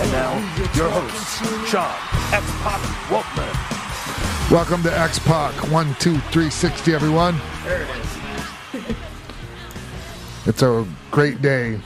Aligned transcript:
And 0.00 0.12
now, 0.12 0.32
your 0.74 0.88
host, 0.88 1.68
Sean 1.68 1.94
X 2.32 2.44
Pac 2.62 2.80
Waltman. 3.10 4.50
Welcome 4.50 4.82
to 4.84 4.98
X 4.98 5.18
Pac 5.18 5.52
one 5.70 5.94
two 5.98 6.18
three 6.32 6.48
sixty, 6.48 6.94
everyone. 6.94 7.38
There 7.64 7.82
it 7.82 7.88
is. 7.96 8.96
It's 10.46 10.62
a 10.62 10.86
great 11.10 11.42
day. 11.42 11.78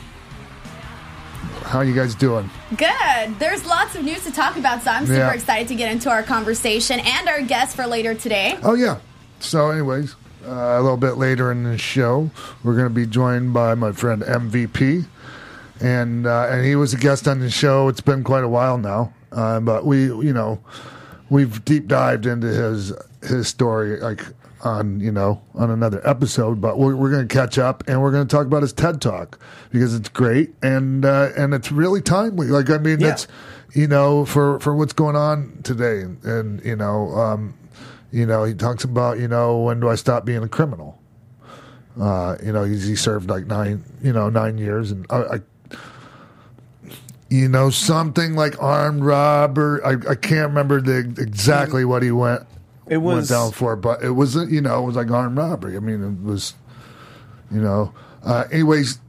How 1.65 1.79
are 1.81 1.85
you 1.85 1.93
guys 1.95 2.15
doing? 2.15 2.49
Good. 2.77 3.39
There's 3.41 3.67
lots 3.67 3.97
of 3.97 4.05
news 4.05 4.23
to 4.25 4.31
talk 4.31 4.57
about, 4.57 4.83
so 4.83 4.93
I'm 4.93 5.07
super 5.07 5.19
Yeah. 5.19 5.33
excited 5.33 5.67
to 5.69 5.75
get 5.75 5.91
into 5.91 6.09
our 6.09 6.23
conversation 6.23 7.01
and 7.01 7.29
our 7.29 7.43
guest 7.43 7.75
for 7.75 7.85
later 7.85 8.15
today. 8.15 8.57
Oh 8.63 8.75
yeah. 8.75 8.99
So, 9.41 9.71
anyways, 9.71 10.15
uh, 10.47 10.51
a 10.51 10.81
little 10.81 10.97
bit 10.97 11.15
later 11.19 11.51
in 11.51 11.65
the 11.65 11.77
show, 11.77 12.31
we're 12.63 12.75
going 12.77 12.87
to 12.89 12.95
be 12.95 13.07
joined 13.07 13.53
by 13.53 13.75
my 13.75 13.91
friend 13.91 14.23
MVP, 14.23 15.05
and 15.81 16.27
uh, 16.27 16.49
and 16.51 16.65
he 16.65 16.77
was 16.77 16.95
a 16.95 16.97
guest 16.97 17.27
on 17.29 17.41
the 17.41 17.51
show. 17.51 17.89
It's 17.89 18.01
been 18.01 18.25
quite 18.25 18.45
a 18.45 18.49
while 18.49 18.79
now, 18.79 19.13
uh, 19.33 19.61
but 19.61 19.85
we, 19.85 20.05
you 20.05 20.33
know, 20.33 20.61
we've 21.31 21.65
deep 21.65 21.87
dived 21.89 22.27
into 22.27 22.47
his 22.47 22.93
his 23.23 23.49
story, 23.49 23.99
like 24.01 24.23
on 24.63 25.01
you 25.01 25.13
know 25.13 25.43
on 25.55 25.71
another 25.71 26.01
episode. 26.09 26.61
But 26.61 26.79
we're 26.79 26.97
we're 26.97 27.11
going 27.11 27.27
to 27.29 27.35
catch 27.35 27.59
up, 27.59 27.85
and 27.89 28.01
we're 28.01 28.13
going 28.13 28.27
to 28.27 28.37
talk 28.37 28.47
about 28.47 28.63
his 28.63 28.73
TED 28.73 29.01
Talk 29.01 29.39
because 29.71 29.95
it's 29.95 30.09
great 30.09 30.55
and 30.63 31.05
uh, 31.05 31.31
and 31.37 31.53
it's 31.55 31.71
really 31.73 32.01
timely. 32.01 32.47
Like 32.49 32.71
I 32.71 32.79
mean, 32.79 33.01
Yeah. 33.01 33.13
it's 33.13 33.27
you 33.75 33.87
know 33.89 34.25
for 34.25 34.61
for 34.61 34.75
what's 34.75 34.93
going 34.93 35.17
on 35.17 35.61
today, 35.65 36.03
and 36.23 36.65
you 36.65 36.77
know. 36.77 37.11
um 37.11 37.55
you 38.13 38.27
know, 38.27 38.45
he 38.45 38.55
talks 38.55 38.85
about, 38.85 39.19
you 39.19 39.27
know, 39.27 39.59
when 39.59 39.81
do 39.81 39.89
I 39.89 39.97
stop 39.97 40.25
being 40.25 40.45
a 40.45 40.49
criminal? 40.49 41.01
Uh, 42.01 42.37
you 42.41 42.53
know, 42.53 42.63
he's, 42.63 42.87
he 42.87 42.95
served 42.95 43.29
like 43.29 43.47
nine, 43.47 43.83
you 44.05 44.13
know, 44.13 44.29
nine 44.31 44.57
years, 44.57 44.93
and 44.93 45.05
I, 45.11 45.17
I 45.23 45.41
you 47.35 47.49
know, 47.49 47.69
something 47.69 48.35
like 48.35 48.61
armed 48.63 49.05
robber. 49.05 49.85
I, 49.85 50.13
I 50.13 50.15
can't 50.15 50.49
remember 50.49 50.81
the 50.81 50.99
exactly 51.21 51.85
what 51.85 52.05
he 52.05 52.13
went 52.13 52.47
It 52.87 52.99
went 52.99 53.29
down 53.29 53.51
for, 53.51 53.75
but 53.75 54.05
it 54.05 54.11
was, 54.11 54.37
you 54.37 54.61
know, 54.61 54.83
it 54.83 54.87
was 54.87 54.95
like 54.95 55.11
armed 55.11 55.37
robbery. 55.37 55.77
I 55.77 55.81
mean, 55.81 56.03
it 56.05 56.23
was, 56.23 56.55
you 57.51 57.61
know, 57.61 57.93
uh, 58.25 58.45
anyways, 58.53 59.01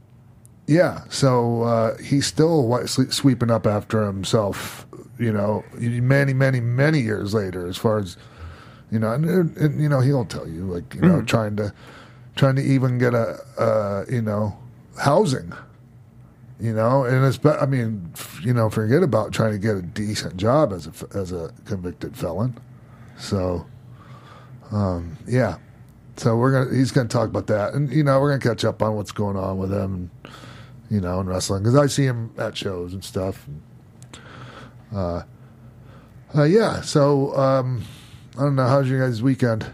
yeah. 0.66 1.02
So 1.08 1.62
uh, 1.62 1.96
he's 1.98 2.26
still 2.26 2.84
sweeping 2.88 3.50
up 3.50 3.64
after 3.64 4.04
himself, 4.04 4.86
you 5.20 5.32
know, 5.32 5.62
many, 5.78 6.32
many, 6.32 6.60
many 6.60 7.00
years 7.00 7.32
later, 7.32 7.68
as 7.68 7.76
far 7.76 7.98
as 7.98 8.16
you 8.90 8.98
know, 8.98 9.12
and, 9.12 9.56
and 9.56 9.80
you 9.80 9.88
know, 9.88 10.00
he'll 10.00 10.24
tell 10.24 10.48
you 10.48 10.64
like, 10.64 10.94
you 10.94 11.00
know, 11.00 11.22
trying 11.22 11.54
to 11.56 11.72
trying 12.34 12.56
to 12.56 12.62
even 12.62 12.98
get 12.98 13.14
a, 13.14 13.38
uh, 13.58 14.04
you 14.10 14.22
know, 14.22 14.56
housing. 14.98 15.52
You 16.58 16.72
know, 16.72 17.04
and 17.04 17.24
it's. 17.24 17.36
be- 17.36 17.50
I 17.50 17.66
mean, 17.66 18.12
you 18.42 18.54
know, 18.54 18.70
forget 18.70 19.02
about 19.02 19.32
trying 19.32 19.52
to 19.52 19.58
get 19.58 19.76
a 19.76 19.82
decent 19.82 20.38
job 20.38 20.72
as 20.72 20.86
a 20.86 21.16
as 21.16 21.30
a 21.30 21.52
convicted 21.66 22.16
felon. 22.16 22.56
So, 23.18 23.66
um, 24.72 25.18
yeah. 25.26 25.58
So 26.16 26.34
we're 26.36 26.52
gonna. 26.52 26.74
He's 26.74 26.92
gonna 26.92 27.08
talk 27.08 27.28
about 27.28 27.46
that, 27.48 27.74
and 27.74 27.92
you 27.92 28.02
know, 28.02 28.18
we're 28.20 28.30
gonna 28.30 28.54
catch 28.54 28.64
up 28.64 28.80
on 28.82 28.94
what's 28.96 29.12
going 29.12 29.36
on 29.36 29.58
with 29.58 29.70
him, 29.70 30.10
you 30.90 31.00
know, 31.00 31.20
in 31.20 31.26
wrestling 31.26 31.62
because 31.62 31.76
I 31.76 31.88
see 31.88 32.04
him 32.04 32.32
at 32.38 32.56
shows 32.56 32.94
and 32.94 33.04
stuff. 33.04 33.46
Uh, 34.94 35.22
uh, 36.34 36.44
yeah. 36.44 36.80
So 36.80 37.36
um, 37.36 37.82
I 38.38 38.40
don't 38.40 38.56
know. 38.56 38.66
How's 38.66 38.88
your 38.88 39.06
guys' 39.06 39.22
weekend? 39.22 39.66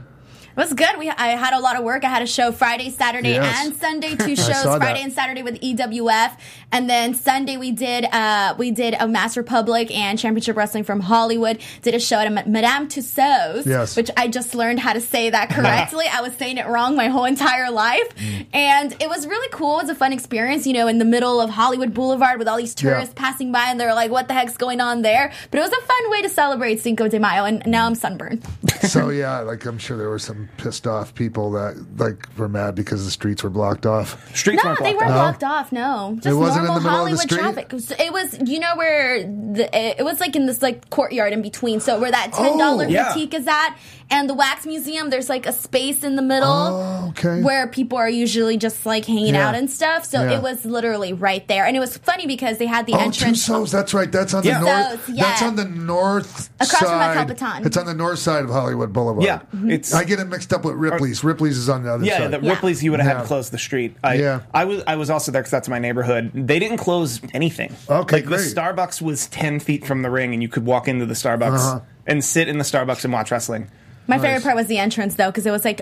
It 0.55 0.61
was 0.61 0.73
good. 0.75 0.99
We 0.99 1.09
I 1.11 1.29
had 1.29 1.55
a 1.55 1.61
lot 1.61 1.77
of 1.77 1.85
work. 1.85 2.05
I 2.05 2.09
had 2.09 2.23
a 2.23 2.27
show 2.27 2.53
Friday, 2.53 2.91
Saturday, 2.91 3.31
Yes. 3.31 3.67
and 3.67 3.75
Sunday. 3.77 4.15
Two 4.17 4.37
shows 4.37 4.47
that. 4.65 4.79
Friday 4.79 5.01
and 5.03 5.13
Saturday 5.13 5.43
with 5.43 5.61
EWF, 5.61 6.37
and 6.71 6.91
then 6.91 7.15
Sunday 7.15 7.57
we 7.57 7.71
did 7.73 8.05
uh, 8.05 8.55
we 8.59 8.71
did 8.71 8.95
a 9.01 9.09
Mass 9.09 9.37
Republic 9.37 9.91
and 9.91 10.19
Championship 10.19 10.57
Wrestling 10.57 10.85
from 10.85 11.01
Hollywood. 11.01 11.59
Did 11.81 11.95
a 11.95 12.01
show 12.01 12.17
at 12.19 12.27
a 12.27 12.49
Madame 12.49 12.89
Tussauds, 12.89 13.65
Yes. 13.67 13.97
which 13.97 14.11
I 14.17 14.29
just 14.29 14.55
learned 14.55 14.81
how 14.81 14.93
to 14.93 15.01
say 15.01 15.31
that 15.31 15.49
correctly. 15.55 16.05
I 16.13 16.21
was 16.21 16.35
saying 16.35 16.59
it 16.59 16.67
wrong 16.67 16.97
my 16.97 17.09
whole 17.09 17.25
entire 17.25 17.71
life, 17.71 18.15
Mm. 18.17 18.47
and 18.53 18.93
it 19.01 19.09
was 19.09 19.27
really 19.27 19.49
cool. 19.53 19.79
It 19.79 19.85
was 19.85 19.91
a 19.91 19.95
fun 19.95 20.13
experience. 20.13 20.67
You 20.67 20.75
know, 20.75 20.87
in 20.87 20.99
the 20.99 21.05
middle 21.07 21.41
of 21.41 21.49
Hollywood 21.51 21.95
Boulevard 21.95 22.39
with 22.39 22.47
all 22.49 22.59
these 22.59 22.75
tourists 22.75 23.15
Yeah. 23.17 23.23
passing 23.23 23.53
by, 23.53 23.69
and 23.69 23.81
they're 23.81 23.95
like, 23.95 24.11
"What 24.11 24.29
the 24.29 24.35
heck's 24.35 24.57
going 24.59 24.81
on 24.83 25.01
there?" 25.03 25.33
But 25.51 25.59
it 25.59 25.63
was 25.63 25.73
a 25.73 25.81
fun 25.87 26.11
way 26.11 26.21
to 26.23 26.29
celebrate 26.29 26.81
Cinco 26.81 27.09
de 27.09 27.19
Mayo, 27.19 27.45
and 27.45 27.63
now 27.67 27.87
I'm 27.87 27.95
sunburned. 27.95 28.43
so 28.83 29.09
yeah, 29.09 29.41
like 29.41 29.65
I'm 29.65 29.79
sure 29.79 29.97
there 29.97 30.09
were 30.11 30.19
some 30.19 30.42
pissed 30.57 30.87
off 30.87 31.15
people 31.15 31.53
that 31.53 31.77
like 31.97 32.27
were 32.37 32.49
mad 32.49 32.75
because 32.75 33.05
the 33.05 33.11
streets 33.11 33.43
were 33.43 33.51
blocked 33.51 33.87
off. 33.87 34.35
streets 34.37 34.63
No, 34.63 34.71
weren't 34.71 34.83
they 34.83 34.95
weren't 34.95 35.11
off. 35.11 35.39
blocked 35.39 35.45
off. 35.45 35.73
No, 35.73 36.13
just 36.17 36.27
It 36.27 36.35
wasn't 36.35 36.61
in 36.61 36.67
normal 36.67 36.75
the 36.75 36.81
middle 36.81 36.81
of 36.81 36.83
the 36.83 36.91
Hollywood 36.91 37.21
street? 37.21 37.39
traffic. 37.39 37.67
It 37.67 37.73
was, 37.73 37.91
it 37.93 38.13
was, 38.43 38.51
you 38.51 38.61
know, 38.61 38.77
where 38.77 39.23
the 39.23 39.99
it 40.01 40.05
was 40.05 40.21
like 40.21 40.37
in 40.37 40.47
this 40.47 40.63
like 40.63 40.91
courtyard 40.91 41.33
in 41.33 41.43
between. 41.43 41.81
So 41.81 42.01
where 42.01 42.11
that 42.11 42.33
ten 42.33 42.59
dollar 42.59 42.85
Oh. 42.85 42.89
Yeah. 42.89 43.13
boutique 43.13 43.35
is 43.35 43.47
at, 43.47 43.77
and 44.11 44.29
the 44.29 44.35
wax 44.35 44.67
museum. 44.67 45.11
There's 45.11 45.29
like 45.29 45.47
a 45.47 45.53
space 45.53 46.05
in 46.05 46.17
the 46.17 46.23
middle 46.23 46.49
Oh, 46.49 47.07
okay. 47.11 47.43
where 47.43 47.67
people 47.67 47.99
are 47.99 48.09
usually 48.09 48.57
just 48.57 48.85
like 48.87 49.05
hanging 49.07 49.35
Yeah. 49.35 49.49
out 49.49 49.55
and 49.55 49.71
stuff. 49.71 50.05
So 50.05 50.23
Yeah. 50.23 50.37
it 50.39 50.43
was 50.43 50.65
literally 50.65 51.13
right 51.13 51.47
there, 51.49 51.65
and 51.67 51.77
it 51.77 51.81
was 51.81 51.97
funny 51.97 52.27
because 52.27 52.59
they 52.59 52.67
had 52.67 52.87
the 52.87 52.95
Oh, 52.95 52.99
entrance. 53.01 53.47
Tussauds. 53.49 53.71
That's 53.71 53.95
right. 53.95 54.11
That's 54.11 54.35
on 54.35 54.43
the 54.43 54.53
north. 54.53 55.07
Tussauds, 55.07 55.17
yeah. 55.17 55.25
That's 55.25 55.43
on 55.43 55.57
the 55.57 55.65
north 55.65 56.51
Across 56.61 56.79
from 56.79 56.89
side. 56.89 57.09
El 57.09 57.15
Capitan. 57.25 57.67
It's 57.67 57.77
on 57.77 57.87
the 57.87 57.95
north 57.95 58.19
side 58.19 58.45
of 58.45 58.51
Hollywood 58.51 58.93
Boulevard. 58.93 59.25
Yeah, 59.25 59.41
it's 59.67 59.93
I 59.95 60.05
get 60.05 60.19
it 60.21 60.27
mixed 60.29 60.53
up 60.53 60.65
with 60.65 60.75
Ripley's. 60.75 61.23
Ripley's 61.25 61.57
is 61.59 61.69
on 61.69 61.83
the 61.85 61.93
other 61.93 62.05
yeah. 62.05 62.19
side. 62.19 62.31
The 62.33 62.41
Yeah. 62.41 62.51
Ripley's 62.53 62.83
you 62.83 62.91
would 62.91 63.01
have 63.01 63.17
had 63.17 63.23
to 63.23 63.27
close 63.27 63.51
the 63.51 63.59
street. 63.59 63.97
I, 64.05 64.15
Yeah. 64.15 64.41
I 64.55 64.65
was 64.65 64.83
I 64.87 64.97
was 64.97 65.11
also 65.11 65.33
there 65.33 65.43
because 65.43 65.51
that's 65.51 65.69
my 65.69 65.79
neighborhood. 65.79 66.31
They 66.35 66.59
didn't 66.59 66.79
close 66.79 67.21
anything. 67.35 67.75
Okay, 67.89 68.17
like 68.17 68.25
great. 68.27 68.39
the 68.39 68.61
Starbucks 68.61 69.01
was 69.03 69.27
ten 69.29 69.61
feet 69.61 69.87
from 69.87 70.03
the 70.03 70.11
ring, 70.11 70.33
and 70.33 70.43
you 70.43 70.49
could 70.49 70.65
walk 70.67 70.89
into 70.89 71.07
the 71.07 71.15
Starbucks 71.15 71.43
Uh-huh. 71.59 71.81
And 72.07 72.25
sit 72.25 72.49
in 72.49 72.59
the 72.59 72.65
Starbucks 72.65 73.05
and 73.05 73.13
watch 73.13 73.31
wrestling. 73.31 73.71
My 74.07 74.17
Nice. 74.17 74.25
favorite 74.25 74.43
part 74.43 74.57
was 74.57 74.67
the 74.67 74.79
entrance 74.79 75.15
though, 75.15 75.31
because 75.31 75.47
it 75.47 75.51
was 75.51 75.65
like 75.65 75.81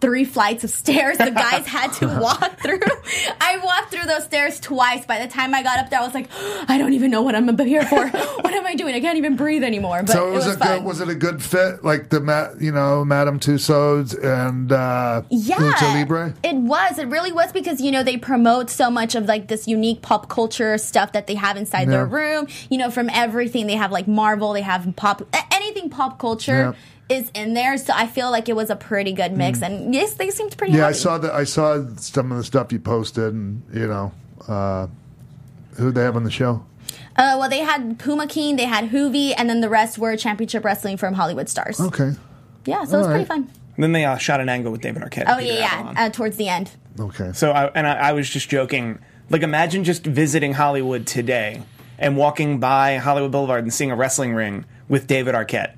three 0.00 0.24
flights 0.24 0.64
of 0.64 0.70
stairs 0.70 1.18
the 1.18 1.30
guys 1.30 1.66
had 1.66 1.92
to 1.94 2.06
walk 2.20 2.58
through. 2.60 2.80
I 3.40 3.58
walked 3.62 3.92
through 3.92 4.04
those 4.04 4.24
stairs 4.24 4.58
twice. 4.60 5.04
By 5.04 5.24
the 5.24 5.28
time 5.30 5.54
I 5.54 5.62
got 5.62 5.78
up 5.78 5.90
there, 5.90 6.00
I 6.00 6.04
was 6.04 6.14
like, 6.14 6.28
I 6.68 6.78
don't 6.78 6.92
even 6.94 7.10
know 7.10 7.22
what 7.22 7.34
I'm 7.34 7.48
up 7.48 7.60
here 7.60 7.84
for. 7.84 8.06
what 8.08 8.52
am 8.52 8.66
I 8.66 8.74
doing? 8.74 8.94
I 8.94 9.00
can't 9.00 9.18
even 9.18 9.36
breathe 9.36 9.62
anymore. 9.62 10.02
But 10.02 10.12
so 10.12 10.26
it 10.26 10.30
it 10.30 10.34
was, 10.34 10.46
was, 10.46 10.56
a 10.56 10.58
fun. 10.58 10.78
good. 10.78 10.84
Was 10.84 11.00
it 11.00 11.08
a 11.08 11.14
good 11.14 11.42
fit? 11.42 11.84
Like 11.84 12.08
the 12.08 12.20
ma- 12.20 12.50
you 12.58 12.72
know, 12.72 13.04
Madame 13.04 13.38
Tussauds 13.38 14.14
and 14.22 14.72
uh, 14.72 15.22
yeah, 15.30 15.56
Lucha 15.56 15.94
Libre. 15.94 16.34
it 16.42 16.56
was. 16.56 16.98
It 16.98 17.08
really 17.08 17.32
was 17.32 17.52
because 17.52 17.80
you 17.80 17.90
know 17.90 18.02
they 18.02 18.16
promote 18.16 18.70
so 18.70 18.90
much 18.90 19.14
of 19.14 19.26
like 19.26 19.48
this 19.48 19.68
unique 19.68 20.02
pop 20.02 20.28
culture 20.28 20.78
stuff 20.78 21.12
that 21.12 21.26
they 21.26 21.34
have 21.34 21.56
inside 21.56 21.88
their 21.88 22.06
room. 22.06 22.46
You 22.68 22.78
know, 22.78 22.90
from 22.90 23.10
everything 23.10 23.66
they 23.66 23.76
have 23.76 23.92
like 23.92 24.08
Marvel, 24.08 24.52
they 24.52 24.62
have 24.62 24.90
pop 24.96 25.22
anything 25.52 25.90
pop 25.90 26.18
culture. 26.18 26.74
Is 27.10 27.30
in 27.34 27.54
there, 27.54 27.76
so 27.76 27.92
I 27.94 28.06
feel 28.06 28.30
like 28.30 28.48
it 28.48 28.54
was 28.54 28.70
a 28.70 28.76
pretty 28.76 29.12
good 29.12 29.36
mix, 29.36 29.62
and 29.62 29.92
yes, 29.92 30.14
they 30.14 30.30
seemed 30.30 30.56
pretty. 30.56 30.74
Mm. 30.74 30.76
Yeah, 30.76 30.86
I 30.86 30.92
saw 30.92 31.18
that. 31.18 31.32
I 31.34 31.42
saw 31.42 31.84
some 31.96 32.30
of 32.30 32.38
the 32.38 32.44
stuff 32.44 32.70
you 32.70 32.78
posted, 32.78 33.34
and 33.34 33.62
you 33.74 33.88
know, 33.88 34.12
uh, 34.46 34.86
who 35.76 35.90
they 35.90 36.02
have 36.02 36.14
on 36.14 36.22
the 36.22 36.30
show. 36.30 36.64
Uh, 37.16 37.36
well, 37.38 37.48
they 37.50 37.58
had 37.58 37.98
Puma 37.98 38.26
King, 38.28 38.54
they 38.56 38.64
had 38.64 38.90
Hoovy, 38.90 39.34
and 39.36 39.50
then 39.50 39.60
the 39.60 39.68
rest 39.68 39.98
were 39.98 40.16
Championship 40.16 40.64
Wrestling 40.64 40.96
from 40.96 41.14
Hollywood 41.14 41.48
Stars. 41.48 41.80
Okay, 41.80 42.12
Yeah, 42.64 42.84
so 42.84 42.94
it 42.94 42.98
was 42.98 43.06
All 43.06 43.12
pretty 43.12 43.24
fun. 43.26 43.50
And 43.74 43.82
then 43.84 43.92
they 43.92 44.04
uh, 44.04 44.16
shot 44.16 44.40
an 44.40 44.48
angle 44.48 44.70
with 44.70 44.80
David 44.80 45.02
Arquette. 45.02 45.24
Oh 45.26 45.38
yeah, 45.38 45.54
yeah. 45.54 45.94
Uh, 45.96 46.10
towards 46.10 46.36
the 46.36 46.48
end. 46.48 46.70
okay. 46.98 47.32
So 47.34 47.50
I 47.50 47.66
and 47.74 47.86
I, 47.88 48.10
I 48.10 48.12
was 48.12 48.30
just 48.30 48.48
joking. 48.48 49.00
Like 49.30 49.42
imagine 49.42 49.82
just 49.82 50.04
visiting 50.06 50.52
Hollywood 50.52 51.06
today 51.08 51.62
and 51.98 52.16
walking 52.16 52.60
by 52.60 52.96
Hollywood 52.98 53.32
Boulevard 53.32 53.64
and 53.64 53.74
seeing 53.74 53.90
a 53.90 53.96
wrestling 53.96 54.32
ring 54.34 54.64
with 54.88 55.06
David 55.06 55.34
Arquette, 55.34 55.74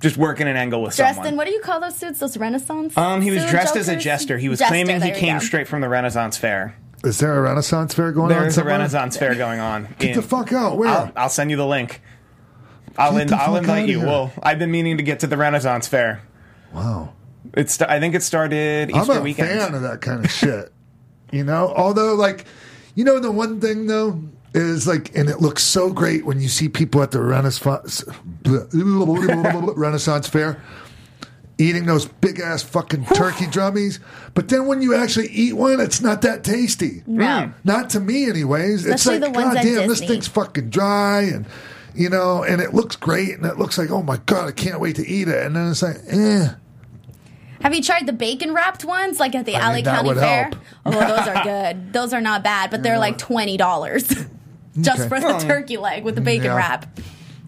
just 0.00 0.16
working 0.16 0.46
an 0.48 0.56
angle 0.56 0.82
with 0.82 0.96
Dressed 0.96 1.16
someone. 1.16 1.32
in 1.32 1.36
what 1.36 1.46
do 1.46 1.52
you 1.52 1.60
call 1.60 1.80
those 1.80 1.96
suits? 1.96 2.18
Those 2.20 2.36
Renaissance. 2.36 2.96
um, 2.96 3.20
he 3.22 3.30
was 3.30 3.42
suit 3.42 3.50
dressed 3.50 3.76
as 3.76 3.88
a 3.88 3.96
jester. 3.96 4.38
He 4.38 4.48
was 4.48 4.58
Jester, 4.58 4.70
claiming 4.72 4.96
he 4.96 5.00
there 5.08 5.14
you 5.14 5.20
came 5.20 5.38
go. 5.38 5.44
straight 5.44 5.66
from 5.68 5.80
the 5.80 5.88
Renaissance 5.88 6.36
Fair. 6.36 6.76
Is 7.04 7.18
there 7.18 7.36
a 7.36 7.40
Renaissance 7.40 7.94
fair 7.94 8.10
going 8.10 8.32
on? 8.32 8.40
There's 8.40 8.54
a 8.54 8.56
somewhere? 8.56 8.74
Renaissance 8.74 9.16
Fair 9.16 9.34
going 9.36 9.60
on. 9.60 9.94
Get 10.00 10.14
the 10.16 10.22
fuck 10.22 10.52
out! 10.52 10.76
Where? 10.78 10.88
I'll, 10.88 11.12
I'll 11.16 11.28
send 11.28 11.50
you 11.50 11.56
the 11.56 11.66
link. 11.66 12.00
I'll, 12.96 13.12
Get 13.12 13.22
in, 13.22 13.28
the 13.28 13.36
I'll 13.36 13.52
fuck 13.52 13.58
invite 13.62 13.82
outta 13.84 13.92
you. 13.92 13.98
here. 13.98 14.06
Well, 14.08 14.32
I've 14.42 14.58
been 14.58 14.72
meaning 14.72 14.96
to 14.96 15.04
get 15.04 15.20
to 15.20 15.28
the 15.28 15.36
Renaissance 15.36 15.86
Fair. 15.86 16.22
Wow. 16.72 17.12
It's 17.54 17.80
I 17.80 18.00
think 18.00 18.14
it 18.16 18.22
started 18.24 18.90
I'm 18.92 19.00
Easter 19.00 19.12
a 19.18 19.20
weekend. 19.22 19.48
fan 19.48 19.74
of 19.74 19.82
that 19.82 20.00
kind 20.00 20.24
of 20.24 20.30
shit. 20.30 20.72
You 21.30 21.44
know, 21.44 21.72
although 21.76 22.14
like, 22.14 22.46
you 22.96 23.04
know, 23.04 23.20
the 23.20 23.30
one 23.30 23.60
thing 23.60 23.86
though 23.86 24.20
is 24.54 24.86
like, 24.86 25.14
and 25.16 25.28
it 25.28 25.40
looks 25.40 25.62
so 25.62 25.92
great 25.92 26.24
when 26.24 26.40
you 26.40 26.48
see 26.48 26.68
people 26.68 27.02
at 27.02 27.10
the 27.10 27.20
Renaissance 27.20 28.04
Renaissance 28.74 30.28
Fair 30.28 30.62
eating 31.60 31.86
those 31.86 32.06
big 32.06 32.38
ass 32.38 32.62
fucking 32.62 33.04
turkey 33.06 33.46
drummies. 33.46 33.98
But 34.34 34.48
then 34.48 34.66
when 34.66 34.80
you 34.80 34.94
actually 34.94 35.28
eat 35.28 35.54
one, 35.54 35.80
it's 35.80 36.00
not 36.00 36.22
that 36.22 36.44
tasty. 36.44 37.02
No. 37.06 37.52
Not 37.64 37.90
to 37.90 38.00
me, 38.00 38.28
anyways. 38.28 38.86
Especially 38.86 39.16
it's 39.16 39.24
like, 39.26 39.32
the 39.32 39.40
ones 39.40 39.54
God 39.54 39.56
at 39.56 39.64
damn, 39.64 39.88
this 39.88 40.00
Disney. 40.00 40.06
thing's 40.06 40.28
fucking 40.28 40.70
dry 40.70 41.22
and. 41.22 41.46
You 41.94 42.10
know, 42.10 42.44
and 42.44 42.60
it 42.60 42.74
looks 42.74 42.94
great, 42.94 43.34
and 43.34 43.44
it 43.44 43.58
looks 43.58 43.76
like, 43.76 43.90
oh 43.90 44.02
my 44.04 44.18
god, 44.26 44.46
I 44.46 44.52
can't 44.52 44.78
wait 44.78 44.94
to 44.96 45.08
eat 45.08 45.26
it. 45.26 45.44
And 45.44 45.56
then 45.56 45.68
it's 45.68 45.82
like, 45.82 45.96
eh, 46.08 46.50
Have 47.62 47.74
you 47.74 47.82
tried 47.82 48.06
the 48.06 48.12
bacon 48.12 48.54
wrapped 48.54 48.84
ones, 48.84 49.18
like 49.18 49.34
at 49.34 49.46
the 49.46 49.56
I 49.56 49.58
mean, 49.58 49.64
Alley 49.68 49.82
that 49.82 49.96
County 49.96 50.08
would 50.10 50.18
Fair? 50.18 50.44
help. 50.44 50.56
Oh, 50.86 50.90
those 50.92 51.26
are 51.26 51.42
good. 51.42 51.92
Those 51.92 52.12
are 52.12 52.20
not 52.20 52.44
bad, 52.44 52.70
but 52.70 52.84
they're 52.84 52.98
like 53.00 53.18
twenty 53.18 53.56
dollars 53.56 54.12
just 54.80 55.00
Okay. 55.00 55.08
for 55.08 55.20
the 55.20 55.38
turkey 55.38 55.76
leg 55.76 56.04
with 56.04 56.14
the 56.14 56.20
bacon 56.20 56.46
Yeah. 56.46 56.56
wrap. 56.56 56.98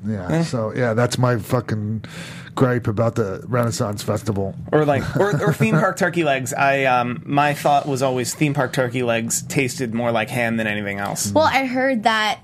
Yeah. 0.07 0.43
So 0.45 0.73
yeah, 0.75 0.95
that's 0.95 1.19
my 1.19 1.37
fucking 1.39 2.05
gripe 2.55 2.87
about 2.89 3.15
the 3.15 3.43
Renaissance 3.47 4.03
Festival. 4.03 4.55
or 4.73 4.85
like 4.85 5.05
or, 5.17 5.31
or 5.45 5.53
theme 5.53 5.79
park 5.79 5.97
turkey 5.99 6.25
legs. 6.25 6.53
I 6.55 6.85
um 6.85 7.23
my 7.27 7.55
thought 7.55 7.87
was 7.87 8.03
always 8.03 8.35
theme 8.35 8.55
park 8.55 8.73
turkey 8.73 9.03
legs 9.03 9.43
tasted 9.43 9.93
more 9.95 10.11
like 10.11 10.31
ham 10.31 10.57
than 10.57 10.67
anything 10.67 10.99
else. 10.99 11.33
Well, 11.33 11.45
I 11.45 11.67
heard 11.67 12.05
that. 12.05 12.41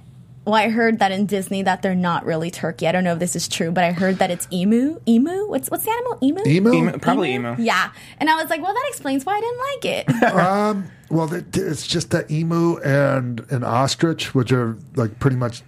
Well, 0.47 0.55
I 0.55 0.69
heard 0.69 1.01
that 1.01 1.11
in 1.11 1.27
Disney 1.27 1.63
that 1.63 1.83
they're 1.83 1.95
not 1.97 2.25
really 2.25 2.51
turkey. 2.53 2.87
I 2.87 2.93
don't 2.93 3.03
know 3.03 3.15
if 3.15 3.19
this 3.19 3.35
is 3.35 3.49
true, 3.49 3.73
but 3.73 3.83
I 3.85 3.91
heard 3.93 4.19
that 4.19 4.31
it's 4.31 4.47
emu. 4.53 5.01
Emu? 5.09 5.49
What's 5.49 5.69
what's 5.71 5.85
the 5.85 5.91
animal? 5.91 6.19
Emu. 6.23 6.41
Emo. 6.47 6.73
Emu- 6.73 6.99
probably 6.99 7.35
emu. 7.35 7.57
Yeah, 7.59 7.91
and 8.21 8.31
I 8.31 8.37
was 8.41 8.49
like, 8.49 8.63
well, 8.63 8.73
that 8.73 8.85
explains 8.89 9.27
why 9.27 9.35
I 9.37 9.41
didn't 9.41 9.59
like 9.59 9.85
it. 10.23 10.33
Um. 10.47 10.91
Well, 11.11 11.33
it's 11.33 11.87
just 11.87 12.11
that 12.11 12.31
emu 12.31 12.79
and 12.79 13.41
an 13.51 13.63
ostrich, 13.65 14.35
which 14.35 14.53
are 14.53 14.77
like 14.97 15.19
pretty 15.19 15.37
much. 15.37 15.63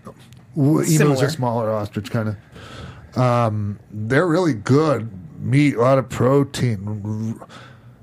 w- 0.57 0.79
Emus 0.79 0.97
Similar. 0.97 1.27
are 1.27 1.31
smaller 1.31 1.71
ostrich, 1.73 2.11
kind 2.11 2.29
of. 2.31 3.19
Um, 3.19 3.79
they're 3.91 4.27
really 4.27 4.55
good 4.55 5.11
meat, 5.41 5.75
a 5.77 5.81
lot 5.81 5.99
of 5.99 6.09
protein. 6.09 7.39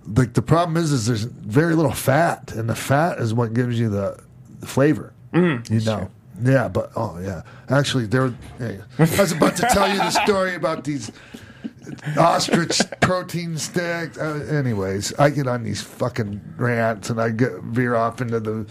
Like 0.08 0.34
the 0.34 0.42
problem 0.42 0.78
is, 0.78 0.92
is 0.92 1.08
there's 1.08 1.24
very 1.24 1.74
little 1.76 1.92
fat, 1.94 2.52
and 2.54 2.70
the 2.70 2.76
fat 2.76 3.20
is 3.20 3.34
what 3.34 3.54
gives 3.54 3.80
you 3.80 3.90
the, 3.90 4.18
the 4.60 4.66
flavor. 4.68 5.14
you 5.34 5.62
know. 5.86 6.10
Yeah, 6.44 6.68
but 6.68 6.92
oh 6.96 7.20
yeah, 7.20 7.44
actually, 7.70 8.06
there. 8.08 8.34
Hey, 8.58 8.80
I 9.00 9.04
was 9.04 9.32
about 9.32 9.56
to 9.58 9.68
tell 9.72 9.90
you 9.90 9.98
the 9.98 10.10
story 10.26 10.56
about 10.56 10.84
these 10.84 11.12
ostrich 12.18 12.82
protein 13.02 13.58
sticks. 13.58 14.18
Uh, 14.18 14.46
anyways, 14.52 15.14
I 15.20 15.30
get 15.30 15.48
on 15.48 15.64
these 15.64 15.82
fucking 15.82 16.42
rants 16.58 17.10
and 17.10 17.22
I 17.22 17.30
get 17.30 17.62
veer 17.64 17.96
off 17.96 18.22
into 18.22 18.40
the 18.40 18.66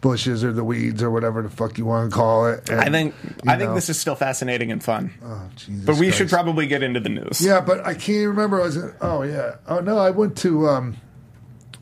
bushes 0.00 0.44
or 0.44 0.52
the 0.52 0.64
weeds 0.64 1.02
or 1.02 1.10
whatever 1.10 1.42
the 1.42 1.48
fuck 1.48 1.76
you 1.78 1.84
want 1.84 2.10
to 2.10 2.14
call 2.16 2.46
it. 2.46 2.68
And, 2.68 2.80
I 2.80 2.90
think 2.90 3.14
I 3.46 3.56
think 3.56 3.74
this 3.74 3.88
is 3.88 3.98
still 3.98 4.14
fascinating 4.14 4.70
and 4.70 4.82
fun. 4.82 5.12
oh, 5.24 5.48
Jesus 5.56 5.84
but 5.84 5.96
we 5.96 6.10
should 6.12 6.28
probably 6.28 6.66
get 6.66 6.82
into 6.82 7.00
the 7.00 7.08
news. 7.08 7.40
Yeah, 7.40 7.60
but 7.60 7.84
I 7.86 7.94
can't 7.94 8.08
even 8.10 8.28
remember. 8.30 8.60
I 8.60 8.64
was 8.64 8.76
in, 8.76 8.94
oh 9.00 9.22
yeah. 9.22 9.56
Oh 9.66 9.80
no, 9.80 9.98
I 9.98 10.10
went 10.10 10.36
to. 10.38 10.68
um 10.68 10.96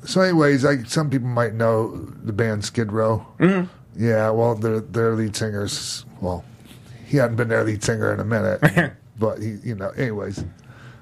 So, 0.05 0.21
anyways, 0.21 0.65
I 0.65 0.83
some 0.85 1.11
people 1.11 1.29
might 1.29 1.55
know 1.55 1.97
the 1.97 2.33
band 2.33 2.65
Skid 2.65 2.93
Row. 2.93 3.27
Mm-hmm. 3.39 3.67
Yeah, 3.97 4.31
well, 4.31 4.55
their 4.55 4.81
their 4.81 5.15
lead 5.15 5.35
singer's 5.37 6.05
well, 6.21 6.45
he 7.07 7.17
hadn't 7.17 7.37
been 7.37 7.49
their 7.49 7.65
lead 7.65 7.83
singer 7.83 8.13
in 8.13 8.21
a 8.21 8.25
minute, 8.25 8.93
but 9.19 9.39
he, 9.41 9.57
you 9.65 9.75
know, 9.75 9.91
anyways, 9.91 10.45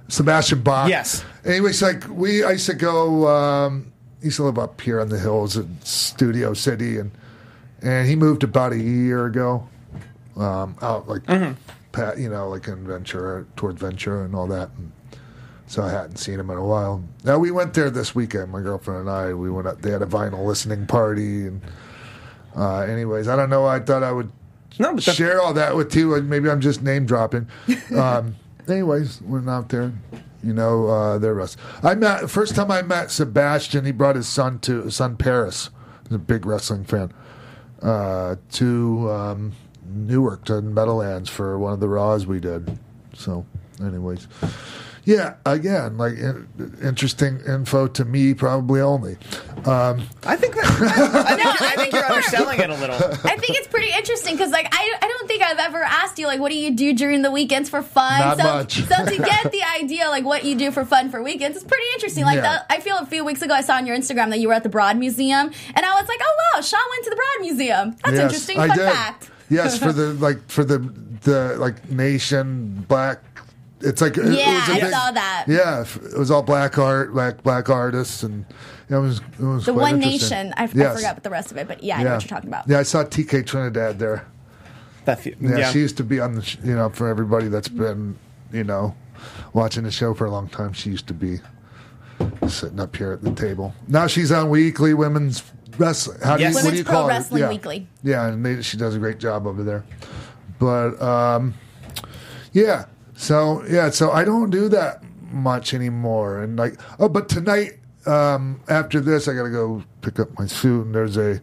Sebastian 0.08 0.62
Bach. 0.62 0.88
Yes. 0.88 1.24
Anyways, 1.44 1.82
like 1.82 2.08
we, 2.08 2.44
I 2.44 2.52
used 2.52 2.66
to 2.66 2.74
go. 2.74 3.28
um 3.28 3.92
used 4.24 4.36
to 4.36 4.44
live 4.44 4.58
up 4.58 4.80
here 4.80 5.00
on 5.00 5.08
the 5.10 5.18
hills 5.18 5.56
in 5.56 5.78
Studio 5.82 6.54
City, 6.54 6.98
and 6.98 7.10
and 7.82 8.08
he 8.08 8.16
moved 8.16 8.42
about 8.42 8.72
a 8.72 8.78
year 8.78 9.26
ago, 9.26 9.68
um, 10.36 10.76
out 10.80 11.06
like, 11.08 11.26
pat, 11.92 12.18
you 12.18 12.30
know, 12.30 12.48
like 12.48 12.66
in 12.66 12.86
Ventura, 12.86 13.44
toward 13.56 13.78
Ventura 13.78 14.24
and 14.24 14.34
all 14.34 14.46
that. 14.46 14.70
And 14.78 14.92
so 15.66 15.82
I 15.82 15.90
hadn't 15.90 16.16
seen 16.16 16.40
him 16.40 16.48
in 16.50 16.56
a 16.56 16.64
while. 16.64 17.04
Now 17.24 17.38
we 17.38 17.50
went 17.50 17.74
there 17.74 17.90
this 17.90 18.14
weekend. 18.14 18.50
My 18.50 18.62
girlfriend 18.62 19.00
and 19.00 19.10
I. 19.10 19.34
We 19.34 19.50
went. 19.50 19.66
Up, 19.66 19.82
they 19.82 19.90
had 19.90 20.02
a 20.02 20.06
vinyl 20.06 20.46
listening 20.46 20.86
party, 20.86 21.46
and 21.46 21.60
uh, 22.56 22.80
anyways, 22.80 23.28
I 23.28 23.36
don't 23.36 23.50
know. 23.50 23.66
I 23.66 23.80
thought 23.80 24.02
I 24.02 24.12
would 24.12 24.30
No, 24.78 24.96
share 24.98 25.40
all 25.40 25.54
that 25.54 25.76
with 25.76 25.94
you. 25.96 26.20
Maybe 26.22 26.48
I'm 26.50 26.60
just 26.60 26.82
name 26.82 27.06
dropping. 27.06 27.48
Um, 27.94 28.36
anyways, 28.68 29.20
went 29.22 29.48
out 29.48 29.68
there. 29.68 29.92
You 30.42 30.52
know, 30.52 30.88
uh, 30.88 31.18
there 31.18 31.34
was. 31.34 31.56
I 31.82 31.94
met 31.94 32.28
first 32.30 32.54
time 32.54 32.70
I 32.70 32.82
met 32.82 33.10
Sebastian. 33.10 33.84
He 33.86 33.92
brought 33.92 34.16
his 34.16 34.28
son 34.28 34.58
to 34.60 34.90
son 34.90 35.16
Paris. 35.16 35.70
He's 36.08 36.16
a 36.16 36.18
big 36.18 36.44
wrestling 36.44 36.84
fan. 36.84 37.12
Uh, 37.82 38.36
to 38.52 39.10
um, 39.10 39.52
Newark 39.86 40.44
to 40.46 40.60
Meadowlands 40.60 41.28
for 41.30 41.58
one 41.58 41.72
of 41.72 41.80
the 41.80 41.88
Raws 41.88 42.26
we 42.26 42.40
did. 42.40 42.78
So, 43.14 43.46
anyways, 43.80 44.26
yeah. 45.04 45.34
Again, 45.46 45.96
like 45.98 46.14
in, 46.14 46.48
interesting 46.82 47.40
info 47.46 47.86
to 47.88 48.04
me, 48.04 48.34
probably 48.34 48.80
only. 48.80 49.16
Um, 49.64 50.06
I 50.24 50.36
think 50.36 50.54
that 50.56 50.64
I 50.64 51.36
think, 51.36 51.62
I 51.62 51.76
think 51.76 51.92
you're 51.94 52.04
underselling 52.04 52.60
it 52.60 52.70
a 52.70 52.74
little. 52.74 52.96
I 53.24 53.36
think 53.36 53.56
it's 53.58 53.68
pretty 53.68 53.90
interesting 53.96 54.34
because, 54.36 54.50
like, 54.50 54.68
I, 54.70 54.94
I 55.00 55.08
don't 55.08 55.26
think 55.28 55.42
I've 55.42 55.58
ever 55.58 55.82
asked 55.82 56.18
you, 56.18 56.26
like, 56.26 56.40
what 56.40 56.50
do 56.50 56.58
you 56.58 56.70
do 56.74 56.92
during 56.92 57.22
the 57.22 57.30
weekends 57.30 57.70
for 57.70 57.82
fun? 57.82 58.20
Not 58.20 58.36
so, 58.38 58.42
much. 58.44 58.74
so 58.82 59.04
to 59.06 59.16
get 59.22 59.50
the 59.52 59.62
idea, 59.80 60.08
like, 60.08 60.24
what 60.24 60.44
you 60.44 60.54
do 60.54 60.70
for 60.70 60.84
fun 60.84 61.10
for 61.10 61.22
weekends 61.22 61.56
is 61.56 61.64
pretty 61.64 61.84
interesting. 61.94 62.24
Like, 62.24 62.36
Yeah. 62.36 62.62
the, 62.68 62.72
I 62.72 62.80
feel 62.80 62.98
a 62.98 63.06
few 63.06 63.24
weeks 63.24 63.40
ago 63.42 63.54
I 63.54 63.62
saw 63.62 63.76
on 63.76 63.86
your 63.86 63.96
Instagram 63.96 64.30
that 64.30 64.38
you 64.40 64.48
were 64.48 64.54
at 64.54 64.62
the 64.64 64.68
Broad 64.68 64.96
Museum, 64.98 65.50
and 65.74 65.86
I 65.86 65.94
was 66.00 66.08
like, 66.08 66.20
oh 66.22 66.36
wow, 66.54 66.60
Sean 66.60 66.80
went 66.90 67.04
to 67.04 67.10
the 67.10 67.16
Broad 67.16 67.40
Museum. 67.40 67.96
That's 68.04 68.16
Yes, 68.16 68.22
interesting. 68.22 68.58
I 68.58 68.68
Fun 68.68 68.76
did. 68.78 68.92
fact. 68.92 69.30
Yes, 69.50 69.78
for 69.78 69.92
the 69.92 70.12
like 70.26 70.46
for 70.50 70.64
the 70.64 70.78
the 71.22 71.56
like 71.58 71.88
nation 71.90 72.84
black. 72.88 73.20
It's 73.84 74.00
like 74.00 74.16
it, 74.16 74.24
Yeah, 74.24 74.60
was 74.60 74.68
a 74.68 74.72
I 74.72 74.80
big- 74.80 74.90
saw 74.92 75.10
that. 75.12 75.44
Yeah, 75.46 75.84
it 76.12 76.18
was 76.18 76.30
all 76.30 76.42
black 76.42 76.78
art, 76.78 77.12
black 77.12 77.42
black 77.42 77.68
artists, 77.68 78.22
and 78.22 78.44
it 78.88 78.94
was 78.96 79.20
it 79.38 79.44
was 79.44 79.66
The 79.66 79.72
quite 79.72 79.92
One. 79.92 80.00
Nation. 80.00 80.54
I, 80.56 80.64
I 80.64 80.68
Yes. 80.74 80.96
forgot 80.96 81.22
the 81.22 81.30
rest 81.30 81.50
of 81.50 81.56
it, 81.58 81.68
but 81.68 81.82
yeah, 81.82 81.98
I 81.98 82.02
know 82.02 82.12
what 82.14 82.22
you're 82.22 82.28
talking 82.28 82.48
about. 82.48 82.68
Yeah, 82.68 82.78
I 82.78 82.82
saw 82.82 83.04
TK 83.04 83.46
Trinidad 83.46 83.98
there. 83.98 84.26
That 85.04 85.20
fe- 85.20 85.34
Yeah, 85.40 85.58
yeah. 85.58 85.70
she 85.70 85.80
used 85.80 85.96
to 85.98 86.04
be 86.04 86.18
on 86.20 86.34
the 86.34 86.42
sh- 86.42 86.56
you 86.64 86.74
know 86.74 86.88
for 86.88 87.08
everybody 87.08 87.48
that's 87.48 87.68
been 87.68 88.16
you 88.52 88.64
know 88.64 88.94
watching 89.52 89.82
the 89.84 89.90
show 89.90 90.14
for 90.14 90.24
a 90.26 90.30
long 90.30 90.48
time. 90.48 90.72
She 90.72 90.90
used 90.90 91.06
to 91.08 91.14
be 91.14 91.40
sitting 92.48 92.80
up 92.80 92.96
here 92.96 93.12
at 93.12 93.22
the 93.22 93.32
table. 93.32 93.74
Now 93.88 94.06
she's 94.06 94.32
on 94.32 94.48
Weekly 94.48 94.94
Women's 94.94 95.42
Wrestling. 95.76 96.20
How 96.22 96.36
do 96.36 96.42
you, 96.42 96.48
Yes. 96.48 96.54
what 96.54 96.60
do 96.60 96.66
Women's 96.68 96.78
you 96.78 96.84
Pro 96.84 96.94
call 96.94 97.08
Wrestling 97.08 97.42
it? 97.42 97.44
Yeah. 97.46 97.50
Weekly. 97.50 97.88
Yeah, 98.02 98.26
and 98.28 98.46
they, 98.46 98.62
she 98.62 98.76
does 98.76 98.94
a 98.94 98.98
great 98.98 99.18
job 99.18 99.46
over 99.46 99.62
there. 99.62 99.84
But 100.58 101.00
um, 101.02 101.54
yeah, 102.52 102.84
so 103.14 103.64
yeah, 103.68 103.90
so 103.90 104.10
I 104.10 104.24
don't 104.24 104.50
do 104.50 104.68
that 104.68 105.02
much 105.30 105.74
anymore. 105.74 106.42
And 106.42 106.56
like, 106.56 106.78
oh, 106.98 107.08
but 107.08 107.28
tonight 107.28 107.78
um, 108.06 108.60
after 108.68 109.00
this, 109.00 109.28
I 109.28 109.34
got 109.34 109.44
to 109.44 109.50
go 109.50 109.82
pick 110.02 110.18
up 110.18 110.38
my 110.38 110.46
suit, 110.46 110.86
and 110.86 110.94
there's 110.94 111.16
a 111.16 111.40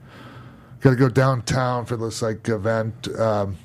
got 0.82 0.92
to 0.92 0.96
go 0.96 1.10
downtown 1.10 1.86
for 1.86 1.98
this 1.98 2.22
like 2.22 2.48
event. 2.50 3.08
Um, 3.20 3.58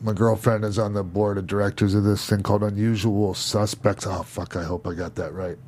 my 0.00 0.12
girlfriend 0.12 0.64
is 0.64 0.78
on 0.78 0.94
the 0.94 1.04
board 1.04 1.38
of 1.38 1.46
directors 1.46 1.94
of 1.94 2.02
this 2.02 2.26
thing 2.26 2.42
called 2.42 2.62
Unusual 2.62 3.34
Suspects. 3.34 4.06
Oh 4.06 4.22
fuck! 4.22 4.56
I 4.56 4.64
hope 4.64 4.86
I 4.86 4.94
got 4.94 5.14
that 5.16 5.32
right. 5.32 5.58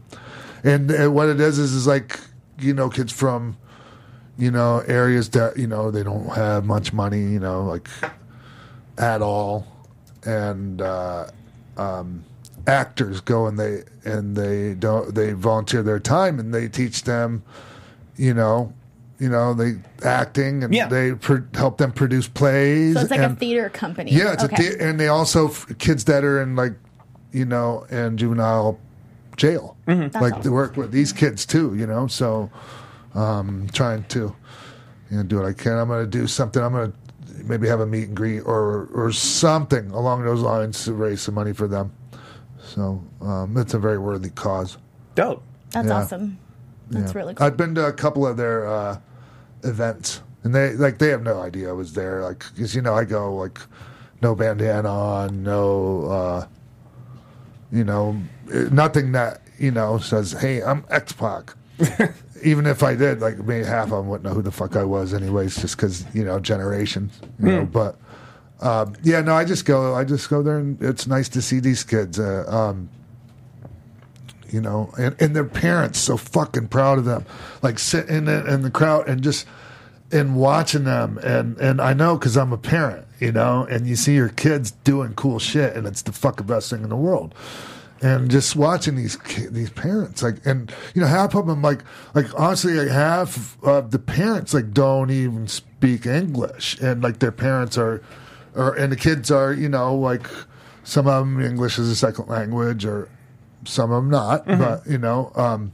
And, 0.65 0.91
and 0.91 1.15
what 1.15 1.29
it 1.29 1.41
is 1.41 1.59
is 1.59 1.73
is 1.73 1.87
like 1.87 2.19
you 2.59 2.75
know 2.75 2.89
kids 2.89 3.13
from 3.13 3.57
you 4.39 4.51
know 4.51 4.83
areas 4.87 5.29
that 5.31 5.57
you 5.57 5.67
know 5.67 5.91
they 5.91 6.03
don't 6.03 6.29
have 6.31 6.65
much 6.65 6.93
money 6.93 7.21
you 7.21 7.39
know 7.39 7.65
like 7.65 7.89
at 8.99 9.23
all 9.23 9.67
and 10.25 10.81
uh, 10.81 11.27
um, 11.76 12.25
actors 12.66 13.21
go 13.21 13.47
and 13.47 13.59
they 13.59 13.83
and 14.04 14.37
they 14.37 14.75
don't 14.75 15.14
they 15.14 15.33
volunteer 15.33 15.83
their 15.83 16.00
time 16.00 16.38
and 16.38 16.54
they 16.54 16.66
teach 16.69 17.02
them 17.04 17.43
you 18.16 18.33
know 18.33 18.73
you 19.19 19.28
know 19.28 19.52
they 19.54 19.75
acting 20.02 20.64
and 20.64 20.75
Yeah. 20.75 20.88
they 20.88 21.12
pro- 21.12 21.45
help 21.54 21.78
them 21.78 21.93
produce 21.93 22.26
plays 22.28 22.95
So 22.95 23.00
it's 23.00 23.11
like 23.11 23.21
a 23.21 23.35
theater 23.35 23.69
company. 23.69 24.11
yeah, 24.12 24.33
it's 24.33 24.45
okay. 24.45 24.54
a 24.54 24.71
thea- 24.73 24.88
and 24.88 24.99
they 24.99 25.09
also 25.09 25.49
kids 25.78 26.04
that 26.04 26.25
are 26.25 26.40
in 26.43 26.57
like, 26.57 26.73
you 27.33 27.45
know, 27.45 27.85
in 27.90 28.16
juvenile 28.16 28.78
jail. 29.37 29.76
That's 29.87 30.14
Like 30.16 30.43
they 30.43 30.49
work 30.50 30.76
with 30.76 30.90
these 30.90 31.12
kids 31.12 31.45
too, 31.47 31.75
you 31.76 31.87
know. 31.87 32.07
So, 32.09 32.50
um, 33.14 33.69
trying 33.73 34.04
to, 34.04 34.35
you 35.11 35.16
know, 35.16 35.23
do 35.23 35.37
what 35.37 35.47
I 35.47 35.52
can. 35.52 35.73
I'm 35.73 35.88
going 35.88 36.04
to 36.04 36.11
do 36.11 36.26
something. 36.26 36.62
I'm 36.62 36.73
going 36.73 36.90
to 36.93 36.99
maybe 37.47 37.69
have 37.69 37.81
a 37.81 37.87
meet 37.87 38.09
and 38.09 38.17
greet 38.17 38.41
or 38.41 38.89
or 38.95 39.13
something 39.13 39.91
along 39.91 40.25
those 40.25 40.41
lines 40.41 40.85
to 40.85 40.93
raise 40.95 41.23
some 41.23 41.35
money 41.35 41.53
for 41.53 41.69
them. 41.69 41.93
So 42.63 43.03
um, 43.21 43.57
it's 43.57 43.75
a 43.75 43.79
very 43.79 43.99
worthy 43.99 44.31
cause. 44.31 44.79
Dope. 45.15 45.43
That's 45.71 45.87
Yeah. 45.89 45.95
awesome. 46.01 46.39
That's 46.91 47.13
Yeah. 47.13 47.19
really 47.19 47.35
cool. 47.35 47.47
I've 47.47 47.57
been 47.57 47.75
to 47.77 47.87
a 47.87 47.93
couple 47.93 48.27
of 48.27 48.37
their 48.37 48.67
uh, 48.67 48.99
events, 49.63 50.23
and 50.43 50.55
they 50.55 50.75
like 50.75 50.99
they 50.99 51.09
have 51.09 51.23
no 51.23 51.41
idea 51.41 51.69
I 51.69 51.73
was 51.73 51.93
there. 51.95 52.23
Like, 52.23 52.45
because 52.55 52.75
you 52.75 52.83
know 52.83 52.95
I 52.95 53.05
go 53.05 53.35
like 53.35 53.59
no 54.23 54.35
bandana 54.35 54.89
on, 54.91 55.43
no, 55.43 56.05
uh, 56.07 56.47
you 57.71 57.85
know, 57.85 58.17
eh, 58.53 58.69
nothing 58.71 59.13
that 59.13 59.43
you 59.59 59.71
know 59.71 59.99
says, 59.99 60.33
"Hey, 60.33 60.63
I'm 60.63 60.85
X 60.91 61.13
Pac." 61.13 61.55
Even 62.43 62.67
if 62.67 62.83
I 62.83 62.95
did, 62.95 63.21
like 63.21 63.38
maybe 63.38 63.64
half 63.64 63.85
of 63.85 63.91
them 63.91 64.09
wouldn't 64.09 64.25
know 64.25 64.35
who 64.35 64.43
the 64.43 64.50
fuck 64.50 64.76
I 64.76 64.85
was, 64.85 65.14
anyways, 65.14 65.57
just 65.57 65.76
because 65.76 66.05
you 66.14 66.25
know 66.25 66.38
generations, 66.41 67.19
you 67.38 67.47
know. 67.47 67.64
But 67.64 67.97
um, 68.61 68.95
yeah, 69.03 69.21
no, 69.21 69.35
I 69.35 69.45
just 69.45 69.64
go, 69.64 69.95
I 69.95 70.05
just 70.05 70.29
go 70.29 70.43
there, 70.43 70.59
and 70.59 70.81
it's 70.83 71.07
nice 71.07 71.29
to 71.31 71.43
see 71.43 71.61
these 71.61 71.85
kids. 71.85 72.19
Uh, 72.19 72.45
um, 72.49 72.88
you 74.50 74.61
know, 74.61 74.93
and, 74.99 75.17
and 75.21 75.35
their 75.35 75.45
parents 75.45 75.99
so 75.99 76.17
fucking 76.17 76.69
proud 76.69 76.99
of 76.99 77.05
them, 77.05 77.25
like 77.62 77.79
sitting 77.79 78.29
in, 78.29 78.29
in 78.29 78.62
the 78.62 78.71
crowd 78.71 79.09
and 79.09 79.23
just 79.23 79.47
and 80.12 80.37
watching 80.37 80.85
them, 80.85 81.19
and 81.19 81.59
and 81.59 81.81
I 81.81 81.93
know 81.93 82.17
because 82.17 82.37
I'm 82.37 82.53
a 82.53 82.59
parent, 82.59 83.07
you 83.19 83.33
know, 83.33 83.67
and 83.69 83.87
you 83.87 83.97
see 83.97 84.14
your 84.14 84.29
kids 84.29 84.71
doing 84.71 85.14
cool 85.14 85.38
shit, 85.38 85.76
and 85.76 85.87
it's 85.87 86.03
the 86.03 86.12
fucking 86.12 86.47
best 86.47 86.71
thing 86.71 86.83
in 86.83 86.88
the 86.88 86.97
world. 86.97 87.35
And 88.03 88.31
just 88.31 88.55
watching 88.55 88.97
these 88.97 89.17
these 89.51 89.71
parents, 89.71 90.23
like, 90.23 90.45
and 90.45 90.73
you 90.95 91.01
know, 91.01 91.07
half 91.07 91.35
of 91.35 91.47
them, 91.47 91.63
like, 91.63 91.81
like 92.15 92.27
honestly, 92.39 92.75
like 92.75 92.89
half 92.89 93.63
of 93.63 93.93
the 93.93 93.99
parents, 93.99 94.53
like, 94.53 94.73
don't 94.73 95.11
even 95.11 95.49
speak 95.49 96.05
English, 96.05 96.79
and 96.81 97.03
like 97.03 97.21
their 97.21 97.33
parents 97.33 97.79
are, 97.79 98.03
or 98.55 98.75
and 98.75 98.93
the 98.93 98.97
kids 98.97 99.31
are, 99.31 99.53
you 99.55 99.69
know, 99.69 99.95
like 99.95 100.29
some 100.83 101.07
of 101.07 101.25
them 101.25 101.41
English 101.41 101.79
is 101.79 101.89
a 101.89 101.97
second 101.97 102.29
language, 102.29 102.85
or 102.85 103.09
some 103.65 103.91
of 103.91 104.03
them 104.03 104.11
not, 104.11 104.45
but 104.47 104.87
you 104.87 104.99
know, 104.99 105.33
um, 105.37 105.73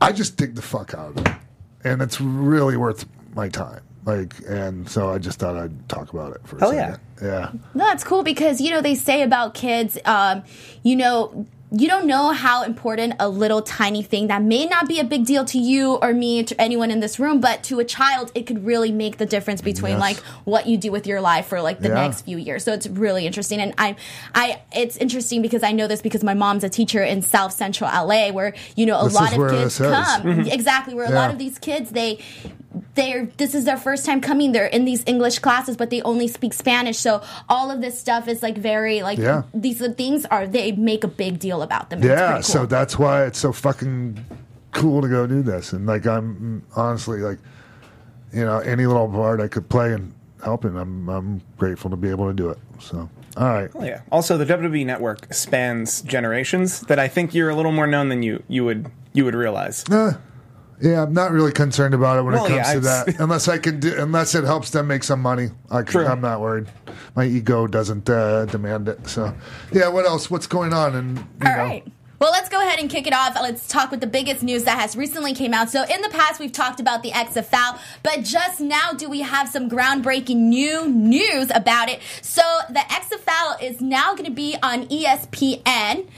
I 0.00 0.12
just 0.12 0.36
dig 0.36 0.54
the 0.54 0.62
fuck 0.62 0.94
out 0.94 1.16
of 1.16 1.26
it, 1.26 1.34
and 1.82 2.02
it's 2.02 2.20
really 2.20 2.76
worth 2.76 3.06
my 3.34 3.48
time. 3.48 3.80
Like, 4.06 4.34
and 4.48 4.88
so 4.88 5.10
I 5.10 5.18
just 5.18 5.38
thought 5.38 5.56
I'd 5.56 5.88
talk 5.88 6.12
about 6.12 6.34
it 6.34 6.40
for 6.46 6.56
a 6.56 6.60
Hell 6.60 6.70
second. 6.72 7.00
Yeah, 7.22 7.26
yeah. 7.28 7.50
No, 7.74 7.84
that's 7.86 8.04
cool 8.04 8.22
because 8.22 8.60
you 8.60 8.70
know 8.70 8.80
they 8.82 8.94
say 8.94 9.22
about 9.22 9.54
kids, 9.54 9.96
um, 10.04 10.42
you 10.82 10.94
know, 10.96 11.46
you 11.76 11.88
don't 11.88 12.06
know 12.06 12.30
how 12.30 12.62
important 12.62 13.14
a 13.18 13.28
little 13.28 13.60
tiny 13.62 14.02
thing 14.02 14.28
that 14.28 14.42
may 14.42 14.66
not 14.66 14.86
be 14.86 15.00
a 15.00 15.04
big 15.04 15.24
deal 15.24 15.44
to 15.46 15.58
you 15.58 15.94
or 15.94 16.12
me 16.12 16.44
to 16.44 16.60
anyone 16.60 16.90
in 16.90 17.00
this 17.00 17.18
room, 17.18 17.40
but 17.40 17.64
to 17.64 17.80
a 17.80 17.84
child, 17.84 18.30
it 18.34 18.46
could 18.46 18.64
really 18.64 18.92
make 18.92 19.16
the 19.16 19.26
difference 19.26 19.60
between 19.60 19.92
Yes. 19.92 20.00
like 20.00 20.16
what 20.44 20.66
you 20.68 20.76
do 20.76 20.92
with 20.92 21.06
your 21.06 21.20
life 21.20 21.46
for 21.46 21.60
like 21.62 21.80
the 21.80 21.88
Yeah. 21.88 21.94
next 21.94 22.22
few 22.22 22.36
years. 22.38 22.62
So 22.62 22.72
it's 22.74 22.86
really 22.86 23.26
interesting, 23.26 23.58
and 23.58 23.74
I, 23.78 23.96
I, 24.34 24.60
it's 24.76 24.96
interesting 24.98 25.40
because 25.42 25.62
I 25.64 25.72
know 25.72 25.86
this 25.88 26.00
because 26.02 26.22
my 26.22 26.34
mom's 26.34 26.62
a 26.62 26.68
teacher 26.68 27.02
in 27.02 27.22
South 27.22 27.52
Central 27.52 27.90
LA, 27.90 28.30
where 28.30 28.54
you 28.76 28.86
know 28.86 29.00
a 29.00 29.04
This 29.04 29.14
lot 29.14 29.26
is 29.28 29.32
of 29.32 29.38
where 29.38 29.50
kids 29.50 29.78
this 29.78 29.80
is. 29.80 29.92
come 29.92 30.28
exactly 30.48 30.94
where 30.94 31.06
a 31.06 31.10
lot 31.14 31.30
of 31.32 31.38
these 31.38 31.58
kids 31.58 31.90
they 31.90 32.18
they're 32.94 33.26
this 33.36 33.54
is 33.54 33.64
their 33.64 33.76
first 33.76 34.04
time 34.06 34.20
coming 34.20 34.52
they're 34.52 34.66
in 34.66 34.84
these 34.84 35.02
english 35.06 35.38
classes 35.40 35.76
but 35.76 35.90
they 35.90 36.00
only 36.02 36.28
speak 36.28 36.52
spanish 36.52 36.98
so 36.98 37.22
all 37.48 37.70
of 37.70 37.80
this 37.80 37.98
stuff 37.98 38.28
is 38.28 38.42
like 38.42 38.56
very 38.56 39.02
like 39.02 39.18
Yeah. 39.18 39.42
these 39.52 39.78
things 39.96 40.24
are 40.26 40.46
they 40.46 40.72
make 40.72 41.04
a 41.04 41.08
big 41.08 41.38
deal 41.38 41.62
about 41.62 41.90
them 41.90 42.02
yeah. 42.02 42.32
pretty 42.32 42.42
So 42.44 42.66
that's 42.66 42.98
why 42.98 43.24
it's 43.24 43.38
so 43.38 43.52
fucking 43.52 44.24
cool 44.72 45.02
to 45.02 45.08
go 45.08 45.26
do 45.26 45.40
this, 45.42 45.72
and 45.72 45.86
like 45.86 46.04
I'm 46.06 46.62
honestly 46.74 47.20
like, 47.20 47.38
you 48.32 48.44
know, 48.44 48.58
any 48.58 48.86
little 48.86 49.08
part 49.08 49.40
I 49.40 49.46
could 49.48 49.68
play 49.68 49.92
and 49.92 50.12
helping, 50.42 50.76
I'm 50.76 51.08
I'm 51.08 51.40
grateful 51.56 51.90
to 51.90 51.96
be 51.96 52.10
able 52.10 52.26
to 52.26 52.34
do 52.34 52.50
it. 52.50 52.58
So, 52.80 53.08
all 53.36 53.48
right, 53.48 53.70
Oh, 53.76 53.84
yeah. 53.84 54.00
Also, 54.10 54.36
the 54.36 54.44
WWE 54.44 54.84
network 54.84 55.32
spans 55.32 56.02
generations. 56.02 56.80
That 56.82 56.98
I 56.98 57.06
think 57.08 57.34
you're 57.34 57.50
a 57.50 57.54
little 57.56 57.70
more 57.72 57.86
known 57.86 58.08
than 58.08 58.22
you 58.24 58.42
you 58.48 58.64
would 58.64 58.90
you 59.12 59.24
would 59.24 59.34
realize. 59.36 59.84
Uh, 59.88 60.14
yeah, 60.84 61.02
I'm 61.02 61.14
not 61.14 61.32
really 61.32 61.52
concerned 61.52 61.94
about 61.94 62.18
it 62.18 62.22
when 62.22 62.34
Well, 62.34 62.44
it 62.44 62.48
comes 62.48 62.58
yeah, 62.58 62.74
to 62.74 62.80
that. 62.80 63.18
Unless 63.20 63.48
I 63.48 63.56
can 63.56 63.80
do, 63.80 63.94
unless 63.98 64.34
it 64.34 64.44
helps 64.44 64.70
them 64.70 64.86
make 64.86 65.02
some 65.02 65.22
money, 65.22 65.48
I 65.70 65.82
can, 65.82 66.06
I'm 66.06 66.20
not 66.20 66.40
worried. 66.40 66.66
My 67.16 67.24
ego 67.24 67.66
doesn't 67.66 68.08
uh, 68.10 68.44
demand 68.46 68.88
it. 68.88 69.08
So, 69.08 69.34
yeah. 69.72 69.88
What 69.88 70.04
else? 70.04 70.30
What's 70.30 70.46
going 70.46 70.74
on? 70.74 70.94
And 70.94 71.16
you 71.18 71.24
All 71.46 71.56
know, 71.56 71.58
right. 71.58 71.86
Well, 72.20 72.30
let's 72.32 72.48
go 72.48 72.60
ahead 72.60 72.78
and 72.78 72.88
kick 72.88 73.06
it 73.06 73.12
off. 73.12 73.34
Let's 73.34 73.66
talk 73.66 73.90
with 73.90 74.00
the 74.00 74.06
biggest 74.06 74.42
news 74.42 74.64
that 74.64 74.78
has 74.78 74.94
recently 74.96 75.34
came 75.34 75.52
out. 75.52 75.70
So, 75.70 75.82
in 75.82 76.00
the 76.00 76.08
past, 76.10 76.38
we've 76.38 76.52
talked 76.52 76.80
about 76.80 77.02
the 77.02 77.10
XFL, 77.10 77.78
but 78.02 78.22
just 78.22 78.60
now, 78.60 78.92
do 78.92 79.08
we 79.08 79.20
have 79.20 79.48
some 79.48 79.68
groundbreaking 79.68 80.36
new 80.36 80.88
news 80.88 81.50
about 81.54 81.88
it? 81.88 82.00
So, 82.22 82.42
the 82.68 82.80
XFL 82.80 83.62
is 83.62 83.80
now 83.80 84.12
going 84.12 84.24
to 84.26 84.30
be 84.30 84.56
on 84.62 84.86
ESPN. 84.88 86.08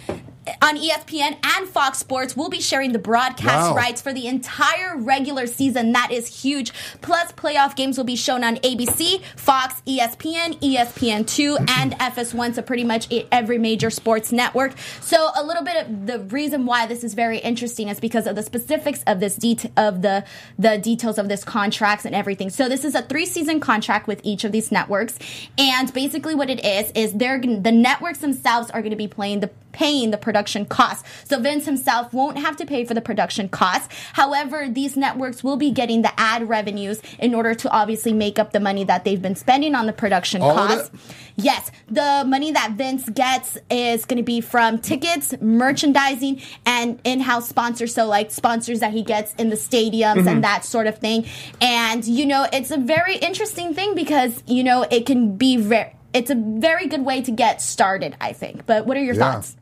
On 0.62 0.76
ESPN 0.76 1.37
and 1.43 1.69
Fox 1.69 1.99
Sports, 1.99 2.37
we'll 2.37 2.49
be 2.49 2.61
sharing 2.61 2.93
the 2.93 2.99
broadcast 2.99 3.71
Wow. 3.71 3.75
rights 3.75 4.00
for 4.00 4.12
the 4.12 4.26
entire 4.26 4.97
regular 4.97 5.47
season. 5.47 5.93
That 5.93 6.12
is 6.12 6.43
huge. 6.43 6.73
Plus, 7.00 7.33
playoff 7.33 7.75
games 7.75 7.97
will 7.99 8.05
be 8.05 8.15
shown 8.17 8.45
on 8.45 8.57
ABC, 8.59 9.21
Fox, 9.37 9.83
ESPN, 9.87 10.55
ESPN2, 10.61 11.57
and 11.79 11.93
FS1, 11.99 12.55
so 12.55 12.62
pretty 12.62 12.85
much 12.85 13.09
every 13.33 13.59
major 13.59 13.91
sports 13.91 14.31
network. 14.31 14.75
So, 15.00 15.31
a 15.35 15.43
little 15.45 15.65
bit 15.65 15.76
of 15.87 16.07
the 16.07 16.21
reason 16.21 16.65
why 16.65 16.87
this 16.87 17.03
is 17.03 17.15
very 17.15 17.38
interesting 17.38 17.88
is 17.88 17.99
because 17.99 18.26
of 18.26 18.37
the 18.37 18.43
specifics 18.43 19.03
of 19.07 19.21
this 19.21 19.37
det- 19.37 19.71
of 19.76 20.03
the 20.03 20.25
the 20.59 20.79
details 20.79 21.19
of 21.19 21.29
this 21.29 21.43
contracts 21.45 22.05
and 22.05 22.15
everything. 22.15 22.50
So, 22.50 22.69
this 22.69 22.85
is 22.85 22.95
a 22.95 23.03
three 23.03 23.26
season 23.26 23.59
contract 23.61 24.07
with 24.07 24.21
each 24.23 24.45
of 24.45 24.53
these 24.53 24.71
networks, 24.71 25.19
and 25.59 25.93
basically 25.93 26.35
what 26.35 26.50
it 26.50 26.65
is 26.65 26.93
is 26.95 27.12
they're 27.15 27.41
the 27.41 27.73
networks 27.73 28.19
themselves 28.19 28.71
are 28.71 28.81
going 28.81 28.91
to 28.91 28.97
be 28.97 29.09
playing 29.09 29.41
the 29.41 29.50
paying 29.76 30.11
the 30.11 30.16
production 30.16 30.64
costs. 30.64 31.06
So 31.25 31.38
Vince 31.38 31.66
himself 31.66 32.14
won't 32.14 32.38
have 32.38 32.56
to 32.56 32.64
pay 32.64 32.87
for 32.87 32.95
the 32.95 33.02
production 33.02 33.50
costs. 33.50 33.95
However, 34.14 34.68
these 34.71 34.97
networks 34.97 35.45
will 35.45 35.59
be 35.59 35.71
getting 35.71 36.00
the 36.00 36.18
ad 36.18 36.49
revenues 36.49 37.02
in 37.18 37.35
order 37.35 37.54
to 37.54 37.71
obviously 37.71 38.14
make 38.14 38.38
up 38.38 38.52
the 38.52 38.61
money 38.61 38.85
that 38.85 39.04
they've 39.04 39.21
been 39.21 39.37
spending 39.37 39.75
on 39.75 39.85
the 39.85 39.92
production 39.92 40.40
All 40.40 40.54
costs. 40.54 40.90
Yes, 41.37 41.71
the 41.88 42.25
money 42.26 42.52
that 42.52 42.73
Vince 42.73 43.06
gets 43.11 43.59
is 43.68 44.06
going 44.06 44.16
to 44.16 44.23
be 44.23 44.40
from 44.40 44.78
tickets, 44.78 45.35
merchandising, 45.42 46.40
and 46.64 46.99
in-house 47.04 47.47
sponsors. 47.47 47.92
So 47.92 48.06
like 48.06 48.30
sponsors 48.30 48.80
that 48.80 48.95
he 48.95 49.02
gets 49.02 49.35
in 49.35 49.50
the 49.50 49.56
stadiums 49.56 50.16
and 50.16 50.26
mm-hmm. 50.26 50.40
that 50.40 50.64
sort 50.64 50.87
of 50.87 50.97
thing. 50.97 51.26
And 51.61 52.02
you 52.06 52.25
know, 52.25 52.47
it's 52.50 52.71
a 52.71 52.78
very 52.78 53.16
interesting 53.16 53.75
thing 53.75 53.95
because 53.95 54.42
you 54.47 54.64
know 54.64 54.87
it 54.90 55.04
can 55.04 55.37
be 55.37 55.59
very. 55.59 55.92
It's 56.14 56.30
a 56.30 56.35
very 56.35 56.87
good 56.87 57.04
way 57.04 57.21
to 57.21 57.30
get 57.30 57.61
started, 57.61 58.16
I 58.23 58.33
think. 58.33 58.64
But 58.64 58.87
what 58.87 58.97
are 58.97 59.02
your 59.02 59.14
Yeah. 59.14 59.33
thoughts? 59.33 59.54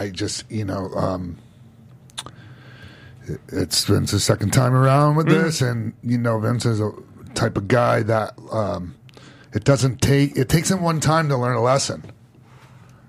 I 0.00 0.08
just, 0.10 0.50
you 0.50 0.64
know, 0.64 0.90
um, 0.94 1.36
it- 3.26 3.40
it's 3.48 3.84
Vince's 3.84 4.24
second 4.24 4.52
time 4.52 4.72
around 4.74 5.16
with 5.16 5.28
this, 5.44 5.60
and 5.60 5.92
you 6.02 6.18
know, 6.18 6.38
Vince 6.40 6.64
is 6.66 6.80
a 6.80 6.90
type 7.34 7.56
of 7.56 7.68
guy 7.68 8.02
that 8.02 8.34
um, 8.50 8.94
it 9.52 9.64
doesn't 9.64 10.00
take. 10.00 10.36
It 10.36 10.48
takes 10.48 10.70
him 10.70 10.80
one 10.80 11.00
time 11.00 11.28
to 11.28 11.36
learn 11.36 11.54
a 11.56 11.62
lesson, 11.62 12.04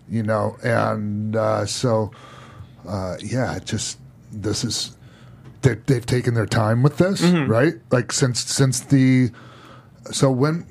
you 0.10 0.22
know, 0.24 0.58
and 0.64 1.36
uh, 1.36 1.66
so 1.66 2.12
uh, 2.88 3.16
yeah, 3.24 3.56
it 3.56 3.66
just 3.66 3.98
this 4.32 4.64
is 4.64 4.96
they, 5.62 5.76
they've 5.86 6.06
taken 6.06 6.34
their 6.34 6.46
time 6.46 6.84
with 6.84 6.98
this, 6.98 7.22
right? 7.48 7.76
Like 7.90 8.12
since 8.12 8.42
since 8.44 8.82
the 8.82 9.32
so 10.12 10.30
when. 10.32 10.66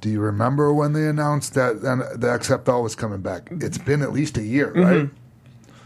Do 0.00 0.10
you 0.10 0.20
remember 0.20 0.70
when 0.70 0.92
they 0.92 1.06
announced 1.06 1.54
that 1.54 1.80
the 1.80 2.26
XFL 2.26 2.82
was 2.82 2.94
coming 2.94 3.22
back? 3.22 3.48
It's 3.50 3.78
been 3.78 4.02
at 4.02 4.12
least 4.12 4.36
a 4.36 4.42
year, 4.42 4.70
right? 4.74 5.08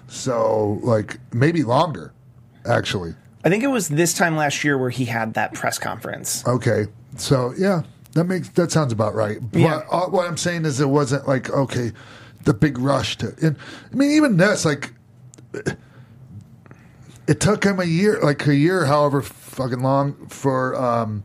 So, 0.08 0.80
like, 0.82 1.18
maybe 1.32 1.62
longer, 1.62 2.12
actually. 2.66 3.14
I 3.44 3.50
think 3.50 3.62
it 3.62 3.68
was 3.68 3.88
this 3.88 4.14
time 4.14 4.36
last 4.36 4.64
year 4.64 4.76
where 4.76 4.90
he 4.90 5.04
had 5.04 5.34
that 5.34 5.54
press 5.54 5.78
conference. 5.78 6.46
Okay. 6.46 6.86
So, 7.16 7.54
yeah, 7.56 7.82
that 8.14 8.24
makes 8.24 8.48
that 8.50 8.72
sounds 8.72 8.92
about 8.92 9.14
right. 9.14 9.38
Yeah. 9.52 9.84
But 9.90 9.94
uh, 9.94 10.08
what 10.08 10.26
I'm 10.26 10.36
saying 10.36 10.64
is, 10.64 10.80
it 10.80 10.88
wasn't 10.88 11.28
like 11.28 11.50
okay, 11.50 11.92
the 12.44 12.54
big 12.54 12.78
rush 12.78 13.16
to. 13.18 13.34
And 13.42 13.56
I 13.92 13.96
mean, 13.96 14.10
even 14.12 14.38
this, 14.38 14.64
like, 14.64 14.92
it 17.26 17.40
took 17.40 17.64
him 17.64 17.78
a 17.78 17.84
year, 17.84 18.18
like 18.22 18.46
a 18.46 18.54
year, 18.54 18.86
however 18.86 19.22
fucking 19.22 19.80
long, 19.80 20.26
for 20.28 20.74
um 20.74 21.22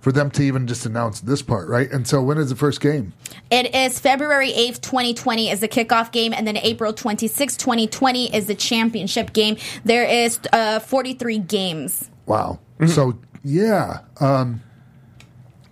for 0.00 0.12
them 0.12 0.30
to 0.32 0.42
even 0.42 0.66
just 0.66 0.86
announce 0.86 1.20
this 1.20 1.42
part, 1.42 1.68
right? 1.68 1.90
And 1.90 2.06
so, 2.06 2.22
when 2.22 2.38
is 2.38 2.50
the 2.50 2.56
first 2.56 2.80
game? 2.80 3.12
It 3.50 3.74
is 3.74 3.98
February 3.98 4.52
8th, 4.52 4.80
2020 4.80 5.50
is 5.50 5.60
the 5.60 5.68
kickoff 5.68 6.12
game, 6.12 6.32
and 6.32 6.46
then 6.46 6.56
April 6.58 6.92
26th, 6.92 7.56
2020 7.58 8.34
is 8.34 8.46
the 8.46 8.54
championship 8.54 9.32
game. 9.32 9.56
There 9.84 10.04
is 10.04 10.38
uh, 10.52 10.80
43 10.80 11.38
games. 11.38 12.10
Wow. 12.26 12.60
So 12.86 13.18
yeah, 13.42 14.00
um, 14.20 14.62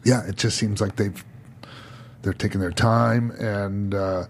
yeah. 0.04 0.26
It 0.26 0.37
just 0.37 0.56
seems 0.56 0.80
like 0.80 0.97
they've 0.97 1.25
they're 2.23 2.33
taking 2.33 2.61
their 2.61 2.73
time, 2.73 3.30
and 3.33 3.95
uh, 3.95 4.25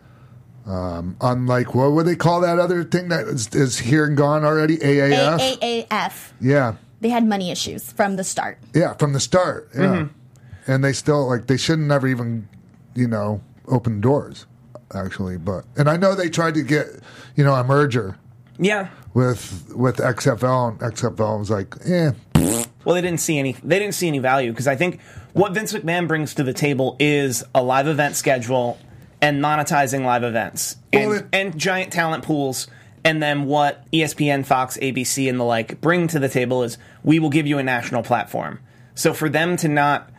um, 0.67 1.17
unlike 1.21 1.75
what 1.75 1.93
would 1.93 2.07
they 2.07 2.17
call 2.17 2.43
that 2.43 2.59
other 2.59 2.85
thing 2.85 3.09
that 3.09 3.27
is, 3.27 3.55
is 3.55 3.79
here 3.79 4.05
and 4.05 4.17
gone 4.17 4.45
already? 4.45 4.77
AAF. 4.77 5.59
AAAF. 5.59 6.33
yeah, 6.41 6.75
They 7.01 7.09
had 7.11 7.27
money 7.27 7.51
issues 7.51 7.93
from 7.93 8.17
the 8.17 8.25
start. 8.25 8.59
yeah. 8.75 8.95
From 8.95 9.13
the 9.13 9.21
start, 9.21 9.69
yeah. 9.77 10.07
And 10.67 10.83
they 10.83 10.93
still 10.93 11.29
like 11.29 11.47
they 11.47 11.57
shouldn't 11.57 11.87
never 11.89 12.09
even 12.09 12.49
you 12.95 13.07
know 13.07 13.41
open 13.69 14.01
doors 14.01 14.47
actually, 14.95 15.37
but 15.37 15.65
and 15.77 15.89
I 15.89 15.97
know 15.97 16.15
they 16.15 16.29
tried 16.29 16.55
to 16.55 16.63
get 16.63 16.87
you 17.37 17.45
know 17.45 17.55
a 17.55 17.63
merger 17.65 18.17
Yeah. 18.59 18.89
with 19.15 19.73
with 19.75 19.97
XFL, 19.99 20.69
and 20.71 20.79
XFL 20.95 21.39
was 21.39 21.51
like, 21.51 21.75
eh, 21.87 22.13
Well, 22.85 22.95
they 22.95 23.03
didn't 23.03 23.21
see 23.21 23.39
any. 23.39 23.53
They 23.63 23.79
didn't 23.79 23.95
see 23.95 24.09
any 24.09 24.19
value 24.19 24.51
because 24.51 24.67
I 24.67 24.77
think 24.77 25.01
what 25.35 25.53
Vince 25.53 25.73
McMahon 25.73 26.09
brings 26.09 26.35
to 26.35 26.43
the 26.43 26.55
table 26.55 26.97
is 26.99 27.45
a 27.55 27.63
live 27.63 27.87
event 27.89 28.17
schedule 28.17 28.79
and 29.21 29.43
monetizing 29.43 30.05
live 30.05 30.23
events 30.25 30.77
and, 30.93 31.11
Well, 31.11 31.19
it- 31.19 31.27
and 31.33 31.59
giant 31.59 31.93
talent 31.93 32.25
pools. 32.25 32.67
And 33.07 33.23
then 33.23 33.45
what 33.45 33.89
ESPN, 33.93 34.45
Fox, 34.45 34.77
ABC, 34.79 35.29
and 35.31 35.39
the 35.39 35.45
like 35.45 35.81
bring 35.81 36.09
to 36.09 36.19
the 36.19 36.29
table 36.29 36.65
is 36.65 36.77
we 37.05 37.21
will 37.21 37.31
give 37.31 37.47
you 37.47 37.59
a 37.59 37.63
national 37.63 38.03
platform. 38.03 38.59
So 38.97 39.15
for 39.15 39.29
them 39.29 39.57
to 39.59 39.69
not, 39.69 40.11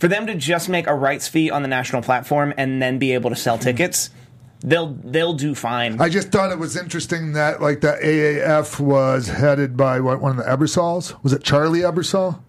for 0.00 0.08
them 0.08 0.26
to 0.26 0.34
just 0.34 0.68
make 0.68 0.88
a 0.88 0.94
rights 0.94 1.28
fee 1.28 1.52
on 1.52 1.62
the 1.62 1.68
national 1.68 2.02
platform 2.02 2.52
and 2.56 2.82
then 2.82 2.98
be 2.98 3.12
able 3.12 3.30
to 3.30 3.36
sell 3.36 3.58
tickets, 3.58 4.10
they'll 4.58 4.98
they'll 5.04 5.34
do 5.34 5.54
fine. 5.54 6.00
I 6.00 6.08
just 6.08 6.32
thought 6.32 6.50
it 6.50 6.58
was 6.58 6.76
interesting 6.76 7.34
that 7.34 7.62
like 7.62 7.80
the 7.80 7.96
AAF 8.02 8.80
was 8.80 9.28
headed 9.28 9.76
by 9.76 10.00
what, 10.00 10.20
one 10.20 10.32
of 10.32 10.38
the 10.38 10.50
Ebersols. 10.50 11.22
Was 11.22 11.32
it 11.32 11.44
Charlie 11.44 11.82
Ebersol? 11.82 12.42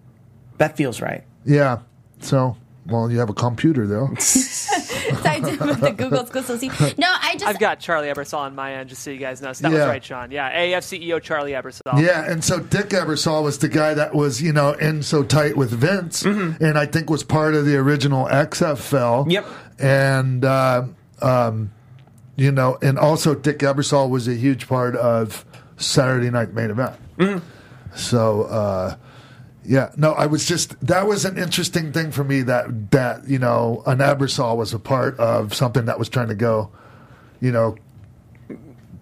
that 0.56 0.76
feels 0.76 1.00
right. 1.00 1.22
Yeah. 1.44 1.82
So, 2.18 2.56
well, 2.86 3.12
you 3.12 3.20
have 3.20 3.30
a 3.30 3.34
computer 3.34 3.86
though. 3.86 4.08
I 5.24 5.40
did 5.40 5.60
with 5.60 5.80
the 5.80 5.92
Google 5.92 6.20
exclusive. 6.20 6.62
No, 6.98 7.08
I 7.08 7.34
just 7.34 7.46
I've 7.46 7.58
got 7.58 7.80
Charlie 7.80 8.08
Ebersol 8.08 8.38
on 8.38 8.54
my 8.54 8.74
end, 8.74 8.88
just 8.88 9.02
so 9.02 9.10
you 9.10 9.18
guys 9.18 9.40
know. 9.40 9.52
So 9.52 9.62
that 9.62 9.72
was 9.72 9.80
right, 9.80 10.04
Sean. 10.04 10.30
Yeah, 10.30 10.48
AF 10.48 10.84
CEO 10.84 11.20
Charlie 11.22 11.52
Ebersol. 11.52 12.00
Yeah, 12.02 12.30
and 12.30 12.42
so 12.44 12.60
Dick 12.60 12.90
Ebersol 12.90 13.42
was 13.42 13.58
the 13.58 13.68
guy 13.68 13.94
that 13.94 14.14
was, 14.14 14.42
you 14.42 14.52
know, 14.52 14.72
in 14.72 15.02
so 15.02 15.22
tight 15.22 15.56
with 15.56 15.70
Vince, 15.70 16.24
and 16.24 16.78
I 16.78 16.86
think 16.86 17.10
was 17.10 17.22
part 17.24 17.54
of 17.54 17.64
the 17.66 17.76
original 17.76 18.26
XFL. 18.26 19.30
Yep. 19.30 19.46
And, 19.78 20.44
uh, 20.44 20.84
um, 21.22 21.72
you 22.36 22.52
know, 22.52 22.78
and 22.82 22.98
also 22.98 23.34
Dick 23.34 23.58
Ebersol 23.60 24.10
was 24.10 24.28
a 24.28 24.34
huge 24.34 24.68
part 24.68 24.96
of 24.96 25.44
Saturday 25.76 26.30
Night 26.30 26.52
Main 26.52 26.70
Event. 26.70 26.96
So, 27.94 28.42
uh, 28.44 28.96
yeah, 29.68 29.90
no, 29.98 30.12
I 30.12 30.24
was 30.26 30.46
just 30.46 30.80
that 30.86 31.06
was 31.06 31.24
an 31.26 31.36
interesting 31.36 31.92
thing 31.92 32.10
for 32.10 32.24
me 32.24 32.40
that 32.42 32.90
that 32.92 33.28
you 33.28 33.38
know 33.38 33.82
an 33.86 33.98
Ebersol 33.98 34.56
was 34.56 34.72
a 34.72 34.78
part 34.78 35.18
of 35.20 35.52
something 35.54 35.84
that 35.84 35.98
was 35.98 36.08
trying 36.08 36.28
to 36.28 36.34
go, 36.34 36.70
you 37.40 37.52
know, 37.52 37.76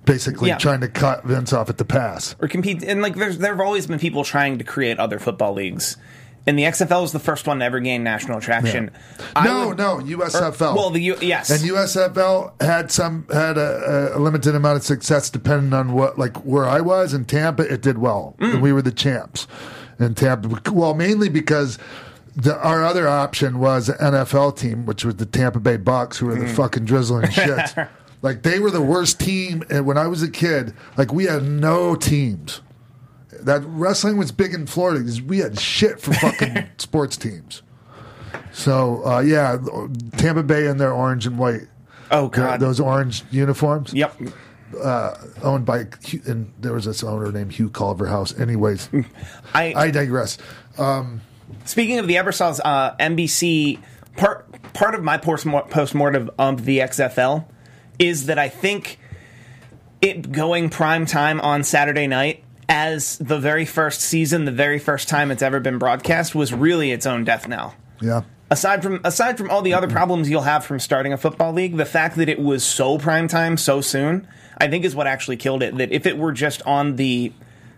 basically 0.04 0.48
Yeah. 0.48 0.58
trying 0.58 0.80
to 0.80 0.88
cut 0.88 1.24
Vince 1.24 1.52
off 1.52 1.68
at 1.68 1.78
the 1.78 1.84
pass. 1.84 2.34
or 2.40 2.48
compete. 2.48 2.82
And 2.82 3.02
like, 3.02 3.14
there's 3.16 3.38
there 3.38 3.52
have 3.52 3.60
always 3.60 3.86
been 3.86 3.98
people 3.98 4.24
trying 4.24 4.58
to 4.58 4.64
create 4.64 4.98
other 4.98 5.18
football 5.18 5.52
leagues, 5.52 5.96
and 6.46 6.58
the 6.58 6.62
XFL 6.64 7.02
was 7.02 7.12
the 7.12 7.18
first 7.18 7.46
one 7.46 7.58
to 7.60 7.64
ever 7.64 7.80
gain 7.80 8.02
national 8.04 8.40
traction. 8.40 8.90
I 9.34 9.44
No, 9.46 9.68
would- 9.68 9.78
no, 9.78 9.98
USFL. 9.98 10.74
Well, 10.76 10.90
the 10.90 11.00
U, 11.00 11.16
yes, 11.20 11.50
and 11.50 11.60
USFL 11.70 12.60
had 12.62 12.90
some 12.90 13.26
had 13.32 13.58
a, 13.58 14.16
a 14.16 14.18
limited 14.18 14.54
amount 14.54 14.78
of 14.78 14.84
success 14.84 15.30
depending 15.30 15.72
on 15.72 15.92
what 15.92 16.18
like 16.18 16.36
where 16.44 16.66
I 16.66 16.80
was 16.80 17.14
in 17.14 17.24
Tampa. 17.24 17.62
It 17.72 17.82
did 17.82 17.98
well. 17.98 18.34
Mm. 18.40 18.54
And 18.54 18.62
we 18.62 18.72
were 18.72 18.82
the 18.82 18.92
champs 18.92 19.46
in 19.98 20.14
Tampa. 20.14 20.70
Well, 20.72 20.94
mainly 20.94 21.28
because. 21.28 21.78
The, 22.38 22.54
our 22.58 22.84
other 22.84 23.08
option 23.08 23.58
was 23.60 23.88
an 23.88 23.96
NFL 23.96 24.58
team, 24.58 24.84
which 24.84 25.06
was 25.06 25.16
the 25.16 25.24
Tampa 25.24 25.58
Bay 25.58 25.78
Bucks, 25.78 26.18
who 26.18 26.26
were 26.26 26.34
the 26.34 26.46
fucking 26.46 26.84
drizzling 26.84 27.30
shit. 27.30 27.74
like 28.20 28.42
they 28.42 28.58
were 28.58 28.70
the 28.70 28.82
worst 28.82 29.18
team. 29.18 29.62
And 29.70 29.86
when 29.86 29.96
I 29.96 30.06
was 30.06 30.22
a 30.22 30.30
kid, 30.30 30.74
like 30.98 31.14
we 31.14 31.24
had 31.24 31.44
no 31.44 31.94
teams. 31.96 32.60
That 33.40 33.62
wrestling 33.64 34.18
was 34.18 34.32
big 34.32 34.52
in 34.52 34.66
Florida 34.66 35.00
because 35.00 35.22
we 35.22 35.38
had 35.38 35.58
shit 35.58 35.98
for 35.98 36.12
fucking 36.20 36.66
sports 36.76 37.16
teams. 37.16 37.62
So 38.52 39.02
uh, 39.06 39.20
yeah, 39.20 39.56
Tampa 40.18 40.42
Bay 40.42 40.66
in 40.66 40.76
their 40.76 40.92
orange 40.92 41.26
and 41.26 41.38
white. 41.38 41.62
oh 42.10 42.28
god, 42.28 42.60
Those 42.60 42.80
orange 42.80 43.24
uniforms. 43.30 43.94
yep. 43.94 44.14
Owned 45.42 45.64
by 45.64 45.86
and 46.26 46.52
there 46.60 46.72
was 46.72 46.84
this 46.84 47.02
owner 47.02 47.30
named 47.32 47.52
Hugh 47.52 47.70
Culverhouse. 47.70 48.38
Anyways, 48.38 48.88
I, 49.54 49.74
I 49.74 49.90
digress. 49.90 50.38
speaking 51.64 51.98
of 51.98 52.06
the 52.06 52.14
Ebersols, 52.14 52.60
uh, 52.64 52.96
NBC 52.96 53.80
part 54.16 54.72
part 54.72 54.94
of 54.94 55.02
my 55.02 55.18
post 55.18 55.46
mortem 55.94 56.30
of 56.38 56.64
the 56.64 56.78
XFL 56.80 57.46
is 57.98 58.26
that 58.26 58.38
I 58.38 58.48
think 58.48 58.98
it 60.00 60.32
going 60.32 60.68
prime 60.68 61.06
time 61.06 61.40
on 61.40 61.64
Saturday 61.64 62.06
night 62.06 62.44
as 62.68 63.18
the 63.18 63.38
very 63.38 63.64
first 63.64 64.00
season, 64.00 64.44
the 64.44 64.52
very 64.52 64.78
first 64.78 65.08
time 65.08 65.30
it's 65.30 65.42
ever 65.42 65.60
been 65.60 65.78
broadcast, 65.78 66.34
was 66.34 66.52
really 66.52 66.90
its 66.90 67.06
own 67.06 67.24
death 67.24 67.48
knell. 67.48 67.74
Yeah. 68.00 68.22
Aside 68.50 68.82
from 68.82 69.00
aside 69.04 69.38
from 69.38 69.50
all 69.50 69.62
the 69.62 69.74
other 69.74 69.86
mm-hmm. 69.86 69.96
problems 69.96 70.30
you'll 70.30 70.42
have 70.42 70.64
from 70.64 70.78
starting 70.78 71.12
a 71.12 71.16
football 71.16 71.52
league, 71.52 71.76
the 71.76 71.84
fact 71.84 72.16
that 72.16 72.28
it 72.28 72.38
was 72.38 72.64
so 72.64 72.98
prime 72.98 73.28
time 73.28 73.56
so 73.56 73.80
soon, 73.80 74.26
I 74.58 74.68
think 74.68 74.84
is 74.84 74.94
what 74.94 75.06
actually 75.06 75.36
killed 75.36 75.62
it. 75.62 75.76
That 75.76 75.92
if 75.92 76.06
it 76.06 76.18
were 76.18 76.32
just 76.32 76.62
on 76.62 76.96
the 76.96 77.32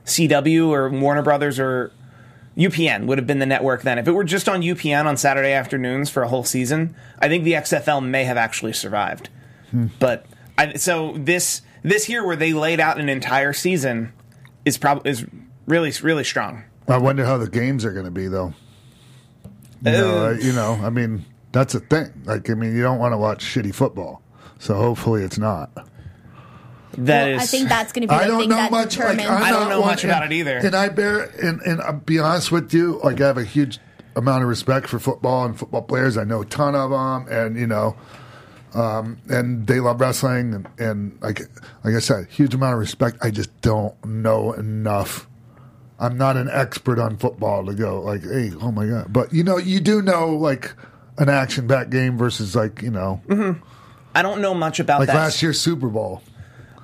CW 0.04 0.68
or 0.68 0.88
Warner 0.90 1.22
Brothers 1.22 1.58
or 1.58 1.92
UPN 2.56 3.06
would 3.06 3.18
have 3.18 3.26
been 3.26 3.38
the 3.38 3.46
network 3.46 3.82
then. 3.82 3.98
If 3.98 4.08
it 4.08 4.12
were 4.12 4.24
just 4.24 4.48
on 4.48 4.62
UPN 4.62 5.04
on 5.04 5.16
Saturday 5.16 5.52
afternoons 5.52 6.10
for 6.10 6.24
a 6.24 6.28
whole 6.28 6.42
season, 6.42 6.96
I 7.20 7.28
think 7.28 7.44
the 7.44 7.52
XFL 7.52 8.04
may 8.04 8.24
have 8.24 8.36
actually 8.36 8.72
survived. 8.72 9.28
Hmm. 9.70 9.86
But 10.00 10.26
I, 10.56 10.74
so 10.74 11.14
this 11.16 11.62
this 11.82 12.04
here 12.04 12.26
where 12.26 12.36
they 12.36 12.52
laid 12.52 12.80
out 12.80 12.98
an 12.98 13.08
entire 13.08 13.52
season 13.52 14.12
is 14.64 14.76
probably 14.76 15.10
is 15.12 15.24
really 15.66 15.92
really 16.02 16.24
strong. 16.24 16.64
I 16.88 16.98
wonder 16.98 17.24
how 17.24 17.38
the 17.38 17.48
games 17.48 17.84
are 17.84 17.92
going 17.92 18.06
to 18.06 18.10
be 18.10 18.26
though. 18.26 18.54
You 19.84 19.92
know, 19.92 20.18
Uh, 20.18 20.28
uh, 20.28 20.30
you 20.32 20.52
know, 20.52 20.72
I 20.82 20.90
mean, 20.90 21.24
that's 21.52 21.74
a 21.74 21.80
thing. 21.80 22.12
Like, 22.24 22.50
I 22.50 22.54
mean, 22.54 22.74
you 22.76 22.82
don't 22.82 22.98
want 22.98 23.12
to 23.12 23.16
watch 23.18 23.44
shitty 23.44 23.74
football, 23.74 24.22
so 24.58 24.74
hopefully 24.74 25.22
it's 25.22 25.38
not. 25.38 25.70
That 26.96 27.28
well, 27.32 27.40
I 27.40 27.44
think 27.46 27.68
that's 27.68 27.92
going 27.92 28.02
to 28.02 28.08
be 28.08 28.14
I 28.14 28.26
don't 28.26 28.40
thing 28.40 28.48
know 28.48 28.56
that 28.56 28.70
much. 28.70 28.90
Determines. 28.96 29.28
I'm 29.28 29.42
I 29.42 29.50
don't 29.50 29.60
not 29.64 29.68
know 29.70 29.80
one- 29.80 29.90
much 29.90 30.04
about 30.04 30.22
and- 30.24 30.32
it 30.32 30.36
either. 30.36 30.56
And 30.58 30.74
I 30.74 30.88
bear 30.88 31.24
and 31.42 31.60
and 31.62 31.80
I'll 31.82 31.92
be 32.00 32.18
honest 32.18 32.50
with 32.50 32.72
you, 32.74 32.98
like 33.04 33.20
I 33.20 33.26
have 33.26 33.38
a 33.38 33.44
huge 33.44 33.78
amount 34.16 34.42
of 34.42 34.48
respect 34.48 34.88
for 34.88 34.98
football 34.98 35.44
and 35.44 35.56
football 35.56 35.82
players. 35.82 36.16
I 36.16 36.24
know 36.24 36.40
a 36.42 36.46
ton 36.46 36.74
of 36.74 36.90
them, 36.90 37.26
and 37.30 37.56
you 37.56 37.66
know, 37.68 37.94
um, 38.74 39.18
and 39.28 39.66
they 39.66 39.78
love 39.80 40.00
wrestling, 40.00 40.54
and, 40.54 40.68
and 40.78 41.18
like 41.20 41.40
like 41.84 41.94
I 41.94 42.00
said, 42.00 42.26
huge 42.30 42.54
amount 42.54 42.72
of 42.72 42.80
respect. 42.80 43.18
I 43.22 43.30
just 43.30 43.60
don't 43.60 43.94
know 44.04 44.52
enough. 44.54 45.28
I'm 45.98 46.16
not 46.16 46.36
an 46.36 46.48
expert 46.50 46.98
on 46.98 47.16
football 47.16 47.66
to 47.66 47.74
go 47.74 48.00
like, 48.00 48.22
hey, 48.22 48.52
oh 48.60 48.70
my 48.70 48.86
god. 48.86 49.12
But 49.12 49.32
you 49.32 49.42
know, 49.42 49.58
you 49.58 49.80
do 49.80 50.00
know 50.00 50.36
like 50.36 50.74
an 51.18 51.28
action 51.28 51.66
back 51.66 51.90
game 51.90 52.16
versus 52.16 52.54
like 52.54 52.82
you 52.82 52.90
know, 52.90 53.20
mm-hmm. 53.26 53.62
I 54.14 54.22
don't 54.22 54.40
know 54.40 54.54
much 54.54 54.80
about 54.80 55.00
like 55.00 55.08
that. 55.08 55.16
last 55.16 55.42
year's 55.42 55.60
Super 55.60 55.88
Bowl. 55.88 56.22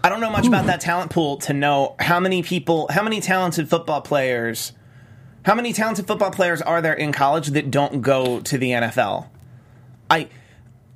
I 0.03 0.11
don't 0.11 0.21
know 0.21 0.31
much 0.31 0.47
about 0.47 0.67
that 0.67 0.83
talent 0.83 1.11
pool 1.11 1.39
to 1.39 1.55
know 1.55 1.97
how 1.99 2.21
many 2.21 2.43
people, 2.43 2.89
how 2.91 3.03
many 3.03 3.23
talented 3.23 3.71
football 3.71 4.03
players, 4.03 4.73
how 5.47 5.55
many 5.55 5.73
talented 5.73 6.07
football 6.07 6.31
players 6.31 6.61
are 6.61 6.83
there 6.83 6.93
in 6.93 7.11
college 7.11 7.49
that 7.49 7.71
don't 7.71 8.03
go 8.03 8.41
to 8.41 8.59
the 8.59 8.73
NFL? 8.73 9.29
I 10.11 10.29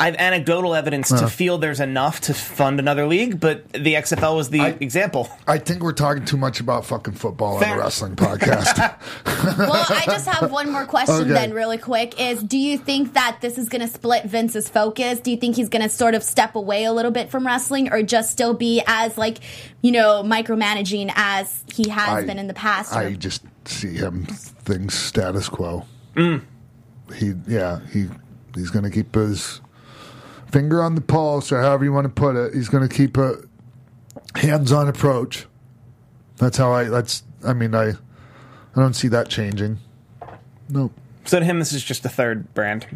I 0.00 0.04
have 0.06 0.14
anecdotal 0.16 0.76
evidence 0.76 1.08
to 1.08 1.26
feel 1.26 1.58
there's 1.58 1.80
enough 1.80 2.20
to 2.22 2.34
fund 2.34 2.78
another 2.78 3.04
league, 3.06 3.40
but 3.40 3.68
the 3.72 3.94
XFL 3.94 4.36
was 4.36 4.48
the 4.48 4.60
I- 4.60 4.68
example. 4.80 5.28
I 5.46 5.58
think 5.58 5.82
we're 5.82 5.92
talking 5.92 6.24
too 6.24 6.36
much 6.36 6.60
about 6.60 6.86
fucking 6.86 7.14
football 7.14 7.56
on 7.56 7.64
a 7.64 7.76
wrestling 7.76 8.14
podcast. 8.14 8.78
well, 9.58 9.86
I 9.88 10.04
just 10.06 10.28
have 10.28 10.52
one 10.52 10.70
more 10.70 10.86
question 10.86 11.16
Okay. 11.22 11.30
then, 11.32 11.52
really 11.52 11.78
quick. 11.78 12.20
Is 12.20 12.40
do 12.44 12.56
you 12.56 12.78
think 12.78 13.14
that 13.14 13.38
this 13.40 13.58
is 13.58 13.68
going 13.68 13.80
to 13.80 13.88
split 13.88 14.24
Vince's 14.26 14.68
focus? 14.68 15.18
Do 15.18 15.32
you 15.32 15.36
think 15.36 15.56
he's 15.56 15.68
going 15.68 15.82
to 15.82 15.88
sort 15.88 16.14
of 16.14 16.22
step 16.22 16.54
away 16.54 16.84
a 16.84 16.92
little 16.92 17.10
bit 17.10 17.28
from 17.30 17.44
wrestling, 17.44 17.92
or 17.92 18.02
just 18.04 18.30
still 18.30 18.54
be 18.54 18.80
as 18.86 19.18
like, 19.18 19.38
you 19.82 19.90
know, 19.90 20.22
micromanaging 20.24 21.10
as 21.16 21.64
he 21.74 21.88
has 21.88 22.08
I- 22.08 22.24
been 22.24 22.38
in 22.38 22.46
the 22.46 22.54
past? 22.54 22.94
or- 22.94 22.98
I 23.00 23.14
just 23.14 23.42
see 23.64 23.94
him 23.94 24.26
things 24.26 24.94
status 24.94 25.48
quo. 25.48 25.84
Mm. 26.14 26.44
He, 27.16 27.32
yeah, 27.48 27.80
he 27.92 28.06
he's 28.54 28.70
going 28.70 28.84
to 28.84 28.90
keep 28.90 29.12
his 29.14 29.60
finger 30.50 30.82
on 30.82 30.94
the 30.94 31.00
pulse, 31.00 31.52
or 31.52 31.60
however 31.60 31.84
you 31.84 31.92
want 31.92 32.04
to 32.04 32.08
put 32.12 32.36
it. 32.36 32.54
He's 32.54 32.68
going 32.68 32.86
to 32.88 32.94
keep 32.94 33.16
a 33.16 33.36
hands-on 34.34 34.88
approach. 34.88 35.46
That's 36.36 36.56
how 36.56 36.72
I. 36.72 36.84
That's. 36.84 37.22
I 37.46 37.52
mean, 37.52 37.74
I. 37.74 37.90
I 37.90 38.80
don't 38.80 38.94
see 38.94 39.08
that 39.08 39.28
changing. 39.28 39.78
Nope. 40.68 40.92
So 41.24 41.38
to 41.40 41.44
him, 41.44 41.58
this 41.58 41.72
is 41.72 41.82
just 41.82 42.04
a 42.04 42.08
third 42.08 42.52
brand, 42.54 42.86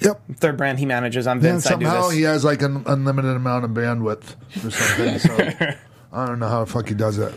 Yep. 0.00 0.20
third 0.36 0.56
brand 0.56 0.78
he 0.78 0.86
manages. 0.86 1.26
I'm 1.26 1.38
And 1.38 1.42
Vince. 1.42 1.66
I 1.66 1.74
do 1.76 1.84
somehow 1.86 2.06
this. 2.08 2.16
he 2.16 2.22
has 2.22 2.44
like 2.44 2.62
an 2.62 2.82
unlimited 2.86 3.34
amount 3.34 3.64
of 3.64 3.72
bandwidth 3.72 4.36
or 4.64 4.70
something. 4.70 5.18
so 5.18 5.74
I 6.12 6.26
don't 6.26 6.38
know 6.38 6.48
how 6.48 6.64
the 6.64 6.70
fuck 6.70 6.88
he 6.88 6.94
does 6.94 7.16
that. 7.16 7.34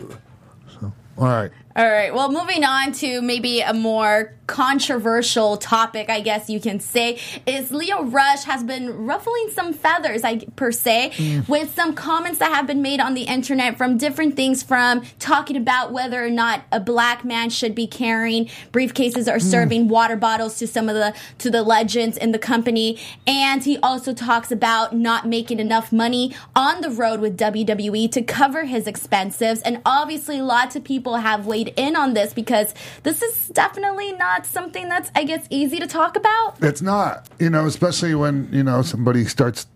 So, 0.80 0.92
all 1.18 1.24
right. 1.26 1.50
All 1.74 1.90
right. 1.90 2.14
Well, 2.14 2.30
moving 2.30 2.64
on 2.64 2.92
to 2.92 3.20
maybe 3.20 3.60
a 3.60 3.74
more 3.74 4.34
controversial 4.52 5.56
topic, 5.56 6.10
I 6.10 6.20
guess 6.20 6.50
you 6.50 6.60
can 6.60 6.78
say, 6.78 7.18
is 7.46 7.72
Lio 7.72 8.04
Rush 8.04 8.44
has 8.44 8.62
been 8.62 9.06
ruffling 9.06 9.48
some 9.54 9.72
feathers, 9.72 10.24
I 10.24 10.40
per 10.56 10.70
se, 10.72 11.12
Mm. 11.16 11.48
with 11.48 11.74
some 11.74 11.94
comments 11.94 12.38
that 12.38 12.52
have 12.52 12.66
been 12.66 12.82
made 12.82 13.00
on 13.00 13.14
the 13.14 13.22
internet 13.22 13.78
from 13.78 13.96
different 13.96 14.36
things, 14.36 14.62
from 14.62 15.02
talking 15.18 15.56
about 15.56 15.90
whether 15.92 16.22
or 16.24 16.28
not 16.30 16.62
a 16.70 16.80
black 16.80 17.24
man 17.24 17.48
should 17.48 17.74
be 17.74 17.86
carrying 17.86 18.46
briefcases 18.72 19.24
Mm. 19.26 19.34
or 19.36 19.40
serving 19.40 19.88
water 19.88 20.16
bottles 20.16 20.58
to 20.58 20.66
some 20.66 20.88
of 20.88 20.94
the 20.94 21.14
to 21.38 21.48
the 21.50 21.62
legends 21.62 22.16
in 22.18 22.32
the 22.32 22.38
company, 22.38 22.98
and 23.26 23.64
he 23.64 23.78
also 23.82 24.12
talks 24.12 24.52
about 24.52 24.94
not 24.94 25.26
making 25.26 25.60
enough 25.60 25.92
money 25.92 26.34
on 26.54 26.82
the 26.82 26.90
road 26.90 27.20
with 27.20 27.36
WWE 27.38 28.06
to 28.08 28.20
cover 28.20 28.64
his 28.64 28.86
expenses, 28.86 29.62
and 29.62 29.80
obviously 29.86 30.42
lots 30.42 30.76
of 30.76 30.84
people 30.84 31.16
have 31.16 31.46
weighed 31.46 31.72
in 31.76 31.96
on 31.96 32.12
this 32.12 32.34
because 32.34 32.74
this 33.02 33.22
is 33.22 33.48
definitely 33.48 34.12
not 34.12 34.41
something 34.50 34.88
that's 34.88 35.10
I 35.14 35.24
guess 35.24 35.46
easy 35.50 35.78
to 35.78 35.86
talk 35.86 36.16
about. 36.16 36.56
It's 36.62 36.82
not, 36.82 37.28
you 37.38 37.50
know, 37.50 37.66
especially 37.66 38.14
when 38.14 38.48
you 38.52 38.62
know 38.62 38.82
somebody 38.82 39.24
starts, 39.24 39.66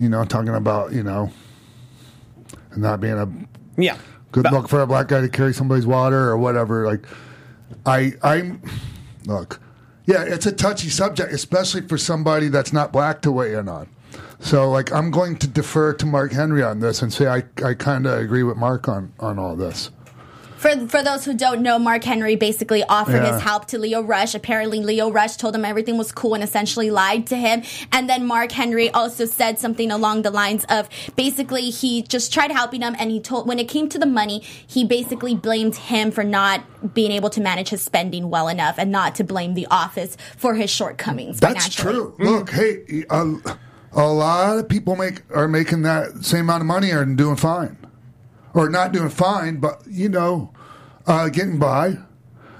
you 0.00 0.08
know, 0.08 0.24
talking 0.24 0.54
about 0.54 0.92
you 0.92 1.02
know, 1.02 1.30
not 2.76 3.00
being 3.00 3.18
a 3.18 3.28
Yeah. 3.80 3.96
good 4.32 4.44
But- 4.44 4.52
look 4.52 4.68
for 4.68 4.80
a 4.80 4.86
black 4.86 5.08
guy 5.08 5.20
to 5.20 5.28
carry 5.28 5.52
somebody's 5.54 5.86
water 5.86 6.28
or 6.28 6.36
whatever. 6.36 6.86
Like, 6.86 7.06
I, 7.86 8.14
I'm, 8.22 8.60
look, 9.26 9.60
yeah, 10.06 10.22
it's 10.22 10.46
a 10.46 10.52
touchy 10.52 10.88
subject, 10.90 11.32
especially 11.32 11.82
for 11.82 11.98
somebody 11.98 12.48
that's 12.48 12.72
not 12.72 12.92
black 12.92 13.20
to 13.22 13.32
weigh 13.32 13.54
in 13.54 13.68
on. 13.68 13.88
So, 14.40 14.70
like, 14.70 14.92
I'm 14.92 15.10
going 15.10 15.36
to 15.36 15.46
defer 15.48 15.92
to 15.94 16.06
Mark 16.06 16.32
Henry 16.32 16.62
on 16.62 16.80
this 16.80 17.02
and 17.02 17.12
say 17.12 17.26
I, 17.26 17.42
I 17.64 17.74
kind 17.74 18.06
of 18.06 18.18
agree 18.18 18.42
with 18.42 18.56
Mark 18.56 18.88
on 18.88 19.12
on 19.20 19.38
all 19.38 19.56
this. 19.56 19.90
For 20.58 20.70
for 20.88 21.04
those 21.04 21.24
who 21.24 21.34
don't 21.34 21.62
know, 21.62 21.78
Mark 21.78 22.02
Henry 22.02 22.34
basically 22.34 22.82
offered 22.82 23.22
Yeah. 23.22 23.34
his 23.34 23.42
help 23.42 23.66
to 23.66 23.78
Lio 23.78 24.02
Rush. 24.02 24.34
Apparently, 24.34 24.80
Lio 24.80 25.08
Rush 25.10 25.36
told 25.36 25.54
him 25.54 25.64
everything 25.64 25.96
was 25.96 26.10
cool 26.10 26.34
and 26.34 26.42
essentially 26.42 26.90
lied 26.90 27.28
to 27.28 27.36
him. 27.36 27.62
And 27.92 28.10
then 28.10 28.26
Mark 28.26 28.50
Henry 28.50 28.90
also 28.90 29.24
said 29.24 29.60
something 29.60 29.92
along 29.92 30.22
the 30.22 30.32
lines 30.32 30.66
of 30.68 30.88
basically 31.14 31.70
he 31.70 32.02
just 32.02 32.34
tried 32.34 32.50
helping 32.50 32.82
him, 32.82 32.96
and 32.98 33.12
he 33.12 33.20
told 33.20 33.46
when 33.46 33.60
it 33.60 33.68
came 33.68 33.88
to 33.88 33.98
the 34.00 34.06
money, 34.06 34.40
he 34.66 34.84
basically 34.84 35.36
blamed 35.36 35.76
him 35.76 36.10
for 36.10 36.24
not 36.24 36.92
being 36.92 37.12
able 37.12 37.30
to 37.30 37.40
manage 37.40 37.68
his 37.68 37.80
spending 37.82 38.28
well 38.28 38.48
enough, 38.48 38.74
and 38.78 38.90
not 38.90 39.14
to 39.14 39.24
blame 39.24 39.54
the 39.54 39.66
office 39.70 40.16
for 40.36 40.54
his 40.54 40.70
shortcomings. 40.70 41.38
That's 41.38 41.72
true. 41.72 42.14
Look, 42.18 42.50
hey, 42.50 43.04
a, 43.10 43.36
a 43.92 44.06
lot 44.06 44.58
of 44.58 44.68
people 44.68 44.96
make 44.96 45.22
are 45.32 45.46
making 45.48 45.82
that 45.82 46.24
same 46.24 46.40
amount 46.40 46.62
of 46.62 46.66
money 46.66 46.90
and 46.90 47.16
doing 47.16 47.36
fine, 47.36 47.77
or 48.58 48.68
not 48.68 48.92
doing 48.92 49.08
fine, 49.08 49.56
but 49.58 49.82
you 49.88 50.08
know, 50.08 50.52
uh, 51.06 51.28
getting 51.28 51.58
by, 51.58 51.98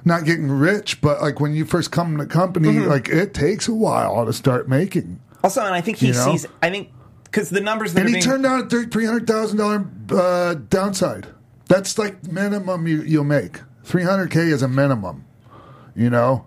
not 0.04 0.24
getting 0.24 0.48
rich. 0.50 1.00
But 1.00 1.20
like 1.20 1.40
when 1.40 1.52
you 1.54 1.64
first 1.64 1.90
come 1.90 2.16
to 2.16 2.24
the 2.24 2.30
company, 2.30 2.68
Mm-hmm. 2.68 2.88
like 2.88 3.08
it 3.08 3.34
takes 3.34 3.68
a 3.68 3.74
while 3.74 4.24
to 4.24 4.32
start 4.32 4.68
making. 4.68 5.20
Also, 5.42 5.62
and 5.64 5.74
I 5.74 5.80
think 5.80 5.98
he 5.98 6.08
You 6.08 6.12
know? 6.14 6.24
sees. 6.32 6.46
I 6.62 6.70
think 6.70 6.90
because 7.24 7.50
the 7.50 7.60
numbers 7.60 7.92
that 7.94 8.00
And 8.00 8.08
he 8.08 8.14
being 8.14 8.24
turned 8.24 8.44
down 8.44 8.60
a 8.60 8.68
three 8.68 9.04
hundred 9.06 9.26
thousand 9.26 9.58
dollar 9.58 9.86
uh, 10.10 10.54
downside. 10.54 11.26
That's 11.68 11.98
like 11.98 12.24
minimum 12.32 12.86
you, 12.86 13.02
you'll 13.02 13.24
make. 13.24 13.60
Three 13.84 14.02
hundred 14.04 14.30
k 14.30 14.40
is 14.48 14.62
a 14.62 14.68
minimum, 14.68 15.24
you 15.94 16.08
know. 16.10 16.46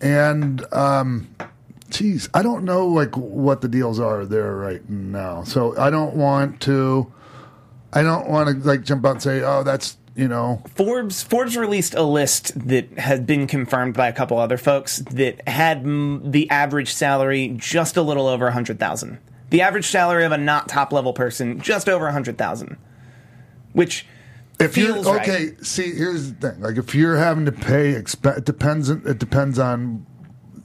And 0.00 0.64
um, 0.72 1.28
geez, 1.90 2.28
I 2.32 2.42
don't 2.42 2.64
know 2.64 2.86
like 2.86 3.16
what 3.16 3.60
the 3.62 3.68
deals 3.68 3.98
are 3.98 4.24
there 4.24 4.54
right 4.54 4.88
now. 4.88 5.42
So 5.44 5.76
I 5.76 5.90
don't 5.90 6.14
want 6.14 6.60
to. 6.62 7.12
I 7.92 8.02
don't 8.02 8.28
want 8.28 8.48
to 8.62 8.68
like 8.68 8.84
jump 8.84 9.04
out 9.04 9.12
and 9.12 9.22
say, 9.22 9.42
oh, 9.42 9.62
that's 9.62 9.96
you 10.14 10.28
know. 10.28 10.62
Forbes 10.74 11.22
Forbes 11.22 11.56
released 11.56 11.94
a 11.94 12.02
list 12.02 12.52
that 12.68 12.98
had 12.98 13.26
been 13.26 13.46
confirmed 13.46 13.94
by 13.94 14.08
a 14.08 14.12
couple 14.12 14.38
other 14.38 14.56
folks 14.56 14.98
that 14.98 15.46
had 15.48 15.84
mm, 15.84 16.30
the 16.30 16.48
average 16.50 16.92
salary 16.92 17.54
just 17.56 17.96
a 17.96 18.02
little 18.02 18.26
over 18.26 18.48
a 18.48 18.52
hundred 18.52 18.78
thousand. 18.78 19.18
The 19.50 19.62
average 19.62 19.86
salary 19.86 20.24
of 20.24 20.32
a 20.32 20.38
not 20.38 20.68
top 20.68 20.92
level 20.92 21.12
person 21.12 21.60
just 21.60 21.88
over 21.88 22.06
a 22.06 22.12
hundred 22.12 22.38
thousand, 22.38 22.76
which 23.72 24.06
If 24.60 24.76
you're 24.76 24.94
feels 24.94 25.06
right. 25.06 25.28
okay, 25.28 25.50
see, 25.62 25.92
here's 25.92 26.32
the 26.32 26.50
thing. 26.50 26.60
Like, 26.60 26.76
if 26.76 26.94
you're 26.94 27.16
having 27.16 27.46
to 27.46 27.52
pay, 27.52 27.94
exp- 27.94 28.36
it 28.38 28.44
depends. 28.44 28.90
It 28.90 29.18
depends 29.18 29.58
on 29.58 30.06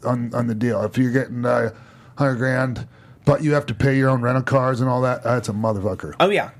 on 0.03 0.33
on 0.35 0.45
the 0.47 0.53
deal. 0.55 0.83
If 0.83 0.97
you're 0.99 1.11
getting 1.11 1.45
uh, 1.45 1.71
hundred 2.17 2.35
grand, 2.35 2.88
but 3.25 3.43
you 3.43 3.53
have 3.53 3.65
to 3.67 3.73
pay 3.73 3.97
your 3.97 4.09
own 4.09 4.21
rental 4.21 4.43
cars 4.43 4.81
and 4.81 4.89
all 4.89 5.01
that, 5.01 5.23
that's 5.23 5.49
a 5.49 5.53
motherfucker. 5.53 6.13
Oh 6.19 6.29
yeah. 6.29 6.51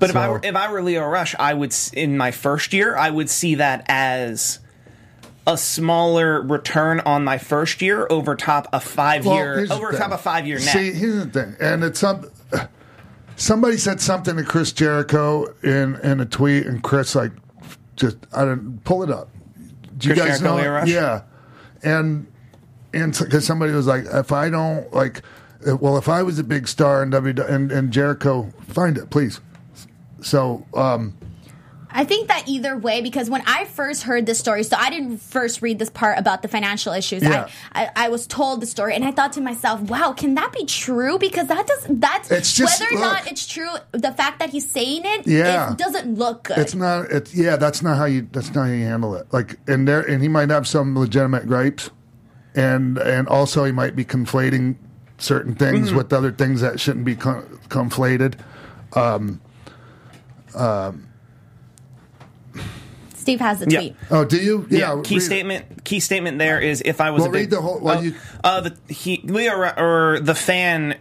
But 0.00 0.10
if 0.10 0.16
I 0.16 0.28
were 0.28 0.40
if 0.42 0.56
I 0.56 0.72
were 0.72 0.82
Lio 0.82 1.06
Rush, 1.06 1.34
I 1.38 1.54
would 1.54 1.74
in 1.92 2.16
my 2.16 2.30
first 2.30 2.72
year, 2.72 2.96
I 2.96 3.10
would 3.10 3.30
see 3.30 3.56
that 3.56 3.84
as 3.86 4.58
a 5.46 5.56
smaller 5.56 6.42
return 6.42 7.00
on 7.00 7.22
my 7.24 7.38
first 7.38 7.82
year 7.82 8.06
over 8.10 8.34
top 8.34 8.68
a 8.72 8.80
five 8.80 9.24
year 9.24 9.66
over 9.70 9.92
top 9.92 10.10
a 10.12 10.18
five 10.18 10.46
year 10.46 10.58
net. 10.58 10.68
See, 10.68 10.92
here's 10.92 11.24
the 11.24 11.30
thing, 11.30 11.56
and 11.60 11.84
it's 11.84 12.00
some. 12.00 12.30
Somebody 13.36 13.76
said 13.78 14.00
something 14.00 14.36
to 14.36 14.42
Chris 14.42 14.72
Jericho 14.72 15.54
in 15.62 15.96
in 16.02 16.20
a 16.20 16.26
tweet, 16.26 16.66
and 16.66 16.82
Chris 16.82 17.14
like 17.14 17.32
just 17.96 18.16
I 18.34 18.44
don't 18.44 18.82
pull 18.84 19.02
it 19.02 19.10
up. 19.10 19.28
Do 19.98 20.08
you 20.08 20.14
Chris 20.14 20.26
guys 20.26 20.40
Jericho, 20.40 20.56
know? 20.56 20.62
Lio 20.62 20.72
Rush? 20.72 20.88
Yeah, 20.88 21.22
and 21.82 22.26
and 22.92 23.16
because 23.18 23.44
somebody 23.44 23.72
was 23.72 23.86
like, 23.86 24.04
if 24.06 24.32
I 24.32 24.50
don't 24.50 24.92
like, 24.92 25.22
well, 25.64 25.96
if 25.96 26.08
I 26.08 26.22
was 26.22 26.38
a 26.38 26.44
big 26.44 26.68
star 26.68 27.02
in 27.02 27.10
W 27.10 27.34
and, 27.42 27.70
and 27.70 27.92
Jericho, 27.92 28.50
find 28.68 28.96
it, 28.98 29.10
please. 29.10 29.40
So, 30.22 30.66
um, 30.74 31.16
I 31.92 32.04
think 32.04 32.28
that 32.28 32.44
either 32.46 32.76
way, 32.76 33.00
because 33.00 33.28
when 33.28 33.42
I 33.46 33.64
first 33.64 34.04
heard 34.04 34.24
this 34.24 34.38
story, 34.38 34.62
so 34.62 34.76
I 34.78 34.90
didn't 34.90 35.18
first 35.18 35.60
read 35.60 35.80
this 35.80 35.90
part 35.90 36.20
about 36.20 36.40
the 36.42 36.46
financial 36.46 36.92
issues. 36.92 37.24
Yeah. 37.24 37.48
I, 37.72 37.86
I, 37.86 37.90
I 37.96 38.08
was 38.10 38.28
told 38.28 38.60
the 38.62 38.66
story, 38.66 38.94
and 38.94 39.04
I 39.04 39.10
thought 39.10 39.32
to 39.32 39.40
myself, 39.40 39.80
"Wow, 39.80 40.12
can 40.12 40.36
that 40.36 40.52
be 40.52 40.64
true?" 40.66 41.18
Because 41.18 41.48
that 41.48 41.66
does 41.66 41.86
that's 41.90 42.30
It's 42.30 42.54
just- 42.54 42.80
whether 42.80 42.92
or 42.94 43.00
look. 43.00 43.12
not 43.24 43.26
it's 43.32 43.44
true. 43.44 43.70
The 43.90 44.12
fact 44.12 44.38
that 44.38 44.50
he's 44.50 44.70
saying 44.70 45.02
it, 45.04 45.26
Yeah. 45.26 45.72
it 45.72 45.78
doesn't 45.78 46.16
look 46.16 46.44
good. 46.44 46.58
it's 46.58 46.76
not. 46.76 47.10
It's 47.10 47.34
yeah. 47.34 47.56
That's 47.56 47.82
not 47.82 47.96
how 47.98 48.04
you. 48.04 48.28
That's 48.30 48.54
not 48.54 48.66
how 48.68 48.72
you 48.72 48.84
handle 48.84 49.16
it. 49.16 49.26
Like, 49.32 49.56
and 49.66 49.88
there, 49.88 50.02
and 50.02 50.22
he 50.22 50.28
might 50.28 50.50
have 50.50 50.68
some 50.68 50.96
legitimate 50.96 51.48
gripes, 51.48 51.90
and 52.54 52.98
and 52.98 53.26
also 53.26 53.64
he 53.64 53.72
might 53.72 53.96
be 53.96 54.04
conflating 54.04 54.76
certain 55.18 55.56
things 55.56 55.88
Mm-hmm. 55.88 55.96
with 55.96 56.12
other 56.12 56.30
things 56.30 56.60
that 56.60 56.78
shouldn't 56.78 57.04
be 57.04 57.16
con- 57.16 57.58
conflated. 57.68 58.34
Steve 63.14 63.40
has 63.40 63.58
the 63.60 63.70
Yeah. 63.70 63.78
tweet. 63.80 63.96
Oh, 64.10 64.24
do 64.24 64.38
you? 64.38 64.66
yeah, 64.70 64.98
key 65.04 65.16
read 65.16 65.22
it. 65.22 65.26
statement. 65.26 65.84
Key 65.84 66.00
statement 66.00 66.38
there 66.38 66.58
is 66.58 66.82
if 66.84 67.00
I 67.00 67.10
was 67.10 67.20
Well, 67.20 67.28
a 67.28 67.32
big, 67.32 67.40
read 67.42 67.50
the 67.50 67.60
whole- 67.60 67.78
well, 67.80 67.98
uh, 67.98 68.00
you- 68.00 68.14
uh, 68.42 68.60
the 68.62 68.74
he 68.88 69.20
Leo 69.24 69.56
Ru- 69.56 69.82
or 69.82 70.20
the 70.20 70.34
fan 70.34 70.94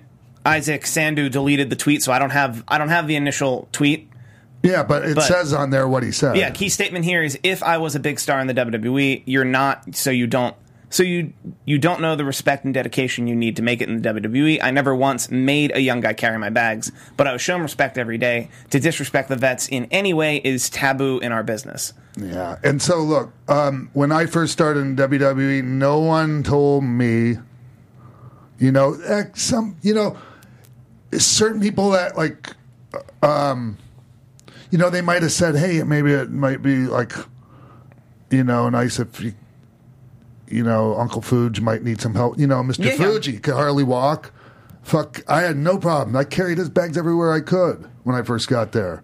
Isaac 0.45 0.85
Sandu 0.85 1.29
deleted 1.29 1.69
the 1.69 1.75
tweet, 1.77 2.03
so 2.03 2.11
I 2.11 2.19
don't 2.19 2.31
have 2.31 2.63
I 2.67 2.77
don't 2.77 2.89
have 2.89 3.07
the 3.07 3.15
initial 3.15 3.67
tweet. 3.71 4.09
Yeah, 4.63 4.83
but 4.83 5.05
it 5.05 5.15
But- 5.15 5.23
says 5.23 5.53
on 5.53 5.69
there 5.69 5.87
what 5.87 6.03
he 6.03 6.11
said. 6.11 6.35
Yeah, 6.35 6.49
key 6.49 6.67
statement 6.67 7.05
here 7.05 7.23
is 7.23 7.39
if 7.43 7.63
I 7.63 7.77
was 7.77 7.95
a 7.95 7.99
big 7.99 8.19
star 8.19 8.41
in 8.41 8.47
the 8.47 8.53
WWE, 8.53 9.23
you're 9.25 9.45
not, 9.45 9.95
so 9.95 10.11
you 10.11 10.27
don't. 10.27 10.53
So 10.89 11.03
you 11.03 11.33
you 11.65 11.77
don't 11.77 12.01
know 12.01 12.15
the 12.15 12.25
respect 12.25 12.65
and 12.65 12.73
dedication 12.73 13.27
you 13.27 13.35
need 13.35 13.55
to 13.57 13.61
make 13.61 13.81
it 13.81 13.89
in 13.89 14.01
the 14.01 14.09
WWE. 14.09 14.59
I 14.61 14.71
never 14.71 14.95
once 14.95 15.29
made 15.29 15.71
a 15.75 15.79
young 15.79 16.01
guy 16.01 16.13
carry 16.13 16.37
my 16.39 16.49
bags, 16.49 16.91
but 17.15 17.27
I 17.27 17.33
was 17.33 17.41
shown 17.41 17.61
respect 17.61 17.97
every 17.97 18.17
day. 18.17 18.49
To 18.71 18.79
disrespect 18.79 19.29
the 19.29 19.35
vets 19.35 19.67
in 19.67 19.85
any 19.91 20.13
way 20.13 20.37
is 20.37 20.69
taboo 20.69 21.19
in 21.19 21.31
our 21.31 21.43
business. 21.43 21.93
Yeah, 22.17 22.57
and 22.63 22.81
so 22.81 22.99
look, 23.01 23.31
um, 23.47 23.89
when 23.93 24.11
I 24.11 24.25
first 24.25 24.51
started 24.51 24.81
in 24.81 24.95
WWE, 24.95 25.63
no 25.63 25.99
one 25.99 26.43
told 26.43 26.83
me, 26.83 27.37
you 28.57 28.71
know, 28.71 28.99
eh, 29.05 29.25
some, 29.35 29.77
you 29.81 29.93
know, 29.93 30.17
certain 31.13 31.61
people 31.61 31.91
that 31.91 32.17
like, 32.17 32.55
um, 33.21 33.77
you 34.71 34.77
know, 34.77 34.89
they 34.89 35.01
might 35.01 35.21
have 35.21 35.31
said, 35.31 35.55
hey, 35.55 35.83
maybe 35.83 36.11
it 36.11 36.29
might 36.29 36.61
be 36.61 36.87
like, 36.87 37.13
you 38.29 38.43
know, 38.43 38.69
nice 38.69 38.99
if 38.99 39.21
you, 39.21 39.33
you 40.49 40.63
know, 40.63 40.95
Uncle 40.95 41.21
Fuji 41.21 41.61
might 41.61 41.83
need 41.83 42.01
some 42.01 42.15
help. 42.15 42.39
You 42.39 42.47
know, 42.47 42.61
Mr. 42.61 42.85
Yeah, 42.85 42.91
yeah. 42.91 42.97
Fuji 42.97 43.39
could 43.39 43.53
hardly 43.53 43.83
walk. 43.83 44.31
Fuck, 44.81 45.21
I 45.27 45.41
had 45.41 45.57
no 45.57 45.77
problem. 45.77 46.15
I 46.15 46.23
carried 46.23 46.57
his 46.57 46.69
bags 46.69 46.97
everywhere 46.97 47.33
I 47.33 47.41
could 47.41 47.89
when 48.03 48.15
I 48.15 48.23
first 48.23 48.47
got 48.47 48.71
there. 48.71 49.03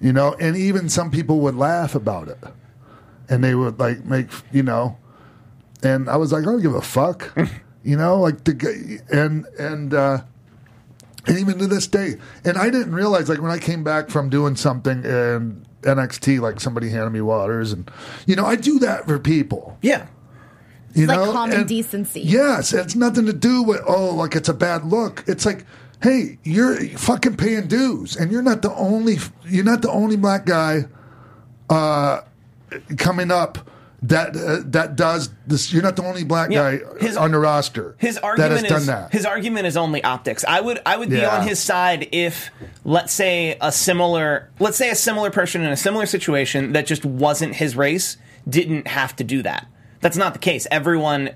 You 0.00 0.12
know, 0.12 0.34
and 0.40 0.56
even 0.56 0.88
some 0.88 1.10
people 1.10 1.40
would 1.40 1.56
laugh 1.56 1.94
about 1.94 2.28
it. 2.28 2.38
And 3.28 3.44
they 3.44 3.54
would 3.54 3.78
like 3.78 4.04
make, 4.04 4.28
you 4.52 4.62
know, 4.62 4.96
and 5.82 6.08
I 6.08 6.16
was 6.16 6.32
like, 6.32 6.42
I 6.42 6.46
don't 6.46 6.62
give 6.62 6.74
a 6.74 6.80
fuck. 6.80 7.36
you 7.84 7.96
know, 7.96 8.18
like 8.20 8.44
the 8.44 9.02
and, 9.10 9.44
and, 9.58 9.92
uh, 9.92 10.20
and 11.26 11.38
even 11.38 11.58
to 11.58 11.66
this 11.66 11.86
day, 11.86 12.14
and 12.44 12.56
I 12.56 12.70
didn't 12.70 12.94
realize 12.94 13.28
like 13.28 13.42
when 13.42 13.50
I 13.50 13.58
came 13.58 13.84
back 13.84 14.08
from 14.08 14.30
doing 14.30 14.56
something 14.56 15.04
in 15.04 15.66
NXT, 15.82 16.40
like 16.40 16.58
somebody 16.58 16.88
handed 16.88 17.10
me 17.10 17.20
waters, 17.20 17.72
and 17.72 17.90
you 18.26 18.34
know 18.34 18.46
I 18.46 18.56
do 18.56 18.78
that 18.78 19.06
for 19.06 19.18
people. 19.18 19.76
Yeah. 19.82 20.06
You 20.98 21.06
like 21.06 21.18
know? 21.18 21.32
common 21.32 21.58
And- 21.60 21.68
decency. 21.68 22.20
Yes, 22.20 22.72
it's 22.72 22.94
nothing 22.94 23.26
to 23.26 23.32
do 23.32 23.62
with 23.62 23.80
oh, 23.86 24.14
like 24.14 24.34
it's 24.36 24.48
a 24.48 24.54
bad 24.54 24.84
look. 24.84 25.24
It's 25.26 25.46
like, 25.46 25.64
hey, 26.02 26.38
you're 26.44 26.76
fucking 26.98 27.36
paying 27.36 27.66
dues, 27.68 28.16
and 28.16 28.30
you're 28.32 28.42
not 28.42 28.62
the 28.62 28.72
only 28.74 29.18
you're 29.46 29.64
not 29.64 29.82
the 29.82 29.90
only 29.90 30.16
black 30.16 30.44
guy 30.46 30.84
uh, 31.70 32.20
coming 32.96 33.30
up 33.30 33.70
that 34.02 34.36
uh, 34.36 34.60
that 34.66 34.94
does 34.96 35.30
this. 35.46 35.72
You're 35.72 35.82
not 35.82 35.96
the 35.96 36.04
only 36.04 36.22
black 36.24 36.50
Yeah, 36.50 36.76
guy 36.76 36.98
his- 37.00 37.16
on 37.16 37.32
the 37.32 37.38
roster 37.38 37.96
His 37.98 38.14
that 38.16 38.24
argument 38.24 38.60
has 38.60 38.68
done 38.70 38.80
is 38.80 38.86
that. 38.86 39.12
his 39.12 39.26
argument 39.26 39.66
is 39.66 39.76
only 39.76 40.02
optics. 40.04 40.44
I 40.46 40.60
would 40.60 40.80
I 40.86 40.96
would 40.96 41.10
be 41.10 41.16
Yeah. 41.18 41.36
on 41.36 41.46
his 41.48 41.58
side 41.58 42.08
if 42.12 42.50
let's 42.84 43.12
say 43.12 43.56
a 43.60 43.72
similar 43.72 44.50
let's 44.60 44.76
say 44.76 44.90
a 44.90 44.94
similar 44.94 45.30
person 45.30 45.62
in 45.62 45.70
a 45.72 45.76
similar 45.76 46.06
situation 46.06 46.72
that 46.74 46.86
just 46.86 47.04
wasn't 47.04 47.56
his 47.56 47.74
race 47.76 48.16
didn't 48.48 48.86
have 48.86 49.16
to 49.16 49.24
do 49.24 49.42
that. 49.42 49.66
That's 50.00 50.16
not 50.16 50.32
the 50.32 50.38
case. 50.38 50.66
Everyone 50.70 51.30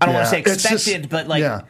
I 0.00 0.06
don't 0.06 0.14
want 0.14 0.26
to 0.26 0.30
say 0.30 0.40
it's 0.40 0.62
just- 0.62 0.86
expected, 0.86 1.08
but 1.10 1.26
like 1.28 1.40
yeah. 1.40 1.62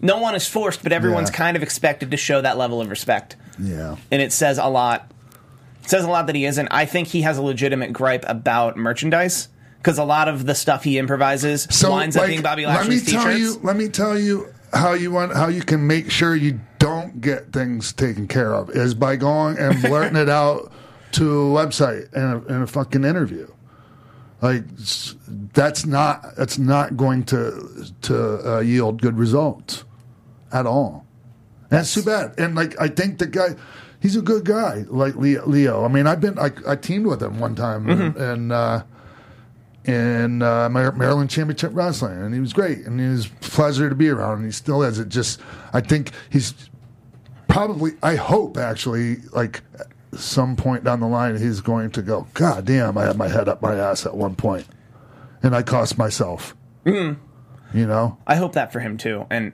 no 0.00 0.18
one 0.18 0.34
is 0.34 0.46
forced, 0.48 0.82
but 0.82 0.92
everyone's 0.92 1.30
Yeah. 1.30 1.36
kind 1.36 1.56
of 1.56 1.62
expected 1.62 2.10
to 2.10 2.16
show 2.16 2.40
that 2.40 2.56
level 2.58 2.80
of 2.80 2.88
respect. 2.90 3.36
yeah, 3.58 3.96
And 4.10 4.20
it 4.22 4.32
says 4.32 4.58
a 4.58 4.66
lot. 4.68 5.10
It 5.82 5.90
says 5.90 6.04
a 6.04 6.08
lot 6.08 6.26
that 6.28 6.34
he 6.34 6.46
isn't. 6.46 6.68
I 6.70 6.86
think 6.86 7.08
he 7.08 7.22
has 7.22 7.36
a 7.36 7.42
legitimate 7.42 7.92
gripe 7.92 8.24
about 8.26 8.76
merchandise 8.78 9.48
because 9.78 9.98
a 9.98 10.04
lot 10.04 10.28
of 10.28 10.46
the 10.46 10.54
stuff 10.54 10.82
he 10.84 10.96
improvises 10.98 11.68
winds 11.82 12.16
up 12.16 12.26
being 12.26 12.40
Bobby 12.40 12.64
Lashley's 12.64 13.06
let 13.06 13.06
me 13.06 13.12
tell 13.12 13.24
t-shirts. 13.34 13.38
you. 13.40 13.60
Let 13.62 13.76
me 13.76 13.88
tell 13.88 14.18
you 14.18 14.48
how 14.72 14.92
you 14.94 15.10
want 15.12 15.34
how 15.34 15.48
you 15.48 15.60
can 15.62 15.86
make 15.86 16.10
sure 16.10 16.34
you 16.34 16.58
don't 16.78 17.20
get 17.20 17.52
things 17.52 17.92
taken 17.92 18.26
care 18.26 18.54
of 18.54 18.70
is 18.70 18.94
by 18.94 19.16
going 19.16 19.58
and 19.58 19.80
blurting 19.82 20.16
it 20.16 20.28
out 20.30 20.72
to 21.12 21.24
a 21.24 21.66
website 21.66 22.12
in 22.14 22.22
a, 22.22 22.44
in 22.56 22.62
a 22.62 22.66
fucking 22.66 23.04
interview. 23.04 23.46
Like 24.44 24.64
that's 25.54 25.86
not 25.86 26.36
that's 26.36 26.58
not 26.58 26.98
going 26.98 27.24
to 27.32 27.86
to 28.02 28.16
uh, 28.56 28.60
yield 28.60 29.00
good 29.00 29.16
results 29.16 29.84
at 30.52 30.66
all. 30.66 31.06
And 31.70 31.78
that's 31.78 31.94
too 31.94 32.02
bad. 32.02 32.34
And 32.36 32.54
like 32.54 32.78
I 32.78 32.88
think 32.88 33.18
the 33.18 33.26
guy, 33.26 33.56
he's 34.02 34.16
a 34.16 34.20
good 34.22 34.44
guy. 34.44 34.84
Like 34.86 35.14
Lio. 35.16 35.82
I 35.82 35.88
mean, 35.88 36.06
I've 36.06 36.20
been 36.20 36.38
I, 36.38 36.50
I 36.68 36.76
teamed 36.76 37.06
with 37.06 37.22
him 37.22 37.40
one 37.40 37.54
time 37.54 37.86
Mm-hmm. 37.86 38.20
and. 38.20 38.52
Uh, 38.52 38.82
in 39.86 40.40
uh, 40.40 40.66
Maryland 40.70 41.28
Championship 41.28 41.70
Wrestling, 41.74 42.18
and 42.18 42.32
he 42.32 42.40
was 42.40 42.54
great, 42.54 42.86
and 42.86 42.98
he 42.98 43.06
was 43.06 43.26
a 43.26 43.30
pleasure 43.42 43.90
to 43.90 43.94
be 43.94 44.08
around, 44.08 44.38
and 44.38 44.46
he 44.46 44.50
still 44.50 44.82
is. 44.82 44.98
It 44.98 45.10
just, 45.10 45.40
I 45.74 45.82
think 45.82 46.10
he's 46.30 46.54
probably, 47.48 47.92
I 48.02 48.14
hope 48.16 48.56
actually, 48.56 49.16
like 49.34 49.60
some 50.18 50.56
point 50.56 50.84
down 50.84 51.00
the 51.00 51.06
line, 51.08 51.36
he's 51.38 51.60
going 51.60 51.90
to 51.92 52.02
go, 52.02 52.26
God 52.34 52.64
damn, 52.64 52.96
I 52.98 53.04
had 53.06 53.16
my 53.16 53.28
head 53.28 53.48
up 53.48 53.60
my 53.62 53.74
ass 53.74 54.06
at 54.06 54.16
one 54.16 54.34
point, 54.36 54.66
and 55.42 55.54
I 55.54 55.62
cost 55.62 55.98
myself. 55.98 56.54
Mm-hmm. 56.84 57.20
You 57.78 57.86
know, 57.86 58.18
I 58.26 58.36
hope 58.36 58.52
that 58.54 58.72
for 58.72 58.80
him 58.80 58.96
too. 58.96 59.26
And 59.30 59.52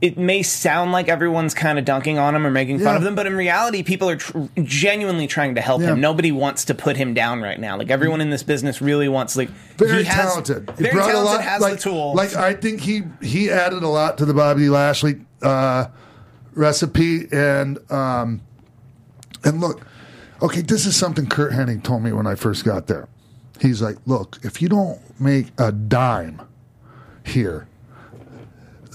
it 0.00 0.18
may 0.18 0.42
sound 0.42 0.92
like 0.92 1.08
everyone's 1.08 1.54
kind 1.54 1.78
of 1.78 1.84
dunking 1.84 2.18
on 2.18 2.34
him 2.34 2.46
or 2.46 2.50
making 2.50 2.78
fun 2.78 2.88
Yeah. 2.94 2.96
of 2.96 3.06
him, 3.06 3.14
but 3.14 3.26
in 3.26 3.34
reality, 3.36 3.82
people 3.82 4.08
are 4.10 4.16
tr- 4.16 4.38
genuinely 4.62 5.26
trying 5.26 5.54
to 5.54 5.60
help 5.60 5.80
Yeah. 5.80 5.88
him. 5.92 6.00
Nobody 6.00 6.30
wants 6.32 6.64
to 6.66 6.74
put 6.74 6.96
him 6.96 7.14
down 7.14 7.40
right 7.42 7.58
now. 7.58 7.76
Like 7.78 7.90
everyone 7.90 8.20
in 8.20 8.30
this 8.30 8.42
business 8.42 8.82
really 8.82 9.08
wants. 9.08 9.36
Like 9.36 9.48
very 9.78 9.98
he 9.98 10.04
has, 10.04 10.16
talented. 10.30 10.70
He 10.76 10.82
Very 10.84 10.94
brought 10.94 11.06
talented. 11.10 11.32
a 11.32 11.34
lot, 11.36 11.44
has 11.44 11.60
like, 11.62 11.74
the 11.74 11.80
tools. 11.80 12.16
Like 12.16 12.34
I 12.36 12.54
think 12.54 12.80
he 12.80 13.02
he 13.22 13.50
added 13.50 13.82
a 13.82 13.88
lot 13.88 14.18
to 14.18 14.24
the 14.24 14.34
Bobby 14.34 14.68
Lashley 14.68 15.20
uh, 15.42 15.86
recipe, 16.54 17.26
and 17.32 17.78
um, 17.90 18.40
and 19.44 19.60
look, 19.60 19.86
okay, 20.42 20.60
this 20.60 20.86
is 20.86 20.96
something 20.96 21.26
Curt 21.26 21.52
Hennig 21.52 21.82
told 21.82 22.02
me 22.02 22.12
when 22.12 22.26
I 22.26 22.34
first 22.34 22.64
got 22.64 22.86
there. 22.86 23.08
He's 23.60 23.80
like, 23.80 23.96
look, 24.06 24.38
if 24.42 24.60
you 24.60 24.68
don't 24.68 25.00
make 25.20 25.48
a 25.58 25.70
dime 25.70 26.42
here, 27.24 27.68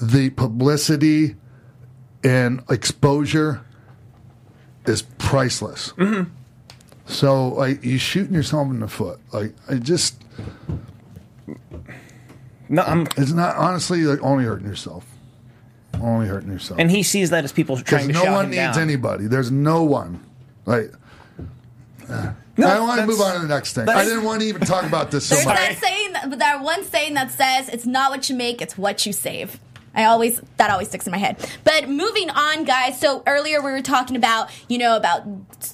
the 0.02 0.30
publicity 0.32 1.36
and 2.24 2.62
exposure 2.70 3.62
is 4.86 5.02
priceless. 5.02 5.94
Mm-hmm. 5.94 6.32
So 7.06 7.50
like 7.50 7.84
you 7.84 7.98
shooting 7.98 8.34
yourself 8.34 8.70
in 8.70 8.80
the 8.80 8.88
foot. 8.88 9.20
Like 9.34 9.54
I 9.68 9.76
just 9.76 10.22
no, 12.70 12.84
I'm, 12.84 13.08
it's 13.18 13.32
not 13.32 13.56
honestly 13.56 14.02
like 14.04 14.22
only 14.22 14.46
hurting 14.46 14.68
yourself. 14.68 15.06
Only 16.00 16.28
hurting 16.28 16.52
yourself. 16.52 16.80
and 16.80 16.92
he 16.92 17.04
sees 17.04 17.32
that 17.32 17.44
as 17.44 17.52
people 17.52 17.76
trying 17.78 18.08
to 18.08 18.14
no 18.14 18.32
one 18.32 18.52
needs 18.52 18.76
down. 18.76 18.80
anybody. 18.80 19.26
There's 19.26 19.52
no 19.52 19.84
one. 19.84 20.24
Like 20.70 20.92
I 22.10 22.80
want 22.80 23.02
to 23.02 23.08
move 23.08 23.20
on 23.22 23.34
to 23.34 23.40
the 23.42 23.48
next 23.48 23.74
thing. 23.74 23.90
I 23.90 24.04
didn't 24.06 24.24
want 24.24 24.42
to 24.42 24.48
even 24.48 24.62
talk 24.62 24.86
about 24.86 25.10
this 25.10 25.26
so 25.26 25.36
There's 25.36 25.48
much. 25.48 25.56
that 25.56 25.78
saying, 25.80 26.14
that, 26.14 26.40
that 26.40 26.62
one 26.62 26.84
saying 26.84 27.16
that 27.16 27.32
says, 27.32 27.70
"It's 27.70 27.88
not 27.88 28.12
what 28.12 28.30
you 28.30 28.36
make, 28.36 28.62
it's 28.62 28.78
what 28.78 29.06
you 29.06 29.12
save." 29.12 29.60
I 29.94 30.06
always 30.06 30.42
that 30.58 30.70
always 30.70 30.88
sticks 30.88 31.08
in 31.08 31.12
my 31.12 31.18
head. 31.18 31.38
But 31.64 31.90
moving 31.90 32.30
on, 32.30 32.64
guys. 32.64 33.00
So 33.00 33.24
earlier 33.28 33.62
we 33.62 33.72
were 33.72 33.82
talking 33.82 34.16
about 34.16 34.50
you 34.68 34.78
know 34.78 34.96
about 34.96 35.24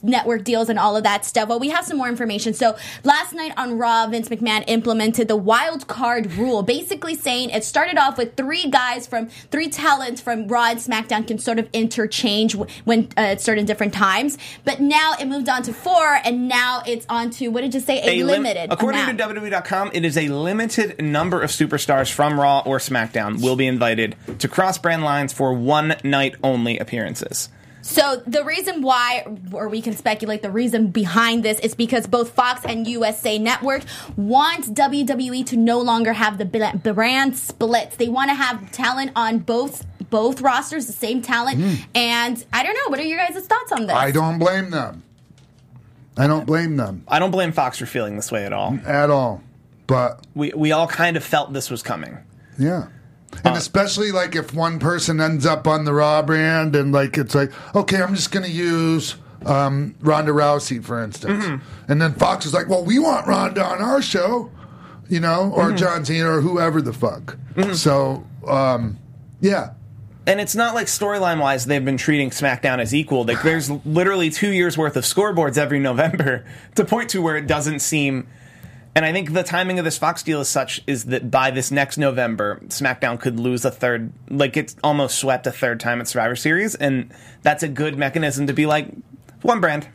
network 0.02 0.44
deals 0.44 0.70
and 0.70 0.80
all 0.80 0.96
of 0.96 1.04
that 1.04 1.26
stuff. 1.26 1.50
Well, 1.50 1.60
we 1.60 1.70
have 1.70 1.86
some 1.86 1.98
more 1.98 2.08
information. 2.10 2.54
So 2.54 2.76
last 3.04 3.34
night 3.34 3.54
on 3.58 3.78
Raw, 3.78 4.08
Vince 4.08 4.30
McMahon 4.30 4.64
implemented 4.68 5.28
the 5.28 5.36
wild 5.36 5.88
card 5.88 6.34
rule, 6.34 6.64
basically 6.64 7.16
saying 7.16 7.50
it 7.52 7.64
started 7.64 7.98
off 7.98 8.18
with 8.18 8.36
three 8.36 8.70
guys 8.70 9.08
from 9.08 9.28
three 9.28 9.70
talents 9.70 10.22
from 10.22 10.48
Raw 10.48 10.72
and 10.72 10.80
SmackDown 10.80 11.28
can 11.28 11.38
sort 11.38 11.60
of 11.60 11.70
interchange 11.74 12.56
when 12.86 13.10
uh, 13.18 13.36
at 13.36 13.42
certain 13.42 13.66
different 13.66 13.94
times. 13.94 14.38
But 14.64 14.80
now 14.80 15.14
it 15.20 15.28
moved 15.28 15.50
on 15.50 15.64
to 15.64 15.74
four, 15.74 16.20
and 16.24 16.48
now 16.48 16.82
it's 16.86 17.06
on 17.10 17.30
to 17.32 17.50
what 17.50 17.62
did 17.62 17.74
you 17.74 17.80
say? 17.80 18.00
A, 18.00 18.22
a 18.22 18.24
lim- 18.24 18.44
limited. 18.44 18.72
According 18.72 19.02
amount. 19.02 19.18
to 19.18 19.26
WWE.com, 19.26 19.92
it 19.94 20.06
is 20.06 20.18
a 20.18 20.30
limited 20.30 21.02
number 21.02 21.42
of 21.42 21.50
superstars 21.50 22.12
from 22.12 22.40
Raw 22.40 22.62
or 22.66 22.78
SmackDown 22.78 23.42
will 23.42 23.56
be 23.56 23.68
invited 23.68 24.05
to 24.40 24.48
cross 24.48 24.78
brand 24.78 25.04
lines 25.04 25.34
for 25.34 25.54
one 25.54 25.96
night 26.04 26.36
only 26.44 26.78
appearances. 26.78 27.50
So 27.82 28.24
the 28.26 28.44
reason 28.44 28.82
why, 28.82 29.26
or 29.52 29.70
we 29.70 29.80
can 29.82 29.96
speculate 29.96 30.42
the 30.42 30.50
reason 30.50 30.88
behind 30.88 31.44
this, 31.44 31.60
is 31.60 31.76
because 31.76 32.08
both 32.08 32.32
Fox 32.32 32.66
and 32.66 32.88
USA 32.88 33.38
Network 33.38 33.84
want 34.18 34.66
WWE 34.74 35.46
to 35.48 35.56
no 35.58 35.80
longer 35.80 36.14
have 36.14 36.40
the 36.40 36.46
brand 36.94 37.38
splits. 37.38 37.96
They 37.98 38.08
want 38.08 38.32
to 38.32 38.36
have 38.36 38.72
talent 38.72 39.12
on 39.16 39.38
both 39.40 39.86
both 40.10 40.42
rosters, 40.42 40.88
the 40.88 40.94
same 40.94 41.22
talent. 41.22 41.60
Hmm. 41.60 41.74
And 41.94 42.46
I 42.54 42.64
don't 42.64 42.74
know. 42.74 42.90
What 42.90 43.00
are 43.00 43.04
your 43.04 43.18
guys' 43.20 43.46
thoughts 43.46 43.72
on 43.72 43.86
this? 43.86 43.96
I 43.96 44.12
don't 44.12 44.40
blame 44.40 44.72
them. 44.72 45.04
I 46.18 46.28
don't 46.28 46.46
blame 46.46 46.78
them 46.78 47.04
I 47.10 47.20
don't 47.20 47.32
blame 47.32 47.52
Fox 47.52 47.78
for 47.78 47.86
feeling 47.86 48.16
this 48.16 48.32
way 48.32 48.46
at 48.46 48.54
all. 48.54 48.80
at 48.86 49.10
all. 49.12 49.44
But 49.86 50.26
We 50.34 50.54
we 50.56 50.72
all 50.72 50.88
kind 50.88 51.18
of 51.18 51.24
felt 51.24 51.54
this 51.54 51.70
was 51.70 51.84
coming. 51.84 52.18
yeah. 52.58 52.88
Uh, 53.38 53.50
And 53.50 53.58
especially 53.58 54.12
like 54.12 54.36
if 54.36 54.54
one 54.54 54.80
person 54.80 55.20
ends 55.20 55.46
up 55.46 55.68
on 55.68 55.86
the 55.86 55.94
Raw 55.94 56.22
brand 56.22 56.76
and 56.76 56.92
like 56.92 57.18
it's 57.18 57.36
like, 57.36 57.52
okay, 57.76 58.02
I'm 58.02 58.16
just 58.16 58.32
gonna 58.32 58.48
use 58.48 59.16
um, 59.46 59.96
Ronda 60.02 60.32
Rousey, 60.32 60.84
for 60.84 61.04
instance. 61.04 61.44
Mm-hmm. 61.46 61.92
And 61.92 62.02
then 62.02 62.14
Fox 62.14 62.46
is 62.46 62.54
like, 62.54 62.68
Well, 62.70 62.84
we 62.84 62.98
want 63.00 63.28
Ronda 63.28 63.64
on 63.64 63.82
our 63.82 64.02
show, 64.02 64.50
you 65.10 65.20
know, 65.20 65.52
or 65.56 65.66
Mm-hmm. 65.68 65.78
John 65.78 66.06
Cena 66.06 66.30
or 66.38 66.42
whoever 66.42 66.82
the 66.82 66.94
fuck. 66.94 67.38
So 67.74 68.26
um, 68.48 68.98
yeah. 69.42 69.72
And 70.28 70.42
it's 70.42 70.56
not 70.56 70.74
like 70.74 70.88
storyline 70.88 71.40
wise 71.40 71.66
they've 71.68 71.86
been 71.86 71.98
treating 71.98 72.32
SmackDown 72.32 72.80
as 72.80 72.96
equal. 72.96 73.26
Like 73.26 73.44
there's 73.44 73.70
literally 73.86 74.32
two 74.32 74.50
years 74.52 74.76
worth 74.78 74.96
of 74.98 75.04
scoreboards 75.04 75.56
every 75.58 75.80
November 75.80 76.44
to 76.76 76.84
point 76.84 77.12
to 77.12 77.22
where 77.22 77.38
it 77.38 77.46
doesn't 77.48 77.80
seem. 77.80 78.28
And 78.96 79.04
I 79.04 79.12
think 79.12 79.34
the 79.34 79.44
timing 79.44 79.78
of 79.78 79.84
this 79.84 79.98
Fox 79.98 80.24
deal 80.24 80.40
is 80.40 80.48
such 80.48 80.82
is 80.88 81.06
that 81.06 81.30
by 81.30 81.52
this 81.52 81.70
next 81.70 81.98
November, 81.98 82.62
SmackDown 82.68 83.20
could 83.20 83.38
lose 83.38 83.66
a 83.66 83.72
third, 83.72 84.14
like 84.30 84.56
it's 84.56 84.78
almost 84.82 85.20
swept 85.20 85.46
a 85.46 85.52
third 85.52 85.82
time 85.82 86.00
at 86.00 86.08
Survivor 86.08 86.38
Series, 86.38 86.76
and 86.76 87.14
that's 87.42 87.62
a 87.62 87.68
good 87.68 87.98
mechanism 87.98 88.48
to 88.48 88.54
be 88.54 88.66
like 88.66 88.88
one 89.42 89.60
brand. 89.60 89.90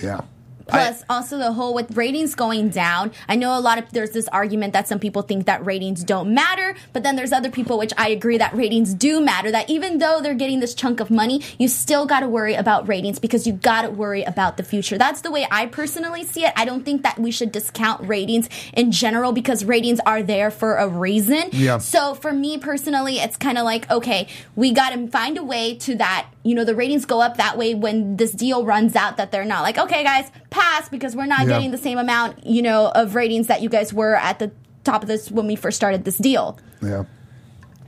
Yeah. 0.00 0.20
Plus, 0.66 1.02
also 1.08 1.38
the 1.38 1.52
whole 1.52 1.74
with 1.74 1.96
ratings 1.96 2.34
going 2.34 2.68
down. 2.70 3.12
I 3.28 3.36
know 3.36 3.58
a 3.58 3.60
lot 3.60 3.78
of 3.78 3.90
there's 3.92 4.10
this 4.10 4.28
argument 4.28 4.72
that 4.72 4.88
some 4.88 4.98
people 4.98 5.22
think 5.22 5.46
that 5.46 5.64
ratings 5.64 6.04
don't 6.04 6.34
matter, 6.34 6.74
but 6.92 7.02
then 7.02 7.16
there's 7.16 7.32
other 7.32 7.50
people 7.50 7.78
which 7.78 7.92
I 7.96 8.08
agree 8.10 8.38
that 8.38 8.54
ratings 8.54 8.94
do 8.94 9.20
matter. 9.20 9.50
That 9.50 9.68
even 9.70 9.98
though 9.98 10.20
they're 10.20 10.34
getting 10.34 10.60
this 10.60 10.74
chunk 10.74 11.00
of 11.00 11.10
money, 11.10 11.42
you 11.58 11.68
still 11.68 12.06
got 12.06 12.20
to 12.20 12.28
worry 12.28 12.54
about 12.54 12.88
ratings 12.88 13.18
because 13.18 13.46
you 13.46 13.52
got 13.52 13.82
to 13.82 13.90
worry 13.90 14.22
about 14.22 14.56
the 14.56 14.62
future. 14.62 14.98
That's 14.98 15.20
the 15.20 15.30
way 15.30 15.46
I 15.50 15.66
personally 15.66 16.24
see 16.24 16.44
it. 16.44 16.52
I 16.56 16.64
don't 16.64 16.84
think 16.84 17.02
that 17.02 17.18
we 17.18 17.30
should 17.30 17.52
discount 17.52 18.06
ratings 18.06 18.48
in 18.72 18.92
general 18.92 19.32
because 19.32 19.64
ratings 19.64 20.00
are 20.06 20.22
there 20.22 20.50
for 20.50 20.76
a 20.76 20.88
reason. 20.88 21.50
Yeah. 21.52 21.78
So 21.78 22.14
for 22.14 22.32
me 22.32 22.58
personally, 22.58 23.18
it's 23.18 23.36
kind 23.36 23.58
of 23.58 23.64
like 23.64 23.90
okay, 23.90 24.28
we 24.56 24.72
got 24.72 24.90
to 24.90 25.08
find 25.08 25.38
a 25.38 25.44
way 25.44 25.74
to 25.76 25.96
that. 25.96 26.28
You 26.42 26.54
know, 26.54 26.64
the 26.64 26.74
ratings 26.74 27.04
go 27.04 27.20
up 27.20 27.36
that 27.36 27.56
way 27.56 27.74
when 27.74 28.16
this 28.16 28.32
deal 28.32 28.64
runs 28.64 28.96
out. 28.96 29.16
That 29.16 29.32
they're 29.32 29.44
not 29.44 29.62
like 29.62 29.78
okay, 29.78 30.02
guys, 30.02 30.30
pass 30.52 30.88
because 30.88 31.16
we're 31.16 31.26
not 31.26 31.40
Yeah. 31.40 31.54
getting 31.54 31.70
the 31.72 31.78
same 31.78 31.98
amount, 31.98 32.46
you 32.46 32.62
know, 32.62 32.90
of 32.94 33.14
ratings 33.14 33.48
that 33.48 33.62
you 33.62 33.68
guys 33.68 33.92
were 33.92 34.14
at 34.14 34.38
the 34.38 34.52
top 34.84 35.02
of 35.02 35.08
this 35.08 35.30
when 35.30 35.46
we 35.46 35.56
first 35.56 35.76
started 35.76 36.04
this 36.04 36.18
deal. 36.18 36.58
Yeah. 36.80 37.04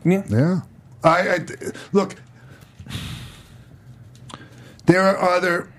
Yeah. 0.05 0.23
Yeah. 0.29 0.61
I, 1.05 1.29
I 1.35 1.39
look. 1.93 2.17
There 4.87 5.01
are 5.01 5.19
other. 5.37 5.71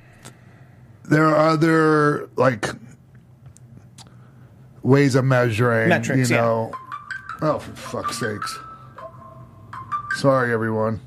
There 1.03 1.25
are 1.25 1.49
other 1.49 2.29
like 2.35 2.67
ways 4.81 5.15
of 5.15 5.25
measuring. 5.25 5.89
Metrics, 5.89 6.29
you 6.29 6.35
yeah. 6.35 6.41
know. 6.41 6.71
Oh, 7.41 7.59
for 7.59 7.75
fuck's 7.75 8.19
sakes! 8.19 8.57
Sorry, 10.15 10.53
everyone. 10.53 10.99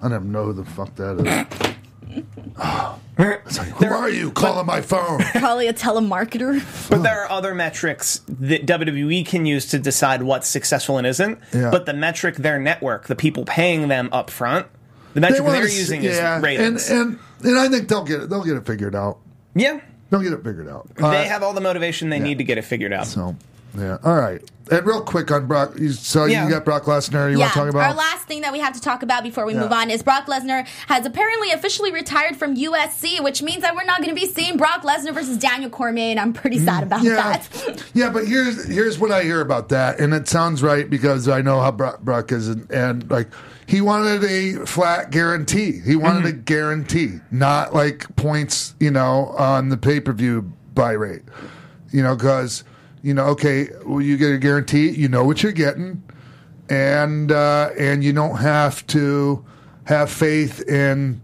I 0.00 0.08
don't 0.08 0.14
even 0.20 0.32
know 0.32 0.44
who 0.46 0.52
the 0.52 0.64
fuck 0.64 0.94
that 0.96 1.74
is. 2.14 2.24
It's 3.18 3.58
like, 3.58 3.68
who 3.68 3.86
are 3.86 4.08
you 4.08 4.30
calling 4.30 4.66
my 4.66 4.80
phone? 4.80 5.20
Probably 5.34 5.66
a 5.66 5.72
telemarketer. 5.72 6.88
But 6.90 7.02
there 7.02 7.22
are 7.24 7.30
other 7.30 7.54
metrics 7.54 8.20
that 8.28 8.64
WWE 8.66 9.26
can 9.26 9.44
use 9.46 9.66
to 9.66 9.78
decide 9.78 10.22
what's 10.22 10.46
successful 10.48 10.98
and 10.98 11.06
isn't. 11.06 11.38
Yeah. 11.52 11.70
But 11.70 11.86
the 11.86 11.94
metric 11.94 12.36
their 12.36 12.58
network, 12.60 13.06
the 13.08 13.16
people 13.16 13.44
paying 13.44 13.88
them 13.88 14.08
up 14.12 14.30
front, 14.30 14.66
the 15.14 15.20
metric 15.20 15.42
wanna 15.42 15.58
they're 15.58 15.66
s- 15.66 15.78
using 15.78 16.02
yeah, 16.02 16.36
is 16.36 16.42
ratings. 16.42 16.90
And, 16.90 17.18
and 17.42 17.46
and 17.48 17.58
I 17.58 17.68
think 17.68 17.88
they'll 17.88 18.04
get 18.04 18.22
it. 18.22 18.30
They'll 18.30 18.44
get 18.44 18.56
it 18.56 18.66
figured 18.66 18.94
out. 18.94 19.18
yeah, 19.54 19.80
They'll 20.10 20.22
get 20.22 20.32
it 20.32 20.42
figured 20.44 20.68
out. 20.68 20.88
they 20.94 21.02
Uh, 21.04 21.24
have 21.24 21.42
all 21.42 21.52
the 21.54 21.60
motivation 21.60 22.08
they 22.10 22.18
need 22.20 22.38
to 22.38 22.44
get 22.44 22.56
it 22.58 22.62
figured 22.62 22.92
out. 22.92 23.06
So, 23.06 23.36
yeah. 23.76 23.98
All 24.04 24.16
right. 24.16 24.40
And 24.70 24.84
real 24.86 25.00
quick 25.00 25.30
on 25.30 25.46
Brock. 25.46 25.78
You, 25.78 25.92
so 25.92 26.26
Yeah. 26.26 26.44
you 26.44 26.50
got 26.50 26.62
Brock 26.66 26.82
Lesnar. 26.84 27.30
You 27.30 27.38
yeah, 27.38 27.44
want 27.44 27.52
to 27.54 27.58
talk 27.60 27.68
about? 27.70 27.82
our 27.90 27.94
last 27.94 28.26
thing 28.26 28.42
that 28.42 28.52
we 28.52 28.58
have 28.58 28.74
to 28.74 28.80
talk 28.82 29.02
about 29.02 29.22
before 29.22 29.46
we 29.46 29.54
Yeah. 29.54 29.60
move 29.60 29.72
on 29.72 29.90
is 29.90 30.02
Brock 30.02 30.26
Lesnar 30.26 30.66
has 30.88 31.06
apparently 31.06 31.52
officially 31.52 31.90
retired 31.90 32.36
from 32.36 32.54
UFC, 32.54 33.18
which 33.20 33.40
means 33.42 33.62
that 33.62 33.74
we're 33.74 33.84
not 33.84 34.02
going 34.02 34.10
to 34.10 34.14
be 34.20 34.26
seeing 34.26 34.58
Brock 34.58 34.82
Lesnar 34.82 35.14
versus 35.14 35.38
Daniel 35.38 35.70
Cormier, 35.70 36.10
and 36.10 36.20
I'm 36.20 36.34
pretty 36.34 36.62
sad 36.62 36.82
about 36.82 37.00
Mm, 37.00 37.04
yeah, 37.04 37.14
that. 37.14 37.82
yeah, 37.94 38.10
but 38.10 38.26
here's 38.26 38.66
here's 38.66 38.98
what 38.98 39.10
I 39.10 39.22
hear 39.22 39.40
about 39.40 39.70
that, 39.70 40.00
and 40.00 40.12
it 40.12 40.28
sounds 40.28 40.62
right 40.62 40.88
because 40.88 41.28
I 41.28 41.40
know 41.40 41.60
how 41.62 41.70
Brock, 41.70 42.00
Brock 42.02 42.30
is, 42.30 42.48
and, 42.48 42.70
and 42.70 43.10
like 43.10 43.28
he 43.64 43.80
wanted 43.80 44.22
a 44.24 44.66
flat 44.66 45.10
guarantee. 45.10 45.80
He 45.82 45.96
wanted 45.96 46.26
a 46.26 46.32
guarantee, 46.32 47.20
not 47.30 47.74
like 47.74 48.04
points, 48.16 48.74
you 48.80 48.90
know, 48.90 49.34
on 49.38 49.70
the 49.70 49.78
pay 49.78 49.98
per 50.00 50.12
view 50.12 50.52
buy 50.74 50.92
rate. 50.92 51.22
You 51.90 52.02
know, 52.02 52.14
because 52.14 52.64
you 53.02 53.14
know, 53.14 53.24
okay, 53.26 53.68
well, 53.86 54.00
you 54.00 54.16
get 54.16 54.32
a 54.32 54.38
guarantee, 54.38 54.88
you 54.90 55.08
know 55.08 55.24
what 55.24 55.42
you're 55.42 55.52
getting, 55.52 56.02
and 56.68 57.30
uh, 57.32 57.70
and 57.78 58.02
you 58.04 58.12
don't 58.12 58.36
have 58.36 58.86
to 58.88 59.44
have 59.84 60.10
faith 60.10 60.60
in 60.68 61.20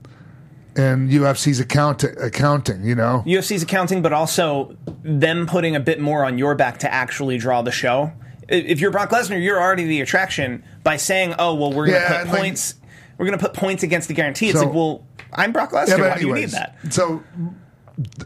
in 0.77 1.09
UFC's 1.09 1.61
account 1.61 2.05
accounting. 2.05 2.85
You 2.85 2.95
know, 2.95 3.23
UFC's 3.27 3.63
accounting, 3.63 4.03
but 4.03 4.13
also 4.13 4.77
them 5.03 5.47
putting 5.47 5.77
a 5.77 5.81
bit 5.81 6.01
more 6.01 6.25
on 6.25 6.39
your 6.39 6.55
back 6.55 6.79
to 6.81 6.93
actually 6.93 7.39
draw 7.39 7.63
the 7.63 7.73
show. 7.73 8.13
If 8.49 8.79
you're 8.81 8.91
Brock 8.91 9.11
Lesnar, 9.11 9.43
you're 9.43 9.61
already 9.61 9.85
the 9.85 10.01
attraction 10.01 10.63
by 10.83 10.97
saying, 10.97 11.35
"Oh, 11.39 11.55
well, 11.55 11.71
we're 11.73 11.87
going 11.87 12.01
to 12.01 12.05
Yeah, 12.05 12.09
put 12.09 12.21
and, 12.23 12.31
like- 12.31 12.41
points. 12.41 12.75
we're 13.19 13.27
going 13.27 13.39
to 13.39 13.43
put 13.45 13.55
points 13.55 13.83
against 13.83 14.09
the 14.09 14.15
guarantee." 14.15 14.49
It's 14.51 14.59
So- 14.59 14.67
like, 14.67 14.75
well, 14.75 15.07
I'm 15.33 15.51
Brock 15.53 15.73
Lesnar. 15.73 15.99
Yeah, 15.99 16.09
Why 16.11 16.19
do 16.19 16.27
you 16.29 16.35
need 16.35 16.51
that? 16.51 16.77
So 16.91 17.23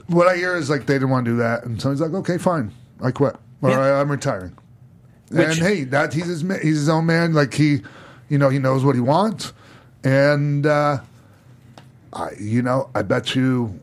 what 0.09 0.27
I 0.27 0.37
hear 0.37 0.57
is 0.57 0.71
like 0.71 0.87
they 0.87 0.95
didn't 0.95 1.11
want 1.11 1.25
to 1.27 1.33
do 1.33 1.37
that, 1.39 1.65
and 1.65 1.81
so 1.81 1.91
he's 1.91 2.01
like, 2.01 2.13
okay, 2.15 2.37
fine, 2.39 2.73
I 3.03 3.11
quit. 3.11 3.37
All 3.63 3.71
Yeah. 3.71 3.77
right, 3.77 4.01
I'm 4.01 4.11
retiring. 4.11 4.57
Which- 5.31 5.47
and 5.47 5.55
hey, 5.59 5.85
that 5.85 6.13
he's 6.15 6.27
his 6.27 6.41
he's 6.43 6.77
his 6.79 6.89
own 6.89 7.07
man. 7.07 7.33
Like 7.35 7.55
he, 7.55 7.83
you 8.29 8.39
know, 8.39 8.49
he 8.49 8.59
knows 8.59 8.85
what 8.85 8.95
he 8.95 9.01
wants, 9.01 9.53
and 10.05 10.65
uh, 10.67 10.99
I, 12.13 12.31
you 12.41 12.63
know, 12.63 12.89
I 12.95 13.03
bet 13.03 13.35
you, 13.35 13.79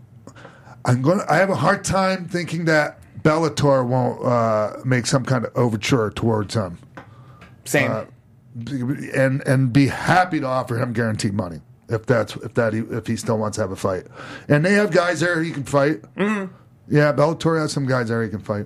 I'm 0.86 1.02
going. 1.02 1.20
to 1.20 1.32
I 1.32 1.38
have 1.38 1.50
a 1.50 1.56
hard 1.56 1.84
time 1.84 2.28
thinking 2.28 2.66
that 2.66 3.00
Bellator 3.22 3.86
won't 3.86 4.24
uh, 4.26 4.78
make 4.86 5.06
some 5.06 5.24
kind 5.24 5.46
of 5.46 5.56
overture 5.56 6.10
towards 6.10 6.56
him, 6.56 6.80
Same. 7.66 7.92
uh, 7.92 8.06
and 9.16 9.46
and 9.48 9.72
be 9.74 9.88
happy 9.88 10.40
to 10.40 10.48
offer 10.48 10.78
him 10.78 10.94
guaranteed 10.94 11.34
money 11.34 11.62
if 11.90 12.06
that's 12.08 12.36
if 12.38 12.54
that 12.56 12.74
he, 12.74 12.80
if 12.80 13.06
he 13.06 13.16
still 13.16 13.38
wants 13.38 13.58
to 13.58 13.62
have 13.62 13.72
a 13.72 13.76
fight. 13.76 14.06
And 14.48 14.66
they 14.66 14.74
have 14.74 14.92
guys 14.92 15.20
there 15.20 15.44
he 15.44 15.52
can 15.52 15.64
fight. 15.64 16.02
Mm-hmm. 16.16 16.52
Yeah, 16.88 17.14
Bellator 17.14 17.60
has 17.60 17.72
some 17.72 17.86
guys 17.86 18.08
there 18.10 18.24
he 18.24 18.30
can 18.30 18.40
fight. 18.40 18.66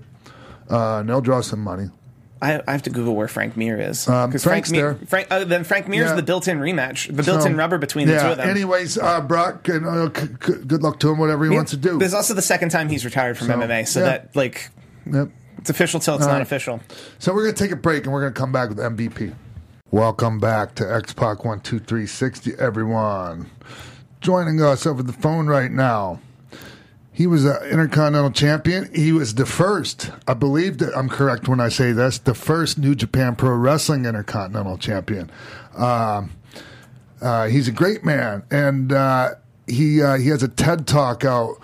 Uh, 0.70 1.00
and 1.00 1.10
they'll 1.10 1.22
draw 1.22 1.42
some 1.42 1.60
money. 1.62 1.90
I, 2.42 2.62
I 2.66 2.72
have 2.72 2.84
to 2.84 2.90
Google 2.90 3.16
where 3.18 3.28
Frank 3.28 3.58
Mir 3.58 3.78
is 3.82 4.08
Um, 4.08 4.30
because 4.30 4.44
Frank's 4.46 4.70
Frank 4.70 4.82
Mir, 4.82 4.94
there. 4.94 5.08
Frank, 5.08 5.28
uh, 5.30 5.44
then 5.44 5.66
Frank 5.66 5.88
Mir's 5.90 6.10
Yeah. 6.10 6.16
the 6.16 6.24
built-in 6.24 6.60
rematch, 6.60 7.08
the 7.14 7.22
built-in 7.24 7.52
So, 7.52 7.58
rubber 7.58 7.78
between 7.78 8.08
the 8.08 8.18
two 8.18 8.28
of 8.28 8.38
them. 8.38 8.50
Anyways, 8.50 8.98
uh, 8.98 9.20
Brock, 9.20 9.68
and, 9.68 9.86
uh, 9.86 10.10
c- 10.18 10.28
c- 10.46 10.64
good 10.66 10.82
luck 10.82 11.00
to 11.02 11.10
him. 11.12 11.18
Whatever 11.18 11.44
he 11.44 11.50
wants 11.50 11.72
to 11.72 11.78
do. 11.78 11.98
There's 12.00 12.14
also 12.14 12.34
the 12.34 12.42
second 12.42 12.70
time 12.70 12.88
he's 12.88 13.04
retired 13.04 13.38
from 13.38 13.48
MMA, 13.50 13.84
so 13.86 14.00
yeah. 14.00 14.06
that 14.06 14.36
like 14.38 14.70
Yep. 15.12 15.30
it's 15.58 15.70
official 15.70 16.00
till 16.00 16.16
it's 16.16 16.26
not 16.26 16.34
right. 16.34 16.42
official. 16.42 16.80
So 17.18 17.34
we're 17.34 17.42
gonna 17.44 17.54
take 17.58 17.72
a 17.72 17.76
break 17.76 18.06
and 18.06 18.14
we're 18.14 18.22
gonna 18.22 18.32
come 18.32 18.54
back 18.54 18.70
with 18.70 18.80
MVP. 18.80 19.34
Welcome 19.92 20.40
back 20.40 20.76
to 20.76 20.90
X 20.90 21.12
Pac 21.12 21.44
One 21.44 21.60
Two 21.60 21.80
Three 21.80 22.06
Sixty, 22.08 22.54
everyone. 22.58 23.48
Joining 24.22 24.62
us 24.62 24.86
over 24.86 25.04
the 25.04 25.12
phone 25.14 25.48
right 25.48 25.72
now. 25.72 26.20
He 27.20 27.28
was 27.28 27.44
an 27.44 27.58
Intercontinental 27.70 28.32
Champion. 28.32 28.90
He 28.96 29.12
was 29.12 29.36
the 29.36 29.46
first, 29.46 30.10
I 30.26 30.34
believe 30.34 30.78
that 30.78 30.96
I'm 30.96 31.10
correct 31.10 31.50
when 31.50 31.60
I 31.60 31.68
say 31.68 31.92
this, 31.92 32.18
the 32.18 32.34
first 32.34 32.78
New 32.78 32.96
Japan 32.96 33.36
Pro 33.36 33.58
Wrestling 33.58 34.06
Intercontinental 34.06 34.78
Champion. 34.78 35.30
Um, 35.76 36.32
uh, 37.22 37.48
he's 37.48 37.68
a 37.68 37.74
great 37.74 38.06
man, 38.06 38.44
and 38.50 38.94
uh, 38.94 39.32
he 39.68 40.02
uh, 40.02 40.16
he 40.16 40.30
has 40.30 40.44
a 40.44 40.48
TED 40.48 40.88
Talk 40.88 41.26
out 41.26 41.58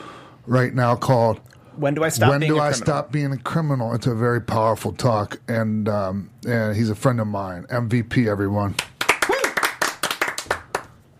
right 0.45 0.73
now 0.73 0.97
called 0.97 1.39
When 1.77 1.93
do 1.93 2.03
I 2.03 2.09
stop? 2.09 2.31
when 2.31 2.41
being 2.41 2.51
do 2.51 2.57
a 2.57 2.59
I 2.59 2.71
criminal? 2.71 2.85
stop 2.85 3.11
being 3.13 3.31
a 3.31 3.37
criminal? 3.37 3.93
It's 3.95 4.07
a 4.07 4.13
very 4.13 4.41
powerful 4.41 4.91
talk, 4.91 5.39
and 5.47 5.87
um, 5.87 6.31
and 6.45 6.75
he's 6.75 6.89
a 6.89 6.95
friend 6.95 7.21
of 7.21 7.27
mine. 7.27 7.63
MVP, 7.69 8.27
everyone. 8.29 8.75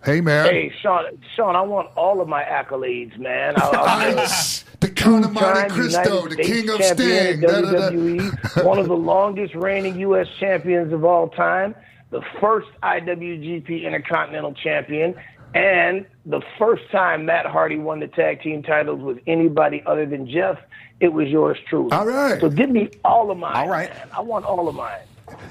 Hey, 0.06 0.20
man. 0.20 0.46
Hey, 0.46 0.72
Sean, 0.80 1.04
Sean, 1.34 1.56
I 1.56 1.62
want 1.62 1.88
all 1.96 2.20
of 2.20 2.28
my 2.28 2.44
accolades, 2.44 3.18
man. 3.18 3.54
I, 3.56 3.68
I, 3.70 4.14
Nice. 4.14 4.62
The 4.78 4.88
Count 4.88 5.24
of 5.24 5.32
Monte 5.32 5.68
Cristo, 5.74 6.22
United 6.22 6.38
the 6.38 6.44
States 6.44 6.48
King 6.48 6.70
of 6.70 6.84
Sting. 6.84 7.40
da, 7.40 7.60
da. 7.60 7.90
WWE, 7.90 8.64
one 8.64 8.78
of 8.78 8.86
the 8.86 8.94
longest 9.12 9.56
reigning 9.56 9.98
U.S. 10.00 10.28
champions 10.38 10.92
of 10.92 11.04
all 11.04 11.28
time, 11.30 11.74
the 12.10 12.22
first 12.40 12.68
IWGP 12.84 13.82
Intercontinental 13.84 14.54
Champion, 14.54 15.16
and 15.54 16.06
the 16.24 16.40
first 16.56 16.84
time 16.92 17.26
Matt 17.26 17.46
Hardy 17.46 17.78
won 17.78 17.98
the 17.98 18.06
tag 18.06 18.42
team 18.42 18.62
titles 18.62 19.00
with 19.00 19.18
anybody 19.26 19.82
other 19.86 20.06
than 20.06 20.30
Jeff. 20.30 20.58
It 21.00 21.08
was 21.12 21.26
yours 21.28 21.58
truly. 21.68 21.90
All 21.90 22.06
right. 22.06 22.40
So 22.40 22.48
give 22.48 22.70
me 22.70 22.90
all 23.04 23.30
of 23.32 23.38
mine. 23.38 23.56
All 23.56 23.68
right. 23.68 23.90
man. 23.92 24.08
I 24.16 24.20
want 24.20 24.44
all 24.44 24.68
of 24.68 24.74
mine. 24.76 25.00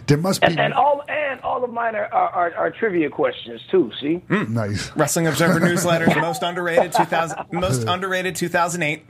There 0.07 0.17
must 0.17 0.41
be 0.41 0.47
And, 0.47 0.59
and 0.59 0.73
all 0.73 1.03
and 1.07 1.39
all 1.41 1.63
of 1.63 1.71
mine 1.71 1.95
are, 1.95 2.05
are, 2.13 2.29
are, 2.29 2.53
are 2.55 2.71
trivia 2.71 3.09
questions 3.09 3.61
too. 3.71 3.91
See. 3.99 4.21
nice. 4.29 4.95
Wrestling 4.95 5.27
Observer 5.27 5.59
newsletter, 5.67 6.07
most 6.19 6.43
underrated 6.43 6.93
2000, 6.93 7.37
most 7.51 7.87
underrated 7.87 8.35
2008. 8.35 9.05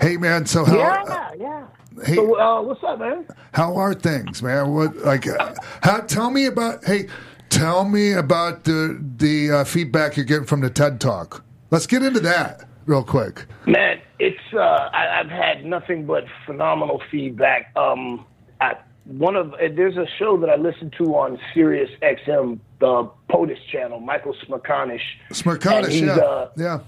Hey, 0.00 0.16
man. 0.16 0.46
So 0.46 0.64
how 0.64 0.76
Yeah, 0.76 1.32
yeah. 1.38 1.66
hey, 2.04 2.14
So, 2.14 2.38
uh, 2.38 2.62
what's 2.62 2.82
up, 2.82 2.98
man? 2.98 3.26
how 3.52 3.76
are 3.76 3.94
things, 3.94 4.42
man? 4.42 4.72
What 4.72 4.96
like? 4.98 5.26
Uh, 5.26 5.54
how, 5.82 6.00
tell 6.00 6.30
me 6.30 6.46
about. 6.46 6.84
Hey, 6.84 7.08
tell 7.50 7.84
me 7.84 8.12
about 8.12 8.64
the 8.64 8.98
the 9.16 9.50
uh, 9.50 9.64
feedback 9.64 10.16
you're 10.16 10.24
getting 10.26 10.46
from 10.46 10.60
the 10.60 10.70
TED 10.70 11.00
Talk. 11.00 11.44
Let's 11.70 11.86
get 11.86 12.02
into 12.02 12.20
that 12.20 12.64
real 12.86 13.04
quick. 13.04 13.46
Man, 13.66 14.00
it's 14.18 14.38
uh, 14.54 14.58
I, 14.58 15.20
I've 15.20 15.30
had 15.30 15.64
nothing 15.64 16.06
but 16.06 16.24
phenomenal 16.46 17.02
feedback. 17.10 17.72
Um, 17.76 18.24
I, 18.60 18.76
one 19.06 19.36
of 19.36 19.54
there's 19.76 19.96
a 19.96 20.06
show 20.18 20.36
that 20.38 20.50
I 20.50 20.56
listen 20.56 20.90
to 20.98 21.14
on 21.16 21.38
Sirius 21.54 21.90
XM, 22.02 22.58
the 22.80 23.08
POTUS 23.30 23.58
channel, 23.70 24.00
Michael 24.00 24.34
Smerconish. 24.46 25.00
And 25.28 25.36
Smerconish, 25.38 26.00
yeah, 26.04 26.16
uh, 26.16 26.50
yeah. 26.56 26.78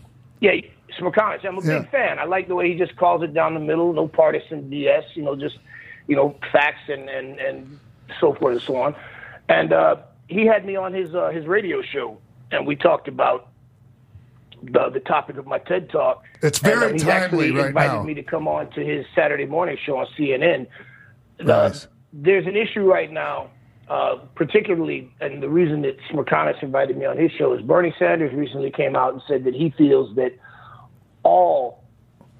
Yeah, 0.40 0.60
Smerconish. 0.98 1.44
I'm 1.46 1.58
a 1.58 1.62
Yeah. 1.64 1.80
big 1.80 1.90
fan. 1.90 2.18
I 2.18 2.24
like 2.24 2.48
the 2.48 2.54
way 2.54 2.72
he 2.72 2.78
just 2.78 2.96
calls 2.96 3.22
it 3.22 3.32
down 3.34 3.54
the 3.54 3.60
middle, 3.60 3.92
no 3.92 4.08
partisan 4.08 4.68
BS. 4.70 5.04
You 5.14 5.22
know, 5.22 5.36
just 5.36 5.58
you 6.08 6.16
know 6.16 6.34
facts 6.52 6.88
and 6.88 7.08
and 7.08 7.38
and 7.38 7.78
so 8.20 8.34
forth 8.34 8.54
and 8.54 8.62
so 8.62 8.76
on. 8.76 8.94
And 9.48 9.72
uh, 9.72 9.96
he 10.26 10.44
had 10.44 10.64
me 10.66 10.74
on 10.76 10.92
his 10.92 11.14
uh, 11.14 11.30
his 11.30 11.46
radio 11.46 11.82
show, 11.82 12.18
and 12.50 12.66
we 12.66 12.74
talked 12.74 13.06
about 13.08 13.48
the 14.62 14.90
the 14.90 15.00
topic 15.00 15.36
of 15.36 15.46
my 15.46 15.58
TED 15.58 15.88
talk. 15.90 16.24
It's 16.42 16.58
And, 16.60 16.72
uh, 16.72 16.78
very 16.80 16.92
he's 16.94 17.02
timely 17.04 17.48
actually 17.50 17.66
invited 17.66 18.02
me 18.04 18.14
to 18.14 18.22
come 18.24 18.48
on 18.48 18.70
to 18.70 18.84
his 18.84 19.06
Saturday 19.14 19.46
morning 19.46 19.76
show 19.86 19.98
on 19.98 20.06
CNN. 20.18 20.66
The- 21.38 21.44
Nice. 21.44 21.86
There's 22.20 22.46
an 22.46 22.56
issue 22.56 22.80
right 22.80 23.12
now, 23.12 23.50
uh, 23.88 24.16
particularly, 24.34 25.12
and 25.20 25.42
the 25.42 25.48
reason 25.48 25.82
that 25.82 25.96
Smerconish 26.10 26.62
invited 26.62 26.96
me 26.96 27.06
on 27.06 27.16
his 27.16 27.30
show 27.32 27.54
is 27.54 27.62
Bernie 27.62 27.94
Sanders 27.98 28.34
recently 28.34 28.70
came 28.70 28.96
out 28.96 29.12
and 29.12 29.22
said 29.28 29.44
that 29.44 29.54
he 29.54 29.72
feels 29.78 30.14
that 30.16 30.32
all 31.22 31.84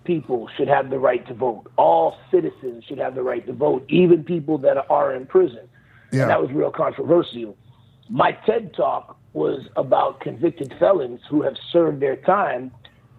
people 0.05 0.49
should 0.57 0.69
have 0.69 0.91
the 0.91 0.99
right 0.99 1.27
to 1.29 1.35
vote. 1.35 1.71
All 1.77 2.17
citizens 2.31 2.85
should 2.85 2.99
have 2.99 3.15
the 3.15 3.23
right 3.23 3.47
to 3.47 3.53
vote, 3.53 3.85
even 3.89 4.25
people 4.25 4.59
that 4.59 4.91
are 4.91 5.15
in 5.15 5.27
prison. 5.27 5.69
Yeah. 6.11 6.23
And 6.23 6.31
that 6.31 6.41
was 6.41 6.51
real 6.51 6.71
controversial. 6.71 7.57
My 8.09 8.33
TED 8.33 8.75
talk 8.75 9.17
was 9.35 9.61
about 9.77 10.21
convicted 10.21 10.75
felons 10.81 11.21
who 11.29 11.43
have 11.43 11.55
served 11.71 12.01
their 12.01 12.17
time 12.17 12.73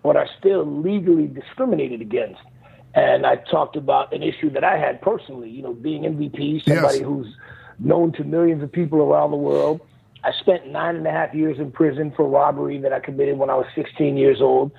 but 0.04 0.15
are 0.15 0.28
still 0.39 0.65
legally 0.65 1.28
discriminated 1.28 2.02
against. 2.02 2.41
And 2.95 3.25
I 3.25 3.36
talked 3.36 3.75
about 3.75 4.13
an 4.13 4.23
issue 4.23 4.49
that 4.52 4.63
I 4.63 4.78
had 4.78 5.02
personally, 5.02 5.49
you 5.49 5.62
know, 5.62 5.73
being 5.73 6.04
MVP, 6.04 6.63
somebody 6.65 6.97
Yes. 6.99 7.06
who's 7.06 7.28
known 7.78 8.12
to 8.13 8.23
millions 8.23 8.63
of 8.63 8.71
people 8.71 8.99
around 8.99 9.32
the 9.32 9.38
world. 9.38 9.82
I 10.23 10.32
spent 10.39 10.67
nine 10.67 10.95
and 10.95 11.08
a 11.08 11.12
half 11.12 11.34
years 11.34 11.60
in 11.60 11.71
prison 11.71 12.12
for 12.15 12.28
robbery 12.28 12.78
that 12.80 12.91
I 12.91 12.99
committed 12.99 13.38
when 13.38 13.49
I 13.49 13.56
was 13.56 13.67
16 13.75 14.17
years 14.17 14.41
old. 14.41 14.71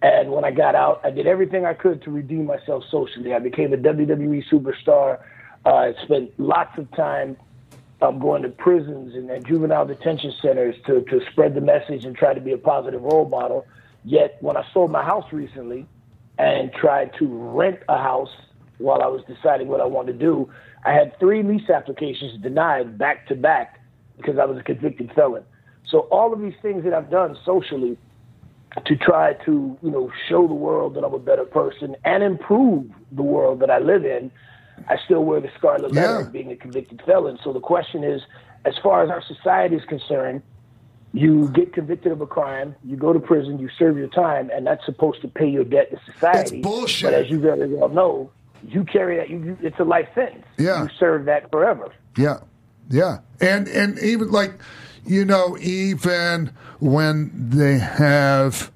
And 0.00 0.30
when 0.32 0.44
I 0.44 0.50
got 0.50 0.74
out, 0.74 1.00
I 1.04 1.10
did 1.10 1.26
everything 1.26 1.66
I 1.66 1.74
could 1.74 2.02
to 2.02 2.10
redeem 2.10 2.46
myself 2.46 2.84
socially. 2.90 3.34
I 3.34 3.38
became 3.38 3.72
a 3.72 3.76
WWE 3.76 4.44
superstar. 4.50 5.20
Uh, 5.66 5.68
I 5.68 5.94
spent 6.04 6.30
lots 6.38 6.78
of 6.78 6.90
time 6.92 7.36
um, 8.00 8.18
going 8.18 8.42
to 8.42 8.48
prisons 8.48 9.14
and, 9.14 9.28
and 9.30 9.44
juvenile 9.46 9.86
detention 9.86 10.32
centers 10.40 10.76
to, 10.86 11.02
to 11.02 11.20
spread 11.30 11.54
the 11.54 11.60
message 11.60 12.04
and 12.04 12.16
try 12.16 12.32
to 12.32 12.40
be 12.40 12.52
a 12.52 12.58
positive 12.58 13.02
role 13.02 13.28
model. 13.28 13.66
Yet 14.04 14.38
when 14.40 14.56
I 14.56 14.64
sold 14.72 14.90
my 14.90 15.02
house 15.04 15.32
recently 15.32 15.86
and 16.38 16.72
tried 16.72 17.10
to 17.18 17.26
rent 17.26 17.80
a 17.88 17.98
house 17.98 18.30
while 18.78 19.02
I 19.02 19.06
was 19.06 19.22
deciding 19.26 19.68
what 19.68 19.80
I 19.80 19.86
wanted 19.86 20.12
to 20.12 20.18
do, 20.18 20.48
I 20.84 20.92
had 20.92 21.18
three 21.18 21.42
lease 21.42 21.68
applications 21.68 22.40
denied 22.42 22.96
back 22.96 23.26
to 23.28 23.34
back 23.34 23.80
because 24.16 24.38
I 24.38 24.44
was 24.44 24.58
a 24.58 24.62
convicted 24.62 25.10
felon. 25.14 25.42
So 25.90 26.00
all 26.10 26.32
of 26.32 26.40
these 26.40 26.54
things 26.62 26.84
that 26.84 26.94
I've 26.94 27.10
done 27.10 27.36
socially 27.44 27.98
to 28.84 28.96
try 28.96 29.32
to, 29.44 29.76
you 29.82 29.90
know, 29.90 30.12
show 30.28 30.46
the 30.46 30.54
world 30.54 30.94
that 30.94 31.04
I'm 31.04 31.14
a 31.14 31.18
better 31.18 31.44
person 31.44 31.96
and 32.04 32.22
improve 32.22 32.86
the 33.12 33.22
world 33.22 33.60
that 33.60 33.70
I 33.70 33.78
live 33.78 34.04
in, 34.04 34.30
I 34.88 34.96
still 35.04 35.24
wear 35.24 35.40
the 35.40 35.50
scarlet 35.58 35.92
letter 35.92 36.20
Yeah. 36.20 36.26
of 36.26 36.32
being 36.32 36.52
a 36.52 36.56
convicted 36.56 37.02
felon. 37.04 37.38
So 37.42 37.52
the 37.52 37.60
question 37.60 38.04
is, 38.04 38.22
as 38.64 38.76
far 38.78 39.02
as 39.02 39.10
our 39.10 39.22
society 39.22 39.76
is 39.76 39.84
concerned, 39.86 40.42
you 41.12 41.48
get 41.48 41.72
convicted 41.72 42.12
of 42.12 42.20
a 42.20 42.26
crime, 42.26 42.74
you 42.84 42.96
go 42.96 43.12
to 43.12 43.20
prison, 43.20 43.58
you 43.58 43.68
serve 43.78 43.96
your 43.96 44.08
time, 44.08 44.50
and 44.52 44.66
that's 44.66 44.84
supposed 44.84 45.22
to 45.22 45.28
pay 45.28 45.48
your 45.48 45.64
debt 45.64 45.90
to 45.90 46.12
society. 46.12 46.60
That's 46.60 46.62
bullshit. 46.62 47.10
But 47.10 47.14
as 47.14 47.30
you 47.30 47.40
very 47.40 47.72
well 47.72 47.88
know, 47.88 48.30
you 48.66 48.84
carry 48.84 49.16
that. 49.16 49.30
You, 49.30 49.42
you, 49.42 49.58
it's 49.62 49.78
a 49.78 49.84
life 49.84 50.08
sentence. 50.14 50.44
Yeah. 50.58 50.82
You 50.82 50.90
serve 50.98 51.24
that 51.26 51.50
forever. 51.50 51.92
Yeah, 52.16 52.40
yeah, 52.90 53.18
and 53.40 53.68
and 53.68 53.98
even 54.00 54.30
like 54.30 54.52
you 55.06 55.24
know, 55.24 55.56
even 55.60 56.52
when 56.80 57.30
they 57.34 57.78
have 57.78 58.70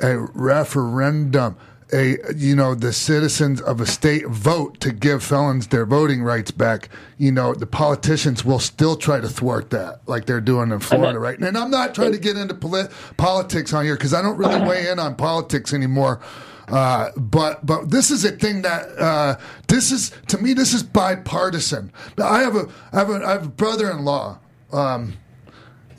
a 0.00 0.18
referendum, 0.18 1.56
a 1.92 2.16
you 2.34 2.56
know, 2.56 2.74
the 2.74 2.92
citizens 2.92 3.60
of 3.60 3.80
a 3.80 3.86
state 3.86 4.26
vote 4.26 4.80
to 4.80 4.92
give 4.92 5.22
felons 5.22 5.68
their 5.68 5.86
voting 5.86 6.22
rights 6.22 6.50
back. 6.50 6.88
You 7.18 7.32
know, 7.32 7.54
the 7.54 7.66
politicians 7.66 8.44
will 8.44 8.58
still 8.58 8.96
try 8.96 9.20
to 9.20 9.28
thwart 9.28 9.70
that, 9.70 10.00
like 10.06 10.26
they're 10.26 10.40
doing 10.40 10.72
in 10.72 10.80
Florida 10.80 11.18
right 11.18 11.38
now. 11.38 11.48
And 11.48 11.58
I'm 11.58 11.70
not 11.70 11.94
trying 11.94 12.12
to 12.12 12.18
get 12.18 12.36
into 12.36 12.54
polit- 12.54 12.90
politics 13.16 13.72
on 13.72 13.84
here 13.84 13.94
because 13.94 14.14
I 14.14 14.22
don't 14.22 14.36
really 14.36 14.60
weigh 14.60 14.88
in 14.88 14.98
on 14.98 15.14
politics 15.14 15.72
anymore. 15.72 16.20
Uh, 16.68 17.10
but 17.16 17.64
but 17.64 17.90
this 17.90 18.10
is 18.10 18.24
a 18.24 18.32
thing 18.32 18.62
that 18.62 18.88
uh, 18.98 19.36
this 19.68 19.92
is 19.92 20.10
to 20.26 20.38
me 20.38 20.52
this 20.52 20.74
is 20.74 20.82
bipartisan. 20.82 21.92
I 22.20 22.40
have 22.40 22.56
a 22.56 22.68
I 22.92 22.98
have 22.98 23.10
a, 23.10 23.24
I 23.24 23.30
have 23.32 23.44
a 23.46 23.48
brother-in-law 23.48 24.38
um, 24.72 25.14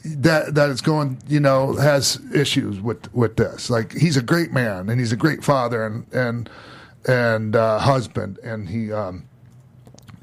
that 0.05 0.55
that 0.55 0.69
is 0.69 0.81
going 0.81 1.17
you 1.27 1.39
know 1.39 1.73
has 1.73 2.19
issues 2.33 2.79
with 2.79 3.13
with 3.13 3.35
this. 3.35 3.69
Like 3.69 3.93
he's 3.93 4.17
a 4.17 4.21
great 4.21 4.51
man 4.51 4.89
and 4.89 4.99
he's 4.99 5.11
a 5.11 5.17
great 5.17 5.43
father 5.43 5.85
and 5.85 6.05
and 6.13 6.49
and 7.07 7.55
uh, 7.55 7.79
husband 7.79 8.39
and 8.43 8.69
he 8.69 8.91
um, 8.91 9.27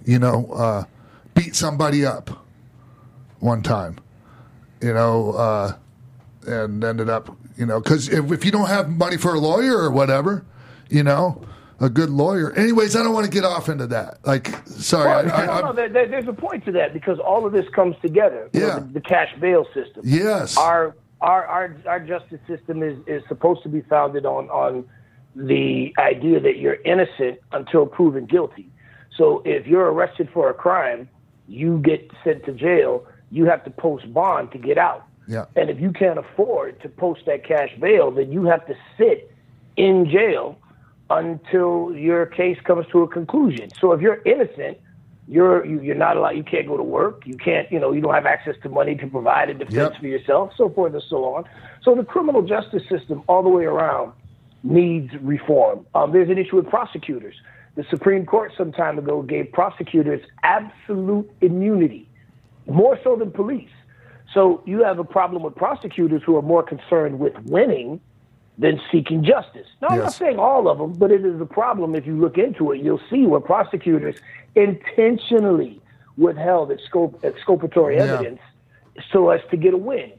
you 0.05 0.18
know 0.18 0.47
uh, 0.53 0.85
beat 1.35 1.55
somebody 1.55 2.05
up 2.05 2.45
one 3.41 3.62
time. 3.62 3.99
You 4.81 4.95
know. 4.95 5.33
Uh, 5.33 5.77
and 6.47 6.83
ended 6.85 7.09
up, 7.09 7.37
you 7.57 7.66
know, 7.66 7.81
because 7.81 8.09
if, 8.09 8.31
if 8.31 8.45
you 8.45 8.51
don't 8.51 8.68
have 8.68 8.89
money 8.89 9.16
for 9.16 9.35
a 9.35 9.39
lawyer 9.39 9.77
or 9.77 9.91
whatever, 9.91 10.45
you 10.91 11.03
know, 11.03 11.43
a 11.81 11.89
good 11.89 12.11
lawyer. 12.11 12.53
Anyways, 12.53 12.95
I 12.97 13.03
don't 13.03 13.12
want 13.14 13.25
to 13.27 13.31
get 13.31 13.45
off 13.45 13.68
into 13.68 13.87
that. 13.89 14.18
Like, 14.25 14.49
sorry, 14.66 15.27
Well, 15.27 15.35
I, 15.35 15.43
I, 15.43 15.61
no, 15.61 15.66
no, 15.68 15.72
there, 15.72 15.89
there- 15.89 16.09
there's 16.09 16.29
a 16.29 16.33
point 16.33 16.64
to 16.66 16.72
that 16.72 16.93
because 16.93 17.18
all 17.18 17.45
of 17.47 17.53
this 17.53 17.68
comes 17.75 17.97
together. 18.03 18.49
You 18.53 18.61
know, 18.61 18.66
Yeah. 18.66 18.79
the, 18.81 18.85
the 18.95 19.01
cash 19.01 19.35
bail 19.41 19.64
system. 19.75 20.03
Yes. 20.05 20.57
Our 20.57 20.95
our 21.20 21.47
our 21.47 21.77
our 21.87 22.01
justice 22.01 22.41
system 22.47 22.83
is 22.83 22.97
is 23.07 23.22
supposed 23.29 23.62
to 23.62 23.68
be 23.68 23.81
founded 23.83 24.27
on 24.27 24.49
on 24.51 24.85
the 25.37 25.93
idea 25.99 26.39
that 26.41 26.59
you're 26.59 26.79
innocent 26.85 27.39
until 27.53 27.87
proven 27.87 28.27
guilty. 28.27 28.68
So 29.16 29.43
if 29.45 29.66
you're 29.66 29.91
arrested 29.93 30.29
for 30.33 30.51
a 30.51 30.55
crime, 30.55 31.09
you 31.49 31.79
get 31.79 32.11
sent 32.22 32.45
to 32.45 32.53
jail. 32.53 33.07
You 33.31 33.47
have 33.47 33.64
to 33.64 33.70
post 33.70 34.12
bond 34.12 34.53
to 34.53 34.59
get 34.59 34.79
out. 34.79 35.05
Yeah. 35.27 35.47
And 35.57 35.70
if 35.70 35.81
you 35.81 35.91
can't 35.93 36.18
afford 36.18 36.81
to 36.83 36.89
post 36.89 37.22
that 37.27 37.45
cash 37.45 37.70
bail, 37.81 38.11
then 38.11 38.31
you 38.31 38.45
have 38.45 38.64
to 38.66 38.75
sit 38.99 39.33
in 39.77 40.09
jail 40.11 40.57
until 41.11 41.93
your 41.95 42.27
case 42.27 42.59
comes 42.65 42.87
to 42.93 43.03
a 43.03 43.09
conclusion. 43.09 43.71
So 43.81 43.93
if 43.93 44.01
you're 44.01 44.23
innocent, 44.25 44.79
you're 45.27 45.65
you, 45.65 45.81
you're 45.81 45.95
not 45.95 46.17
allowed. 46.17 46.37
You 46.37 46.45
can't 46.45 46.67
go 46.67 46.77
to 46.77 46.83
work. 46.83 47.23
You 47.27 47.37
can't. 47.37 47.71
You 47.73 47.79
know, 47.81 47.93
you 47.93 48.01
don't 48.01 48.15
have 48.15 48.27
access 48.27 48.57
to 48.63 48.69
money 48.69 48.95
to 48.97 49.07
provide 49.07 49.51
a 49.51 49.55
defense 49.55 49.93
Yep. 49.93 50.01
for 50.01 50.07
yourself, 50.07 50.53
so 50.57 50.69
forth 50.69 50.93
and 50.95 51.03
so 51.09 51.25
on. 51.35 51.45
So 51.83 51.95
the 51.95 52.05
criminal 52.05 52.43
justice 52.43 52.83
system, 52.89 53.23
all 53.27 53.43
the 53.43 53.49
way 53.49 53.65
around, 53.65 54.13
needs 54.63 55.13
reform. 55.21 55.87
Um, 55.95 56.13
there's 56.13 56.29
an 56.31 56.39
issue 56.39 56.57
with 56.57 56.69
prosecutors. 56.69 57.35
The 57.77 57.85
Supreme 57.91 58.25
Court 58.25 58.53
some 58.57 58.71
time 58.73 58.99
ago 58.99 59.23
gave 59.23 59.51
prosecutors 59.53 60.21
absolute 60.43 61.31
immunity, 61.41 62.09
more 62.67 62.99
so 63.03 63.17
than 63.17 63.31
police. 63.31 63.69
So 64.33 64.63
you 64.67 64.83
have 64.85 64.99
a 64.99 65.05
problem 65.05 65.43
with 65.43 65.55
prosecutors 65.55 66.23
who 66.25 66.37
are 66.37 66.43
more 66.43 66.63
concerned 66.63 67.19
with 67.19 67.35
winning 67.45 68.01
than 68.59 68.81
seeking 68.93 69.25
justice. 69.25 69.67
Now, 69.83 69.89
I'm 69.89 69.99
not 69.99 70.13
saying 70.15 70.39
all 70.39 70.69
of 70.69 70.79
them, 70.79 70.93
but 70.93 71.11
it 71.11 71.25
is 71.25 71.41
a 71.41 71.45
problem. 71.47 71.95
If 71.97 72.07
you 72.07 72.17
look 72.17 72.39
into 72.39 72.71
it, 72.73 72.81
you'll 72.81 73.01
see 73.11 73.27
where 73.27 73.41
prosecutors 73.41 74.17
intentionally 74.55 75.81
withheld 76.17 76.71
exculpatory 76.71 77.97
Yeah. 77.97 78.03
evidence 78.05 78.41
so 79.13 79.31
as 79.31 79.41
to 79.51 79.57
get 79.57 79.75
a 79.75 79.77
win. 79.77 80.13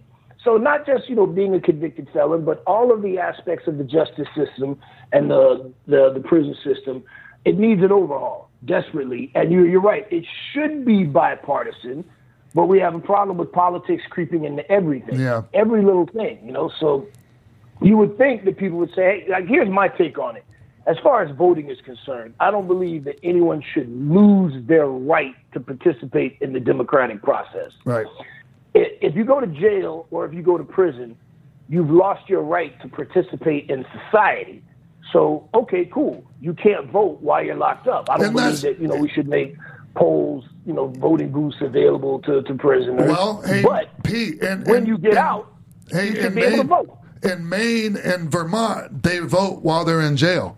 So 0.44 0.58
not 0.58 0.86
just 0.86 1.10
you 1.10 1.16
know 1.16 1.26
being 1.26 1.56
a 1.56 1.60
convicted 1.62 2.10
felon, 2.14 2.44
but 2.46 2.62
all 2.68 2.92
of 2.92 3.02
the 3.02 3.18
aspects 3.20 3.68
of 3.68 3.78
the 3.78 3.84
justice 3.84 4.28
system 4.36 4.78
and 5.12 5.32
the 5.32 5.72
the, 5.88 6.12
the 6.14 6.20
prison 6.20 6.56
system, 6.64 7.04
it 7.46 7.58
needs 7.58 7.82
an 7.82 7.92
overhaul 7.92 8.50
desperately. 8.66 9.32
And 9.34 9.52
you, 9.52 9.64
you're 9.64 9.82
right, 9.82 10.06
it 10.12 10.26
should 10.52 10.86
be 10.86 11.04
bipartisan, 11.04 12.04
but 12.54 12.66
we 12.66 12.80
have 12.80 12.96
a 12.96 13.00
problem 13.00 13.38
with 13.38 13.52
politics 13.52 14.04
creeping 14.10 14.44
into 14.44 14.70
everything, 14.72 15.20
Yeah. 15.20 15.44
every 15.54 15.82
little 15.84 16.06
thing. 16.08 16.40
You 16.46 16.52
know, 16.52 16.70
so 16.80 17.08
you 17.82 17.97
would 17.97 18.17
think 18.17 18.45
that 18.45 18.57
people 18.57 18.78
would 18.80 18.93
say, 18.95 19.21
hey, 19.21 19.26
like, 19.30 19.47
here's 19.47 19.69
my 19.69 19.88
take 19.88 20.17
on 20.17 20.36
it. 20.36 20.45
As 20.88 20.97
far 21.01 21.23
as 21.23 21.36
voting 21.36 21.69
is 21.69 21.80
concerned, 21.82 22.36
I 22.39 22.51
don't 22.51 22.67
believe 22.67 23.05
that 23.05 23.17
anyone 23.23 23.63
should 23.73 23.89
lose 23.89 24.53
their 24.67 24.86
right 24.86 25.34
to 25.53 25.59
participate 25.59 26.38
in 26.41 26.53
the 26.53 26.59
democratic 26.59 27.23
process 27.23 27.71
right. 27.86 28.05
if 28.76 29.15
you 29.15 29.26
go 29.26 29.39
to 29.39 29.47
jail 29.47 30.05
or 30.11 30.26
if 30.26 30.34
you 30.34 30.43
go 30.43 30.59
to 30.59 30.63
prison, 30.63 31.17
you've 31.69 31.89
lost 31.89 32.30
your 32.30 32.43
right 32.43 32.80
to 32.82 32.88
participate 32.88 33.67
in 33.71 33.84
society. 34.05 34.61
So, 35.11 35.49
okay, 35.55 35.86
cool. 35.86 36.23
You 36.39 36.53
can't 36.53 36.91
vote 36.91 37.19
while 37.21 37.43
you're 37.43 37.55
locked 37.55 37.88
up. 37.88 38.07
I 38.09 38.17
don't 38.17 38.28
And 38.28 38.36
believe 38.36 38.61
that, 38.61 38.80
you 38.80 38.88
know, 38.88 38.95
we 38.97 39.09
should 39.09 39.28
make 39.28 39.55
polls, 39.95 40.45
you 40.67 40.73
know, 40.73 40.88
voting 40.89 41.32
booths 41.32 41.57
available 41.61 42.19
to, 42.23 42.43
to 42.43 42.53
prisoners. 42.53 43.07
Well, 43.09 43.41
hey, 43.41 43.63
but 43.63 43.89
Pete, 44.03 44.43
and 44.43 44.67
when 44.67 44.80
and- 44.80 44.88
you 44.88 44.97
get 44.99 45.11
and- 45.11 45.17
out, 45.19 45.51
hey, 45.89 46.09
you 46.09 46.15
should 46.21 46.36
be 46.36 46.43
able 46.43 46.57
to 46.57 46.63
vote. 46.63 46.97
In 47.24 47.47
Maine 47.49 47.97
and 47.97 48.32
Vermont, 48.32 49.03
they 49.03 49.20
vote 49.20 49.63
while 49.63 49.86
they're 49.86 50.01
in 50.01 50.16
jail. 50.18 50.57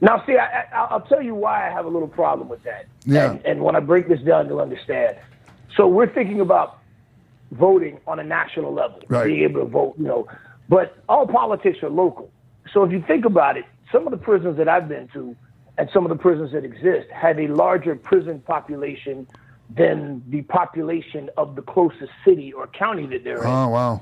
Now, 0.00 0.24
see, 0.26 0.36
I, 0.36 0.62
I, 0.72 0.86
I'll 0.90 1.02
tell 1.02 1.22
you 1.22 1.34
why 1.34 1.68
I 1.68 1.72
have 1.72 1.84
a 1.84 1.88
little 1.88 2.08
problem 2.08 2.48
with 2.48 2.62
that. 2.64 2.86
Yeah. 3.04 3.32
And, 3.32 3.44
and 3.44 3.60
when 3.62 3.76
I 3.76 3.80
break 3.80 4.08
this 4.08 4.20
down, 4.20 4.48
you'll 4.48 4.60
understand. 4.60 5.16
So 5.76 5.86
we're 5.86 6.12
thinking 6.12 6.40
about 6.40 6.78
voting 7.52 8.00
on 8.06 8.18
a 8.18 8.24
national 8.24 8.72
level, 8.72 9.02
Right. 9.08 9.26
being 9.26 9.42
able 9.42 9.60
to 9.60 9.66
vote, 9.66 9.94
you 9.98 10.04
know, 10.06 10.26
but 10.68 10.96
all 11.08 11.26
politics 11.26 11.78
are 11.82 11.90
local. 11.90 12.30
So 12.72 12.84
if 12.84 12.92
you 12.92 13.02
think 13.06 13.24
about 13.24 13.56
it, 13.56 13.64
some 13.92 14.06
of 14.06 14.12
the 14.12 14.16
prisons 14.16 14.56
that 14.56 14.68
I've 14.68 14.88
been 14.88 15.08
to 15.08 15.36
and 15.76 15.90
some 15.92 16.04
of 16.04 16.10
the 16.10 16.16
prisons 16.16 16.52
that 16.52 16.64
exist 16.64 17.10
have 17.10 17.38
a 17.38 17.48
larger 17.48 17.96
prison 17.96 18.40
population 18.40 19.26
than 19.74 20.22
the 20.28 20.42
population 20.42 21.28
of 21.36 21.56
the 21.56 21.62
closest 21.62 22.10
city 22.24 22.52
or 22.52 22.66
county 22.68 23.06
that 23.06 23.24
they're 23.24 23.38
in. 23.38 23.46
Oh 23.46 23.68
wow. 23.68 24.00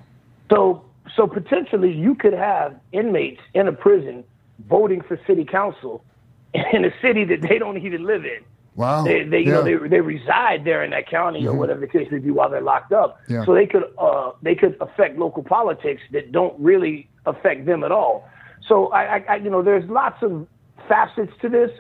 So, 0.51 0.85
so 1.17 1.27
potentially 1.27 1.93
you 1.93 2.15
could 2.15 2.33
have 2.33 2.75
inmates 2.93 3.41
in 3.55 3.69
a 3.69 3.73
prison 3.73 4.25
voting 4.69 5.03
for 5.07 5.19
city 5.27 5.45
council 5.45 6.05
in 6.73 6.85
a 6.85 6.91
city 7.03 7.25
that 7.25 7.43
they 7.43 7.59
don't 7.59 7.79
even 7.79 8.05
live 8.05 8.25
in. 8.25 8.45
Wow. 8.75 9.03
They, 9.05 9.25
they 9.25 9.41
you 9.41 9.47
know, 9.47 9.65
Yeah. 9.67 9.75
Mm-hmm. 9.75 9.83
they, 9.85 9.89
they 9.89 10.01
reside 10.01 10.65
there 10.65 10.85
in 10.85 10.91
that 10.91 11.09
county 11.09 11.47
or 11.47 11.55
whatever 11.55 11.81
the 11.81 11.89
case 11.89 12.09
may 12.13 12.19
be 12.19 12.31
while 12.31 12.49
they're 12.49 12.61
locked 12.61 12.93
up. 12.93 13.21
Yeah. 13.29 13.45
So 13.45 13.53
they 13.55 13.67
could, 13.67 13.85
uh, 13.99 14.33
they 14.41 14.55
could 14.55 14.77
affect 14.81 15.19
local 15.19 15.43
politics 15.43 16.01
that 16.13 16.31
don't 16.31 16.59
really 16.61 17.09
affect 17.27 17.67
them 17.67 17.83
at 17.83 17.91
all. 17.91 18.29
So 18.69 18.89
I, 18.89 19.17
I, 19.17 19.25
I, 19.31 19.37
you 19.37 19.51
know, 19.51 19.63
there's 19.63 19.89
lots 19.91 20.23
of 20.23 20.47
facets 20.89 21.33
to 21.43 21.49
this, 21.49 21.71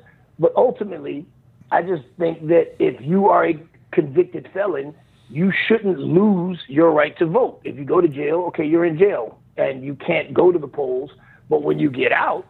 but 0.40 0.52
ultimately, 0.56 1.24
I 1.70 1.82
just 1.82 2.02
think 2.18 2.48
that 2.48 2.74
if 2.78 3.00
you 3.00 3.28
are 3.28 3.46
a 3.46 3.62
convicted 3.92 4.48
felon, 4.52 4.94
you 5.30 5.52
shouldn't 5.66 5.98
lose 5.98 6.58
your 6.68 6.90
right 6.90 7.16
to 7.18 7.26
vote. 7.26 7.60
If 7.64 7.76
you 7.76 7.84
go 7.84 8.00
to 8.00 8.08
jail, 8.08 8.44
okay, 8.48 8.64
you're 8.64 8.84
in 8.84 8.98
jail 8.98 9.38
and 9.56 9.82
you 9.84 9.94
can't 9.94 10.32
go 10.32 10.50
to 10.52 10.58
the 10.58 10.68
polls. 10.68 11.10
But 11.50 11.62
when 11.62 11.78
you 11.78 11.90
get 11.90 12.12
out, 12.12 12.46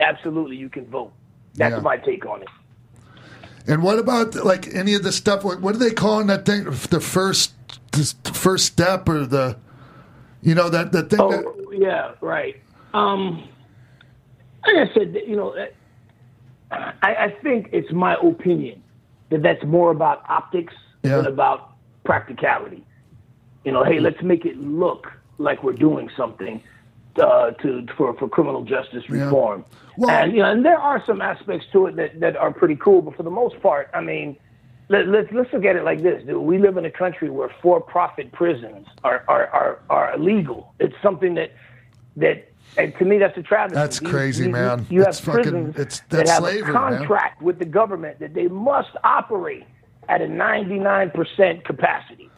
absolutely 0.00 0.56
you 0.56 0.68
can 0.68 0.86
vote. 0.86 1.12
That's 1.54 1.72
Yeah. 1.76 1.80
my 1.80 1.96
take 1.96 2.26
on 2.26 2.42
it. 2.42 2.48
And 3.68 3.82
what 3.82 3.98
about 3.98 4.34
like 4.36 4.72
any 4.74 4.94
of 4.94 5.02
the 5.02 5.12
stuff? 5.12 5.44
What, 5.44 5.60
what 5.60 5.74
are 5.74 5.78
they 5.78 5.90
calling 5.90 6.26
that 6.28 6.44
thing? 6.46 6.64
The 6.64 7.00
first, 7.00 7.52
the 7.92 8.32
first 8.32 8.66
step 8.66 9.08
or 9.08 9.26
the, 9.26 9.56
you 10.42 10.54
know 10.54 10.68
that 10.68 10.92
that 10.92 11.10
thing. 11.10 11.18
that, 11.18 11.44
Oh, 11.44 11.72
yeah, 11.72 12.12
right. 12.20 12.56
Um, 12.94 13.48
like 14.66 14.88
I 14.90 14.94
said, 14.94 15.16
you 15.26 15.36
know, 15.36 15.54
I, 16.70 16.92
I 17.02 17.34
think 17.42 17.68
it's 17.72 17.90
my 17.92 18.16
opinion 18.22 18.82
that 19.30 19.42
that's 19.42 19.64
more 19.64 19.90
about 19.90 20.22
optics 20.28 20.74
Yeah. 21.02 21.16
than 21.16 21.26
about 21.26 21.75
practicality. 22.06 22.82
You 23.64 23.72
know, 23.72 23.84
hey, 23.84 23.98
let's 24.00 24.22
make 24.22 24.44
it 24.46 24.56
look 24.58 25.12
like 25.38 25.62
we're 25.62 25.72
doing 25.88 26.08
something. 26.16 26.62
uh, 27.18 27.50
to 27.62 27.86
for 27.96 28.12
for 28.18 28.28
criminal 28.28 28.62
justice 28.62 29.02
Yeah. 29.08 29.24
reform. 29.24 29.64
Well- 29.96 30.10
and 30.10 30.32
you 30.34 30.40
know, 30.42 30.50
and 30.52 30.62
there 30.62 30.76
are 30.78 31.02
some 31.06 31.22
aspects 31.22 31.66
to 31.72 31.86
it 31.86 31.96
that, 31.96 32.20
that 32.20 32.36
are 32.36 32.52
pretty 32.52 32.76
cool, 32.76 33.00
but 33.00 33.16
for 33.16 33.22
the 33.22 33.30
most 33.30 33.58
part, 33.62 33.88
I 33.94 34.02
mean, 34.02 34.36
let, 34.90 35.08
let's 35.08 35.32
let's 35.32 35.50
look 35.50 35.64
at 35.64 35.76
it 35.76 35.84
like 35.90 36.02
this: 36.02 36.22
dude. 36.26 36.36
We 36.52 36.58
live 36.58 36.76
in 36.76 36.84
a 36.84 36.90
country 36.90 37.30
where 37.30 37.48
for-profit 37.62 38.32
prisons 38.32 38.86
are 39.02 39.24
are 39.28 39.46
are, 39.58 39.78
are 39.88 40.14
illegal. 40.14 40.74
It's 40.78 40.94
something 41.02 41.32
that 41.36 41.52
that. 42.16 42.36
And 42.76 42.94
to 42.98 43.04
me, 43.06 43.16
that's 43.16 43.38
a 43.38 43.42
travesty. 43.42 43.76
That's 43.76 44.02
You- 44.02 44.10
crazy, 44.10 44.44
you- 44.44 44.50
man. 44.50 44.84
You 44.90 45.00
have 45.00 45.08
It's 45.16 45.20
fucking- 45.20 45.42
prisons 45.44 45.74
it's- 45.78 46.00
that 46.00 46.16
that's 46.18 46.30
have 46.32 46.42
slavery, 46.42 46.70
a 46.70 46.74
man. 46.74 46.98
contract 46.98 47.40
with 47.40 47.58
the 47.58 47.64
government 47.80 48.18
that 48.18 48.34
they 48.34 48.48
must 48.48 48.90
operate 49.04 49.64
at 50.08 50.20
a 50.20 50.26
99% 50.26 51.64
capacity. 51.64 52.30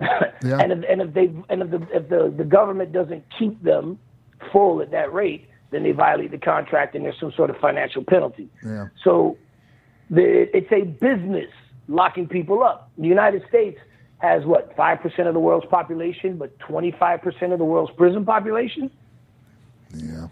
Yeah. 0.00 0.28
And 0.42 0.72
if, 0.72 0.84
and 0.88 1.00
if 1.00 1.14
they 1.14 1.32
and 1.48 1.62
if 1.62 1.70
the 1.70 1.82
if 1.92 2.08
the, 2.08 2.32
the 2.36 2.44
government 2.44 2.92
doesn't 2.92 3.24
keep 3.38 3.60
them 3.62 3.98
full 4.52 4.82
at 4.82 4.90
that 4.90 5.12
rate, 5.12 5.48
then 5.70 5.82
they 5.82 5.92
violate 5.92 6.30
the 6.30 6.38
contract 6.38 6.94
and 6.94 7.04
there's 7.04 7.18
some 7.18 7.32
sort 7.32 7.50
of 7.50 7.56
financial 7.56 8.04
penalty. 8.04 8.48
Yeah. 8.64 8.88
So 9.02 9.36
the, 10.10 10.48
it's 10.56 10.70
a 10.70 10.82
business 10.82 11.50
locking 11.88 12.28
people 12.28 12.62
up. 12.62 12.90
The 12.98 13.08
United 13.08 13.44
States 13.48 13.78
has 14.18 14.44
what 14.44 14.74
five 14.76 15.00
percent 15.00 15.28
of 15.28 15.34
the 15.34 15.40
world's 15.40 15.66
population, 15.66 16.36
but 16.36 16.58
twenty 16.58 16.92
five 16.92 17.22
percent 17.22 17.52
of 17.52 17.58
the 17.58 17.64
world's 17.64 17.92
prison 17.96 18.24
population. 18.24 18.90
Yeah. 19.94 20.28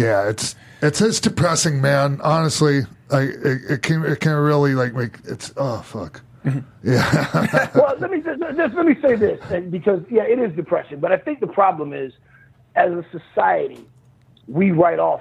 Yeah, 0.00 0.28
it's 0.28 0.54
it's 0.82 1.00
it's 1.00 1.20
depressing, 1.20 1.80
man. 1.80 2.20
Honestly, 2.22 2.82
I 3.10 3.20
it, 3.22 3.60
it 3.70 3.82
can 3.82 4.04
it 4.04 4.20
can 4.20 4.34
really 4.34 4.74
like 4.74 4.94
make 4.94 5.18
it's 5.24 5.52
oh 5.56 5.80
fuck. 5.82 6.22
Yeah. 6.82 7.68
well, 7.74 7.94
let 7.98 8.10
me 8.10 8.22
just, 8.22 8.40
just 8.56 8.74
let 8.74 8.86
me 8.86 8.96
say 9.02 9.14
this, 9.14 9.38
and 9.50 9.70
because 9.70 10.00
yeah, 10.10 10.22
it 10.22 10.38
is 10.38 10.56
depressing. 10.56 10.98
But 10.98 11.12
I 11.12 11.18
think 11.18 11.40
the 11.40 11.46
problem 11.46 11.92
is, 11.92 12.14
as 12.76 12.90
a 12.90 13.04
society, 13.12 13.84
we 14.48 14.70
write 14.70 14.98
off 14.98 15.20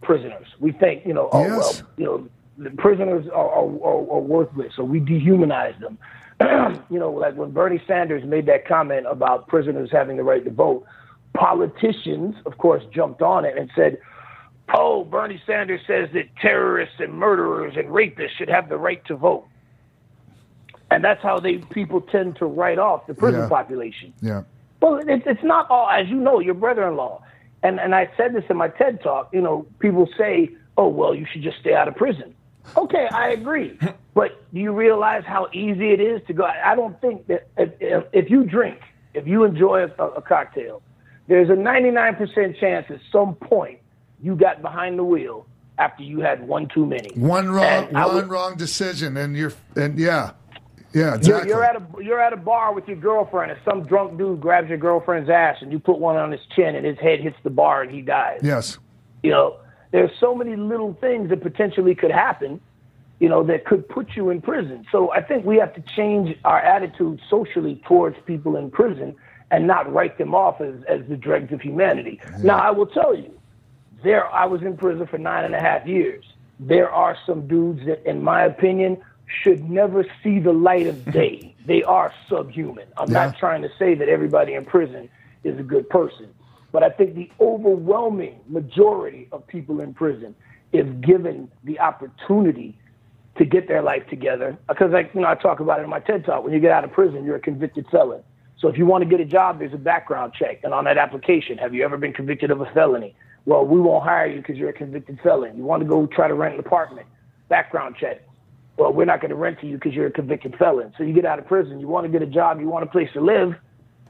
prisoners. 0.00 0.46
We 0.58 0.72
think, 0.72 1.04
you 1.04 1.12
know, 1.12 1.28
oh 1.32 1.42
Yes. 1.42 1.50
well, 1.58 1.90
you 1.98 2.04
know, 2.06 2.28
the 2.56 2.70
prisoners 2.76 3.26
are, 3.28 3.48
are, 3.50 3.66
are, 3.66 4.10
are 4.12 4.20
worthless, 4.20 4.72
or 4.78 4.84
we 4.84 5.00
dehumanize 5.00 5.78
them. 5.80 5.98
you 6.90 6.98
know, 6.98 7.10
like 7.10 7.34
when 7.34 7.50
Bernie 7.50 7.82
Sanders 7.86 8.24
made 8.24 8.46
that 8.46 8.66
comment 8.66 9.06
about 9.06 9.48
prisoners 9.48 9.90
having 9.92 10.16
the 10.16 10.24
right 10.24 10.42
to 10.44 10.50
vote, 10.50 10.86
politicians, 11.38 12.34
of 12.46 12.58
course, 12.58 12.82
jumped 12.92 13.22
on 13.22 13.44
it 13.44 13.56
and 13.56 13.70
said, 13.74 13.98
"Oh, 14.74 15.04
Bernie 15.04 15.40
Sanders 15.46 15.80
says 15.86 16.08
that 16.12 16.24
terrorists 16.40 16.96
and 16.98 17.12
murderers 17.14 17.74
and 17.76 17.88
rapists 17.88 18.30
should 18.36 18.48
have 18.48 18.68
the 18.68 18.76
right 18.76 19.02
to 19.06 19.14
vote." 19.16 19.46
And 20.90 21.04
that's 21.04 21.22
how 21.22 21.38
they 21.38 21.58
people 21.58 22.00
tend 22.00 22.36
to 22.36 22.46
write 22.46 22.78
off 22.78 23.06
the 23.06 23.14
prison 23.14 23.42
Yeah. 23.42 23.48
population. 23.48 24.12
yeah. 24.20 24.42
Well, 24.80 24.96
it, 24.96 25.22
it's 25.26 25.42
not 25.42 25.68
all, 25.70 25.88
as 25.88 26.08
you 26.08 26.14
know, 26.16 26.38
your 26.38 26.54
brother-in-law, 26.54 27.22
and 27.62 27.80
and 27.80 27.94
I 27.94 28.08
said 28.16 28.32
this 28.32 28.44
in 28.48 28.56
my 28.56 28.68
TED 28.68 29.02
talk. 29.02 29.30
You 29.32 29.40
know, 29.40 29.66
people 29.80 30.08
say, 30.16 30.50
"Oh, 30.76 30.88
well, 30.88 31.14
you 31.14 31.26
should 31.30 31.42
just 31.42 31.58
stay 31.58 31.74
out 31.74 31.88
of 31.88 31.96
prison." 31.96 32.34
Okay, 32.76 33.08
I 33.12 33.30
agree, 33.30 33.78
but 34.14 34.30
do 34.52 34.60
you 34.60 34.72
realize 34.72 35.24
how 35.24 35.48
easy 35.52 35.90
it 35.92 36.00
is 36.00 36.20
to 36.28 36.32
go? 36.32 36.44
I 36.44 36.74
don't 36.76 37.00
think 37.00 37.26
that 37.26 37.48
if, 37.56 37.70
if, 37.80 38.04
if 38.12 38.30
you 38.30 38.44
drink, 38.44 38.78
if 39.14 39.26
you 39.26 39.44
enjoy 39.44 39.84
a, 39.84 40.04
a 40.04 40.22
cocktail, 40.22 40.80
there's 41.28 41.48
a 41.50 41.52
99% 41.52 42.58
chance 42.58 42.86
at 42.90 43.00
some 43.12 43.34
point 43.36 43.78
you 44.20 44.34
got 44.34 44.60
behind 44.62 44.98
the 44.98 45.04
wheel 45.04 45.46
after 45.78 46.02
you 46.02 46.20
had 46.20 46.46
one 46.46 46.66
too 46.74 46.84
many. 46.84 47.10
One 47.14 47.48
wrong 47.50 47.64
And 47.86 47.92
one 47.94 48.14
would- 48.16 48.28
wrong 48.28 48.56
decision 48.56 49.16
and 49.16 49.36
you're 49.36 49.52
and 49.76 49.98
yeah. 49.98 50.32
Yeah, 50.94 51.02
You're, 51.02 51.14
exactly. 51.16 51.48
you're 51.50 51.64
at 51.64 51.76
a 51.76 51.82
you're 52.02 52.20
at 52.20 52.32
a 52.32 52.36
bar 52.38 52.72
with 52.74 52.88
your 52.88 52.96
girlfriend, 52.96 53.50
and 53.52 53.60
some 53.62 53.84
drunk 53.84 54.16
dude 54.16 54.40
grabs 54.40 54.70
your 54.70 54.78
girlfriend's 54.78 55.28
ass, 55.28 55.56
and 55.60 55.70
you 55.70 55.78
put 55.78 55.98
one 55.98 56.16
on 56.16 56.32
his 56.32 56.40
chin, 56.56 56.74
and 56.74 56.86
his 56.86 56.98
head 56.98 57.20
hits 57.20 57.36
the 57.44 57.50
bar, 57.50 57.82
and 57.82 57.90
he 57.90 58.00
dies. 58.00 58.40
yes. 58.42 58.78
You 59.22 59.30
know, 59.30 59.58
there's 59.90 60.10
so 60.18 60.34
many 60.34 60.56
little 60.56 60.94
things 60.98 61.28
that 61.28 61.42
potentially 61.42 61.94
could 61.94 62.10
happen, 62.10 62.58
you 63.20 63.28
know, 63.28 63.44
that 63.44 63.66
could 63.66 63.86
put 63.86 64.16
you 64.16 64.30
in 64.30 64.40
prison. 64.40 64.86
So 64.90 65.12
I 65.12 65.20
think 65.22 65.44
we 65.44 65.58
have 65.58 65.74
to 65.74 65.82
change 65.94 66.34
our 66.46 66.58
attitude 66.58 67.20
socially 67.28 67.82
towards 67.86 68.16
people 68.24 68.56
in 68.56 68.70
prison 68.70 69.14
and 69.50 69.66
not 69.66 69.90
write 69.92 70.18
them 70.18 70.34
off 70.34 70.60
as, 70.60 70.74
as 70.88 71.00
the 71.08 71.16
dregs 71.16 71.52
of 71.52 71.60
humanity. 71.60 72.20
Now, 72.42 72.58
I 72.58 72.70
will 72.70 72.86
tell 72.86 73.16
you, 73.16 73.32
there 74.04 74.26
I 74.32 74.44
was 74.46 74.62
in 74.62 74.76
prison 74.76 75.06
for 75.06 75.18
nine 75.18 75.44
and 75.44 75.54
a 75.54 75.60
half 75.60 75.86
years. 75.86 76.24
There 76.60 76.90
are 76.90 77.16
some 77.26 77.46
dudes 77.48 77.80
that, 77.86 78.04
in 78.08 78.22
my 78.22 78.44
opinion, 78.44 78.98
should 79.42 79.68
never 79.68 80.04
see 80.22 80.38
the 80.38 80.52
light 80.52 80.86
of 80.86 81.04
day. 81.12 81.54
they 81.66 81.82
are 81.82 82.12
subhuman. 82.28 82.86
I'm 82.96 83.10
Yeah. 83.10 83.26
not 83.26 83.38
trying 83.38 83.62
to 83.62 83.68
say 83.78 83.94
that 83.94 84.08
everybody 84.08 84.54
in 84.54 84.64
prison 84.64 85.08
is 85.44 85.58
a 85.58 85.62
good 85.62 85.88
person, 85.88 86.28
but 86.72 86.82
I 86.82 86.90
think 86.90 87.14
the 87.14 87.30
overwhelming 87.40 88.40
majority 88.48 89.28
of 89.32 89.46
people 89.46 89.80
in 89.80 89.94
prison, 89.94 90.34
if 90.72 90.86
given 91.00 91.50
the 91.64 91.78
opportunity 91.80 92.78
to 93.36 93.44
get 93.44 93.68
their 93.68 93.82
life 93.82 94.02
together, 94.08 94.56
because 94.68 94.90
like 94.92 95.10
you 95.14 95.20
know, 95.20 95.28
I 95.28 95.34
talk 95.36 95.60
about 95.60 95.80
it 95.80 95.84
in 95.84 95.90
my 95.90 96.00
TED 96.00 96.24
talk. 96.24 96.42
When 96.44 96.52
you 96.52 96.60
get 96.60 96.72
out 96.72 96.84
of 96.84 96.92
prison, 96.92 97.24
you're 97.24 97.36
a 97.36 97.40
convicted 97.40 97.86
felon. 97.90 98.22
So 98.60 98.68
if 98.68 98.76
you 98.76 98.86
want 98.86 99.04
to 99.04 99.08
get 99.08 99.20
a 99.20 99.24
job, 99.24 99.60
there's 99.60 99.72
a 99.72 99.78
background 99.78 100.32
check, 100.36 100.60
and 100.64 100.74
on 100.74 100.84
that 100.84 100.98
application, 100.98 101.58
have 101.58 101.74
you 101.74 101.84
ever 101.84 101.96
been 101.96 102.12
convicted 102.12 102.50
of 102.50 102.60
a 102.60 102.66
felony? 102.74 103.14
Well, 103.46 103.64
we 103.64 103.80
won't 103.80 104.04
hire 104.04 104.26
you 104.26 104.38
because 104.38 104.56
you're 104.56 104.68
a 104.68 104.74
convicted 104.74 105.20
felon. 105.22 105.56
You 105.56 105.62
want 105.62 105.82
to 105.82 105.88
go 105.88 106.06
try 106.06 106.26
to 106.28 106.34
rent 106.34 106.54
an 106.54 106.60
apartment, 106.60 107.06
background 107.48 107.96
check. 107.98 108.20
Well, 108.76 108.92
we're 108.92 109.04
not 109.04 109.20
going 109.20 109.30
to 109.30 109.36
rent 109.36 109.60
to 109.60 109.66
you 109.66 109.76
because 109.76 109.94
you're 109.94 110.06
a 110.06 110.12
convicted 110.12 110.56
felon. 110.58 110.92
So 110.98 111.04
you 111.04 111.14
get 111.14 111.24
out 111.24 111.38
of 111.38 111.46
prison, 111.46 111.80
you 111.80 111.88
want 111.88 112.06
to 112.06 112.12
get 112.12 112.20
a 112.20 112.30
job, 112.30 112.60
you 112.60 112.68
want 112.68 112.84
a 112.84 112.88
place 112.88 113.08
to 113.14 113.20
live, 113.20 113.54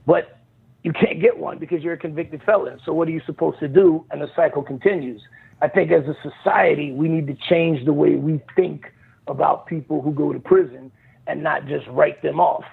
but 0.06 0.38
you 0.82 0.92
can't 0.92 1.20
get 1.20 1.38
one 1.38 1.58
because 1.58 1.82
you're 1.82 1.94
a 1.94 1.98
convicted 1.98 2.42
felon. 2.44 2.80
So 2.84 2.92
what 2.92 3.08
are 3.08 3.10
you 3.10 3.20
supposed 3.26 3.60
to 3.60 3.68
do? 3.68 4.04
And 4.10 4.20
the 4.20 4.28
cycle 4.34 4.62
continues. 4.62 5.20
I 5.60 5.68
think 5.68 5.90
as 5.90 6.04
a 6.06 6.16
society, 6.22 6.92
we 6.92 7.08
need 7.08 7.26
to 7.26 7.36
change 7.48 7.84
the 7.84 7.92
way 7.92 8.14
we 8.14 8.40
think 8.56 8.92
about 9.26 9.66
people 9.66 10.00
who 10.00 10.12
go 10.12 10.32
to 10.32 10.38
prison 10.38 10.90
and 11.26 11.42
not 11.42 11.66
just 11.66 11.86
write 11.88 12.22
them 12.22 12.40
off. 12.40 12.64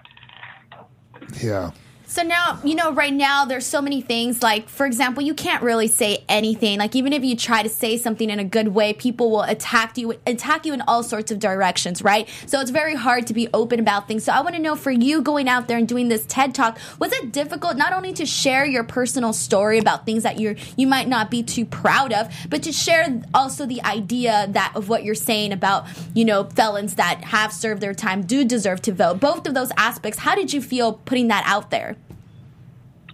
Yeah. 1.33 1.71
So 2.07 2.21
now, 2.21 2.59
you 2.63 2.75
know, 2.75 2.93
right 2.93 3.13
now 3.13 3.45
there's 3.45 3.65
so 3.65 3.81
many 3.81 4.01
things 4.01 4.43
like, 4.43 4.69
for 4.69 4.85
example, 4.85 5.23
you 5.23 5.33
can't 5.33 5.63
really 5.63 5.87
say 5.87 6.23
anything. 6.29 6.79
Like 6.79 6.95
even 6.95 7.13
if 7.13 7.23
you 7.23 7.35
try 7.35 7.63
to 7.63 7.69
say 7.69 7.97
something 7.97 8.29
in 8.29 8.39
a 8.39 8.43
good 8.43 8.69
way, 8.69 8.93
people 8.93 9.31
will 9.31 9.41
attack 9.41 9.97
you, 9.97 10.13
attack 10.27 10.65
you 10.65 10.73
in 10.73 10.81
all 10.81 11.03
sorts 11.03 11.31
of 11.31 11.39
directions, 11.39 12.03
right? 12.03 12.29
So 12.45 12.61
it's 12.61 12.71
very 12.71 12.95
hard 12.95 13.27
to 13.27 13.33
be 13.33 13.49
open 13.53 13.79
about 13.79 14.07
things. 14.07 14.23
So 14.23 14.31
I 14.31 14.41
want 14.41 14.55
to 14.55 14.61
know 14.61 14.75
for 14.75 14.91
you 14.91 15.21
going 15.21 15.49
out 15.49 15.67
there 15.67 15.77
and 15.77 15.87
doing 15.87 16.07
this 16.07 16.25
TED 16.27 16.53
Talk, 16.53 16.77
was 16.99 17.11
it 17.11 17.31
difficult 17.31 17.75
not 17.75 17.91
only 17.91 18.13
to 18.13 18.25
share 18.25 18.65
your 18.65 18.83
personal 18.83 19.33
story 19.33 19.79
about 19.79 20.05
things 20.05 20.23
that 20.23 20.39
you're, 20.39 20.55
you 20.77 20.87
might 20.87 21.07
not 21.07 21.31
be 21.31 21.41
too 21.43 21.65
proud 21.65 22.13
of, 22.13 22.31
but 22.49 22.63
to 22.63 22.71
share 22.71 23.21
also 23.33 23.65
the 23.65 23.83
idea 23.83 24.47
that 24.51 24.71
of 24.75 24.89
what 24.89 25.03
you're 25.03 25.15
saying 25.15 25.51
about, 25.51 25.85
you 26.13 26.23
know, 26.23 26.43
felons 26.43 26.95
that 26.95 27.23
have 27.23 27.51
served 27.51 27.81
their 27.81 27.93
time 27.93 28.21
do 28.21 28.45
deserve 28.45 28.81
to 28.83 28.91
vote. 28.91 29.19
Both 29.19 29.47
of 29.47 29.53
those 29.53 29.71
aspects, 29.75 30.19
how 30.19 30.35
did 30.35 30.53
you 30.53 30.61
feel 30.61 30.93
putting 30.93 31.29
that 31.29 31.43
out 31.47 31.71
there? 31.71 31.94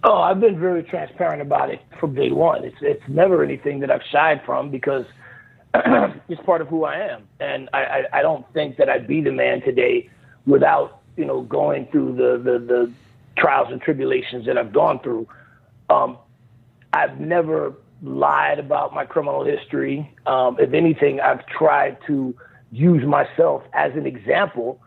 Oh, 0.04 0.20
I've 0.20 0.40
been 0.40 0.58
very 0.58 0.82
transparent 0.82 1.42
about 1.42 1.70
it 1.70 1.80
from 2.00 2.14
day 2.14 2.32
one. 2.32 2.64
It's 2.64 2.76
it's 2.80 3.02
never 3.08 3.44
anything 3.44 3.80
that 3.80 3.90
I've 3.90 4.02
shied 4.10 4.42
from 4.44 4.70
because 4.70 5.06
it's 5.74 6.42
part 6.42 6.60
of 6.60 6.66
who 6.68 6.84
I 6.84 6.96
am, 6.96 7.28
and 7.38 7.68
I, 7.72 7.78
I, 7.78 8.18
I 8.18 8.22
don't 8.22 8.44
think 8.52 8.78
that 8.78 8.88
I'd 8.88 9.06
be 9.06 9.20
the 9.20 9.30
man 9.30 9.60
today 9.62 10.10
without 10.44 11.02
you 11.16 11.24
know 11.24 11.42
going 11.42 11.86
through 11.92 12.16
the 12.16 12.36
the, 12.42 12.58
the 12.58 12.92
trials 13.36 13.68
and 13.70 13.80
tribulations 13.80 14.44
that 14.46 14.58
I've 14.58 14.72
gone 14.72 14.98
through. 15.00 15.28
Um, 15.88 16.18
I've 16.92 17.20
never 17.20 17.72
lied 18.02 18.58
about 18.58 18.92
my 18.92 19.04
criminal 19.04 19.44
history. 19.44 20.12
Um, 20.26 20.56
if 20.58 20.72
anything, 20.72 21.20
I've 21.20 21.46
tried 21.46 21.98
to 22.08 22.34
use 22.72 23.06
myself 23.06 23.62
as 23.72 23.92
an 23.94 24.06
example 24.06 24.80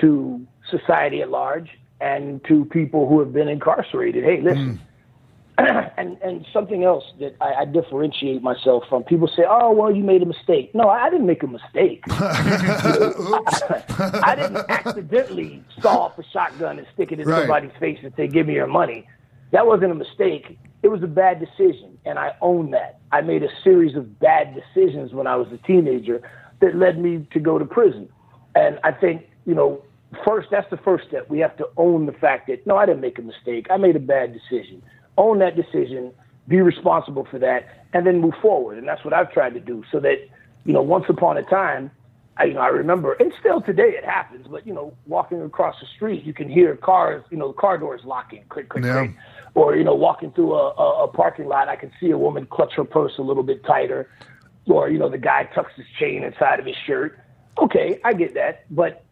to 0.00 0.44
society 0.70 1.22
at 1.22 1.30
large 1.30 1.70
and 2.00 2.44
to 2.44 2.64
people 2.66 3.08
who 3.08 3.20
have 3.20 3.32
been 3.32 3.48
incarcerated. 3.48 4.24
Hey, 4.24 4.40
listen. 4.40 4.78
Mm. 4.78 4.80
and 5.96 6.18
and 6.22 6.46
something 6.52 6.84
else 6.84 7.02
that 7.18 7.34
I, 7.40 7.62
I 7.62 7.64
differentiate 7.64 8.42
myself 8.42 8.84
from. 8.90 9.04
People 9.04 9.26
say, 9.26 9.44
"Oh, 9.48 9.72
well, 9.72 9.90
you 9.94 10.04
made 10.04 10.20
a 10.22 10.26
mistake." 10.26 10.74
No, 10.74 10.90
I 10.90 11.08
didn't 11.08 11.26
make 11.26 11.42
a 11.42 11.46
mistake. 11.46 12.04
I 12.10 13.14
didn't 14.36 14.66
accidentally 14.68 15.64
saw 15.80 16.00
off 16.02 16.18
a 16.18 16.22
shotgun 16.24 16.78
and 16.78 16.86
stick 16.92 17.10
it 17.12 17.20
in 17.20 17.26
Right. 17.26 17.38
somebody's 17.40 17.72
face 17.80 17.98
and 18.02 18.12
say, 18.16 18.28
"Give 18.28 18.46
me 18.46 18.52
your 18.54 18.66
money." 18.66 19.06
That 19.52 19.66
wasn't 19.66 19.92
a 19.92 19.94
mistake. 19.94 20.58
It 20.82 20.88
was 20.88 21.02
a 21.02 21.06
bad 21.06 21.40
decision, 21.40 21.96
and 22.04 22.18
I 22.18 22.34
own 22.42 22.70
that. 22.72 22.98
I 23.10 23.22
made 23.22 23.42
a 23.42 23.48
series 23.64 23.96
of 23.96 24.20
bad 24.20 24.54
decisions 24.54 25.14
when 25.14 25.26
I 25.26 25.36
was 25.36 25.50
a 25.52 25.56
teenager 25.58 26.20
that 26.60 26.76
led 26.76 26.98
me 26.98 27.26
to 27.32 27.40
go 27.40 27.58
to 27.58 27.64
prison. 27.64 28.10
And 28.54 28.78
I 28.84 28.92
think, 28.92 29.26
you 29.46 29.54
know, 29.54 29.80
first, 30.24 30.48
that's 30.50 30.68
the 30.70 30.76
first 30.78 31.08
step. 31.08 31.28
We 31.28 31.38
have 31.40 31.56
to 31.58 31.68
own 31.76 32.06
the 32.06 32.12
fact 32.12 32.48
that, 32.48 32.66
no, 32.66 32.76
I 32.76 32.86
didn't 32.86 33.00
make 33.00 33.18
a 33.18 33.22
mistake. 33.22 33.66
I 33.70 33.76
made 33.76 33.96
a 33.96 34.00
bad 34.00 34.32
decision. 34.32 34.82
Own 35.18 35.38
that 35.40 35.56
decision, 35.56 36.12
be 36.48 36.60
responsible 36.60 37.26
for 37.30 37.38
that, 37.38 37.68
and 37.92 38.06
then 38.06 38.20
move 38.20 38.34
forward. 38.42 38.78
And 38.78 38.86
that's 38.86 39.04
what 39.04 39.14
I've 39.14 39.32
tried 39.32 39.54
to 39.54 39.60
do 39.60 39.82
so 39.90 40.00
that, 40.00 40.16
you 40.64 40.72
know, 40.72 40.82
once 40.82 41.06
upon 41.08 41.36
a 41.36 41.42
time, 41.42 41.90
I, 42.38 42.44
you 42.44 42.54
know, 42.54 42.60
I 42.60 42.68
remember, 42.68 43.14
and 43.14 43.32
still 43.40 43.62
today 43.62 43.94
it 43.96 44.04
happens, 44.04 44.46
but, 44.46 44.66
you 44.66 44.74
know, 44.74 44.92
walking 45.06 45.40
across 45.40 45.76
the 45.80 45.86
street, 45.96 46.22
you 46.24 46.34
can 46.34 46.50
hear 46.50 46.76
cars, 46.76 47.24
you 47.30 47.38
know, 47.38 47.52
car 47.52 47.78
doors 47.78 48.02
locking, 48.04 48.44
click, 48.50 48.68
click, 48.68 48.84
Yeah. 48.84 49.06
click. 49.06 49.16
or 49.54 49.74
you 49.74 49.84
know, 49.84 49.94
walking 49.94 50.30
through 50.32 50.52
a, 50.52 50.74
a, 50.74 51.04
a 51.04 51.08
parking 51.08 51.48
lot, 51.48 51.68
I 51.70 51.76
can 51.76 51.90
see 51.98 52.10
a 52.10 52.18
woman 52.18 52.44
clutch 52.44 52.74
her 52.74 52.84
purse 52.84 53.16
a 53.16 53.22
little 53.22 53.42
bit 53.42 53.64
tighter, 53.64 54.10
or 54.66 54.90
you 54.90 54.98
know, 54.98 55.08
the 55.08 55.16
guy 55.16 55.48
tucks 55.54 55.72
his 55.76 55.86
chain 55.98 56.22
inside 56.24 56.60
of 56.60 56.66
his 56.66 56.76
shirt. 56.86 57.18
Okay, 57.56 57.98
I 58.04 58.12
get 58.12 58.34
that, 58.34 58.66
but 58.70 59.05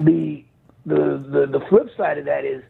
the 0.00 0.44
the 0.86 1.24
the, 1.28 1.58
the 1.58 1.64
flip 1.68 1.88
side 1.96 2.18
of 2.18 2.24
that 2.26 2.44
is, 2.44 2.62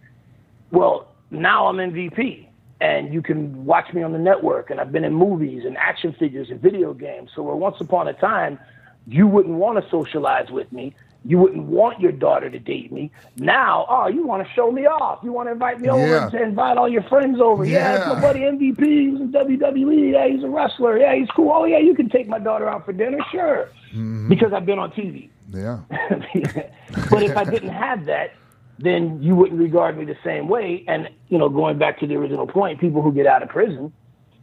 well, 0.70 1.08
now 1.30 1.66
I'm 1.66 1.76
MVP 1.76 2.46
and 2.80 3.14
you 3.14 3.22
can 3.22 3.64
watch 3.64 3.92
me 3.94 4.02
on 4.02 4.12
the 4.12 4.18
network 4.18 4.70
and 4.70 4.80
I've 4.80 4.92
been 4.92 5.04
in 5.04 5.14
movies 5.14 5.62
and 5.64 5.76
action 5.76 6.14
figures 6.18 6.50
and 6.50 6.60
video 6.60 6.92
games. 6.92 7.30
So 7.34 7.42
where 7.42 7.56
once 7.56 7.76
upon 7.80 8.08
a 8.08 8.12
time 8.12 8.58
you 9.06 9.26
wouldn't 9.26 9.56
want 9.56 9.82
to 9.82 9.90
socialize 9.90 10.50
with 10.50 10.70
me, 10.72 10.94
you 11.26 11.38
wouldn't 11.38 11.64
want 11.64 12.00
your 12.00 12.12
daughter 12.12 12.50
to 12.50 12.58
date 12.58 12.92
me. 12.92 13.10
Now, 13.36 13.86
oh, 13.88 14.08
you 14.08 14.26
want 14.26 14.46
to 14.46 14.52
show 14.54 14.70
me 14.70 14.86
off. 14.86 15.20
You 15.22 15.32
want 15.32 15.48
to 15.48 15.52
invite 15.52 15.80
me 15.80 15.88
over 15.88 16.06
Yeah. 16.06 16.28
to 16.28 16.42
invite 16.42 16.76
all 16.76 16.88
your 16.88 17.02
friends 17.04 17.40
over. 17.40 17.64
Yeah, 17.64 17.96
it's 17.96 18.06
Yeah. 18.06 18.12
my 18.12 18.20
buddy 18.20 18.40
MVP. 18.44 19.10
He's 19.10 19.20
in 19.20 19.32
WWE. 19.32 20.12
Yeah, 20.12 20.26
he's 20.28 20.44
a 20.44 20.48
wrestler. 20.48 20.98
Yeah, 20.98 21.14
he's 21.14 21.30
cool. 21.30 21.50
Oh, 21.50 21.64
yeah, 21.64 21.78
you 21.78 21.94
can 21.94 22.10
take 22.10 22.28
my 22.28 22.38
daughter 22.38 22.68
out 22.68 22.84
for 22.84 22.92
dinner. 22.92 23.18
Sure. 23.32 23.70
Mm-hmm. 23.92 24.28
Because 24.28 24.52
I've 24.52 24.66
been 24.66 24.78
on 24.78 24.90
TV. 24.90 25.30
Yeah. 25.50 25.80
but 27.10 27.22
if 27.22 27.36
I 27.36 27.44
didn't 27.44 27.70
have 27.70 28.04
that, 28.06 28.32
then 28.78 29.22
you 29.22 29.34
wouldn't 29.36 29.60
regard 29.60 29.96
me 29.96 30.04
the 30.04 30.16
same 30.24 30.48
way. 30.48 30.84
And 30.88 31.08
you 31.28 31.38
know, 31.38 31.48
going 31.48 31.78
back 31.78 31.98
to 32.00 32.06
the 32.06 32.16
original 32.16 32.46
point, 32.46 32.80
people 32.80 33.02
who 33.02 33.12
get 33.12 33.26
out 33.26 33.42
of 33.42 33.48
prison, 33.48 33.92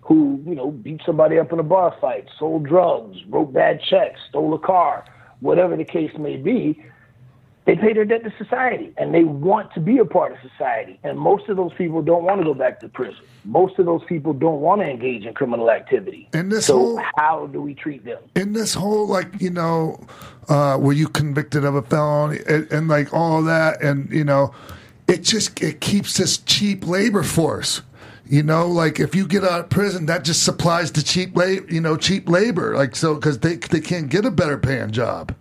who 0.02 0.42
you 0.46 0.56
know 0.56 0.72
beat 0.72 1.02
somebody 1.06 1.38
up 1.38 1.52
in 1.52 1.60
a 1.60 1.64
bar 1.64 1.94
fight, 2.00 2.28
sold 2.40 2.64
drugs, 2.66 3.18
wrote 3.30 3.54
bad 3.54 3.82
checks, 3.90 4.20
stole 4.30 4.54
a 4.54 4.60
car, 4.60 5.04
whatever 5.42 5.76
the 5.76 5.84
case 5.84 6.12
may 6.18 6.38
be, 6.38 6.84
they 7.66 7.76
pay 7.76 7.94
their 7.94 8.06
debt 8.06 8.24
to 8.24 8.34
society 8.44 8.92
and 8.98 9.14
they 9.14 9.24
want 9.24 9.72
to 9.74 9.80
be 9.80 10.00
a 10.00 10.06
part 10.06 10.32
of 10.32 10.40
society. 10.42 11.00
And 11.04 11.20
most 11.20 11.48
of 11.48 11.58
those 11.58 11.72
people 11.74 12.02
don't 12.02 12.24
want 12.24 12.40
to 12.42 12.46
go 12.46 12.56
back 12.56 12.80
to 12.80 12.90
prison. 12.90 13.24
Most 13.46 13.78
of 13.78 13.86
those 13.86 14.04
people 14.06 14.34
don't 14.34 14.62
want 14.62 14.82
to 14.82 14.88
engage 14.90 15.26
in 15.26 15.34
criminal 15.36 15.70
activity. 15.70 16.28
And 16.34 16.52
this 16.52 16.66
so 16.66 16.78
whole- 16.78 17.02
how 17.18 17.48
do 17.48 17.62
we 17.62 17.76
treat 17.76 18.04
them? 18.04 18.18
in 18.36 18.54
this 18.54 18.74
whole 18.74 19.08
like 19.08 19.40
you 19.40 19.50
know 19.52 20.00
uh 20.50 20.78
were 20.80 20.94
you 20.94 21.08
convicted 21.08 21.64
of 21.64 21.76
a 21.76 21.82
felony 21.84 22.40
and, 22.48 22.72
and 22.72 22.88
like 22.88 23.14
all 23.14 23.44
that 23.44 23.82
and 23.84 24.10
you 24.12 24.24
know 24.24 24.54
it 25.08 25.22
just 25.22 25.62
it 25.62 25.82
keeps 25.82 26.18
this 26.18 26.38
cheap 26.40 26.88
labor 26.88 27.22
force 27.24 27.82
you 28.32 28.42
know 28.42 28.66
like 28.68 29.00
if 29.00 29.14
you 29.14 29.28
get 29.28 29.44
out 29.44 29.60
of 29.60 29.70
prison 29.70 30.06
that 30.08 30.24
just 30.24 30.44
supplies 30.44 30.92
the 30.94 31.02
cheap 31.04 31.36
labor 31.36 31.66
you 31.72 31.82
know 31.82 31.96
cheap 31.98 32.28
labor 32.30 32.76
like 32.76 32.96
so 32.96 33.14
because 33.16 33.38
they 33.40 33.56
they 33.58 33.82
can't 33.82 34.10
get 34.10 34.26
a 34.26 34.32
better 34.32 34.58
paying 34.58 34.90
job 34.92 35.36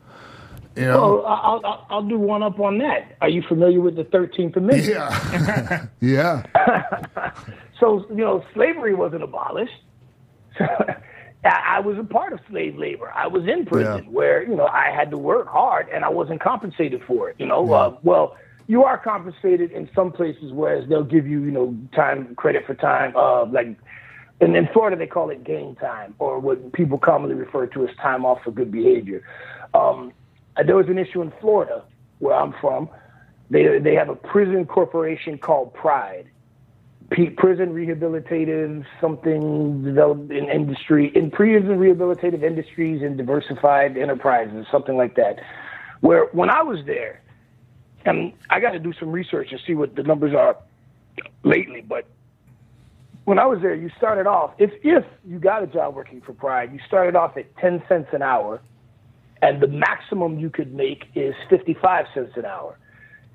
you 0.77 0.85
know 0.87 1.21
Oh, 1.21 1.23
I'll, 1.23 1.61
I'll, 1.65 1.87
I'll 1.91 2.09
do 2.09 2.19
one 2.19 2.43
up 2.43 2.59
on 2.61 2.79
that. 2.79 3.17
Are 3.21 3.29
you 3.29 3.43
familiar 3.49 3.81
with 3.81 3.97
the 3.97 4.05
13th 4.05 4.57
Amendment? 4.57 4.85
yeah 4.85 5.87
yeah 6.01 6.43
So, 7.81 8.05
you 8.11 8.17
know, 8.17 8.45
slavery 8.53 8.95
wasn't 8.95 9.23
abolished. 9.23 9.73
I 10.61 10.97
I 11.45 11.81
was 11.81 11.97
a 11.99 12.05
part 12.05 12.35
of 12.35 12.41
slave 12.51 12.77
labor. 12.77 13.11
I 13.15 13.27
was 13.27 13.45
in 13.49 13.65
prison 13.65 14.05
Yeah. 14.05 14.11
where, 14.11 14.43
you 14.47 14.55
know, 14.55 14.67
I 14.67 14.91
had 14.95 15.11
to 15.13 15.17
work 15.19 15.49
hard 15.49 15.89
and 15.89 16.05
I 16.05 16.11
wasn't 16.11 16.41
compensated 16.43 17.03
for 17.07 17.31
it. 17.31 17.37
You 17.39 17.47
know, 17.47 17.73
uh, 17.73 17.97
well, 18.03 18.37
you 18.71 18.85
are 18.85 18.97
compensated 18.97 19.73
in 19.73 19.91
some 19.97 20.13
places, 20.13 20.53
whereas 20.53 20.89
they'll 20.89 21.03
give 21.03 21.27
you, 21.27 21.43
you 21.43 21.51
know, 21.51 21.77
time 21.93 22.37
credit 22.37 22.65
for 22.69 22.75
time. 22.77 23.13
Uh, 23.17 23.45
like, 23.47 23.77
and 24.41 24.55
in 24.55 24.69
Florida, 24.73 24.97
they 24.97 25.09
call 25.09 25.29
it 25.31 25.43
gain 25.43 25.75
time, 25.75 26.15
or 26.21 26.39
what 26.39 26.73
people 26.73 26.97
commonly 26.97 27.35
refer 27.35 27.67
to 27.67 27.89
as 27.89 27.97
time 27.97 28.25
off 28.25 28.39
for 28.45 28.53
good 28.53 28.71
behavior. 28.71 29.25
Um, 29.75 30.13
there 30.65 30.77
was 30.77 30.87
an 30.87 30.99
issue 30.99 31.21
in 31.21 31.33
Florida, 31.41 31.83
where 32.21 32.37
I'm 32.37 32.55
from. 32.61 32.89
They 33.51 33.81
they 33.81 33.97
have 33.97 34.09
a 34.09 34.15
prison 34.15 34.65
corporation 34.67 35.37
called 35.37 35.75
Pride, 35.75 36.31
P- 37.11 37.31
prison 37.31 37.75
rehabilitative 37.75 38.85
something 39.01 39.83
developed 39.83 40.31
in 40.31 40.49
industry 40.49 41.11
in 41.17 41.33
prison 41.33 41.71
rehabilitative 41.71 42.45
industries 42.45 43.03
and 43.03 43.17
diversified 43.17 43.97
enterprises 43.97 44.65
something 44.71 44.97
like 44.97 45.17
that 45.17 45.41
where 46.03 46.27
when 46.27 46.49
i 46.49 46.63
was 46.63 46.79
there 46.87 47.20
and 48.05 48.33
i 48.51 48.61
got 48.61 48.71
to 48.71 48.79
do 48.79 48.93
some 48.99 49.11
research 49.11 49.49
and 49.51 49.61
see 49.67 49.75
what 49.75 49.95
the 49.97 50.03
numbers 50.03 50.35
are 50.35 50.57
lately 51.43 51.81
but 51.81 52.07
when 53.25 53.39
i 53.39 53.47
was 53.47 53.61
there 53.61 53.75
you 53.75 53.91
started 53.97 54.27
off 54.27 54.53
if 54.59 54.71
if 54.83 55.05
you 55.27 55.39
got 55.39 55.63
a 55.63 55.67
job 55.67 55.95
working 55.95 56.21
for 56.21 56.33
pride 56.33 56.73
you 56.73 56.81
started 56.87 57.17
off 57.17 57.37
at 57.37 57.45
10 57.59 57.83
cents 57.89 58.09
an 58.13 58.23
hour 58.23 58.61
and 59.43 59.61
the 59.61 59.69
maximum 59.69 60.39
you 60.39 60.51
could 60.51 60.75
make 60.75 61.05
is 61.15 61.35
55 61.49 62.07
cents 62.15 62.33
an 62.37 62.45
hour 62.45 62.77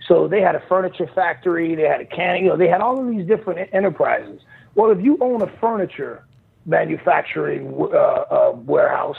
so 0.08 0.28
they 0.28 0.42
had 0.42 0.56
a 0.56 0.64
furniture 0.68 1.10
factory, 1.14 1.76
they 1.76 1.84
had 1.84 2.02
a 2.02 2.06
canning, 2.06 2.44
you 2.44 2.50
know, 2.50 2.58
they 2.58 2.68
had 2.68 2.82
all 2.82 3.00
of 3.00 3.10
these 3.10 3.26
different 3.26 3.70
enterprises. 3.74 4.40
Well, 4.76 4.92
if 4.92 5.04
you 5.04 5.18
own 5.22 5.42
a 5.42 5.48
furniture 5.60 6.24
manufacturing 6.66 7.74
uh, 7.80 7.86
uh, 7.86 8.52
warehouse, 8.56 9.18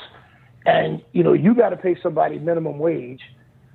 and 0.65 1.01
you 1.13 1.23
know 1.23 1.33
you 1.33 1.55
got 1.55 1.71
to 1.71 1.77
pay 1.77 1.97
somebody 2.03 2.39
minimum 2.39 2.79
wage, 2.79 3.21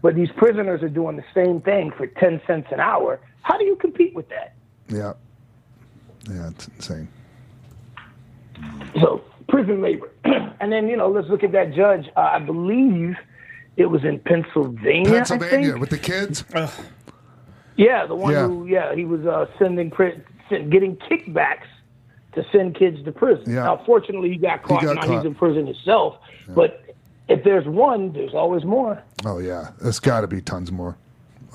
but 0.01 0.15
these 0.15 0.29
prisoners 0.37 0.81
are 0.83 0.89
doing 0.89 1.15
the 1.15 1.23
same 1.33 1.61
thing 1.61 1.91
for 1.97 2.07
ten 2.07 2.41
cents 2.47 2.67
an 2.71 2.79
hour. 2.79 3.19
How 3.43 3.57
do 3.57 3.65
you 3.65 3.75
compete 3.75 4.13
with 4.15 4.29
that? 4.29 4.53
yeah 4.89 5.13
yeah 6.29 6.49
it's 6.49 6.67
insane 6.67 7.07
So 9.01 9.21
prison 9.47 9.81
labor, 9.81 10.11
and 10.59 10.71
then 10.71 10.87
you 10.87 10.97
know 10.97 11.09
let's 11.09 11.27
look 11.29 11.43
at 11.43 11.51
that 11.53 11.73
judge. 11.73 12.05
Uh, 12.15 12.19
I 12.21 12.39
believe 12.39 13.15
it 13.77 13.85
was 13.85 14.03
in 14.03 14.19
Pennsylvania. 14.19 15.09
I 15.09 15.13
pennsylvania 15.15 15.69
think. 15.71 15.79
with 15.81 15.89
the 15.89 15.97
kids 15.97 16.43
Yeah, 17.77 18.05
the 18.05 18.15
one 18.15 18.33
Yeah. 18.33 18.47
who, 18.47 18.65
yeah, 18.67 18.93
he 18.93 19.05
was 19.05 19.25
uh, 19.25 19.45
sending, 19.57 19.89
getting 19.89 20.97
kickbacks 20.97 21.67
to 22.33 22.45
send 22.51 22.75
kids 22.75 23.03
to 23.05 23.11
prison. 23.11 23.45
Yeah. 23.47 23.63
Now, 23.63 23.81
fortunately, 23.85 24.29
he 24.29 24.37
got 24.37 24.63
caught. 24.63 24.83
got 24.83 24.95
now 24.97 25.01
caught. 25.03 25.17
he's 25.17 25.25
in 25.25 25.35
prison 25.35 25.65
himself. 25.67 26.17
But 26.49 26.83
if 27.27 27.43
there's 27.43 27.65
one, 27.65 28.11
there's 28.13 28.33
always 28.33 28.63
more. 28.65 29.01
Oh 29.25 29.37
yeah, 29.39 29.71
there's 29.81 29.99
got 29.99 30.21
to 30.21 30.27
be 30.27 30.41
tons 30.41 30.71
more. 30.71 30.97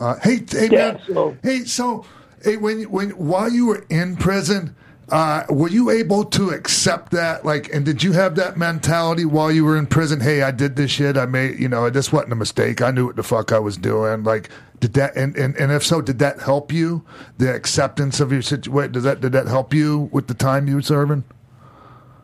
Uh, 0.00 0.16
hey, 0.22 0.40
hey 0.50 0.68
Yeah, 0.70 0.92
man. 0.92 1.00
so- 1.06 1.36
hey, 1.42 1.64
so 1.64 2.04
hey, 2.44 2.56
when 2.56 2.82
when 2.84 3.10
while 3.10 3.50
you 3.50 3.66
were 3.66 3.84
in 3.90 4.16
prison, 4.16 4.74
uh, 5.10 5.44
were 5.48 5.68
you 5.68 5.90
able 5.90 6.24
to 6.24 6.50
accept 6.50 7.12
that? 7.12 7.44
Like, 7.44 7.72
and 7.72 7.84
did 7.84 8.02
you 8.02 8.12
have 8.12 8.34
that 8.36 8.56
mentality 8.56 9.24
while 9.24 9.50
you 9.52 9.64
were 9.64 9.76
in 9.76 9.86
prison? 9.86 10.20
Hey, 10.20 10.42
I 10.42 10.50
did 10.50 10.76
this 10.76 10.90
shit. 10.90 11.16
I 11.16 11.26
made, 11.26 11.58
you 11.60 11.68
know, 11.68 11.88
this 11.90 12.12
wasn't 12.12 12.32
a 12.32 12.36
mistake. 12.36 12.82
I 12.82 12.90
knew 12.90 13.06
what 13.06 13.16
the 13.16 13.22
fuck 13.22 13.52
I 13.52 13.58
was 13.58 13.76
doing. 13.76 14.24
Like, 14.24 14.50
did 14.80 14.94
that? 14.94 15.16
And 15.16 15.36
and, 15.36 15.56
and 15.56 15.70
if 15.72 15.84
so, 15.84 16.00
did 16.00 16.18
that 16.18 16.40
help 16.40 16.72
you? 16.72 17.04
The 17.38 17.54
acceptance 17.54 18.18
of 18.20 18.32
your 18.32 18.42
situation. 18.42 18.92
Does 18.92 19.04
that 19.04 19.20
did 19.20 19.32
that 19.32 19.46
help 19.46 19.72
you 19.72 20.08
with 20.12 20.26
the 20.26 20.34
time 20.34 20.66
you 20.68 20.74
were 20.76 20.82
serving? 20.82 21.24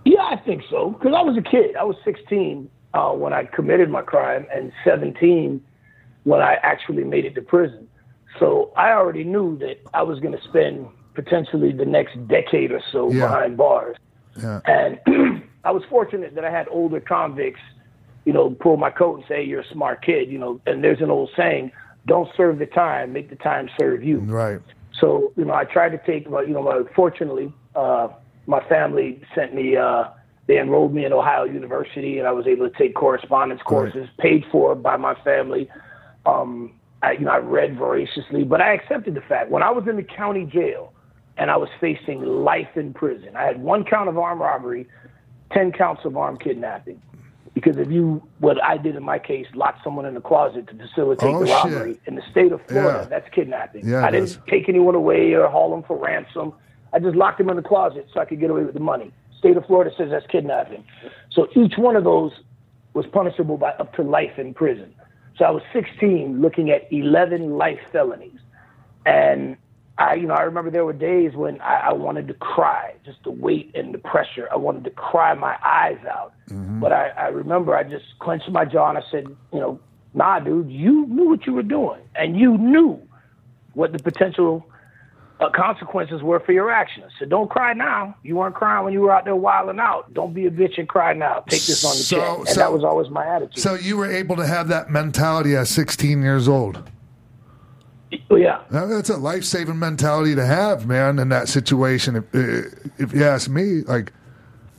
Yeah, 0.04 0.22
I 0.22 0.36
think 0.36 0.62
so. 0.68 0.90
Because 0.90 1.14
I 1.16 1.22
was 1.22 1.36
a 1.38 1.42
kid. 1.42 1.76
I 1.76 1.84
was 1.84 1.96
16 2.04 2.68
uh, 2.94 3.10
when 3.12 3.32
I 3.32 3.44
committed 3.44 3.90
my 3.90 4.02
crime, 4.02 4.46
and 4.54 4.72
17 4.84 5.62
when 6.24 6.40
I 6.40 6.54
actually 6.62 7.04
made 7.04 7.24
it 7.24 7.34
to 7.34 7.42
prison. 7.42 7.88
So 8.38 8.72
I 8.76 8.92
already 8.92 9.24
knew 9.24 9.58
that 9.58 9.80
I 9.92 10.02
was 10.02 10.20
going 10.20 10.36
to 10.36 10.42
spend 10.44 10.86
potentially 11.14 11.72
the 11.72 11.84
next 11.84 12.16
decade 12.28 12.72
or 12.72 12.80
so 12.92 13.10
Yeah. 13.10 13.26
behind 13.26 13.56
bars. 13.56 13.96
Yeah. 14.40 14.60
And 14.64 14.98
I 15.64 15.70
was 15.70 15.82
fortunate 15.90 16.34
that 16.34 16.44
I 16.44 16.50
had 16.50 16.66
older 16.70 17.00
convicts, 17.00 17.60
you 18.24 18.32
know, 18.32 18.50
pull 18.50 18.76
my 18.76 18.90
coat 18.90 19.16
and 19.16 19.24
say, 19.28 19.42
"You're 19.42 19.60
a 19.60 19.68
smart 19.72 20.02
kid," 20.02 20.30
you 20.30 20.38
know. 20.38 20.60
And 20.66 20.82
there's 20.82 21.00
an 21.00 21.10
old 21.10 21.30
saying, 21.36 21.72
"Don't 22.06 22.28
serve 22.36 22.58
the 22.58 22.66
time, 22.66 23.12
make 23.12 23.28
the 23.30 23.36
time 23.36 23.68
serve 23.78 24.02
you." 24.02 24.20
Right. 24.20 24.60
So, 24.98 25.32
you 25.36 25.44
know, 25.44 25.54
I 25.54 25.64
tried 25.64 25.90
to 25.90 25.98
take, 25.98 26.24
you 26.26 26.54
know, 26.54 26.88
fortunately, 26.94 27.52
uh, 27.74 28.08
my 28.46 28.60
family 28.68 29.20
sent 29.34 29.54
me, 29.54 29.76
uh, 29.76 30.04
they 30.46 30.58
enrolled 30.58 30.92
me 30.94 31.04
in 31.04 31.12
Ohio 31.12 31.44
University 31.44 32.18
and 32.18 32.26
I 32.26 32.32
was 32.32 32.46
able 32.46 32.68
to 32.68 32.76
take 32.76 32.94
correspondence 32.94 33.62
courses 33.62 34.08
paid 34.18 34.44
for 34.50 34.74
by 34.74 34.96
my 34.96 35.14
family. 35.22 35.68
Um, 36.26 36.72
I, 37.02 37.12
you 37.12 37.20
know, 37.24 37.30
I 37.32 37.38
read 37.38 37.76
voraciously, 37.76 38.44
but 38.44 38.60
I 38.60 38.72
accepted 38.74 39.14
the 39.14 39.20
fact 39.22 39.50
when 39.50 39.62
I 39.62 39.70
was 39.70 39.86
in 39.88 39.96
the 39.96 40.02
county 40.02 40.44
jail 40.44 40.92
and 41.36 41.50
I 41.50 41.56
was 41.56 41.68
facing 41.80 42.22
life 42.22 42.76
in 42.76 42.92
prison, 42.92 43.36
I 43.36 43.44
had 43.44 43.62
one 43.62 43.84
count 43.84 44.08
of 44.08 44.18
armed 44.18 44.40
robbery, 44.40 44.86
10 45.52 45.72
counts 45.72 46.04
of 46.04 46.16
armed 46.16 46.40
kidnapping. 46.40 47.00
Because 47.54 47.76
if 47.76 47.90
you, 47.90 48.22
what 48.38 48.62
I 48.64 48.78
did 48.78 48.96
in 48.96 49.02
my 49.02 49.18
case, 49.18 49.46
locked 49.54 49.84
someone 49.84 50.06
in 50.06 50.14
the 50.14 50.20
closet 50.22 50.66
to 50.68 50.74
facilitate 50.74 51.28
Oh, 51.34 51.40
the 51.40 51.46
shit. 51.46 51.54
robbery 51.54 52.00
in 52.06 52.14
the 52.14 52.22
state 52.30 52.50
of 52.50 52.60
Florida, 52.66 53.00
Yeah. 53.02 53.08
that's 53.08 53.28
kidnapping. 53.34 53.86
Yeah, 53.86 54.04
I 54.06 54.10
didn't 54.10 54.24
is. 54.28 54.38
take 54.48 54.68
anyone 54.70 54.94
away 54.94 55.32
or 55.34 55.48
haul 55.48 55.70
them 55.70 55.82
for 55.82 55.96
ransom. 55.96 56.54
I 56.94 56.98
just 56.98 57.14
locked 57.14 57.38
them 57.38 57.50
in 57.50 57.56
the 57.56 57.62
closet 57.62 58.08
so 58.12 58.20
I 58.20 58.24
could 58.24 58.40
get 58.40 58.50
away 58.50 58.64
with 58.64 58.74
the 58.74 58.80
money. 58.80 59.12
State 59.42 59.56
of 59.56 59.66
Florida 59.66 59.90
says 59.98 60.10
that's 60.10 60.26
kidnapping. 60.28 60.84
So 61.32 61.48
each 61.56 61.74
one 61.76 61.96
of 61.96 62.04
those 62.04 62.30
was 62.94 63.06
punishable 63.06 63.56
by 63.56 63.70
up 63.72 63.92
to 63.94 64.02
life 64.02 64.38
in 64.38 64.54
prison. 64.54 64.94
So 65.36 65.44
I 65.44 65.50
was 65.50 65.64
16 65.72 66.40
looking 66.40 66.70
at 66.70 66.86
11 66.92 67.50
life 67.58 67.80
felonies. 67.90 68.38
And 69.04 69.56
I, 69.98 70.14
you 70.14 70.28
know, 70.28 70.34
I 70.34 70.42
remember 70.42 70.70
there 70.70 70.84
were 70.84 70.92
days 70.92 71.34
when 71.34 71.60
I, 71.60 71.88
I 71.88 71.92
wanted 71.92 72.28
to 72.28 72.34
cry, 72.34 72.94
just 73.04 73.18
the 73.24 73.32
weight 73.32 73.72
and 73.74 73.92
the 73.92 73.98
pressure. 73.98 74.48
I 74.52 74.56
wanted 74.56 74.84
to 74.84 74.90
cry 74.90 75.34
my 75.34 75.56
eyes 75.64 75.98
out. 76.08 76.34
Mm-hmm. 76.48 76.78
But 76.78 76.92
I, 76.92 77.08
I 77.08 77.26
remember 77.26 77.74
I 77.74 77.82
just 77.82 78.04
clenched 78.20 78.48
my 78.48 78.64
jaw 78.64 78.90
and 78.90 78.98
I 78.98 79.02
said, 79.10 79.26
you 79.52 79.58
know, 79.58 79.80
nah, 80.14 80.38
dude, 80.38 80.70
you 80.70 81.06
knew 81.08 81.30
what 81.30 81.46
you 81.48 81.54
were 81.54 81.64
doing, 81.64 82.00
and 82.14 82.38
you 82.38 82.56
knew 82.58 83.00
what 83.74 83.92
the 83.92 83.98
potential 83.98 84.64
uh, 85.42 85.50
consequences 85.50 86.22
were 86.22 86.40
for 86.40 86.52
your 86.52 86.70
actions. 86.70 87.12
So 87.18 87.24
don't 87.26 87.50
cry 87.50 87.72
now. 87.72 88.14
You 88.22 88.36
weren't 88.36 88.54
crying 88.54 88.84
when 88.84 88.92
you 88.92 89.00
were 89.00 89.10
out 89.12 89.24
there 89.24 89.36
wilding 89.36 89.80
out. 89.80 90.12
Don't 90.14 90.32
be 90.32 90.46
a 90.46 90.50
bitch 90.50 90.78
and 90.78 90.88
cry 90.88 91.12
now. 91.12 91.40
Take 91.48 91.62
this 91.62 91.84
on 91.84 91.90
the 91.92 91.96
So- 92.02 92.16
chin. 92.16 92.36
And 92.40 92.48
so- 92.48 92.60
that 92.60 92.72
was 92.72 92.84
always 92.84 93.10
my 93.10 93.26
attitude. 93.26 93.58
So 93.58 93.74
you 93.74 93.96
were 93.96 94.10
able 94.10 94.36
to 94.36 94.46
have 94.46 94.68
that 94.68 94.90
mentality 94.90 95.56
at 95.56 95.66
16 95.66 96.22
years 96.22 96.48
old. 96.48 96.82
Yeah. 98.30 98.60
Now, 98.70 98.86
That's 98.86 99.08
a 99.10 99.16
life 99.16 99.44
saving 99.44 99.78
mentality 99.78 100.34
to 100.34 100.44
have, 100.44 100.86
man. 100.86 101.18
In 101.18 101.28
that 101.30 101.48
situation, 101.48 102.16
if, 102.16 102.24
if 102.98 103.12
you 103.14 103.24
ask 103.24 103.48
me, 103.48 103.82
like, 103.82 104.12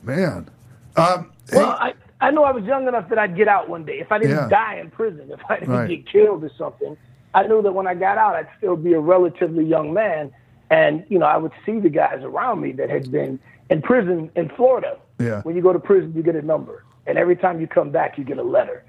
man, 0.02 0.48
um, 0.96 1.30
Well, 1.52 1.76
hey, 1.80 1.92
I, 2.20 2.26
I 2.28 2.30
know 2.30 2.44
I 2.44 2.52
was 2.52 2.64
young 2.64 2.86
enough 2.86 3.08
that 3.08 3.18
I'd 3.18 3.36
get 3.36 3.48
out 3.48 3.68
one 3.68 3.84
day. 3.84 3.98
If 3.98 4.12
I 4.12 4.18
didn't 4.18 4.36
Yeah. 4.36 4.48
die 4.48 4.76
in 4.80 4.90
prison, 4.90 5.30
if 5.30 5.40
I 5.48 5.58
didn't 5.58 5.74
Right. 5.74 5.88
get 5.88 6.06
killed 6.10 6.44
or 6.44 6.50
something, 6.56 6.96
I 7.34 7.46
knew 7.46 7.60
that 7.62 7.72
when 7.72 7.88
I 7.88 7.94
got 7.94 8.18
out, 8.18 8.36
I'd 8.36 8.46
still 8.58 8.76
be 8.76 8.92
a 8.92 9.00
relatively 9.00 9.64
young 9.64 9.92
man. 9.92 10.30
And, 10.74 11.04
you 11.08 11.20
know, 11.20 11.26
I 11.26 11.36
would 11.36 11.52
see 11.64 11.78
the 11.78 11.88
guys 11.88 12.20
around 12.24 12.60
me 12.60 12.72
that 12.72 12.90
had 12.90 13.10
been 13.12 13.38
in 13.70 13.80
prison 13.80 14.28
in 14.34 14.48
Florida. 14.56 14.98
Yeah. 15.20 15.40
When 15.42 15.54
you 15.54 15.62
go 15.62 15.72
to 15.72 15.78
prison, 15.78 16.12
you 16.16 16.22
get 16.24 16.34
a 16.34 16.42
number. 16.42 16.84
And 17.06 17.16
every 17.16 17.36
time 17.36 17.60
you 17.60 17.68
come 17.68 17.90
back, 17.92 18.18
you 18.18 18.24
get 18.24 18.38
a 18.38 18.42
letter. 18.42 18.84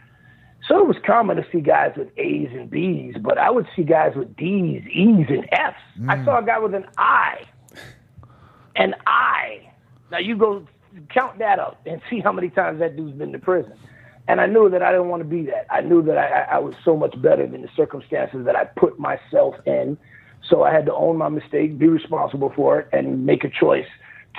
So 0.67 0.79
it 0.79 0.87
was 0.87 0.97
common 1.05 1.37
to 1.37 1.45
see 1.51 1.61
guys 1.61 1.93
with 1.95 2.09
A's 2.17 2.49
and 2.53 2.71
B's, 2.71 3.17
but 3.21 3.37
I 3.37 3.51
would 3.51 3.67
see 3.75 3.83
guys 3.83 4.15
with 4.15 4.35
D's, 4.35 4.81
E's, 4.87 5.27
and 5.29 5.47
F's. 5.51 5.77
I 6.07 6.15
Mm. 6.15 6.25
saw 6.25 6.39
a 6.39 6.43
guy 6.43 6.57
with 6.57 6.73
an 6.73 6.87
I. 6.97 7.41
An 8.75 8.95
I. 9.05 9.69
Now 10.11 10.17
you 10.17 10.35
go 10.35 10.65
count 11.09 11.37
that 11.37 11.59
up 11.59 11.79
and 11.85 12.01
see 12.09 12.19
how 12.19 12.31
many 12.31 12.49
times 12.49 12.79
that 12.79 12.95
dude's 12.97 13.15
been 13.15 13.31
to 13.33 13.37
prison. 13.39 13.73
And 14.27 14.41
I 14.41 14.47
knew 14.47 14.69
that 14.71 14.81
I 14.81 14.91
didn't 14.91 15.09
want 15.09 15.21
to 15.21 15.29
be 15.29 15.43
that. 15.43 15.67
I 15.69 15.81
knew 15.81 16.01
that 16.01 16.17
I, 16.17 16.55
I 16.55 16.57
was 16.57 16.73
so 16.83 16.97
much 16.97 17.13
better 17.21 17.45
than 17.45 17.61
the 17.61 17.69
circumstances 17.75 18.43
that 18.45 18.55
I 18.55 18.63
put 18.63 18.97
myself 18.97 19.53
in. 19.67 19.99
So 20.49 20.63
I 20.63 20.71
had 20.71 20.85
to 20.85 20.93
own 20.93 21.17
my 21.17 21.29
mistake, 21.29 21.77
be 21.77 21.87
responsible 21.87 22.51
for 22.55 22.79
it, 22.79 22.89
and 22.93 23.25
make 23.25 23.43
a 23.43 23.49
choice 23.49 23.87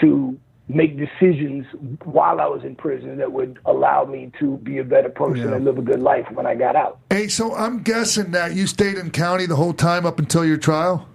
to 0.01 0.39
make 0.69 0.97
decisions 0.99 1.65
while 2.05 2.41
I 2.41 2.47
was 2.47 2.65
in 2.65 2.75
prison 2.75 3.19
that 3.19 3.31
would 3.33 3.59
allow 3.67 4.05
me 4.05 4.33
to 4.41 4.57
be 4.59 4.79
a 4.79 4.85
better 4.85 5.09
person 5.09 5.49
Yeah. 5.49 5.55
and 5.57 5.65
live 5.65 5.79
a 5.79 5.83
good 5.83 6.01
life 6.01 6.27
when 6.33 6.45
I 6.47 6.55
got 6.57 6.75
out. 6.75 6.99
hey, 7.11 7.29
so 7.29 7.55
I'm 7.55 7.83
guessing 7.83 8.33
that 8.33 8.55
you 8.55 8.67
stayed 8.67 8.97
in 8.99 9.11
county 9.11 9.47
the 9.47 9.55
whole 9.57 9.73
time 9.73 10.05
up 10.05 10.19
until 10.19 10.45
your 10.45 10.57
trial. 10.57 11.07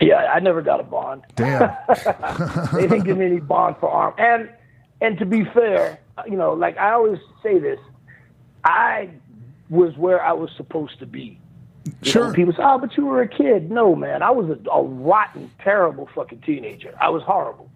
Yeah, 0.00 0.16
I 0.32 0.38
never 0.40 0.62
got 0.62 0.78
a 0.80 0.84
bond. 0.84 1.22
Damn. 1.34 1.76
they 2.72 2.82
didn't 2.86 3.02
give 3.04 3.18
me 3.18 3.26
any 3.26 3.40
bond 3.40 3.76
for 3.80 3.88
arm. 3.90 4.14
And 4.16 4.48
and 5.00 5.18
to 5.18 5.26
be 5.26 5.44
fair, 5.44 5.98
you 6.26 6.36
know, 6.36 6.52
like 6.52 6.78
I 6.78 6.92
always 6.92 7.18
say 7.42 7.58
this, 7.58 7.80
I 8.64 9.10
was 9.70 9.96
where 9.96 10.22
I 10.22 10.32
was 10.32 10.50
supposed 10.56 10.98
to 11.00 11.06
be. 11.06 11.39
You 12.02 12.14
know, 12.20 12.26
sure. 12.26 12.34
people 12.34 12.52
say, 12.52 12.62
"Oh, 12.62 12.78
but 12.78 12.96
you 12.96 13.06
were 13.06 13.22
a 13.22 13.28
kid." 13.28 13.70
No, 13.70 13.94
man, 13.94 14.22
I 14.22 14.30
was 14.30 14.48
a, 14.48 14.70
a 14.70 14.82
rotten, 14.82 15.50
terrible 15.62 16.08
fucking 16.14 16.42
teenager. 16.42 16.94
I 17.00 17.10
was 17.10 17.22
horrible. 17.22 17.70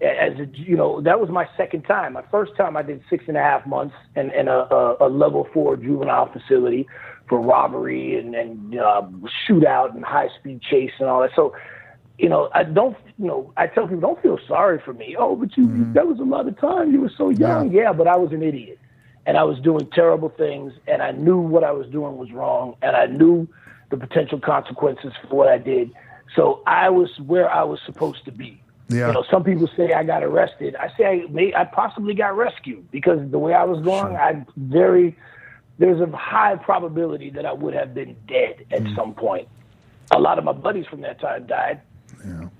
As 0.00 0.38
a, 0.38 0.46
you 0.54 0.74
know, 0.74 1.02
that 1.02 1.20
was 1.20 1.28
my 1.28 1.46
second 1.56 1.82
time. 1.82 2.14
My 2.14 2.24
first 2.30 2.56
time, 2.56 2.78
I 2.78 2.82
did 2.82 3.02
six 3.10 3.24
and 3.28 3.36
a 3.36 3.42
half 3.42 3.66
months 3.66 3.94
in, 4.16 4.30
in 4.30 4.48
a, 4.48 4.66
a, 4.70 4.96
a 5.06 5.08
level 5.08 5.46
four 5.52 5.76
juvenile 5.76 6.32
facility 6.32 6.86
for 7.28 7.38
robbery 7.38 8.18
and, 8.18 8.34
and 8.34 8.78
uh, 8.78 9.02
shootout 9.46 9.94
and 9.94 10.02
high 10.02 10.28
speed 10.38 10.62
chase 10.62 10.92
and 10.98 11.10
all 11.10 11.20
that. 11.20 11.32
So, 11.36 11.54
you 12.18 12.28
know, 12.30 12.48
I 12.54 12.62
don't, 12.64 12.96
you 13.18 13.26
know, 13.26 13.52
I 13.58 13.66
tell 13.66 13.86
people, 13.86 14.00
don't 14.00 14.22
feel 14.22 14.38
sorry 14.48 14.80
for 14.82 14.94
me. 14.94 15.14
Oh, 15.18 15.36
but 15.36 15.54
you, 15.58 15.92
that 15.92 16.06
was 16.06 16.18
a 16.20 16.24
lot 16.24 16.48
of 16.48 16.58
time. 16.58 16.90
You 16.92 17.02
were 17.02 17.12
so 17.14 17.28
young. 17.28 17.70
Yeah, 17.70 17.92
but 17.92 18.06
I 18.06 18.16
was 18.16 18.32
an 18.32 18.42
idiot 18.42 18.78
and 19.30 19.38
I 19.38 19.44
was 19.44 19.60
doing 19.60 19.86
terrible 19.94 20.28
things, 20.28 20.72
and 20.88 21.00
I 21.02 21.12
knew 21.12 21.38
what 21.38 21.62
I 21.62 21.70
was 21.70 21.86
doing 21.86 22.16
was 22.16 22.32
wrong, 22.32 22.74
and 22.82 22.96
I 22.96 23.06
knew 23.06 23.46
the 23.90 23.96
potential 23.96 24.40
consequences 24.40 25.12
for 25.22 25.36
what 25.36 25.46
I 25.48 25.56
did. 25.56 25.92
So 26.34 26.62
I 26.66 26.88
was 26.90 27.10
where 27.20 27.48
I 27.48 27.62
was 27.62 27.78
supposed 27.86 28.24
to 28.24 28.32
be. 28.32 28.60
Yeah. 28.88 29.06
You 29.06 29.12
know, 29.12 29.24
some 29.30 29.44
people 29.44 29.68
say 29.76 29.92
I 29.92 30.02
got 30.02 30.24
arrested. 30.24 30.74
I 30.74 30.88
say 30.96 31.04
I 31.06 31.26
may 31.30 31.54
I 31.54 31.62
possibly 31.64 32.12
got 32.12 32.36
rescued 32.36 32.90
because 32.90 33.20
the 33.30 33.38
way 33.38 33.54
I 33.54 33.62
was 33.62 33.80
going, 33.84 34.16
I 34.16 34.44
very 34.56 35.16
there's 35.78 36.00
a 36.00 36.10
high 36.16 36.56
probability 36.56 37.30
that 37.30 37.46
I 37.46 37.52
would 37.52 37.74
have 37.74 37.94
been 37.94 38.16
dead 38.26 38.66
at 38.72 38.82
Mm. 38.82 38.96
some 38.96 39.14
point. 39.14 39.46
A 40.10 40.18
lot 40.18 40.38
of 40.38 40.44
my 40.44 40.52
buddies 40.52 40.86
from 40.86 41.02
that 41.02 41.20
time 41.20 41.46
died. 41.46 41.80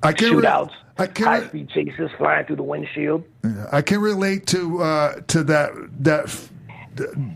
I 0.03 0.13
can 0.13 0.33
Shootouts, 0.33 0.73
I 0.99 1.07
can 1.07 1.27
high 1.27 1.47
speed 1.47 1.69
chases, 1.69 2.11
flying 2.17 2.47
through 2.47 2.57
the 2.57 2.63
windshield. 2.63 3.25
I 3.71 3.83
can 3.83 4.01
relate 4.01 4.47
to 4.49 4.83
uh, 4.83 5.21
to 5.29 5.43
that 5.45 5.73
that 6.05 6.29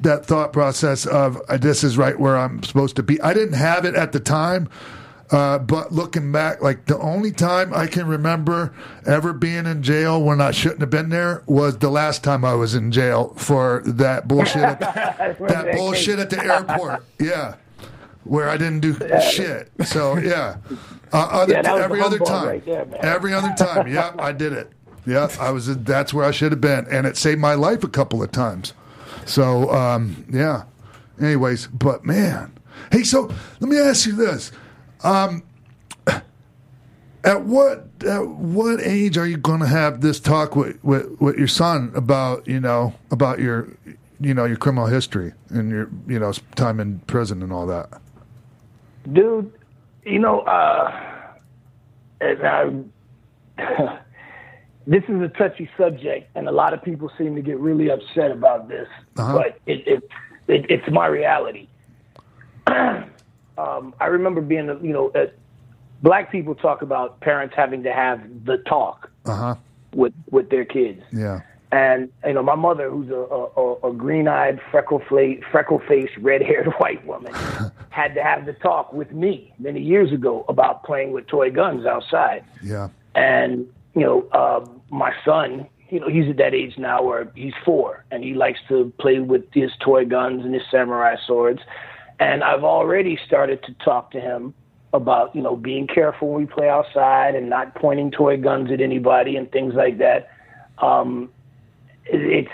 that 0.03 0.27
thought 0.27 0.53
process 0.53 1.07
of 1.07 1.41
uh, 1.49 1.57
this 1.57 1.85
is 1.85 1.97
right 1.97 2.19
where 2.19 2.37
I'm 2.37 2.63
supposed 2.63 2.97
to 2.97 3.03
be. 3.03 3.21
I 3.21 3.35
didn't 3.35 3.55
have 3.55 3.85
it 3.85 3.95
at 3.95 4.13
the 4.13 4.21
time, 4.21 4.69
uh, 5.31 5.59
but 5.59 5.93
looking 5.93 6.31
back, 6.33 6.63
like 6.63 6.87
the 6.87 6.99
only 6.99 7.33
time 7.33 7.73
I 7.75 7.87
can 7.87 8.07
remember 8.07 8.75
ever 9.07 9.33
being 9.33 9.67
in 9.67 9.83
jail 9.83 10.23
when 10.23 10.41
I 10.41 10.51
shouldn't 10.51 10.81
have 10.81 10.91
been 10.91 11.09
there 11.09 11.43
was 11.47 11.79
the 11.79 11.91
last 11.91 12.23
time 12.23 12.45
I 12.45 12.55
was 12.55 12.75
in 12.75 12.93
jail 12.93 13.35
for 13.37 13.83
that 13.87 14.29
bullshit. 14.29 14.63
At, 14.63 14.79
that 15.39 15.75
bullshit 15.77 16.19
at 16.19 16.31
the 16.31 16.45
airport. 16.45 17.05
Yeah. 17.19 17.57
Where 18.25 18.49
I 18.49 18.57
didn't 18.57 18.81
do 18.81 18.97
shit. 19.33 19.71
So 19.85 20.17
yeah, 20.17 20.57
uh, 21.13 21.29
other 21.31 21.53
Yeah, 21.53 21.75
every 21.77 22.01
other 22.01 22.19
time, 22.19 22.47
right 22.49 22.65
there, 22.65 22.87
every 23.01 23.35
other 23.35 23.53
time. 23.57 23.87
Yeah, 23.87 24.15
I 24.19 24.33
did 24.33 24.53
it. 24.53 24.73
Yeah, 25.07 25.29
I 25.39 25.51
was. 25.51 25.67
That's 25.85 26.15
where 26.15 26.25
I 26.25 26.31
should 26.31 26.53
have 26.53 26.61
been, 26.61 26.87
and 26.91 27.07
it 27.07 27.17
saved 27.17 27.41
my 27.41 27.55
life 27.55 27.85
a 27.85 27.89
couple 27.89 28.23
of 28.23 28.33
times. 28.33 28.73
So 29.27 29.71
um, 29.71 30.27
yeah. 30.31 30.65
Anyways, 31.21 31.69
but 31.69 32.05
man, 32.05 32.53
hey, 32.91 33.05
so 33.05 33.31
let 33.61 33.71
me 33.71 33.79
ask 33.79 34.07
you 34.07 34.15
this: 34.15 34.51
um, 35.03 35.43
at 37.23 37.43
what 37.43 37.87
at 38.05 38.27
what 38.27 38.81
age 38.81 39.17
are 39.17 39.27
you 39.27 39.37
going 39.37 39.61
to 39.61 39.69
have 39.69 40.01
this 40.01 40.19
talk 40.19 40.57
with, 40.57 40.83
with 40.83 41.21
with 41.21 41.39
your 41.39 41.49
son 41.49 41.93
about 41.95 42.47
you 42.49 42.59
know 42.59 42.95
about 43.11 43.39
your 43.39 43.69
you 44.21 44.35
know 44.35 44.45
your 44.45 44.57
criminal 44.57 44.87
history 44.87 45.33
and 45.51 45.71
your 45.71 45.89
you 46.09 46.19
know 46.19 46.33
time 46.57 46.81
in 46.81 46.99
prison 47.01 47.43
and 47.43 47.53
all 47.53 47.67
that? 47.67 48.01
dude, 49.13 49.53
you 50.05 50.19
know, 50.19 50.41
uh, 50.41 50.93
and 52.21 52.47
I, 52.47 53.99
this 54.87 55.03
is 55.09 55.21
a 55.23 55.29
touchy 55.29 55.69
subject, 55.79 56.31
and 56.35 56.49
a 56.49 56.53
lot 56.53 56.75
of 56.75 56.83
people 56.83 57.11
seem 57.17 57.35
to 57.37 57.43
get 57.43 57.59
really 57.59 57.91
upset 57.91 58.31
about 58.31 58.69
this, 58.69 58.89
Uh-huh. 59.17 59.33
but 59.39 59.59
it, 59.67 59.87
it, 59.87 60.03
it, 60.49 60.67
it's 60.69 60.91
my 60.91 61.07
reality. 61.07 61.69
um, 62.67 63.95
I 64.01 64.07
remember 64.07 64.41
being, 64.41 64.67
you 64.83 64.93
know, 64.93 65.11
uh, 65.11 65.27
black 66.03 66.31
people 66.31 66.55
talk 66.55 66.83
about 66.83 67.21
parents 67.21 67.55
having 67.57 67.83
to 67.85 67.93
have 67.93 68.21
the 68.45 68.59
talk 68.59 69.11
Uh 69.27 69.35
huh. 69.37 69.55
with 69.95 70.13
with 70.31 70.51
their 70.51 70.65
kids. 70.65 71.03
Yeah. 71.13 71.41
And 71.73 72.11
you 72.25 72.33
know, 72.35 72.43
my 72.43 72.55
mother, 72.55 72.89
who's 72.89 73.11
a, 73.11 73.15
a, 73.17 73.91
a 73.91 73.93
green-eyed, 73.93 74.61
freckle-faced, 74.71 75.45
freckle-faced, 75.51 76.17
red-haired 76.19 76.69
white 76.79 77.05
woman, 77.05 77.33
had 77.91 78.15
to 78.15 78.23
have 78.23 78.47
the 78.47 78.53
talk 78.53 78.93
with 78.93 79.11
me 79.13 79.53
many 79.59 79.81
years 79.81 80.13
ago 80.13 80.45
about 80.49 80.85
playing 80.85 81.13
with 81.13 81.27
toy 81.27 81.51
guns 81.51 81.85
outside. 81.85 82.45
Yeah. 82.63 82.89
And 83.15 83.67
you 83.95 84.03
know, 84.03 84.27
uh, 84.33 84.65
my 84.95 85.13
son, 85.25 85.67
you 85.91 86.01
know, 86.01 86.09
he's 86.09 86.29
at 86.31 86.37
that 86.39 86.55
age 86.55 86.79
now 86.79 87.03
where 87.03 87.31
he's 87.35 87.53
four, 87.65 88.05
and 88.11 88.23
he 88.23 88.35
likes 88.35 88.61
to 88.69 88.93
play 88.99 89.19
with 89.19 89.45
his 89.53 89.71
toy 89.81 90.05
guns 90.05 90.45
and 90.45 90.55
his 90.55 90.63
samurai 90.71 91.17
swords. 91.27 91.61
And 92.21 92.45
I've 92.45 92.65
already 92.65 93.19
started 93.27 93.63
to 93.65 93.75
talk 93.85 94.13
to 94.13 94.21
him 94.21 94.55
about, 94.93 95.35
you 95.35 95.43
know, 95.43 95.57
being 95.57 95.89
careful 95.89 96.31
when 96.31 96.43
we 96.43 96.47
play 96.47 96.69
outside 96.69 97.35
and 97.35 97.51
not 97.51 97.75
pointing 97.75 98.13
toy 98.13 98.37
guns 98.37 98.71
at 98.71 98.81
anybody 98.81 99.37
and 99.37 99.51
things 99.51 99.75
like 99.75 99.99
that. 99.99 100.31
Um, 100.79 101.31
it's 102.07 102.49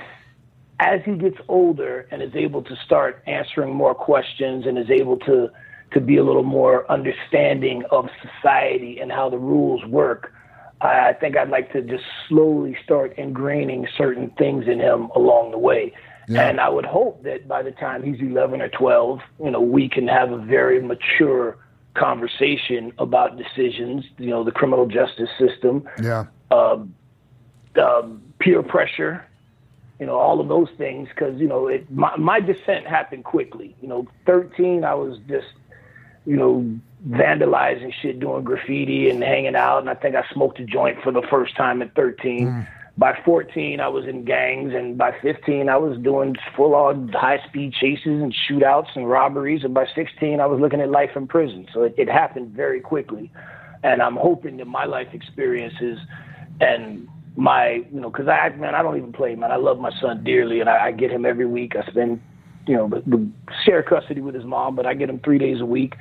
as 0.78 1.01
he 1.05 1.12
gets 1.12 1.36
older 1.49 2.09
and 2.11 2.22
is 2.22 2.34
able 2.34 2.62
to 2.62 2.74
start 2.86 3.22
answering 3.26 3.74
more 3.74 3.95
questions 3.95 4.66
and 4.66 4.78
is 4.78 4.91
able 4.91 5.18
to 5.18 5.51
to 5.93 6.01
be 6.01 6.16
a 6.16 6.24
little 6.24 6.45
more 6.45 6.91
understanding 6.91 7.82
of 7.91 8.09
society 8.22 9.01
and 9.01 9.11
how 9.11 9.28
the 9.28 9.38
rules 9.38 9.84
work. 9.86 10.32
I 10.81 11.11
I 11.11 11.12
think 11.12 11.37
I'd 11.37 11.51
like 11.51 11.72
to 11.72 11.83
just 11.83 12.05
slowly 12.28 12.76
start 12.85 13.16
ingraining 13.16 13.87
certain 13.97 14.31
things 14.39 14.66
in 14.66 14.78
him 14.78 15.11
along 15.14 15.51
the 15.53 15.59
way. 15.59 15.93
Yeah. 16.28 16.49
And 16.49 16.61
I 16.61 16.68
would 16.68 16.87
hope 16.87 17.22
that 17.24 17.49
by 17.49 17.62
the 17.62 17.72
time 17.72 18.03
he's 18.05 18.20
11 18.20 18.61
or 18.62 18.68
12, 18.68 19.20
you 19.43 19.51
know, 19.51 19.61
we 19.61 19.89
can 19.89 20.07
have 20.07 20.31
a 20.31 20.39
very 20.39 20.81
mature 20.81 21.57
conversation 21.95 22.93
about 22.99 23.37
decisions, 23.37 24.05
you 24.16 24.31
know, 24.31 24.45
the 24.45 24.53
criminal 24.53 24.87
justice 24.87 25.28
system, 25.39 25.89
Yeah. 26.01 26.26
um, 26.53 26.95
um, 27.76 28.22
peer 28.39 28.62
pressure, 28.62 29.24
you 29.99 30.07
know, 30.07 30.16
all 30.16 30.41
of 30.41 30.49
those 30.49 30.68
things. 30.78 31.09
Because 31.09 31.41
you 31.41 31.49
know, 31.49 31.66
it, 31.66 31.91
my 31.91 32.16
my 32.16 32.41
descent 32.41 32.87
happened 32.87 33.24
quickly. 33.24 33.74
You 33.81 33.89
know, 33.89 34.07
thirteen, 34.24 34.85
I 34.85 34.95
was 34.95 35.18
just, 35.28 35.53
you 36.26 36.37
know, 36.37 36.64
vandalizing 37.09 37.92
shit, 38.03 38.20
doing 38.20 38.44
graffiti 38.44 39.09
and 39.09 39.22
hanging 39.22 39.57
out, 39.57 39.78
and 39.78 39.90
I 39.90 39.94
think 39.94 40.14
I 40.14 40.24
smoked 40.32 40.61
a 40.61 40.64
joint 40.64 40.98
for 41.03 41.12
the 41.12 41.22
first 41.30 41.57
time 41.57 41.82
at 41.82 41.94
thirteen. 41.94 42.48
Mm. 42.48 42.68
By 42.98 43.18
14, 43.24 43.80
I 43.80 43.88
was 43.88 44.05
in 44.05 44.26
gangs, 44.26 44.74
and 44.74 44.98
by 44.98 45.12
15, 45.22 45.70
I 45.70 45.76
was 45.78 45.96
doing 46.01 46.36
full 46.55 46.74
on 46.74 47.09
high 47.09 47.38
speed 47.48 47.72
chases 47.72 48.20
and 48.20 48.34
shootouts 48.34 48.94
and 48.94 49.09
robberies. 49.09 49.64
And 49.64 49.72
by 49.72 49.86
16, 49.94 50.38
I 50.38 50.44
was 50.44 50.61
looking 50.61 50.82
at 50.82 50.90
life 50.90 51.11
in 51.16 51.26
prison. 51.26 51.66
So 51.72 51.84
it, 51.84 51.94
it 51.96 52.09
happened 52.11 52.51
very 52.51 52.80
quickly. 52.80 53.30
and 53.82 54.03
I'm 54.03 54.16
hoping 54.16 54.59
that 54.59 54.66
my 54.66 54.84
life 54.84 55.09
experiences 55.12 55.98
and 56.61 57.09
my, 57.36 57.84
you 57.92 58.01
know, 58.01 58.11
because 58.11 58.28
I, 58.28 58.51
man, 58.51 58.74
I 58.74 58.82
don't 58.82 58.96
even 58.96 59.12
play, 59.12 59.34
man. 59.34 59.51
I 59.51 59.57
love 59.57 59.78
my 59.78 59.92
son 60.01 60.22
dearly, 60.24 60.61
and 60.61 60.68
I, 60.68 60.86
I 60.86 60.92
get 60.92 61.11
him 61.11 61.24
every 61.24 61.46
week. 61.46 61.74
I 61.76 61.88
spend, 61.90 62.20
you 62.66 62.76
know, 62.76 62.88
the, 62.88 63.03
the 63.07 63.28
share 63.64 63.82
custody 63.82 64.20
with 64.20 64.34
his 64.34 64.44
mom, 64.44 64.76
but 64.76 64.84
I 64.84 64.94
get 64.94 65.09
him 65.09 65.20
three 65.20 65.38
days 65.38 65.61
a 65.61 65.66
week. 65.66 65.94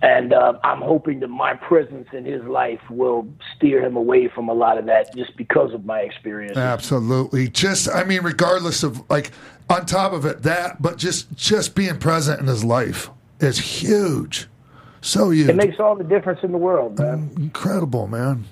And 0.00 0.32
uh, 0.32 0.54
I'm 0.62 0.80
hoping 0.80 1.20
that 1.20 1.28
my 1.28 1.54
presence 1.54 2.06
in 2.12 2.24
his 2.24 2.42
life 2.44 2.80
will 2.88 3.26
steer 3.56 3.84
him 3.84 3.96
away 3.96 4.28
from 4.28 4.48
a 4.48 4.54
lot 4.54 4.78
of 4.78 4.86
that 4.86 5.14
just 5.16 5.36
because 5.36 5.74
of 5.74 5.84
my 5.84 6.00
experience. 6.00 6.56
Absolutely. 6.56 7.48
Just, 7.48 7.88
I 7.92 8.04
mean, 8.04 8.22
regardless 8.22 8.82
of 8.82 9.08
like, 9.10 9.32
on 9.68 9.86
top 9.86 10.12
of 10.12 10.24
it, 10.24 10.42
that, 10.44 10.80
but 10.80 10.96
just 10.96 11.34
just 11.36 11.74
being 11.74 11.98
present 11.98 12.40
in 12.40 12.46
his 12.46 12.64
life 12.64 13.10
is 13.40 13.58
huge. 13.58 14.48
So 15.00 15.30
huge. 15.30 15.48
It 15.48 15.56
makes 15.56 15.78
all 15.78 15.94
the 15.94 16.04
difference 16.04 16.40
in 16.42 16.52
the 16.52 16.58
world, 16.58 16.98
man. 16.98 17.30
Incredible, 17.36 18.06
man. 18.06 18.44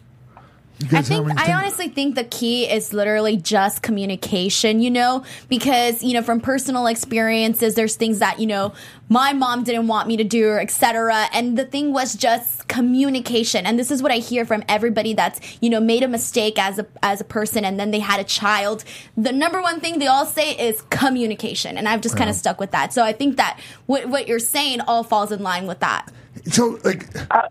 You 0.79 0.99
I 0.99 1.01
think? 1.01 1.41
I 1.41 1.55
honestly 1.55 1.89
think 1.89 2.17
the 2.17 2.25
key 2.25 2.65
is 2.71 2.93
literally 2.93 3.39
just 3.39 3.83
communication, 3.83 4.81
you 4.81 4.91
know, 4.91 5.25
because 5.49 6.03
you 6.03 6.13
know 6.13 6.23
from 6.23 6.39
personal 6.39 6.87
experiences, 6.87 7.75
there's 7.75 7.97
things 7.97 8.19
that 8.19 8.39
you 8.39 8.47
know 8.47 8.75
my 9.09 9.33
mom 9.33 9.65
didn't 9.65 9.87
want 9.87 10.07
me 10.07 10.19
to 10.19 10.25
do, 10.25 10.49
or 10.49 10.61
etc. 10.61 11.29
And 11.33 11.57
the 11.57 11.65
thing 11.65 11.95
was 11.95 12.15
just 12.15 12.69
communication, 12.69 13.65
and 13.65 13.79
this 13.79 13.91
is 13.91 14.03
what 14.03 14.13
I 14.13 14.17
hear 14.19 14.45
from 14.45 14.63
everybody 14.69 15.15
that's 15.15 15.41
you 15.63 15.71
know 15.71 15.81
made 15.81 16.03
a 16.03 16.09
mistake 16.09 16.59
as 16.59 16.79
a 16.79 16.87
as 17.03 17.23
a 17.23 17.25
person, 17.25 17.65
and 17.65 17.81
then 17.81 17.91
they 17.91 18.01
had 18.01 18.21
a 18.21 18.25
child. 18.25 18.85
The 19.17 19.33
number 19.33 19.63
one 19.63 19.81
thing 19.81 19.99
they 19.99 20.09
all 20.09 20.27
say 20.27 20.53
is 20.53 20.83
communication, 20.91 21.79
and 21.79 21.89
I've 21.89 22.03
just 22.03 22.19
kind 22.19 22.29
of 22.29 22.37
stuck 22.37 22.61
with 22.61 22.73
that. 22.73 22.93
So 22.93 23.03
I 23.03 23.15
think 23.15 23.39
that 23.39 23.59
what 23.87 24.11
what 24.11 24.29
you're 24.29 24.39
saying 24.39 24.83
all 24.83 25.05
falls 25.05 25.33
in 25.33 25.43
line 25.43 25.67
with 25.67 25.81
that. 25.81 26.13
So, 26.51 26.79
like, 26.85 27.09
uh, 27.31 27.49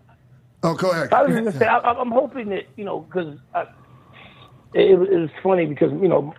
oh, 0.62 0.74
go 0.74 0.90
ahead. 0.90 1.12
I 1.12 1.22
was 1.22 1.32
going 1.32 1.44
to 1.44 1.58
say, 1.58 1.66
I, 1.66 1.78
I'm 1.78 2.10
hoping 2.10 2.48
that, 2.50 2.64
you 2.76 2.84
know, 2.84 3.00
because 3.00 3.38
it, 4.74 4.92
it 4.92 4.98
was 4.98 5.30
funny 5.42 5.66
because, 5.66 5.92
you 5.92 6.08
know, 6.08 6.34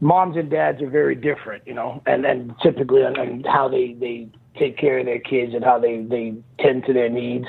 moms 0.00 0.36
and 0.36 0.50
dads 0.50 0.82
are 0.82 0.90
very 0.90 1.14
different, 1.14 1.66
you 1.66 1.74
know, 1.74 2.02
and, 2.06 2.24
and 2.26 2.54
typically 2.62 3.02
on, 3.02 3.18
on 3.18 3.42
how 3.44 3.68
they, 3.68 3.94
they 3.94 4.28
take 4.58 4.76
care 4.76 4.98
of 4.98 5.06
their 5.06 5.18
kids 5.18 5.54
and 5.54 5.64
how 5.64 5.78
they, 5.78 6.02
they 6.02 6.34
tend 6.60 6.84
to 6.86 6.92
their 6.92 7.08
needs. 7.08 7.46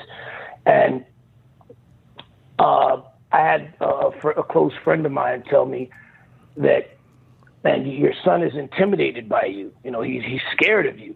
And 0.66 1.06
uh, 2.60 3.02
I 3.32 3.40
had 3.40 3.74
a, 3.82 4.12
fr- 4.22 4.32
a 4.32 4.44
close 4.44 4.72
friend 4.84 5.06
of 5.06 5.12
mine 5.12 5.44
tell 5.50 5.66
me 5.66 5.90
that, 6.58 6.98
man, 7.64 7.86
your 7.86 8.14
son 8.24 8.44
is 8.44 8.56
intimidated 8.56 9.28
by 9.28 9.46
you. 9.46 9.74
You 9.84 9.92
know, 9.92 10.02
he's, 10.02 10.24
he's 10.24 10.42
scared 10.54 10.86
of 10.86 11.00
you. 11.00 11.16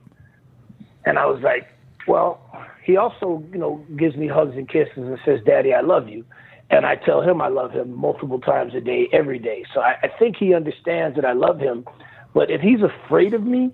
And 1.06 1.18
I 1.18 1.26
was 1.26 1.42
like, 1.42 1.70
well, 2.08 2.47
he 2.88 2.96
also, 2.96 3.44
you 3.52 3.60
know, 3.60 3.86
gives 3.98 4.16
me 4.16 4.30
hugs 4.30 4.56
and 4.56 4.68
kisses 4.70 4.94
and 4.96 5.20
says, 5.26 5.42
Daddy, 5.46 5.74
I 5.74 5.82
love 5.82 6.08
you. 6.08 6.24
And 6.70 6.86
I 6.86 6.96
tell 6.96 7.22
him 7.22 7.42
I 7.42 7.50
love 7.50 7.74
him 7.74 7.94
multiple 7.94 8.40
times 8.40 8.74
a 8.76 8.80
day, 8.80 9.10
every 9.12 9.40
day. 9.40 9.66
So 9.74 9.82
I, 9.82 9.98
I 10.04 10.08
think 10.08 10.38
he 10.38 10.54
understands 10.54 11.18
that 11.18 11.26
I 11.26 11.34
love 11.34 11.60
him. 11.60 11.86
But 12.34 12.50
if 12.50 12.62
he's 12.62 12.80
afraid 12.82 13.34
of 13.34 13.44
me, 13.44 13.72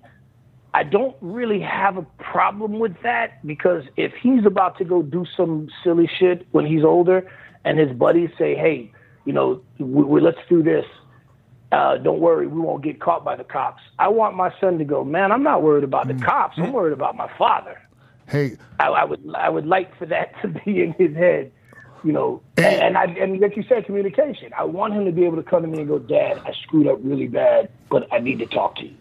I 0.74 0.82
don't 0.82 1.16
really 1.22 1.60
have 1.60 1.98
a 1.98 2.02
problem 2.18 2.80
with 2.80 2.96
that 3.04 3.46
because 3.46 3.84
if 3.98 4.14
he's 4.20 4.48
about 4.48 4.80
to 4.80 4.84
go 4.84 5.04
do 5.04 5.26
some 5.38 5.70
silly 5.84 6.10
shit 6.20 6.48
when 6.50 6.66
he's 6.66 6.84
older 6.84 7.32
and 7.66 7.78
his 7.78 7.92
buddies 7.92 8.32
say, 8.36 8.56
hey, 8.56 8.92
you 9.26 9.34
know, 9.34 9.62
we, 9.78 10.04
we, 10.04 10.22
let's 10.22 10.40
do 10.50 10.64
this. 10.64 10.86
Uh, 11.72 11.98
don't 11.98 12.20
worry, 12.20 12.48
we 12.48 12.60
won't 12.60 12.84
get 12.84 13.00
caught 13.00 13.24
by 13.24 13.36
the 13.36 13.44
cops. 13.44 13.84
I 14.00 14.08
want 14.08 14.36
my 14.36 14.52
son 14.60 14.80
to 14.80 14.86
go, 14.86 15.04
man, 15.04 15.32
I'm 15.32 15.44
not 15.44 15.62
worried 15.62 15.84
about 15.84 16.08
the 16.08 16.16
cops. 16.16 16.58
I'm 16.58 16.74
worried 16.74 16.94
about 16.94 17.16
my 17.16 17.30
father. 17.38 17.80
Hey, 18.28 18.58
I, 18.80 18.88
I 18.88 19.04
would 19.06 19.22
I 19.36 19.50
would 19.50 19.66
like 19.66 19.98
for 19.98 20.06
that 20.08 20.34
to 20.42 20.48
be 20.48 20.82
in 20.82 20.94
his 20.94 21.16
head, 21.16 21.52
you 22.04 22.12
know. 22.12 22.42
And, 22.58 22.66
and 22.66 22.98
I 22.98 23.06
and 23.06 23.40
like 23.40 23.56
you 23.58 23.64
said, 23.68 23.86
communication. 23.86 24.52
I 24.58 24.64
want 24.64 24.94
him 24.94 25.06
to 25.06 25.12
be 25.12 25.26
able 25.26 25.38
to 25.38 25.44
come 25.44 25.62
to 25.64 25.68
me 25.68 25.80
and 25.80 25.88
go, 25.88 26.00
Dad, 26.00 26.42
I 26.46 26.54
screwed 26.64 26.88
up 26.88 27.00
really 27.02 27.28
bad, 27.28 27.70
but 27.90 28.08
I 28.12 28.20
need 28.20 28.40
to 28.40 28.46
talk 28.46 28.76
to 28.78 28.86
you. 28.86 28.96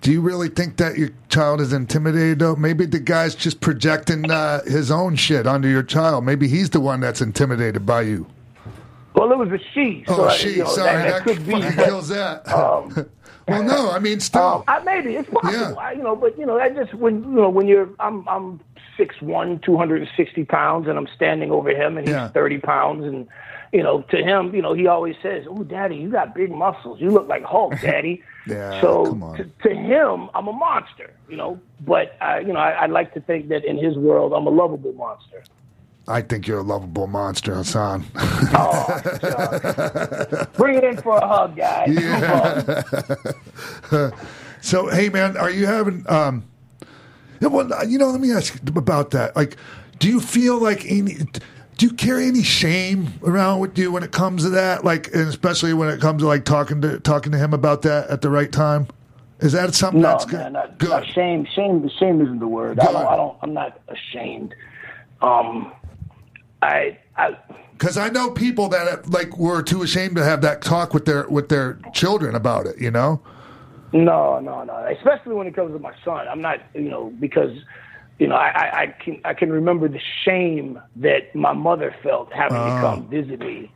do 0.00 0.10
you 0.12 0.20
really 0.20 0.48
think 0.48 0.76
that 0.78 0.96
your 0.96 1.10
child 1.28 1.60
is 1.60 1.72
intimidated, 1.72 2.38
though? 2.38 2.56
Maybe 2.56 2.86
the 2.86 3.00
guy's 3.00 3.34
just 3.34 3.60
projecting 3.60 4.30
uh, 4.30 4.62
his 4.64 4.90
own 4.90 5.16
shit 5.16 5.46
onto 5.46 5.68
your 5.68 5.82
child. 5.82 6.24
Maybe 6.24 6.48
he's 6.48 6.70
the 6.70 6.80
one 6.80 7.00
that's 7.00 7.20
intimidated 7.20 7.84
by 7.84 8.02
you. 8.02 8.26
Well, 9.14 9.30
it 9.30 9.36
was 9.36 9.50
a 9.50 9.58
she. 9.74 10.04
Oh, 10.08 10.16
so 10.16 10.24
I- 10.28 10.36
she. 10.36 10.50
you 10.52 10.58
know, 10.64 10.68
Sorry, 10.70 10.92
that, 11.10 11.24
that, 11.24 11.24
that 11.26 11.36
could 11.36 11.46
be. 11.46 11.52
but, 11.52 11.84
kills 11.84 12.08
that. 12.08 12.48
um, 12.48 13.10
well, 13.48 13.62
no, 13.62 13.90
I 13.90 13.98
mean, 13.98 14.20
still. 14.30 14.42
Um, 14.42 14.64
I, 14.68 14.78
maybe 14.84 15.16
it's 15.16 15.28
possible, 15.30 15.52
Yeah. 15.52 15.74
I, 15.74 15.92
you 15.92 16.02
know. 16.02 16.16
But 16.16 16.38
you 16.38 16.46
know, 16.46 16.58
I 16.58 16.68
just 16.70 16.94
when 16.94 17.22
you 17.22 17.30
know 17.30 17.50
when 17.50 17.66
you're 17.68 17.88
I'm 18.00 18.26
I'm 18.28 18.60
six 18.96 19.20
one, 19.20 19.58
two 19.60 19.76
hundred 19.76 20.02
and 20.02 20.10
sixty 20.16 20.44
pounds, 20.44 20.88
and 20.88 20.98
I'm 20.98 21.08
standing 21.14 21.50
over 21.50 21.70
him, 21.70 21.96
and 21.98 22.06
he's 22.06 22.14
Yeah. 22.14 22.28
thirty 22.28 22.58
pounds, 22.58 23.04
and 23.04 23.26
you 23.72 23.82
know, 23.82 24.02
to 24.10 24.18
him, 24.18 24.54
you 24.54 24.60
know, 24.60 24.74
he 24.74 24.86
always 24.86 25.16
says, 25.22 25.44
"Oh, 25.48 25.64
Daddy, 25.64 25.96
you 25.96 26.10
got 26.10 26.34
big 26.34 26.50
muscles. 26.50 27.00
You 27.00 27.10
look 27.10 27.26
like 27.28 27.42
Hulk, 27.42 27.72
Daddy." 27.82 28.22
Yeah, 28.46 28.80
so. 28.80 29.04
To, 29.36 29.44
to 29.68 29.74
him, 29.74 30.28
I'm 30.34 30.46
a 30.48 30.52
monster, 30.52 31.10
you 31.28 31.36
know. 31.36 31.58
But 31.80 32.16
uh, 32.20 32.40
you 32.46 32.52
know, 32.52 32.58
I, 32.60 32.70
I 32.72 32.86
like 32.86 33.14
to 33.14 33.20
think 33.20 33.48
that 33.48 33.64
in 33.64 33.78
his 33.78 33.96
world, 33.96 34.32
I'm 34.34 34.46
a 34.46 34.50
lovable 34.50 34.92
monster. 34.92 35.42
I 36.08 36.20
think 36.20 36.46
you're 36.48 36.58
a 36.58 36.62
lovable 36.62 37.06
monster, 37.06 37.54
Hassan. 37.54 38.04
Oh, 38.54 39.00
bring 40.56 40.76
it 40.76 40.84
in 40.84 40.96
for 40.98 41.16
a 41.16 41.26
hug, 41.26 41.56
guys. 41.56 41.88
Yeah. 41.88 42.82
so, 44.60 44.88
hey, 44.88 45.08
man, 45.08 45.36
are 45.36 45.50
you 45.50 45.66
having? 45.66 46.04
Um, 46.08 46.44
you 47.40 47.48
know, 47.98 48.08
let 48.10 48.20
me 48.20 48.32
ask 48.32 48.54
you 48.54 48.60
about 48.76 49.12
that. 49.12 49.34
Like, 49.36 49.56
do 49.98 50.08
you 50.08 50.20
feel 50.20 50.58
like 50.58 50.84
any? 50.86 51.14
Do 51.78 51.86
you 51.86 51.92
carry 51.94 52.26
any 52.26 52.42
shame 52.42 53.14
around 53.24 53.60
with 53.60 53.78
you 53.78 53.90
when 53.90 54.02
it 54.02 54.12
comes 54.12 54.42
to 54.44 54.50
that? 54.50 54.84
Like, 54.84 55.06
and 55.14 55.28
especially 55.28 55.72
when 55.72 55.88
it 55.88 56.00
comes 56.00 56.22
to 56.22 56.28
like 56.28 56.44
talking 56.44 56.80
to 56.82 57.00
talking 57.00 57.32
to 57.32 57.38
him 57.38 57.54
about 57.54 57.82
that 57.82 58.08
at 58.10 58.20
the 58.20 58.28
right 58.30 58.50
time. 58.52 58.86
Is 59.40 59.52
that 59.52 59.74
something 59.74 60.00
No, 60.02 60.08
that's 60.10 60.24
good? 60.24 60.38
man, 60.38 60.52
not, 60.52 60.78
good. 60.78 60.90
not 60.90 61.06
shame. 61.06 61.46
Shame. 61.54 61.88
Shame 61.98 62.20
isn't 62.20 62.38
the 62.38 62.46
word. 62.46 62.78
I 62.78 62.84
don't, 62.86 62.96
I 62.96 63.16
don't. 63.16 63.36
I'm 63.42 63.52
not 63.54 63.80
ashamed. 63.88 64.54
Um, 65.20 65.72
I. 66.62 66.98
I. 67.16 67.36
Because 67.72 67.96
I 67.96 68.08
know 68.08 68.30
people 68.30 68.68
that 68.68 69.08
like 69.10 69.36
were 69.36 69.62
too 69.62 69.82
ashamed 69.82 70.16
to 70.16 70.24
have 70.24 70.40
that 70.42 70.62
talk 70.62 70.94
with 70.94 71.04
their 71.04 71.28
with 71.28 71.48
their 71.48 71.78
children 71.92 72.34
about 72.34 72.66
it. 72.66 72.80
You 72.80 72.90
know. 72.90 73.20
No, 73.92 74.40
no, 74.40 74.64
no. 74.64 74.86
Especially 74.86 75.34
when 75.34 75.46
it 75.46 75.54
comes 75.54 75.72
to 75.72 75.78
my 75.78 75.92
son. 76.04 76.26
I'm 76.28 76.40
not. 76.40 76.60
You 76.74 76.88
know, 76.88 77.12
because. 77.20 77.56
You 78.18 78.28
know, 78.28 78.36
I, 78.36 78.50
I, 78.50 78.80
I 78.82 78.86
can 78.86 79.20
I 79.24 79.34
can 79.34 79.50
remember 79.50 79.88
the 79.88 79.98
shame 80.24 80.80
that 80.96 81.34
my 81.34 81.52
mother 81.54 81.92
felt 82.04 82.32
having 82.32 82.56
to 82.56 82.78
oh. 82.78 82.80
come 82.80 83.08
visit 83.08 83.40
me, 83.40 83.72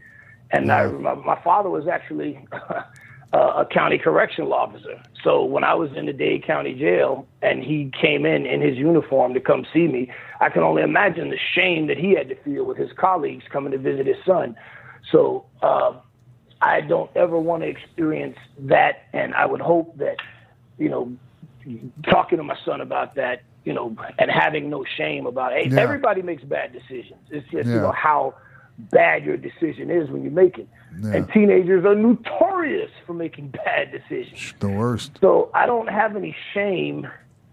and 0.53 0.71
I 0.71 0.83
remember 0.83 1.25
my 1.25 1.43
father 1.43 1.69
was 1.69 1.89
actually 1.89 2.39
a, 3.33 3.39
a 3.39 3.67
county 3.67 3.99
correctional 3.99 4.55
officer. 4.55 5.01
So 5.23 5.45
when 5.45 5.65
I 5.65 5.75
was 5.75 5.91
in 5.97 6.07
the 6.07 6.13
Dade 6.13 6.45
County 6.47 6.75
Jail 6.75 7.27
and 7.43 7.63
he 7.63 7.91
came 8.01 8.25
in 8.25 8.47
in 8.47 8.61
his 8.61 8.77
uniform 8.77 9.35
to 9.35 9.41
come 9.41 9.67
see 9.73 9.89
me, 9.89 10.11
I 10.41 10.49
can 10.51 10.63
only 10.63 10.83
imagine 10.83 11.31
the 11.31 11.39
shame 11.55 11.87
that 11.89 11.99
he 11.99 12.15
had 12.15 12.29
to 12.29 12.37
feel 12.43 12.65
with 12.65 12.77
his 12.77 12.91
colleagues 12.97 13.45
coming 13.51 13.73
to 13.73 13.79
visit 13.79 14.07
his 14.07 14.17
son. 14.25 14.57
So 15.11 15.47
uh, 15.63 15.95
I 16.61 16.81
don't 16.81 17.11
ever 17.17 17.39
want 17.39 17.63
to 17.63 17.69
experience 17.69 18.37
that, 18.59 19.03
and 19.13 19.35
I 19.35 19.47
would 19.47 19.61
hope 19.61 19.97
that 19.99 20.17
you 20.79 20.89
know, 20.89 21.13
talking 22.05 22.39
to 22.39 22.45
my 22.45 22.57
son 22.65 22.81
about 22.81 23.15
that, 23.15 23.43
you 23.65 23.73
know, 23.73 23.97
and 24.19 24.31
having 24.31 24.71
no 24.71 24.85
shame 24.97 25.27
about 25.27 25.53
it. 25.53 25.65
Hey, 25.65 25.75
Yeah. 25.75 25.81
everybody 25.81 26.23
makes 26.23 26.45
bad 26.45 26.73
decisions. 26.73 27.21
It's 27.31 27.49
just 27.51 27.69
you 27.69 27.81
know 27.81 27.93
how 27.93 28.35
bad 28.79 29.25
your 29.25 29.37
decision 29.37 29.91
is 29.91 30.11
when 30.11 30.23
you 30.23 30.31
make 30.31 30.59
it. 30.59 30.69
Yeah. 31.03 31.13
And 31.13 31.33
teenagers 31.33 31.85
are 31.85 31.95
notorious 31.95 32.91
for 33.07 33.15
making 33.15 33.49
bad 33.49 33.93
decisions. 33.93 34.55
The 34.61 34.69
worst. 34.69 35.19
So 35.21 35.51
I 35.55 35.67
don't 35.67 35.89
have 35.89 36.17
any 36.17 36.35
shame 36.55 37.07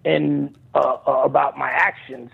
in 0.06 0.56
uh, 0.74 0.98
uh, 1.08 1.22
about 1.24 1.58
my 1.58 1.70
actions, 1.70 2.32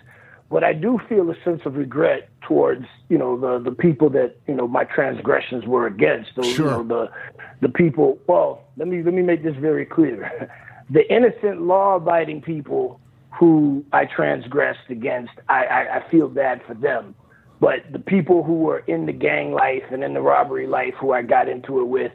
but 0.50 0.64
I 0.64 0.74
do 0.74 1.00
feel 1.10 1.30
a 1.30 1.36
sense 1.44 1.62
of 1.66 1.76
regret 1.76 2.30
towards 2.42 2.86
you 3.10 3.18
know 3.18 3.40
the 3.40 3.60
the 3.60 3.76
people 3.76 4.10
that 4.12 4.38
you 4.48 4.56
know 4.56 4.68
my 4.68 4.84
transgressions 4.84 5.66
were 5.66 5.88
against. 5.88 6.32
Those, 6.36 6.54
Sure. 6.54 6.66
You 6.66 6.72
know, 6.72 6.84
the 6.84 7.12
the 7.62 7.70
people. 7.70 8.20
Well, 8.28 8.64
let 8.78 8.88
me 8.88 9.04
let 9.04 9.14
me 9.14 9.22
make 9.22 9.44
this 9.44 9.56
very 9.56 9.86
clear: 9.86 10.52
the 10.90 11.12
innocent, 11.14 11.62
law-abiding 11.62 12.42
people 12.42 13.00
who 13.40 13.86
I 13.94 14.06
transgressed 14.06 14.90
against, 14.90 15.32
I, 15.48 15.66
I, 15.66 15.98
I 15.98 16.10
feel 16.12 16.28
bad 16.28 16.62
for 16.68 16.74
them. 16.74 17.16
But 17.60 17.91
the 17.91 17.99
people 17.99 18.43
who 18.43 18.60
were 18.60 18.80
in 18.80 19.05
the 19.05 19.12
gang 19.12 19.51
life 19.51 19.84
and 19.91 20.03
in 20.03 20.14
the 20.14 20.22
robbery 20.22 20.68
life, 20.68 20.93
who 20.99 21.12
I 21.12 21.22
got 21.24 21.49
into 21.49 21.82
it 21.82 21.88
with, 21.88 22.12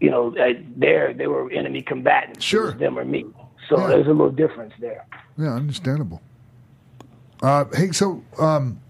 you 0.00 0.10
know, 0.10 0.34
uh, 0.36 0.54
they're 0.76 1.12
they 1.12 1.26
were 1.26 1.50
enemy 1.50 1.82
combatants. 1.82 2.44
Sure. 2.44 2.72
them 2.72 2.98
or 2.98 3.04
me. 3.04 3.26
So 3.68 3.78
Yeah. 3.78 3.88
there's 3.88 4.06
a 4.06 4.10
little 4.10 4.30
difference 4.30 4.72
there. 4.80 5.04
Yeah, 5.36 5.54
understandable. 5.54 6.22
Uh, 7.42 7.64
hey, 7.74 7.92
so 7.92 8.22
um, 8.38 8.80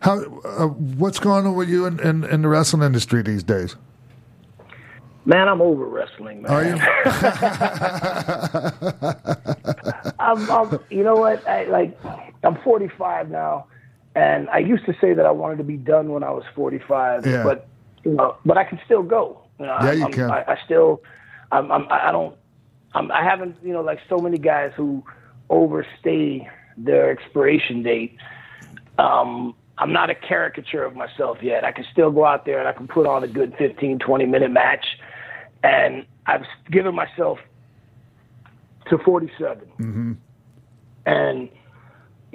how 0.00 0.22
uh, 0.44 0.66
what's 0.68 1.18
going 1.18 1.46
on 1.46 1.54
with 1.56 1.68
you 1.68 1.86
in, 1.86 1.98
in, 2.00 2.24
in 2.24 2.42
the 2.42 2.48
wrestling 2.48 2.82
industry 2.82 3.22
these 3.22 3.42
days? 3.42 3.76
Man, 5.24 5.48
I'm 5.48 5.60
over 5.60 5.86
wrestling, 5.86 6.42
man. 6.42 6.52
Are 6.52 6.64
you? 6.64 6.76
I'm, 10.18 10.50
I'm, 10.50 10.78
you 10.90 11.02
know 11.02 11.16
what? 11.16 11.46
I, 11.48 11.64
like, 11.64 11.98
I'm 12.44 12.56
45 12.62 13.30
now, 13.30 13.66
and 14.16 14.48
I 14.50 14.58
used 14.58 14.84
to 14.86 14.94
say 15.00 15.14
that 15.14 15.26
I 15.26 15.30
wanted 15.30 15.58
to 15.58 15.64
be 15.64 15.76
done 15.76 16.08
when 16.10 16.24
I 16.24 16.30
was 16.30 16.42
45, 16.54 17.24
Yeah. 17.26 17.42
but 17.44 17.68
you 18.04 18.12
know, 18.12 18.36
but 18.44 18.56
I 18.58 18.64
can 18.64 18.80
still 18.84 19.02
go. 19.02 19.42
You 19.60 19.66
know, 19.66 19.76
Yeah, 19.82 19.88
I, 19.90 19.92
you 19.92 20.02
I'm- 20.02 20.12
can. 20.12 20.30
I, 20.30 20.42
I 20.54 20.58
still, 20.64 21.02
I'm, 21.52 21.70
I'm, 21.70 21.86
I 21.90 22.10
don't, 22.10 22.34
I'm, 22.94 23.10
I 23.12 23.22
haven't, 23.22 23.56
you 23.62 23.72
know, 23.72 23.82
like 23.82 24.00
so 24.08 24.18
many 24.18 24.38
guys 24.38 24.72
who 24.76 25.04
overstay 25.50 26.48
their 26.76 27.10
expiration 27.10 27.82
date. 27.82 28.16
Um, 28.98 29.54
I'm 29.78 29.92
not 29.92 30.08
a 30.08 30.14
caricature 30.14 30.82
of 30.84 30.94
myself 30.96 31.38
yet. 31.42 31.62
I 31.64 31.72
can 31.72 31.84
still 31.92 32.10
go 32.10 32.24
out 32.24 32.46
there 32.46 32.58
and 32.58 32.66
I 32.68 32.72
can 32.72 32.88
put 32.88 33.06
on 33.06 33.22
a 33.22 33.28
good 33.28 33.54
15, 33.58 33.98
20 33.98 34.26
minute 34.26 34.50
match. 34.50 34.86
And 35.62 36.06
I've 36.26 36.44
given 36.70 36.94
myself 36.94 37.38
to 38.88 38.98
47. 38.98 40.18
And, 41.06 41.48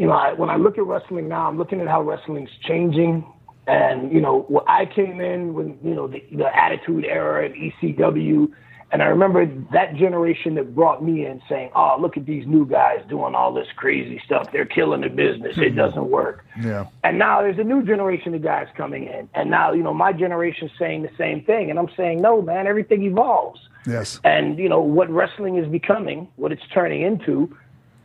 you 0.02 0.08
know, 0.08 0.14
I, 0.14 0.34
when 0.34 0.50
I 0.50 0.56
look 0.56 0.80
at 0.80 0.86
wrestling 0.88 1.28
now, 1.28 1.48
I'm 1.48 1.60
looking 1.60 1.80
at 1.80 1.88
how 1.88 2.02
wrestling's 2.02 2.50
changing. 2.68 3.24
And, 3.68 4.12
you 4.12 4.20
know, 4.20 4.46
when 4.48 4.64
I 4.68 4.88
came 4.88 5.22
in 5.22 5.54
when, 5.54 5.78
you 5.84 5.94
know, 5.94 6.08
the, 6.08 6.24
the 6.32 6.48
Attitude 6.58 7.06
Era 7.06 7.46
and 7.46 7.54
ECW, 7.54 8.52
and 8.92 9.04
I 9.04 9.06
remember 9.06 9.46
that 9.72 9.94
generation 9.96 10.56
that 10.56 10.74
brought 10.74 11.04
me 11.04 11.28
in 11.28 11.40
saying, 11.48 11.70
oh, 11.76 11.98
look 12.02 12.18
at 12.18 12.26
these 12.26 12.48
new 12.48 12.66
guys 12.66 13.06
doing 13.10 13.36
all 13.36 13.54
this 13.54 13.68
crazy 13.76 14.20
stuff. 14.26 14.52
They're 14.52 14.66
killing 14.66 15.02
the 15.02 15.10
business. 15.10 15.56
It 15.58 15.76
doesn't 15.76 16.10
work. 16.10 16.46
Yeah. 16.60 16.88
And 17.04 17.20
now 17.20 17.44
there's 17.44 17.60
a 17.60 17.64
new 17.64 17.84
generation 17.84 18.34
of 18.34 18.42
guys 18.42 18.70
coming 18.76 19.04
in. 19.04 19.30
And 19.36 19.52
now, 19.52 19.72
you 19.72 19.84
know, 19.84 19.94
my 19.94 20.14
generation's 20.14 20.72
saying 20.80 21.04
the 21.04 21.12
same 21.16 21.44
thing. 21.44 21.70
And 21.70 21.78
I'm 21.78 21.90
saying, 21.96 22.24
no, 22.24 22.42
man, 22.42 22.66
everything 22.66 23.04
evolves. 23.04 23.62
Yes. 23.86 24.20
And, 24.24 24.58
you 24.58 24.68
know, 24.68 24.82
what 24.82 25.12
wrestling 25.12 25.58
is 25.58 25.68
becoming, 25.68 26.28
what 26.38 26.52
it's 26.52 26.64
turning 26.74 27.04
into, 27.04 27.56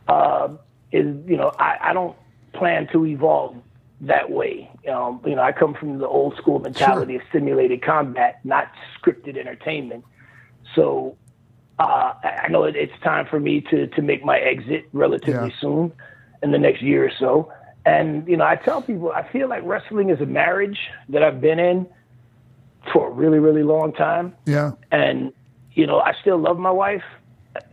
uh, 0.07 0.49
is, 0.97 1.15
you 1.27 1.37
know, 1.37 1.51
I, 1.59 1.77
I 1.89 1.93
don't 1.93 2.15
plan 2.53 2.87
to 2.91 3.05
evolve 3.05 3.55
that 4.01 4.29
way. 4.29 4.69
Um, 4.91 5.21
you 5.25 5.35
know, 5.35 5.41
I 5.41 5.51
come 5.51 5.73
from 5.73 5.97
the 5.99 6.07
old 6.07 6.35
school 6.37 6.59
mentality 6.59 7.15
of 7.15 7.21
simulated 7.31 7.81
combat, 7.81 8.39
not 8.43 8.71
scripted 8.99 9.37
entertainment. 9.37 10.03
So 10.75 11.15
uh, 11.79 12.13
I 12.23 12.41
I 12.45 12.47
know 12.49 12.63
it, 12.63 12.75
it's 12.75 12.97
time 13.03 13.25
for 13.25 13.39
me 13.39 13.61
to, 13.69 13.87
to 13.87 14.01
make 14.01 14.23
my 14.23 14.37
exit 14.39 14.87
relatively 14.93 15.49
Yeah. 15.49 15.59
soon 15.61 15.93
in 16.43 16.51
the 16.51 16.59
next 16.59 16.81
year 16.81 17.05
or 17.05 17.11
so. 17.19 17.51
And, 17.85 18.27
you 18.27 18.37
know, 18.37 18.45
I 18.45 18.55
tell 18.57 18.81
people, 18.81 19.11
I 19.11 19.23
feel 19.31 19.47
like 19.47 19.63
wrestling 19.63 20.09
is 20.09 20.19
a 20.19 20.25
marriage 20.25 20.79
that 21.09 21.23
I've 21.23 21.39
been 21.39 21.59
in 21.59 21.87
for 22.91 23.07
a 23.07 23.11
really, 23.11 23.39
really 23.39 23.63
long 23.63 23.93
time. 23.93 24.35
Yeah. 24.45 24.71
And, 24.91 25.31
you 25.73 25.87
know, 25.87 25.99
I 25.99 26.13
still 26.21 26.37
love 26.37 26.59
my 26.59 26.71
wife. 26.71 27.03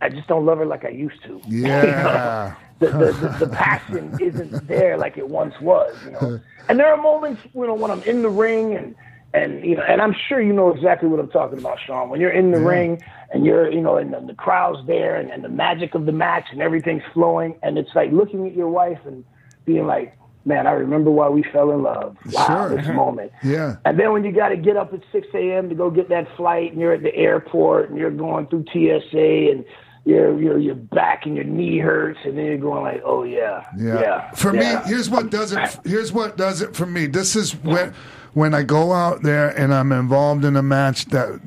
I 0.01 0.09
just 0.09 0.27
don't 0.27 0.45
love 0.45 0.57
her 0.59 0.65
like 0.65 0.85
I 0.85 0.89
used 0.89 1.21
to. 1.23 1.41
You 1.47 1.63
know? 1.63 1.83
Yeah. 1.83 2.55
the, 2.79 2.87
the, 2.87 3.11
the, 3.13 3.45
the 3.45 3.47
passion 3.47 4.17
isn't 4.21 4.67
there 4.67 4.97
like 4.97 5.17
it 5.17 5.29
once 5.29 5.53
was, 5.61 5.95
you 6.05 6.11
know. 6.11 6.39
And 6.67 6.79
there 6.79 6.93
are 6.93 7.01
moments, 7.01 7.41
you 7.53 7.65
know, 7.65 7.73
when 7.73 7.91
I'm 7.91 8.03
in 8.03 8.21
the 8.21 8.29
ring 8.29 8.75
and 8.75 8.95
and 9.33 9.65
you 9.65 9.75
know, 9.75 9.83
and 9.83 10.01
I'm 10.01 10.15
sure 10.27 10.41
you 10.41 10.53
know 10.53 10.73
exactly 10.73 11.09
what 11.09 11.19
I'm 11.19 11.29
talking 11.29 11.59
about, 11.59 11.77
Sean. 11.85 12.09
When 12.09 12.21
you're 12.21 12.31
in 12.31 12.51
the 12.51 12.59
ring 12.59 13.03
and 13.31 13.45
you're, 13.45 13.69
you 13.69 13.81
know, 13.81 13.97
and 13.97 14.13
the, 14.13 14.21
the 14.21 14.33
crowd's 14.33 14.85
there 14.87 15.17
and, 15.17 15.29
and 15.29 15.43
the 15.43 15.49
magic 15.49 15.93
of 15.93 16.05
the 16.05 16.13
match 16.13 16.45
and 16.51 16.61
everything's 16.61 17.03
flowing, 17.13 17.55
and 17.61 17.77
it's 17.77 17.93
like 17.95 18.11
looking 18.11 18.47
at 18.47 18.55
your 18.55 18.69
wife 18.69 18.99
and 19.05 19.25
being 19.65 19.85
like, 19.85 20.17
"Man, 20.45 20.67
I 20.67 20.71
remember 20.71 21.11
why 21.11 21.27
we 21.29 21.43
fell 21.43 21.71
in 21.71 21.83
love. 21.83 22.15
Wow, 22.31 22.45
Sure. 22.69 22.77
this 22.77 22.87
moment." 22.87 23.31
Yeah. 23.43 23.77
And 23.85 23.99
then 23.99 24.13
when 24.13 24.23
you 24.23 24.31
got 24.31 24.49
to 24.49 24.57
get 24.57 24.77
up 24.77 24.93
at 24.93 25.01
6 25.11 25.27
a.m. 25.33 25.69
to 25.69 25.75
go 25.75 25.89
get 25.89 26.09
that 26.09 26.27
flight, 26.37 26.71
and 26.71 26.79
you're 26.79 26.93
at 26.93 27.03
the 27.03 27.15
airport, 27.15 27.89
and 27.89 27.97
you're 27.99 28.11
going 28.11 28.47
through 28.47 28.65
TSA, 28.71 29.51
and 29.51 29.65
your 30.05 30.39
your 30.39 30.57
your 30.59 30.75
back 30.75 31.25
and 31.25 31.35
your 31.35 31.45
knee 31.45 31.79
hurts, 31.79 32.19
and 32.25 32.37
then 32.37 32.45
you're 32.45 32.57
going 32.57 32.83
like, 32.83 33.01
oh 33.03 33.23
yeah, 33.23 33.65
Yeah. 33.77 34.29
For 34.31 34.55
yeah. 34.55 34.81
me, 34.83 34.89
here's 34.89 35.09
what 35.09 35.31
does 35.31 35.51
it. 35.51 35.59
Here's 35.85 36.13
what 36.13 36.37
does 36.37 36.61
it 36.61 36.75
for 36.75 36.85
me. 36.85 37.07
This 37.07 37.35
is 37.35 37.53
when 37.63 37.91
when 38.33 38.53
I 38.53 38.61
go 38.63 38.91
out 38.93 39.23
there 39.23 39.49
and 39.59 39.73
I'm 39.73 39.91
involved 39.91 40.45
in 40.45 40.55
a 40.57 40.61
match 40.61 41.05
that 41.05 41.39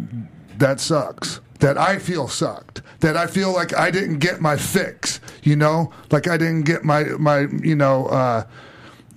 that 0.58 0.80
sucks. 0.80 1.40
That 1.60 1.76
I 1.76 1.98
feel 1.98 2.28
sucked. 2.28 2.82
That 3.00 3.16
I 3.16 3.26
feel 3.26 3.52
like 3.52 3.74
I 3.76 3.90
didn't 3.90 4.18
get 4.18 4.40
my 4.40 4.56
fix. 4.56 5.20
You 5.42 5.54
know, 5.56 5.92
like 6.10 6.26
I 6.28 6.36
didn't 6.36 6.62
get 6.62 6.82
my 6.84 7.04
my 7.18 7.46
you 7.62 7.76
know. 7.76 8.06
uh 8.06 8.42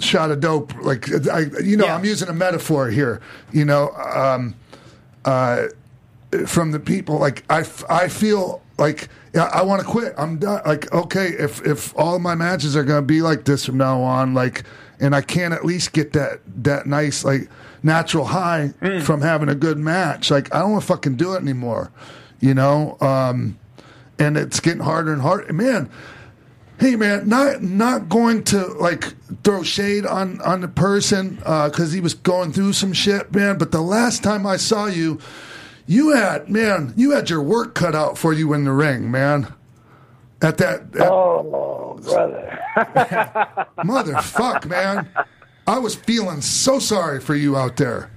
Shot 0.02 0.32
of 0.32 0.39
dope, 0.39 0.74
like 0.82 1.10
I, 1.28 1.45
you 1.64 1.78
know, 1.78 1.86
Yeah. 1.86 1.95
I'm 1.95 2.06
using 2.06 2.28
a 2.30 2.34
metaphor 2.34 2.89
here. 2.89 3.22
You 3.52 3.66
know, 3.66 3.91
um, 3.91 4.56
uh, 5.26 5.68
from 6.47 6.72
the 6.72 6.80
people. 6.80 7.20
Like 7.20 7.43
I, 7.49 7.60
I 7.89 8.08
feel 8.08 8.62
like 8.78 9.10
yeah, 9.34 9.45
I 9.54 9.62
want 9.62 9.82
to 9.82 9.88
quit. 9.88 10.14
I'm 10.18 10.38
done. 10.38 10.62
Like 10.66 10.91
okay, 10.91 11.28
if 11.28 11.66
if 11.66 11.95
all 11.97 12.20
my 12.20 12.36
matches 12.36 12.76
are 12.76 12.84
gonna 12.84 13.02
be 13.02 13.22
like 13.22 13.45
this 13.45 13.66
from 13.66 13.78
now 13.78 14.02
on, 14.02 14.34
like, 14.34 14.64
and 14.99 15.16
I 15.16 15.22
can't 15.22 15.54
at 15.54 15.64
least 15.66 15.93
get 15.93 16.14
that 16.14 16.39
that 16.64 16.86
nice 16.88 17.24
like 17.24 17.49
natural 17.84 18.26
high 18.26 18.74
from 19.04 19.22
having 19.22 19.49
a 19.49 19.56
good 19.56 19.78
match. 19.78 20.32
Like 20.32 20.54
I 20.54 20.60
don't 20.60 20.72
want 20.72 20.84
to 20.84 20.88
fucking 20.88 21.16
do 21.16 21.34
it 21.34 21.41
anymore. 21.41 21.91
You 22.39 22.56
know, 22.56 22.97
um, 23.02 23.58
and 24.18 24.36
it's 24.36 24.60
getting 24.60 24.82
harder 24.82 25.14
and 25.14 25.22
harder. 25.22 25.54
Man, 25.54 25.89
hey 26.82 26.96
man, 26.96 27.30
not 27.30 27.62
not 27.62 28.10
going 28.10 28.44
to 28.46 28.66
like 28.74 29.14
throw 29.44 29.62
shade 29.62 30.04
on 30.06 30.42
on 30.42 30.62
the 30.62 30.68
person 30.68 31.40
uh, 31.46 31.70
because 31.70 31.94
he 31.94 32.02
was 32.02 32.16
going 32.16 32.52
through 32.52 32.74
some 32.74 32.92
shit, 32.92 33.34
man. 33.34 33.60
But 33.60 33.72
the 33.72 33.82
last 33.82 34.24
time 34.24 34.48
I 34.48 34.58
saw 34.58 34.88
you, 34.88 35.20
you 35.86 36.10
had 36.10 36.50
man, 36.50 36.94
you 36.98 37.12
had 37.12 37.30
your 37.30 37.44
work 37.44 37.76
cut 37.76 37.94
out 37.96 38.18
for 38.18 38.34
you 38.34 38.52
in 38.54 38.64
the 38.66 38.72
ring, 38.72 39.12
man. 39.12 39.54
At 40.42 40.58
that, 40.58 40.96
at, 40.96 41.08
Oh, 41.08 42.00
brother. 42.04 42.60
motherfuck, 43.78 44.66
man. 44.66 45.08
I 45.68 45.78
was 45.78 45.94
feeling 45.94 46.42
so 46.42 46.80
sorry 46.80 47.22
for 47.22 47.36
you 47.36 47.56
out 47.56 47.78
there, 47.78 48.10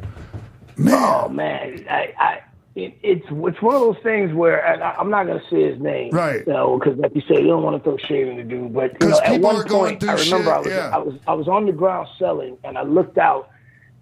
man. 0.78 0.94
Oh 0.96 1.28
man, 1.28 1.84
I, 1.90 2.14
I 2.18 2.42
it, 2.76 2.92
it's 3.02 3.24
it's 3.30 3.62
one 3.62 3.74
of 3.76 3.80
those 3.82 4.02
things 4.02 4.32
where 4.34 4.64
and 4.66 4.82
I, 4.82 4.92
I'm 4.98 5.08
not 5.10 5.26
gonna 5.26 5.42
say 5.48 5.62
his 5.70 5.80
name, 5.80 6.10
Right. 6.12 6.44
You 6.46 6.52
know, 6.52 6.78
because 6.78 6.98
like 6.98 7.14
you 7.14 7.22
said, 7.28 7.38
you 7.38 7.46
don't 7.46 7.62
want 7.62 7.76
to 7.76 7.82
throw 7.88 7.96
shade 7.96 8.26
in 8.28 8.36
the 8.36 8.42
dude. 8.42 8.74
But 8.74 8.96
you 9.00 9.08
know, 9.08 9.20
at 9.24 9.40
one 9.40 9.64
going 9.66 9.98
point, 9.98 10.04
I 10.10 10.14
remember 10.14 10.44
shit, 10.44 10.46
I 10.46 10.58
was 10.58 10.66
yeah. 10.68 10.90
I 10.92 10.98
was 10.98 11.14
I 11.28 11.32
was 11.34 11.48
on 11.48 11.66
the 11.66 11.72
ground 11.72 12.08
selling, 12.18 12.56
and 12.64 12.76
I 12.76 12.82
looked 12.82 13.16
out, 13.18 13.50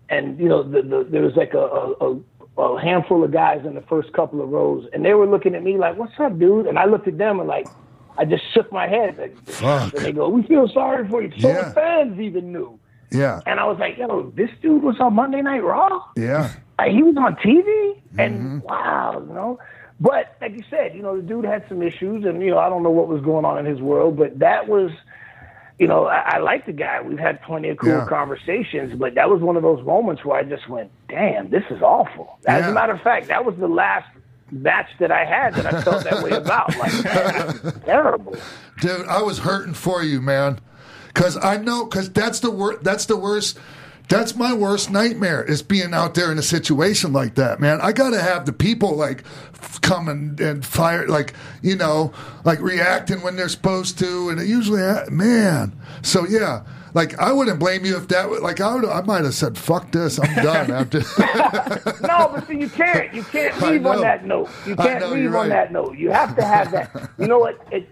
and 0.09 0.39
you 0.41 0.49
know, 0.49 0.63
the, 0.63 0.81
the, 0.83 1.07
there 1.11 1.23
was 1.23 1.37
like 1.37 1.53
a, 1.55 1.59
a, 1.59 2.21
a, 2.59 2.63
a 2.63 2.81
handful 2.81 3.23
of 3.23 3.31
guys 3.31 3.65
in 3.67 3.75
the 3.75 3.83
first 3.83 4.13
couple 4.15 4.41
of 4.43 4.49
rows, 4.49 4.89
and 4.95 5.05
they 5.05 5.13
were 5.15 5.27
looking 5.27 5.55
at 5.55 5.63
me 5.63 5.77
like, 5.77 5.99
"What's 5.99 6.19
up, 6.19 6.39
dude?" 6.39 6.67
And 6.67 6.79
I 6.79 6.87
looked 6.87 7.09
at 7.09 7.19
them 7.19 7.41
and 7.41 7.49
like. 7.49 7.67
I 8.19 8.27
just 8.27 8.45
shook 8.53 8.71
my 8.71 8.87
head. 8.87 9.17
Like, 9.17 9.35
Fuck. 9.47 9.95
And 9.95 10.05
they 10.05 10.13
go, 10.13 10.29
"We 10.29 10.43
feel 10.43 10.69
sorry 10.69 11.09
for 11.09 11.23
you." 11.23 11.33
So 11.41 11.49
Yeah. 11.49 11.69
the 11.69 11.71
fans 11.75 12.21
even 12.21 12.53
knew. 12.53 12.79
Yeah, 13.13 13.41
And 13.47 13.61
I 13.61 13.65
was 13.65 13.79
like, 13.79 13.99
"Yo, 13.99 14.33
this 14.35 14.51
dude 14.63 14.83
was 14.83 14.99
on 15.01 15.15
Monday 15.15 15.43
Night 15.43 15.63
Raw." 15.63 16.03
yeah, 16.17 16.51
Like, 16.79 16.93
he 16.93 17.03
was 17.03 17.17
on 17.17 17.37
TV, 17.37 17.63
Mm-hmm. 17.65 18.21
and 18.21 18.63
wow, 18.63 19.23
you 19.27 19.33
know. 19.35 19.59
But 20.01 20.37
like 20.41 20.53
you 20.53 20.65
said, 20.69 20.95
you 20.95 21.03
know, 21.03 21.17
the 21.17 21.23
dude 21.23 21.45
had 21.45 21.65
some 21.69 21.81
issues, 21.83 22.25
and 22.25 22.43
you 22.43 22.51
know, 22.51 22.59
I 22.59 22.69
don't 22.69 22.83
know 22.83 22.91
what 22.91 23.09
was 23.09 23.23
going 23.23 23.45
on 23.45 23.59
in 23.59 23.67
his 23.67 23.81
world, 23.81 24.17
but 24.17 24.39
that 24.41 24.67
was, 24.69 24.91
you 25.79 25.87
know, 25.87 26.07
I, 26.07 26.35
I 26.35 26.39
like 26.39 26.67
the 26.67 26.73
guy. 26.73 27.01
We've 27.01 27.19
had 27.19 27.41
plenty 27.43 27.69
of 27.69 27.79
cool 27.79 27.91
Yeah. 27.91 28.07
conversations, 28.09 28.99
but 28.99 29.15
that 29.15 29.31
was 29.31 29.41
one 29.41 29.57
of 29.57 29.63
those 29.63 29.85
moments 29.87 30.25
where 30.25 30.39
I 30.39 30.43
just 30.43 30.69
went, 30.69 30.91
"Damn, 31.09 31.51
this 31.51 31.65
is 31.71 31.81
awful." 31.83 32.39
As 32.47 32.65
Yeah. 32.65 32.71
a 32.71 32.75
matter 32.75 32.93
of 32.93 33.01
fact, 33.03 33.29
that 33.29 33.45
was 33.45 33.55
the 33.57 33.69
last 33.69 34.09
match 34.51 34.89
that 34.99 35.11
I 35.11 35.25
had 35.25 35.55
that 35.55 35.73
I 35.73 35.81
felt 35.83 36.05
that 36.05 36.23
way 36.23 36.31
about. 36.33 36.77
Like, 36.77 36.93
terrible. 37.87 38.37
dude. 38.81 39.07
I 39.07 39.23
was 39.23 39.39
hurting 39.39 39.73
for 39.75 40.03
you, 40.03 40.21
man, 40.21 40.59
because 41.13 41.37
I 41.43 41.57
know 41.59 41.85
because 41.85 42.11
that's 42.11 42.41
the 42.41 42.51
worst. 42.51 42.83
That's 42.85 43.07
the 43.07 43.17
worst. 43.17 43.59
That's 44.09 44.35
my 44.37 44.53
worst 44.53 44.91
nightmare 44.91 45.43
is 45.43 45.63
being 45.63 45.95
out 45.95 46.15
there 46.15 46.31
in 46.31 46.37
a 46.39 46.43
situation 46.43 47.13
like 47.13 47.37
that, 47.37 47.61
man. 47.61 47.81
I 47.81 47.93
gotta 47.93 48.21
have 48.21 48.45
the 48.45 48.53
people 48.53 48.95
like 48.95 49.25
f- 49.55 49.81
come 49.81 50.09
and, 50.09 50.39
and 50.41 50.67
fire, 50.67 51.07
like 51.07 51.33
you 51.63 51.77
know, 51.77 52.13
like 52.45 52.61
reacting 52.61 53.23
when 53.23 53.37
they're 53.37 53.49
supposed 53.49 53.99
to, 54.01 54.29
and 54.29 54.39
it 54.41 54.47
usually, 54.47 54.83
ha- 54.83 55.05
man. 55.11 55.73
So 56.03 56.27
yeah, 56.27 56.65
like 56.95 57.19
I 57.19 57.33
wouldn't 57.33 57.59
blame 57.59 57.87
you 57.87 57.97
if 57.97 58.09
that, 58.09 58.29
wa- 58.29 58.39
like 58.39 58.61
I 58.61 58.75
would, 58.75 58.85
I 58.85 59.01
might 59.03 59.25
have 59.25 59.35
said, 59.35 59.57
"Fuck 59.57 59.93
this, 59.93 60.19
I'm 60.19 60.35
done." 60.35 60.71
After, 60.73 60.99
No, 62.07 62.29
but 62.35 62.47
see, 62.47 62.59
you 62.59 62.69
can't. 62.69 63.15
You 63.15 63.23
can't 63.23 63.59
leave 63.63 63.87
on 63.87 64.01
that 64.03 64.27
note. 64.27 64.51
You 64.67 64.77
can't 64.77 65.01
know, 65.01 65.11
leave 65.11 65.29
on 65.29 65.33
right. 65.33 65.49
that 65.49 65.73
note. 65.73 65.97
You 65.97 66.11
have 66.11 66.37
to 66.37 66.45
have 66.45 66.71
that. 66.73 67.11
You 67.19 67.29
know 67.29 67.39
what? 67.39 67.59
It 67.71 67.89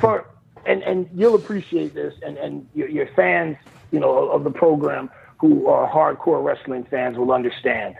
for 0.00 0.26
and 0.66 0.82
and 0.82 1.08
you'll 1.14 1.34
appreciate 1.34 1.94
this, 1.94 2.14
and 2.24 2.36
and 2.38 2.68
your, 2.74 2.88
your 2.88 3.06
fans, 3.14 3.56
you 3.90 4.00
know, 4.00 4.28
of 4.30 4.44
the 4.44 4.50
program 4.50 5.10
who 5.38 5.66
are 5.68 5.88
hardcore 5.88 6.42
wrestling 6.42 6.84
fans 6.84 7.16
will 7.16 7.32
understand. 7.32 7.94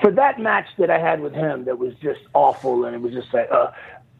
For 0.00 0.10
that 0.12 0.38
match 0.38 0.66
that 0.78 0.90
I 0.90 0.98
had 0.98 1.20
with 1.20 1.34
him, 1.34 1.64
that 1.64 1.78
was 1.78 1.94
just 1.96 2.20
awful, 2.34 2.84
and 2.84 2.94
it 2.94 3.00
was 3.02 3.12
just 3.12 3.32
like, 3.34 3.50
uh, 3.50 3.72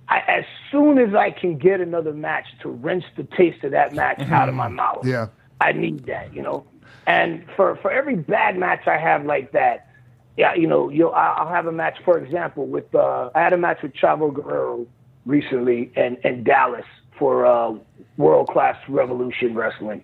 I, 0.08 0.18
as 0.26 0.44
soon 0.72 0.98
as 0.98 1.14
I 1.14 1.30
can 1.30 1.56
get 1.56 1.80
another 1.80 2.12
match 2.12 2.46
to 2.62 2.68
rinse 2.68 3.04
the 3.16 3.24
taste 3.24 3.62
of 3.64 3.70
that 3.72 3.94
match 3.94 4.20
out 4.30 4.48
of 4.48 4.54
my 4.54 4.68
mouth, 4.68 4.98
Mm-hmm. 4.98 5.08
yeah, 5.10 5.28
I 5.60 5.72
need 5.72 6.06
that, 6.06 6.34
you 6.34 6.42
know. 6.42 6.66
And 7.06 7.44
for 7.56 7.76
for 7.76 7.90
every 7.90 8.16
bad 8.16 8.58
match 8.58 8.86
I 8.86 8.98
have 8.98 9.24
like 9.24 9.52
that, 9.52 9.88
yeah, 10.36 10.54
you 10.54 10.66
know, 10.66 10.88
you'll 10.90 11.12
I'll 11.12 11.46
I'll 11.46 11.54
have 11.54 11.66
a 11.66 11.72
match. 11.72 11.98
For 12.04 12.18
example, 12.18 12.66
with 12.66 12.94
uh, 12.94 13.30
I 13.34 13.40
had 13.40 13.52
a 13.52 13.56
match 13.56 13.82
with 13.82 13.94
Chavo 13.94 14.32
Guerrero 14.34 14.86
recently 15.26 15.90
in 15.96 16.16
in 16.24 16.44
Dallas 16.44 16.84
for 17.18 17.46
uh, 17.46 17.74
World 18.16 18.48
Class 18.48 18.76
Revolution 18.88 19.54
Wrestling, 19.54 20.02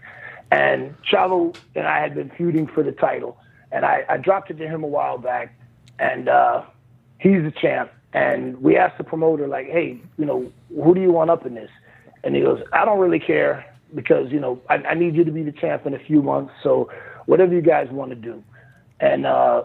and 0.51 0.95
Chavo 1.03 1.57
and 1.75 1.87
I 1.87 2.01
had 2.01 2.15
been 2.15 2.31
feuding 2.37 2.67
for 2.67 2.83
the 2.83 2.93
title, 2.93 3.37
and 3.73 3.85
I, 3.85 4.05
I 4.09 4.17
dropped 4.17 4.51
it 4.51 4.59
to 4.59 4.69
him 4.69 4.85
a 4.85 4.87
while 4.87 5.19
back, 5.19 5.55
and 5.99 6.29
uh, 6.29 6.63
he's 7.19 7.43
the 7.43 7.53
champ. 7.61 7.91
And 8.13 8.63
we 8.63 8.77
asked 8.77 8.97
the 8.97 9.05
promoter, 9.05 9.49
like, 9.49 9.67
hey, 9.67 9.99
you 10.19 10.25
know, 10.25 10.53
who 10.69 10.95
do 10.95 11.01
you 11.01 11.11
want 11.11 11.31
up 11.31 11.45
in 11.47 11.55
this? 11.55 11.71
And 12.23 12.37
he 12.37 12.43
goes, 12.43 12.63
I 12.73 12.85
don't 12.85 13.01
really 13.01 13.19
care 13.19 13.67
because, 13.93 14.31
you 14.31 14.39
know, 14.39 14.61
I, 14.71 14.77
I 14.77 14.95
need 14.95 15.17
you 15.17 15.25
to 15.25 15.33
be 15.33 15.43
the 15.43 15.51
champ 15.51 15.85
in 15.85 15.95
a 15.95 15.99
few 15.99 16.23
months. 16.23 16.53
So 16.63 16.91
whatever 17.27 17.53
you 17.53 17.61
guys 17.61 17.89
want 17.91 18.11
to 18.11 18.17
do. 18.17 18.43
And 19.01 19.27
uh, 19.27 19.65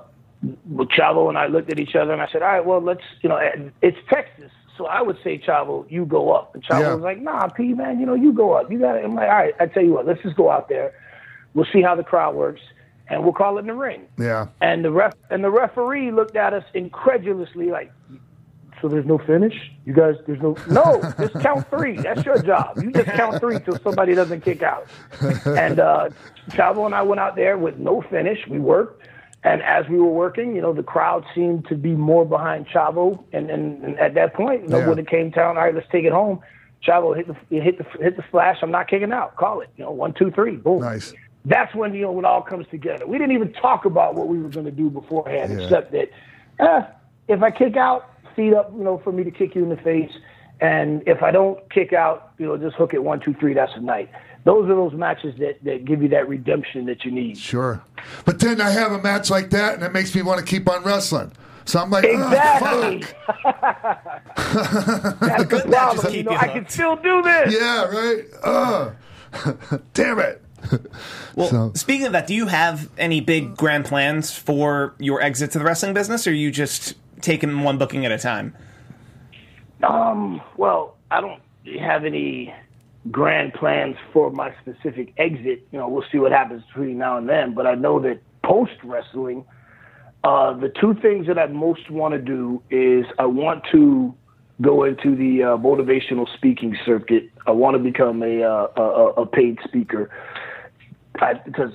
Chavo 0.75 1.29
and 1.29 1.37
I 1.37 1.45
looked 1.45 1.71
at 1.71 1.79
each 1.79 1.95
other 1.95 2.11
and 2.11 2.21
I 2.21 2.27
said, 2.31 2.41
all 2.41 2.47
right, 2.47 2.65
well, 2.65 2.81
let's, 2.81 3.03
you 3.21 3.29
know, 3.29 3.39
it's 3.83 3.97
Texas. 4.09 4.51
So 4.79 4.85
I 4.85 5.01
would 5.01 5.17
say, 5.25 5.37
Chavo, 5.37 5.85
you 5.91 6.05
go 6.05 6.31
up. 6.31 6.55
And 6.55 6.63
Chavo 6.63 6.79
Yeah. 6.79 6.93
was 6.93 7.03
like, 7.03 7.21
nah, 7.21 7.47
P, 7.49 7.73
man, 7.73 7.99
you 7.99 8.05
know, 8.05 8.15
you 8.15 8.31
go 8.31 8.53
up. 8.53 8.71
You 8.71 8.79
got 8.79 8.95
it. 8.95 9.03
I'm 9.03 9.13
like, 9.13 9.27
all 9.27 9.35
right, 9.35 9.53
I 9.59 9.65
tell 9.67 9.83
you 9.83 9.91
what, 9.93 10.07
let's 10.07 10.21
just 10.23 10.37
go 10.37 10.49
out 10.49 10.69
there. 10.69 10.93
We'll 11.53 11.67
see 11.73 11.81
how 11.81 11.95
the 11.95 12.03
crowd 12.03 12.33
works 12.33 12.61
and 13.09 13.21
we'll 13.23 13.33
call 13.33 13.57
it 13.57 13.61
in 13.61 13.67
the 13.67 13.73
ring. 13.73 14.07
Yeah. 14.17 14.47
And 14.61 14.85
the 14.85 14.91
ref 14.91 15.13
and 15.29 15.43
the 15.43 15.49
referee 15.49 16.11
looked 16.11 16.37
at 16.37 16.53
us 16.53 16.63
incredulously, 16.73 17.65
like, 17.71 17.91
so 18.81 18.87
there's 18.87 19.05
no 19.05 19.17
finish. 19.17 19.53
You 19.83 19.91
guys, 19.93 20.15
there's 20.25 20.41
no 20.41 20.55
no. 20.69 21.01
Just 21.19 21.33
count 21.41 21.69
three. 21.69 21.97
That's 21.97 22.23
your 22.23 22.41
job. 22.41 22.81
You 22.81 22.91
just 22.91 23.07
count 23.09 23.41
three 23.41 23.59
till 23.59 23.77
somebody 23.79 24.15
doesn't 24.15 24.45
kick 24.45 24.63
out. 24.63 24.87
And 25.45 25.81
uh, 25.81 26.09
Chavo 26.51 26.85
and 26.85 26.95
I 26.95 27.01
went 27.01 27.19
out 27.19 27.35
there 27.35 27.57
with 27.57 27.77
no 27.77 28.01
finish. 28.03 28.39
We 28.47 28.59
worked, 28.59 29.05
and 29.43 29.61
as 29.63 29.87
we 29.87 29.97
were 29.97 30.09
working, 30.09 30.55
you 30.55 30.61
know, 30.61 30.73
the 30.73 30.83
crowd 30.83 31.23
seemed 31.33 31.67
to 31.69 31.75
be 31.75 31.91
more 31.91 32.25
behind 32.25 32.67
Chavo. 32.67 33.23
And, 33.31 33.49
and, 33.49 33.83
and 33.83 33.99
at 33.99 34.13
that 34.15 34.33
point, 34.33 34.63
you 34.63 34.67
know, 34.69 34.79
Yeah. 34.79 34.89
when 34.89 34.99
it 34.99 35.07
came 35.07 35.29
down, 35.29 35.57
all 35.57 35.63
right, 35.63 35.73
let's 35.73 35.87
take 35.91 36.03
it 36.03 36.11
home. 36.11 36.39
Chavo 36.85 37.15
hit 37.15 37.27
the 37.27 37.59
hit 37.61 37.77
the 37.77 37.85
hit 38.03 38.15
the 38.17 38.23
flash. 38.23 38.57
I'm 38.61 38.71
not 38.71 38.87
kicking 38.89 39.11
out. 39.11 39.35
Call 39.37 39.61
it. 39.61 39.69
You 39.77 39.83
know, 39.85 39.91
one, 39.91 40.13
two, 40.13 40.31
three. 40.31 40.55
Boom 40.57 40.81
Nice. 40.81 41.13
that's 41.45 41.73
when 41.75 41.93
you 41.93 42.01
know 42.01 42.11
when 42.11 42.25
it 42.25 42.27
all 42.27 42.41
comes 42.41 42.67
together. 42.69 43.05
We 43.07 43.17
didn't 43.17 43.33
even 43.33 43.51
talk 43.53 43.85
about 43.85 44.15
what 44.15 44.27
we 44.27 44.39
were 44.39 44.49
going 44.49 44.65
to 44.65 44.71
do 44.71 44.89
beforehand, 44.89 45.51
Yeah. 45.53 45.65
except 45.65 45.91
that 45.93 46.09
eh, 46.59 46.81
if 47.27 47.41
I 47.43 47.51
kick 47.51 47.75
out, 47.77 48.09
feet 48.35 48.53
up, 48.53 48.71
you 48.77 48.83
know, 48.83 48.97
for 48.97 49.11
me 49.11 49.23
to 49.25 49.31
kick 49.31 49.55
you 49.55 49.63
in 49.63 49.69
the 49.69 49.77
face, 49.77 50.11
and 50.61 51.01
if 51.07 51.21
I 51.23 51.31
don't 51.31 51.59
kick 51.69 51.91
out, 51.93 52.31
you 52.37 52.45
know, 52.45 52.57
just 52.57 52.75
hook 52.75 52.93
it 52.93 53.03
one, 53.03 53.19
two, 53.19 53.33
three. 53.33 53.53
That's 53.53 53.71
a 53.75 53.81
night. 53.81 54.09
Those 54.49 54.65
are 54.67 54.73
those 54.75 54.93
matches 54.93 55.35
that 55.37 55.63
that 55.63 55.85
give 55.85 56.01
you 56.01 56.07
that 56.09 56.27
redemption 56.27 56.87
that 56.87 57.05
you 57.05 57.11
need. 57.11 57.37
Sure. 57.37 57.83
But 58.25 58.39
then 58.39 58.59
I 58.59 58.71
have 58.71 58.91
a 58.91 58.99
match 58.99 59.29
like 59.29 59.51
that, 59.51 59.75
and 59.75 59.83
it 59.83 59.93
makes 59.93 60.15
me 60.15 60.23
want 60.23 60.39
to 60.39 60.45
keep 60.45 60.67
on 60.67 60.83
wrestling. 60.83 61.31
So 61.65 61.79
I'm 61.79 61.91
like, 61.91 62.03
oh, 62.05 62.27
Exactly. 62.27 63.03
fuck. 63.43 63.45
That's 65.19 65.43
the 65.43 65.65
matches 65.67 65.69
problem. 65.69 66.05
keep 66.07 66.13
You 66.15 66.23
know, 66.23 66.31
you 66.31 66.37
I 66.37 66.47
can 66.47 66.67
still 66.67 66.95
do 66.95 67.21
this. 67.21 67.53
Yeah, 67.53 67.83
right. 67.85 68.25
Uh, 68.43 69.77
damn 69.93 70.17
it. 70.17 70.41
Well, 71.35 71.49
So- 71.49 71.71
speaking 71.75 72.07
of 72.07 72.13
that, 72.13 72.25
do 72.25 72.33
you 72.33 72.47
have 72.47 72.89
any 72.97 73.21
big 73.21 73.55
grand 73.55 73.85
plans 73.85 74.31
for 74.35 74.95
your 74.97 75.21
exit 75.21 75.51
to 75.51 75.59
the 75.59 75.63
wrestling 75.65 75.93
business, 75.93 76.25
or 76.25 76.31
are 76.31 76.33
you 76.33 76.49
just 76.49 76.95
taking 77.21 77.61
one 77.61 77.77
booking 77.77 78.03
at 78.03 78.11
a 78.11 78.17
time? 78.17 78.55
Um, 79.83 80.41
well, 80.57 80.95
I 81.11 81.21
don't 81.21 81.39
have 81.79 82.03
any 82.03 82.51
grand 83.11 83.53
plans 83.53 83.95
for 84.13 84.31
my 84.31 84.53
specific 84.61 85.13
exit. 85.17 85.65
You 85.71 85.79
know, 85.79 85.87
we'll 85.87 86.05
see 86.11 86.17
what 86.19 86.31
happens 86.31 86.63
between 86.67 86.97
now 86.97 87.17
and 87.17 87.27
then. 87.29 87.53
But 87.53 87.65
I 87.67 87.75
know 87.75 87.99
that 88.01 88.19
post 88.43 88.73
wrestling, 88.83 89.45
uh, 90.23 90.53
the 90.53 90.69
two 90.69 90.93
things 90.95 91.27
that 91.27 91.39
I 91.39 91.47
most 91.47 91.89
want 91.89 92.13
to 92.13 92.19
do 92.19 92.61
is 92.69 93.05
I 93.17 93.25
want 93.25 93.63
to 93.71 94.13
go 94.61 94.83
into 94.83 95.15
the 95.15 95.43
uh, 95.43 95.57
motivational 95.57 96.27
speaking 96.35 96.77
circuit. 96.85 97.29
I 97.47 97.51
want 97.51 97.77
to 97.77 97.83
become 97.83 98.21
a, 98.21 98.43
uh, 98.43 98.67
a, 98.75 98.81
a- 98.81 99.13
a 99.21 99.25
paid 99.25 99.59
speaker. 99.63 100.09
I, 101.21 101.35
because 101.35 101.71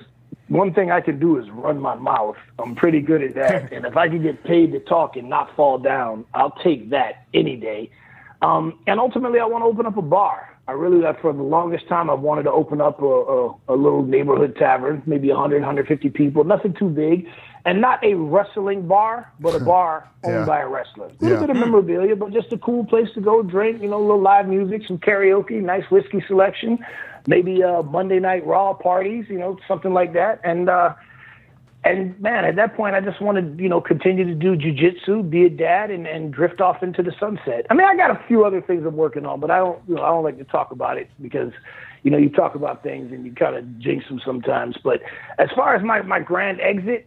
one 0.49 0.75
thing 0.75 0.91
I 0.91 1.01
can 1.01 1.19
do 1.19 1.39
is 1.39 1.49
run 1.51 1.81
my 1.81 1.95
mouth. 1.95 2.37
I'm 2.59 2.75
pretty 2.75 3.01
good 3.01 3.23
at 3.23 3.35
that. 3.37 3.73
and 3.73 3.87
if 3.87 3.97
I 3.97 4.09
can 4.09 4.23
get 4.23 4.45
paid 4.45 4.73
to 4.73 4.81
talk 4.81 5.17
and 5.17 5.31
not 5.31 5.57
fall 5.57 5.79
down, 5.79 6.27
I'll 6.35 6.51
take 6.63 6.91
that 6.91 7.25
any 7.33 7.57
day. 7.57 7.91
Um, 8.43 8.79
and 8.87 9.01
ultimately, 9.01 9.41
I 9.41 9.47
want 9.47 9.63
to 9.63 9.67
open 9.67 9.87
up 9.87 9.97
a 9.97 10.03
bar. 10.03 10.54
I 10.67 10.73
really, 10.73 11.03
for 11.21 11.33
the 11.35 11.43
longest 11.43 11.89
time, 11.89 12.09
I've 12.09 12.21
wanted 12.21 12.45
to 12.45 12.51
open 12.53 12.81
up 12.81 13.01
a, 13.03 13.05
a, 13.05 13.49
a 13.69 13.77
little 13.77 14.03
neighborhood 14.03 14.57
tavern, 14.59 15.03
maybe 15.05 15.29
100, 15.29 15.61
150 15.61 16.09
people, 16.11 16.43
nothing 16.45 16.73
too 16.79 16.89
big, 16.89 17.27
and 17.67 17.83
not 17.83 18.03
a 18.03 18.15
wrestling 18.15 18.87
bar, 18.89 19.31
but 19.41 19.55
a 19.55 19.61
bar 19.73 20.09
owned 20.23 20.35
Yeah. 20.35 20.45
by 20.47 20.61
a 20.61 20.69
wrestler. 20.69 21.07
A 21.07 21.09
little 21.21 21.29
Yeah. 21.37 21.41
bit 21.41 21.51
of 21.51 21.57
memorabilia, 21.57 22.17
but 22.17 22.33
just 22.33 22.51
a 22.53 22.59
cool 22.59 22.85
place 22.87 23.09
to 23.15 23.21
go 23.21 23.43
drink, 23.43 23.83
you 23.83 23.91
know, 23.91 23.99
a 23.99 24.07
little 24.07 24.23
live 24.23 24.49
music, 24.49 24.83
some 24.87 24.97
karaoke, 24.99 25.61
nice 25.63 25.85
whiskey 25.91 26.25
selection, 26.27 26.79
maybe 27.27 27.63
uh, 27.63 27.83
Monday 27.83 28.19
night 28.19 28.47
Raw 28.47 28.73
parties, 28.73 29.27
you 29.29 29.39
know, 29.39 29.59
something 29.69 29.93
like 29.93 30.15
that. 30.15 30.41
And, 30.45 30.71
uh, 30.71 30.95
and 31.85 32.19
man, 32.19 32.47
at 32.47 32.57
that 32.57 32.77
point, 32.77 32.95
I 32.95 33.01
just 33.01 33.21
wanted, 33.21 33.61
you 33.61 33.69
know, 33.69 33.81
continue 33.81 34.25
to 34.25 34.35
do 34.35 34.57
jujitsu, 34.57 35.29
be 35.29 35.45
a 35.45 35.51
dad, 35.51 35.91
and, 35.91 36.07
and 36.07 36.33
drift 36.33 36.61
off 36.63 36.83
into 36.83 37.03
the 37.03 37.13
sunset. 37.21 37.67
I 37.69 37.75
mean, 37.75 37.87
I 37.87 37.95
got 37.95 38.11
a 38.11 38.21
few 38.27 38.45
other 38.45 38.63
things 38.63 38.85
I'm 38.87 38.97
working 38.97 39.27
on, 39.27 39.39
but 39.39 39.51
I 39.51 39.59
don't, 39.59 39.79
you 39.87 39.97
know, 39.97 40.03
I 40.03 40.09
don't 40.09 40.25
like 40.25 40.39
to 40.39 40.45
talk 40.45 40.71
about 40.71 40.97
it 40.97 41.11
because, 41.21 41.53
you 42.03 42.11
know, 42.11 42.17
you 42.17 42.31
talk 42.31 42.55
about 42.55 42.83
things 42.83 43.13
and 43.13 43.27
you 43.27 43.33
kind 43.33 43.55
of 43.55 43.79
jinx 43.79 44.09
them 44.09 44.19
sometimes. 44.25 44.77
But 44.83 45.01
as 45.39 45.49
far 45.55 45.77
as 45.77 45.85
my 45.85 46.01
my 46.01 46.21
grand 46.21 46.61
exit, 46.63 47.07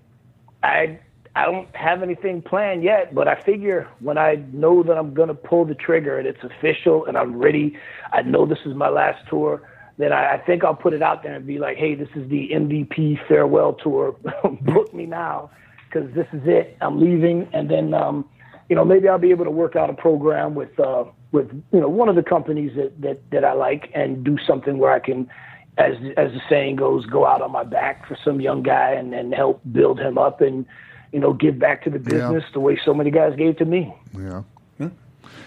I 0.61 0.99
I 1.35 1.45
don't 1.45 1.75
have 1.75 2.03
anything 2.03 2.43
planned 2.43 2.83
yet, 2.83 3.15
but 3.15 3.27
I 3.27 3.41
figure 3.43 3.87
when 3.99 4.19
I 4.19 4.43
know 4.53 4.83
that 4.83 4.97
I'm 4.97 5.13
gonna 5.13 5.33
pull 5.33 5.65
the 5.65 5.75
trigger 5.75 6.19
and 6.19 6.27
it's 6.27 6.43
official 6.43 7.05
and 7.05 7.17
I'm 7.17 7.35
ready, 7.35 7.75
I 8.13 8.21
know 8.21 8.45
this 8.45 8.59
is 8.65 8.75
my 8.75 8.89
last 8.89 9.27
tour. 9.27 9.61
Then 9.97 10.13
I, 10.13 10.35
I 10.35 10.37
think 10.37 10.63
I'll 10.63 10.75
put 10.75 10.93
it 10.93 11.01
out 11.01 11.23
there 11.23 11.35
and 11.35 11.45
be 11.45 11.57
like, 11.57 11.77
"Hey, 11.77 11.95
this 11.95 12.09
is 12.15 12.29
the 12.29 12.49
MVP 12.53 13.27
farewell 13.27 13.73
tour. 13.73 14.11
Book 14.61 14.93
me 14.93 15.05
now, 15.05 15.49
because 15.87 16.13
this 16.13 16.27
is 16.33 16.41
it. 16.45 16.77
I'm 16.81 16.99
leaving." 16.99 17.47
And 17.53 17.69
then, 17.69 17.93
um, 17.93 18.29
you 18.69 18.75
know, 18.75 18.85
maybe 18.85 19.07
I'll 19.07 19.17
be 19.17 19.31
able 19.31 19.45
to 19.45 19.51
work 19.51 19.75
out 19.75 19.89
a 19.89 19.93
program 19.93 20.53
with, 20.55 20.79
uh, 20.79 21.05
with 21.31 21.49
you 21.71 21.79
know, 21.79 21.89
one 21.89 22.09
of 22.09 22.15
the 22.15 22.23
companies 22.23 22.75
that 22.75 23.01
that 23.01 23.29
that 23.31 23.43
I 23.43 23.53
like 23.53 23.89
and 23.93 24.23
do 24.23 24.37
something 24.45 24.77
where 24.77 24.91
I 24.91 24.99
can 24.99 25.29
as 25.77 25.95
as 26.17 26.31
the 26.31 26.41
saying 26.49 26.75
goes, 26.77 27.05
go 27.05 27.25
out 27.25 27.41
on 27.41 27.51
my 27.51 27.63
back 27.63 28.07
for 28.07 28.17
some 28.23 28.41
young 28.41 28.63
guy 28.63 28.91
and, 28.91 29.13
and 29.13 29.33
help 29.33 29.61
build 29.71 29.99
him 29.99 30.17
up 30.17 30.41
and 30.41 30.65
you 31.11 31.19
know 31.19 31.33
give 31.33 31.59
back 31.59 31.83
to 31.83 31.89
the 31.89 31.99
business 31.99 32.43
the 32.53 32.59
way 32.59 32.79
so 32.83 32.93
many 32.93 33.11
guys 33.11 33.35
gave 33.35 33.57
to 33.57 33.65
me. 33.65 33.93
Yeah. 34.17 34.43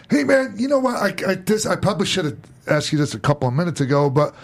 Hey 0.09 0.25
man, 0.25 0.55
you 0.57 0.69
know 0.69 0.79
what? 0.79 0.97
I, 0.97 1.31
I 1.31 1.35
this 1.37 1.67
I 1.67 1.77
probably 1.77 2.07
should 2.07 2.25
have 2.25 2.39
asked 2.67 2.93
you 2.93 2.99
this 2.99 3.15
a 3.15 3.21
couple 3.21 3.49
of 3.49 3.55
minutes 3.55 3.81
ago, 3.81 4.11
but 4.11 4.35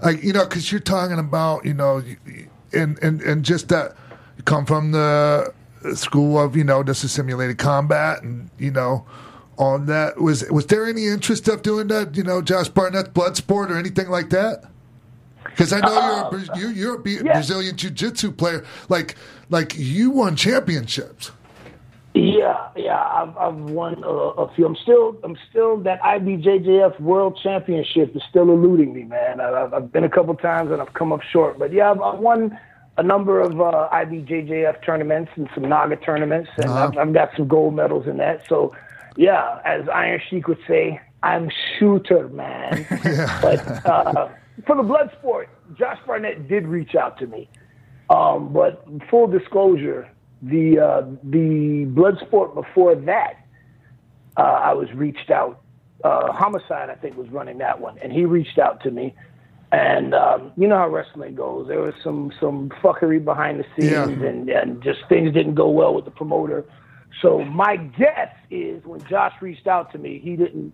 I 0.00 0.10
you 0.10 0.32
know 0.32 0.44
because 0.44 0.70
you're 0.70 0.80
talking 0.80 1.18
about 1.18 1.64
you 1.64 1.74
know 1.74 2.02
and 2.72 2.98
and 3.02 3.20
and 3.22 3.44
just 3.44 3.68
that 3.68 3.96
you 4.36 4.42
come 4.42 4.66
from 4.66 4.92
the 4.92 5.52
school 5.94 6.38
of 6.38 6.56
you 6.56 6.64
know 6.64 6.82
this 6.82 7.04
is 7.04 7.12
simulated 7.12 7.58
combat 7.58 8.22
and 8.22 8.50
you 8.58 8.70
know 8.70 9.06
on 9.58 9.86
that 9.86 10.20
was 10.20 10.48
was 10.50 10.66
there 10.66 10.86
any 10.86 11.06
interest 11.06 11.48
of 11.48 11.62
doing 11.62 11.88
that 11.88 12.16
you 12.16 12.22
know 12.22 12.42
Josh 12.42 12.68
Barnett 12.68 13.14
blood 13.14 13.36
sport 13.36 13.70
or 13.70 13.78
anything 13.78 14.08
like 14.08 14.30
that? 14.30 14.64
Because 15.44 15.72
I 15.72 15.80
know 15.80 15.94
you're 15.94 16.40
a, 16.40 16.52
uh, 16.52 16.56
you, 16.56 16.68
you're 16.68 17.00
a 17.00 17.08
yeah. 17.08 17.32
Brazilian 17.32 17.76
jiu-jitsu 17.76 18.32
player. 18.32 18.64
Like 18.88 19.16
like 19.48 19.74
you 19.76 20.10
won 20.10 20.36
championships. 20.36 21.30
Yeah, 22.16 22.68
yeah, 22.76 22.98
I've 22.98 23.36
I've 23.36 23.54
won 23.56 24.02
a, 24.04 24.08
a 24.08 24.54
few. 24.54 24.64
I'm 24.66 24.76
still 24.76 25.16
I'm 25.22 25.36
still 25.50 25.76
that 25.82 26.00
IBJJF 26.02 26.98
World 27.00 27.38
Championship 27.42 28.16
is 28.16 28.22
still 28.30 28.50
eluding 28.50 28.94
me, 28.94 29.04
man. 29.04 29.40
I- 29.40 29.64
I've, 29.64 29.74
I've 29.74 29.92
been 29.92 30.04
a 30.04 30.08
couple 30.08 30.34
times 30.34 30.70
and 30.70 30.80
I've 30.80 30.94
come 30.94 31.12
up 31.12 31.20
short, 31.22 31.58
but 31.58 31.72
yeah, 31.72 31.90
I've, 31.90 32.00
I've 32.00 32.18
won 32.18 32.58
a 32.98 33.02
number 33.02 33.40
of 33.40 33.60
uh, 33.60 33.88
IBJJF 33.92 34.82
tournaments 34.84 35.30
and 35.36 35.48
some 35.54 35.68
Naga 35.68 35.96
tournaments, 35.96 36.48
and 36.56 36.70
Uh-huh. 36.70 36.90
I've, 36.92 36.96
I've 37.08 37.12
got 37.12 37.28
some 37.36 37.46
gold 37.46 37.74
medals 37.74 38.06
in 38.06 38.16
that. 38.16 38.42
So, 38.48 38.74
yeah, 39.16 39.60
as 39.66 39.86
Iron 39.92 40.18
Sheik 40.30 40.48
would 40.48 40.58
say, 40.66 40.98
I'm 41.22 41.50
shooter, 41.78 42.28
man. 42.28 42.86
But 43.42 43.84
uh, 43.86 44.28
for 44.66 44.76
the 44.76 44.82
blood 44.82 45.10
sport, 45.18 45.50
Josh 45.78 45.98
Barnett 46.06 46.48
did 46.48 46.66
reach 46.66 46.94
out 46.94 47.18
to 47.18 47.26
me. 47.26 47.50
Um, 48.08 48.50
but 48.52 48.86
full 49.10 49.26
disclosure, 49.26 50.08
the 50.42 50.78
uh, 50.78 51.02
the 51.24 51.84
blood 51.88 52.18
sport 52.26 52.54
before 52.54 52.94
that, 52.94 53.34
uh, 54.36 54.40
I 54.40 54.72
was 54.74 54.92
reached 54.94 55.30
out. 55.30 55.62
Uh, 56.04 56.30
Homicide, 56.32 56.90
I 56.90 56.94
think, 56.94 57.16
was 57.16 57.28
running 57.30 57.58
that 57.58 57.80
one, 57.80 57.98
and 58.02 58.12
he 58.12 58.24
reached 58.26 58.58
out 58.58 58.82
to 58.82 58.90
me. 58.90 59.14
And 59.72 60.14
um, 60.14 60.52
you 60.56 60.68
know 60.68 60.76
how 60.76 60.88
wrestling 60.88 61.34
goes. 61.34 61.66
There 61.68 61.80
was 61.80 61.94
some 62.04 62.32
some 62.38 62.68
fuckery 62.82 63.22
behind 63.24 63.58
the 63.60 63.64
scenes, 63.76 63.92
Yeah. 63.92 64.04
and, 64.28 64.48
and 64.48 64.82
just 64.82 65.00
things 65.08 65.32
didn't 65.32 65.54
go 65.54 65.68
well 65.70 65.94
with 65.94 66.04
the 66.04 66.10
promoter. 66.10 66.64
So 67.22 67.42
my 67.44 67.76
guess 67.76 68.34
is 68.50 68.84
when 68.84 69.00
Josh 69.08 69.32
reached 69.40 69.66
out 69.66 69.90
to 69.92 69.98
me, 69.98 70.20
he 70.22 70.36
didn't. 70.36 70.72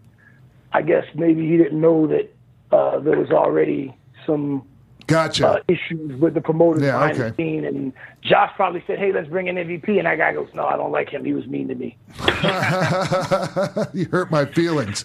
I 0.72 0.82
guess 0.82 1.04
maybe 1.14 1.48
he 1.48 1.56
didn't 1.56 1.80
know 1.80 2.06
that 2.08 2.34
uh, 2.72 2.98
there 2.98 3.18
was 3.18 3.30
already 3.30 3.94
some 4.26 4.66
Gotcha. 5.12 5.48
uh, 5.48 5.60
issues 5.68 6.20
with 6.20 6.34
the 6.34 6.40
promoters 6.40 6.82
Yeah, 6.82 6.92
behind 6.92 7.12
okay. 7.20 7.28
the 7.30 7.34
scene. 7.36 7.64
And 7.64 7.92
Josh 8.22 8.50
probably 8.56 8.82
said, 8.86 8.98
"Hey, 8.98 9.12
let's 9.12 9.28
bring 9.28 9.46
in 9.48 9.56
MVP," 9.56 9.98
and 9.98 10.06
that 10.06 10.18
guy 10.18 10.32
goes, 10.32 10.48
"No, 10.54 10.66
I 10.66 10.76
don't 10.76 10.90
like 10.92 11.08
him. 11.10 11.24
He 11.24 11.32
was 11.32 11.46
mean 11.46 11.68
to 11.68 11.74
me." 11.74 11.96
you 13.94 14.06
hurt 14.10 14.30
my 14.30 14.44
feelings. 14.46 15.04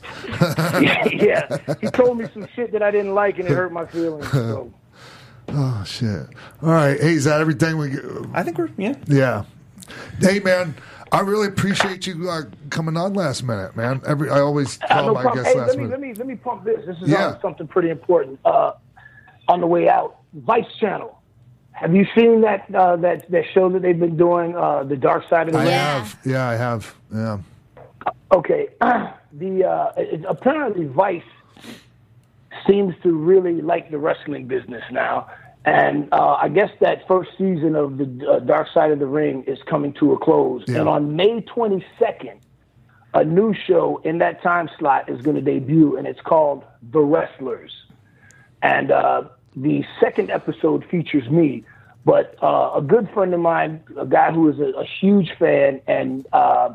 yeah, 0.81 1.43
he 1.81 1.88
told 1.91 2.17
me 2.17 2.25
some 2.34 2.47
shit 2.55 2.71
that 2.71 2.81
I 2.84 2.91
didn't 2.91 3.13
like, 3.13 3.38
and 3.39 3.47
it 3.47 3.53
hurt 3.53 3.71
my 3.71 3.85
feelings. 3.85 4.29
So, 4.31 4.71
Oh 5.49 5.84
shit! 5.85 6.27
All 6.61 6.69
right, 6.71 6.99
hey, 6.99 7.13
is 7.13 7.23
that 7.23 7.39
everything 7.39 7.77
we? 7.77 7.93
I 8.34 8.43
think 8.43 8.57
we're 8.57 8.69
yeah. 8.77 8.95
Yeah. 9.07 9.43
Hey, 10.19 10.39
man, 10.39 10.75
I 11.13 11.21
really 11.21 11.47
appreciate 11.47 12.05
you 12.05 12.29
uh, 12.29 12.41
coming 12.69 12.97
on 12.97 13.13
last 13.13 13.43
minute, 13.43 13.73
man. 13.77 14.01
Every 14.05 14.29
I 14.29 14.41
always 14.41 14.77
Uh, 14.81 14.88
call 14.88 15.05
no 15.07 15.13
my 15.13 15.21
problem. 15.21 15.43
guests 15.45 15.53
Hey, 15.53 15.59
last 15.61 15.67
let 15.69 15.77
me, 15.77 15.84
minute. 15.84 15.91
let 15.91 15.99
me 16.01 16.13
let 16.15 16.27
me 16.27 16.35
pump 16.35 16.65
this. 16.65 16.85
This 16.85 16.97
is 17.01 17.07
Yeah. 17.09 17.27
uh, 17.27 17.41
something 17.41 17.65
pretty 17.67 17.89
important. 17.89 18.39
Uh, 18.43 18.73
on 19.48 19.61
the 19.61 19.68
way 19.68 19.88
out, 19.88 20.18
Vice 20.34 20.72
Channel. 20.80 21.14
Have 21.72 21.94
you 21.94 22.06
seen 22.15 22.41
that 22.41 22.74
uh, 22.74 22.95
that 22.98 23.30
that 23.30 23.45
show 23.53 23.69
that 23.69 23.82
they've 23.82 23.99
been 23.99 24.18
doing, 24.18 24.56
uh, 24.56 24.84
the 24.84 24.98
Dark 24.98 25.30
Side 25.30 25.48
of 25.48 25.53
the 25.53 25.60
I 25.60 25.64
Ring? 25.64 25.72
Yeah. 25.72 25.99
have, 25.99 26.19
yeah, 26.26 26.49
I 26.49 26.56
have, 26.56 26.95
yeah. 27.14 27.40
Okay, 28.32 28.69
the 29.34 29.64
uh, 29.64 29.91
it, 29.95 30.26
apparently 30.28 30.86
Vice 30.86 31.22
seems 32.68 32.95
to 33.03 33.15
really 33.15 33.61
like 33.61 33.91
the 33.91 33.99
wrestling 33.99 34.48
business 34.48 34.84
now, 34.91 35.30
and 35.65 36.07
uh, 36.14 36.38
I 36.41 36.49
guess 36.49 36.72
that 36.80 37.07
first 37.07 37.32
season 37.38 37.76
of 37.76 37.98
the 37.98 38.28
uh, 38.28 38.40
Dark 38.40 38.69
Side 38.74 38.91
of 38.91 38.99
the 38.99 39.06
Ring 39.06 39.44
is 39.48 39.60
coming 39.69 39.94
to 39.99 40.14
a 40.14 40.18
close. 40.18 40.64
Yeah. 40.65 40.80
And 40.80 40.90
on 40.90 41.15
May 41.15 41.41
22nd, 41.41 42.40
a 43.14 43.24
new 43.24 43.53
show 43.53 44.02
in 44.03 44.19
that 44.19 44.41
time 44.41 44.69
slot 44.80 45.10
is 45.10 45.22
going 45.22 45.36
to 45.36 45.41
debut, 45.41 45.98
and 45.98 46.07
it's 46.07 46.22
called 46.22 46.64
The 46.91 47.02
Wrestlers. 47.02 47.72
And 48.61 48.91
uh, 48.91 49.26
the 49.61 49.84
second 49.99 50.29
episode 50.29 50.85
features 50.85 51.29
me, 51.29 51.63
but 52.05 52.35
uh, 52.43 52.73
a 52.75 52.81
good 52.81 53.09
friend 53.13 53.34
of 53.34 53.39
mine, 53.39 53.84
a 53.99 54.05
guy 54.05 54.31
who 54.31 54.49
is 54.49 54.59
a, 54.59 54.79
a 54.79 54.85
huge 54.85 55.31
fan 55.39 55.81
and 55.88 56.27
uh, 56.31 56.69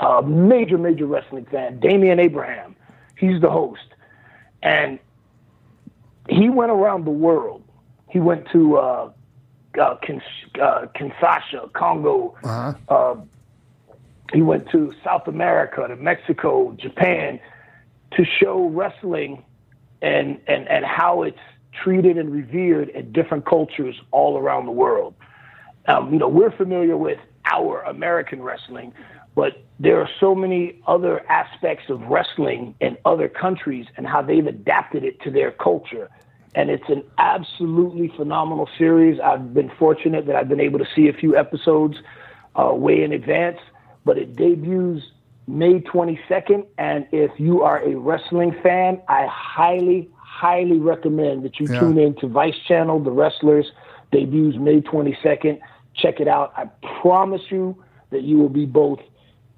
a 0.00 0.22
major, 0.22 0.76
major 0.76 1.06
wrestling 1.06 1.46
fan, 1.46 1.80
Damian 1.80 2.20
Abraham. 2.20 2.76
He's 3.16 3.40
the 3.40 3.50
host. 3.50 3.86
And 4.62 4.98
he 6.28 6.50
went 6.50 6.70
around 6.70 7.06
the 7.06 7.10
world. 7.10 7.62
He 8.10 8.20
went 8.20 8.46
to 8.52 8.76
uh, 8.76 9.10
uh, 9.80 9.96
Kins- 9.96 10.22
uh, 10.60 10.86
Kinshasa, 10.94 11.72
Congo. 11.72 12.36
Uh-huh. 12.44 12.74
Uh, 12.88 13.16
he 14.32 14.42
went 14.42 14.68
to 14.70 14.92
South 15.02 15.26
America, 15.26 15.86
to 15.88 15.96
Mexico, 15.96 16.76
Japan, 16.78 17.40
to 18.12 18.24
show 18.24 18.68
wrestling 18.68 19.42
and, 20.02 20.38
and, 20.46 20.68
and 20.68 20.84
how 20.84 21.22
it's 21.22 21.38
treated 21.82 22.18
and 22.18 22.32
revered 22.32 22.88
in 22.90 23.12
different 23.12 23.46
cultures 23.46 23.96
all 24.10 24.38
around 24.38 24.66
the 24.66 24.72
world. 24.72 25.14
Um, 25.88 26.12
you 26.12 26.18
know, 26.18 26.28
we're 26.28 26.50
familiar 26.50 26.96
with 26.96 27.18
our 27.44 27.82
American 27.82 28.42
wrestling, 28.42 28.92
but 29.34 29.64
there 29.78 30.00
are 30.00 30.08
so 30.18 30.34
many 30.34 30.80
other 30.86 31.20
aspects 31.30 31.90
of 31.90 32.00
wrestling 32.02 32.74
in 32.80 32.96
other 33.04 33.28
countries 33.28 33.86
and 33.96 34.06
how 34.06 34.22
they've 34.22 34.46
adapted 34.46 35.04
it 35.04 35.20
to 35.20 35.30
their 35.30 35.52
culture. 35.52 36.10
And 36.54 36.70
it's 36.70 36.88
an 36.88 37.04
absolutely 37.18 38.10
phenomenal 38.16 38.68
series. 38.78 39.20
I've 39.20 39.52
been 39.52 39.70
fortunate 39.78 40.26
that 40.26 40.36
I've 40.36 40.48
been 40.48 40.60
able 40.60 40.78
to 40.78 40.86
see 40.94 41.08
a 41.08 41.12
few 41.12 41.36
episodes 41.36 41.96
uh, 42.58 42.72
way 42.74 43.02
in 43.02 43.12
advance, 43.12 43.58
but 44.06 44.16
it 44.16 44.34
debuts 44.34 45.02
May 45.46 45.80
22nd. 45.80 46.66
And 46.78 47.06
if 47.12 47.38
you 47.38 47.62
are 47.62 47.86
a 47.86 47.94
wrestling 47.94 48.56
fan, 48.62 49.02
I 49.08 49.26
highly, 49.30 50.08
highly 50.36 50.78
recommend 50.78 51.42
that 51.44 51.58
you 51.58 51.66
Yeah. 51.70 51.80
tune 51.80 51.98
in 51.98 52.14
to 52.16 52.26
Vice 52.26 52.58
Channel, 52.68 53.00
The 53.00 53.10
Wrestlers, 53.10 53.72
debuts 54.12 54.56
May 54.58 54.80
22nd. 54.82 55.58
Check 55.94 56.20
it 56.20 56.28
out. 56.28 56.52
I 56.56 56.66
promise 57.00 57.42
you 57.50 57.74
that 58.10 58.22
you 58.22 58.36
will 58.38 58.50
be 58.50 58.66
both 58.66 59.00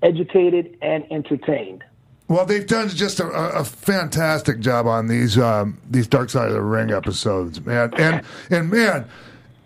educated 0.02 0.76
and 0.80 1.04
entertained. 1.10 1.82
Well, 2.28 2.44
they've 2.44 2.66
done 2.66 2.88
just 2.90 3.20
a, 3.20 3.26
a 3.26 3.60
a 3.60 3.64
fantastic 3.64 4.60
job 4.60 4.86
on 4.86 5.08
these 5.08 5.38
um, 5.38 5.78
these 5.90 6.06
Dark 6.06 6.28
Side 6.30 6.48
of 6.48 6.54
the 6.54 6.62
Ring 6.62 6.90
episodes, 6.92 7.64
man. 7.64 7.92
And 7.94 8.22
and 8.50 8.70
man, 8.70 9.06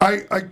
I 0.00 0.22
I 0.30 0.42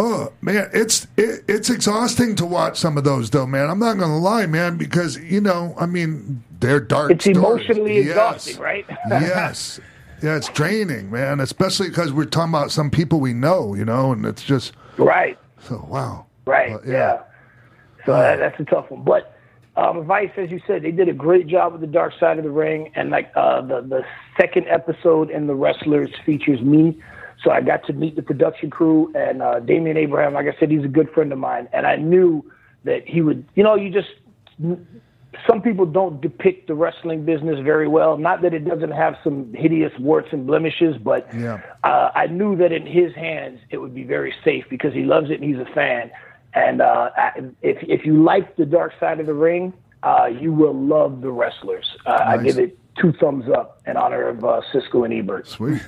oh 0.00 0.32
man, 0.40 0.68
it's 0.72 1.06
it, 1.16 1.44
it's 1.46 1.68
exhausting 1.68 2.34
to 2.36 2.46
watch 2.46 2.78
some 2.78 2.96
of 2.96 3.04
those 3.04 3.30
though, 3.30 3.46
man. 3.46 3.68
I'm 3.68 3.78
not 3.78 3.98
gonna 3.98 4.18
lie, 4.18 4.46
man, 4.46 4.76
because 4.76 5.18
you 5.18 5.40
know, 5.40 5.74
I 5.78 5.86
mean, 5.86 6.42
they're 6.58 6.80
dark. 6.80 7.10
It's 7.12 7.24
stories. 7.24 7.36
emotionally 7.68 7.96
Yes. 7.98 8.08
exhausting, 8.08 8.58
right? 8.58 8.86
yes. 9.08 9.80
Yeah, 10.22 10.36
it's 10.36 10.48
draining, 10.50 11.10
man. 11.10 11.40
Especially 11.40 11.88
because 11.88 12.12
we're 12.12 12.24
talking 12.24 12.50
about 12.52 12.70
some 12.70 12.90
people 12.90 13.20
we 13.20 13.32
know, 13.32 13.74
you 13.74 13.84
know, 13.84 14.12
and 14.12 14.24
it's 14.26 14.42
just 14.42 14.72
right. 14.98 15.38
so 15.62 15.86
wow. 15.88 16.26
Right. 16.46 16.72
Well, 16.72 16.82
yeah. 16.86 17.22
So 18.06 18.12
that, 18.12 18.36
that's 18.38 18.58
a 18.58 18.64
tough 18.64 18.90
one. 18.90 19.04
But 19.04 19.36
um, 19.76 20.04
Vice, 20.04 20.30
as 20.36 20.50
you 20.50 20.60
said, 20.66 20.82
they 20.82 20.90
did 20.90 21.08
a 21.08 21.12
great 21.12 21.46
job 21.46 21.72
with 21.72 21.80
the 21.80 21.86
Dark 21.86 22.12
Side 22.18 22.38
of 22.38 22.44
the 22.44 22.50
Ring, 22.50 22.90
and 22.94 23.10
like 23.10 23.30
uh, 23.36 23.60
the 23.60 23.82
the 23.82 24.04
second 24.38 24.66
episode 24.68 25.30
in 25.30 25.46
the 25.46 25.54
Wrestlers 25.54 26.10
features 26.24 26.60
me. 26.60 26.98
So 27.42 27.50
I 27.50 27.60
got 27.60 27.86
to 27.86 27.92
meet 27.92 28.16
the 28.16 28.22
production 28.22 28.70
crew 28.70 29.12
and 29.14 29.40
uh, 29.42 29.60
Damian 29.60 29.96
Abraham. 29.96 30.34
Like 30.34 30.46
I 30.46 30.58
said, 30.58 30.70
he's 30.70 30.84
a 30.84 30.88
good 30.88 31.10
friend 31.10 31.32
of 31.32 31.38
mine, 31.38 31.68
and 31.72 31.86
I 31.86 31.96
knew 31.96 32.44
that 32.84 33.06
he 33.06 33.22
would. 33.22 33.46
You 33.54 33.62
know, 33.64 33.74
you 33.76 33.90
just 33.90 34.08
some 35.48 35.62
people 35.62 35.86
don't 35.86 36.20
depict 36.20 36.66
the 36.66 36.74
wrestling 36.74 37.24
business 37.24 37.58
very 37.60 37.88
well. 37.88 38.18
Not 38.18 38.42
that 38.42 38.52
it 38.52 38.64
doesn't 38.66 38.90
have 38.90 39.16
some 39.24 39.52
hideous 39.54 39.92
warts 39.98 40.28
and 40.32 40.46
blemishes, 40.46 40.96
but 40.98 41.32
Yeah. 41.34 41.60
uh, 41.84 42.10
I 42.14 42.26
knew 42.26 42.56
that 42.56 42.72
in 42.72 42.84
his 42.84 43.14
hands 43.14 43.60
it 43.70 43.78
would 43.78 43.94
be 43.94 44.02
very 44.04 44.34
safe 44.44 44.64
because 44.68 44.92
he 44.92 45.04
loves 45.04 45.30
it 45.30 45.40
and 45.40 45.44
he's 45.44 45.58
a 45.60 45.70
fan. 45.72 46.10
And 46.52 46.82
uh, 46.82 47.10
I- 47.16 47.42
if 47.62 47.78
if 47.82 48.04
you 48.04 48.22
like 48.22 48.56
the 48.56 48.66
Dark 48.66 48.92
Side 49.00 49.20
of 49.20 49.26
the 49.26 49.34
Ring, 49.34 49.72
uh, 50.02 50.28
you 50.30 50.52
will 50.52 50.74
love 50.74 51.20
the 51.22 51.30
Wrestlers. 51.30 51.96
Uh, 52.04 52.18
I 52.26 52.36
give 52.38 52.58
it 52.58 52.76
two 53.00 53.12
thumbs 53.12 53.44
up 53.48 53.80
in 53.86 53.96
honor 53.96 54.28
of 54.28 54.44
uh, 54.44 54.60
Siskel 54.72 55.04
and 55.04 55.14
Ebert. 55.14 55.46
Sweet. 55.46 55.80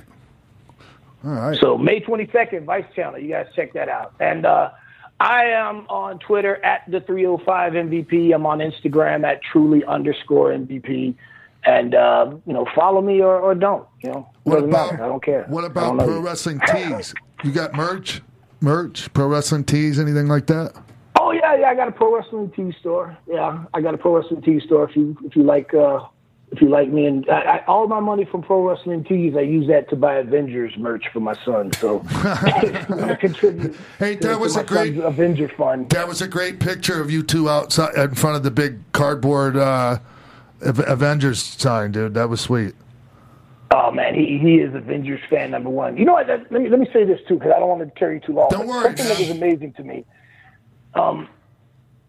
All 1.23 1.31
right. 1.31 1.57
So 1.59 1.77
May 1.77 2.01
22nd, 2.01 2.65
Vice 2.65 2.85
Channel. 2.95 3.19
You 3.19 3.29
guys 3.29 3.47
check 3.55 3.73
that 3.73 3.89
out. 3.89 4.13
And 4.19 4.45
uh, 4.45 4.71
I 5.19 5.45
am 5.45 5.87
on 5.89 6.19
Twitter 6.19 6.63
at 6.65 6.89
the 6.89 6.99
305 7.01 7.73
MVP. 7.73 8.33
I'm 8.33 8.45
on 8.45 8.59
Instagram 8.59 9.23
at 9.23 9.41
truly 9.41 9.85
underscore 9.85 10.51
MVP. 10.51 11.15
And 11.65 11.95
uh, 11.95 12.35
you 12.45 12.53
know, 12.53 12.67
follow 12.75 13.01
me 13.01 13.21
or, 13.21 13.39
or 13.39 13.55
don't. 13.55 13.87
You 14.01 14.11
know, 14.11 14.29
What 14.43 14.59
about 14.59 14.91
matter. 14.91 15.03
I 15.03 15.07
don't 15.07 15.23
care. 15.23 15.45
What 15.47 15.63
about 15.63 15.97
pro 15.97 16.19
wrestling 16.19 16.59
tees? 16.67 17.13
You 17.43 17.51
got 17.51 17.73
merch, 17.73 18.21
merch, 18.59 19.11
pro 19.13 19.27
wrestling 19.27 19.63
tees, 19.63 19.97
anything 19.97 20.27
like 20.27 20.47
that? 20.47 20.73
Oh 21.17 21.31
yeah, 21.31 21.55
yeah. 21.55 21.67
I 21.67 21.75
got 21.75 21.87
a 21.87 21.91
pro 21.91 22.13
wrestling 22.13 22.51
tee 22.51 22.75
store. 22.81 23.17
Yeah, 23.27 23.63
I 23.73 23.79
got 23.79 23.93
a 23.93 23.97
pro 23.97 24.17
wrestling 24.17 24.41
tee 24.41 24.59
store. 24.59 24.89
If 24.89 24.97
you 24.97 25.17
if 25.23 25.37
you 25.37 25.43
like 25.43 25.73
uh, 25.73 26.01
if 26.53 26.61
you 26.61 26.69
like 26.69 26.89
me, 26.89 27.05
and 27.07 27.27
I, 27.29 27.39
I, 27.57 27.65
all 27.65 27.87
my 27.87 27.99
money 27.99 28.25
from 28.25 28.43
pro 28.43 28.67
wrestling 28.67 29.03
tees, 29.03 29.33
I 29.35 29.41
use 29.41 29.67
that 29.69 29.89
to 29.89 29.95
buy 29.95 30.15
Avengers 30.15 30.73
merch 30.77 31.05
for 31.11 31.19
my 31.19 31.33
son. 31.43 31.73
So 31.73 32.03
I 32.09 33.17
contribute. 33.19 33.75
Hey, 33.97 34.15
that 34.17 34.33
to 34.33 34.37
was 34.37 34.55
my 34.55 34.61
a 34.61 34.65
great- 34.65 34.97
Avenger 34.97 35.49
fund. 35.49 35.89
That 35.89 36.07
was 36.07 36.21
a 36.21 36.27
great 36.27 36.59
picture 36.59 37.01
of 37.01 37.09
you 37.09 37.23
two 37.23 37.49
outside 37.49 37.95
in 37.95 38.13
front 38.13 38.37
of 38.37 38.43
the 38.43 38.51
big 38.51 38.79
cardboard 38.91 39.57
uh, 39.57 39.97
Avengers 40.61 41.41
sign, 41.41 41.91
dude. 41.91 42.13
That 42.13 42.29
was 42.29 42.39
sweet. 42.39 42.75
Oh 43.71 43.89
man, 43.89 44.13
he 44.13 44.37
he 44.37 44.57
is 44.57 44.75
Avengers 44.75 45.21
fan 45.31 45.49
number 45.49 45.71
one. 45.71 45.97
You 45.97 46.05
know 46.05 46.13
what? 46.13 46.27
Let 46.27 46.51
me 46.51 46.69
let 46.69 46.79
me 46.79 46.87
say 46.93 47.03
this 47.03 47.19
too, 47.27 47.35
because 47.35 47.51
I 47.55 47.59
don't 47.59 47.69
want 47.69 47.81
to 47.81 47.99
carry 47.99 48.15
you 48.15 48.19
too 48.19 48.33
long. 48.33 48.49
Don't 48.51 48.67
worry, 48.67 48.83
Something 48.83 49.07
that 49.07 49.17
was 49.19 49.29
amazing 49.31 49.73
to 49.73 49.83
me. 49.83 50.05
Um, 50.93 51.27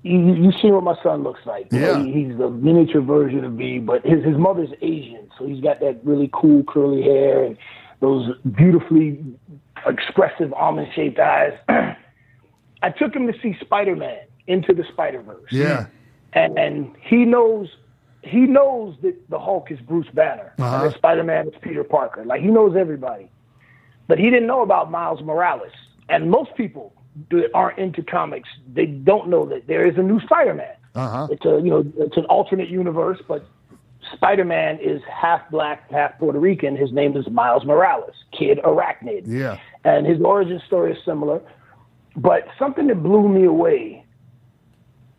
you 0.04 0.34
you 0.34 0.52
seen 0.62 0.74
what 0.74 0.84
my 0.84 0.96
son 1.02 1.22
looks 1.24 1.40
like? 1.46 1.66
Yeah. 1.72 2.02
he- 2.02 2.12
he's 2.12 2.36
the 2.38 2.50
miniature 2.50 3.00
version 3.00 3.44
of 3.44 3.52
me, 3.54 3.78
but 3.78 4.04
his 4.04 4.22
his 4.24 4.36
mother's 4.36 4.70
Asian, 4.82 5.28
so 5.38 5.46
he's 5.46 5.60
got 5.62 5.80
that 5.80 5.98
really 6.04 6.30
cool 6.32 6.62
curly 6.64 7.02
hair 7.02 7.42
and 7.44 7.56
those 8.00 8.30
beautifully 8.54 9.18
expressive 9.86 10.52
almond 10.52 10.88
shaped 10.94 11.18
eyes. 11.18 11.52
I 12.82 12.90
took 12.90 13.14
him 13.16 13.26
to 13.32 13.38
see 13.40 13.56
Spider 13.60 13.96
Man 13.96 14.18
into 14.46 14.74
the 14.74 14.84
Spider 14.92 15.22
Verse 15.22 15.50
Yeah. 15.50 15.86
and, 16.34 16.58
and 16.58 16.94
he 17.00 17.24
knows 17.24 17.68
he 18.22 18.40
knows 18.40 18.94
that 19.02 19.14
the 19.30 19.38
Hulk 19.38 19.70
is 19.70 19.78
Bruce 19.80 20.08
Banner 20.14 20.52
Uh-huh. 20.58 20.76
and 20.84 20.90
that 20.90 20.96
Spider 20.98 21.24
Man 21.24 21.48
is 21.48 21.54
Peter 21.62 21.82
Parker. 21.84 22.24
Like 22.24 22.40
he 22.42 22.48
knows 22.48 22.76
everybody, 22.76 23.30
but 24.06 24.18
he 24.18 24.28
didn't 24.30 24.46
know 24.46 24.62
about 24.62 24.90
Miles 24.90 25.22
Morales. 25.22 25.72
And 26.10 26.30
most 26.30 26.54
people 26.56 26.92
aren't 27.54 27.78
into 27.78 28.02
comics, 28.02 28.48
they 28.72 28.86
don't 28.86 29.28
know 29.28 29.44
that 29.46 29.66
there 29.66 29.86
is 29.86 29.96
a 29.98 30.02
new 30.02 30.20
Spider 30.20 30.54
Man. 30.54 30.74
Uh-huh. 30.94 31.28
It's 31.30 31.44
a 31.44 31.60
you 31.62 31.70
know 31.70 31.84
it's 31.98 32.16
an 32.16 32.24
alternate 32.26 32.68
universe, 32.68 33.20
but 33.26 33.44
Spider 34.12 34.44
Man 34.44 34.78
is 34.80 35.02
half 35.10 35.48
black, 35.50 35.90
half 35.90 36.18
Puerto 36.18 36.38
Rican. 36.38 36.76
His 36.76 36.92
name 36.92 37.16
is 37.16 37.28
Miles 37.30 37.64
Morales, 37.64 38.14
Kid 38.32 38.58
Arachnid 38.64 39.22
Yeah. 39.26 39.58
and 39.84 40.06
his 40.06 40.20
origin 40.20 40.60
story 40.66 40.92
is 40.92 40.98
similar. 41.04 41.40
But 42.16 42.46
something 42.58 42.86
that 42.88 43.02
blew 43.02 43.28
me 43.28 43.44
away, 43.44 44.04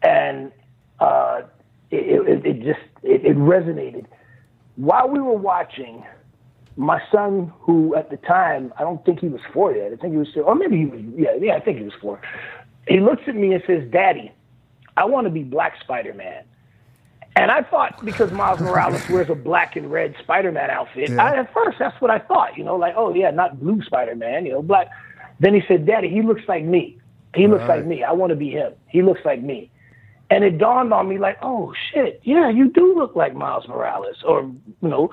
and 0.02 0.52
uh, 1.00 1.42
it, 1.92 2.28
it, 2.30 2.46
it 2.46 2.64
just 2.64 2.80
it, 3.04 3.26
it 3.26 3.38
resonated. 3.38 4.06
While 4.78 5.10
we 5.10 5.20
were 5.20 5.34
watching, 5.38 6.06
my 6.78 7.02
son, 7.12 7.52
who 7.62 7.96
at 7.96 8.10
the 8.10 8.18
time 8.18 8.74
I 8.78 8.82
don't 8.84 9.04
think 9.06 9.20
he 9.20 9.28
was 9.30 9.42
four 9.54 9.74
yet, 9.74 9.94
I 9.94 9.96
think 9.96 10.14
he 10.14 10.18
was, 10.20 10.28
still 10.30 10.44
or 10.44 10.56
maybe 10.56 10.78
he 10.78 10.86
was, 10.86 11.02
yeah, 11.16 11.36
yeah, 11.40 11.56
I 11.56 11.60
think 11.60 11.78
he 11.78 11.84
was 11.84 11.94
four. 12.02 12.20
He 12.88 13.00
looks 13.00 13.24
at 13.28 13.36
me 13.36 13.54
and 13.54 13.64
says, 13.66 13.90
"Daddy, 13.92 14.32
I 14.98 15.06
want 15.06 15.26
to 15.26 15.32
be 15.32 15.44
Black 15.44 15.80
Spider 15.82 16.14
Man." 16.14 16.44
And 17.38 17.52
I 17.52 17.64
thought 17.64 18.04
because 18.06 18.32
Miles 18.32 18.60
Morales 18.62 19.02
wears 19.10 19.30
a 19.30 19.36
black 19.36 19.76
and 19.76 19.92
red 19.92 20.16
Spider-Man 20.22 20.70
outfit, 20.70 21.10
Yeah. 21.10 21.24
I, 21.24 21.40
at 21.40 21.54
first 21.54 21.78
that's 21.80 22.00
what 22.02 22.10
I 22.12 22.20
thought. 22.20 22.58
You 22.58 22.64
know, 22.64 22.76
like 22.76 22.94
oh 22.96 23.14
yeah, 23.14 23.32
not 23.32 23.60
blue 23.60 23.82
Spider-Man, 23.84 24.46
you 24.46 24.54
know, 24.54 24.62
black. 24.62 24.88
Then 25.40 25.54
he 25.54 25.62
said, 25.68 25.86
"Daddy, 25.86 26.10
he 26.10 26.22
looks 26.22 26.44
like 26.48 26.64
me. 26.64 26.98
He 27.36 27.48
looks 27.48 27.62
Right. 27.68 27.78
like 27.80 27.86
me. 27.86 28.04
I 28.04 28.12
want 28.14 28.30
to 28.30 28.36
be 28.38 28.50
him. 28.52 28.74
He 28.88 29.02
looks 29.02 29.22
like 29.26 29.42
me." 29.42 29.70
And 30.30 30.44
it 30.44 30.58
dawned 30.58 30.92
on 30.92 31.08
me 31.08 31.20
like, 31.20 31.38
oh 31.44 31.72
shit, 31.92 32.20
yeah, 32.24 32.50
you 32.50 32.70
do 32.70 32.96
look 32.96 33.16
like 33.16 33.36
Miles 33.36 33.68
Morales, 33.68 34.24
or 34.26 34.42
you 34.82 34.88
know. 34.90 35.10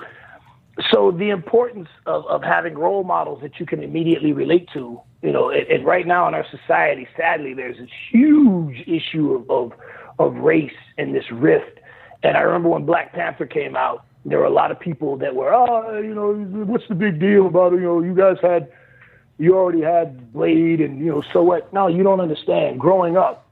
So 0.91 1.11
the 1.11 1.29
importance 1.29 1.89
of, 2.05 2.25
of 2.25 2.41
having 2.41 2.75
role 2.75 3.03
models 3.03 3.41
that 3.41 3.59
you 3.59 3.65
can 3.65 3.83
immediately 3.83 4.33
relate 4.33 4.67
to, 4.73 4.99
you 5.21 5.31
know, 5.31 5.49
and, 5.49 5.67
and 5.67 5.85
right 5.85 6.07
now 6.07 6.27
in 6.27 6.33
our 6.33 6.45
society, 6.49 7.07
sadly, 7.15 7.53
there's 7.53 7.77
a 7.77 7.87
huge 8.11 8.83
issue 8.87 9.33
of, 9.33 9.49
of 9.49 9.73
of 10.19 10.35
race 10.35 10.71
and 10.97 11.15
this 11.15 11.31
rift. 11.31 11.79
And 12.23 12.37
I 12.37 12.41
remember 12.41 12.69
when 12.69 12.85
Black 12.85 13.13
Panther 13.13 13.45
came 13.45 13.75
out, 13.75 14.05
there 14.25 14.39
were 14.39 14.45
a 14.45 14.51
lot 14.51 14.71
of 14.71 14.79
people 14.79 15.17
that 15.17 15.35
were, 15.35 15.53
oh, 15.53 15.99
you 15.99 16.13
know, 16.13 16.33
what's 16.65 16.87
the 16.87 16.95
big 16.95 17.19
deal 17.19 17.47
about 17.47 17.73
it? 17.73 17.77
You 17.77 17.85
know, 17.85 18.01
you 18.01 18.15
guys 18.15 18.37
had, 18.41 18.71
you 19.37 19.55
already 19.55 19.81
had 19.81 20.31
Blade, 20.31 20.79
and 20.79 20.99
you 20.99 21.07
know, 21.07 21.23
so 21.33 21.43
what? 21.43 21.73
No, 21.73 21.87
you 21.87 22.03
don't 22.03 22.21
understand. 22.21 22.79
Growing 22.79 23.17
up, 23.17 23.49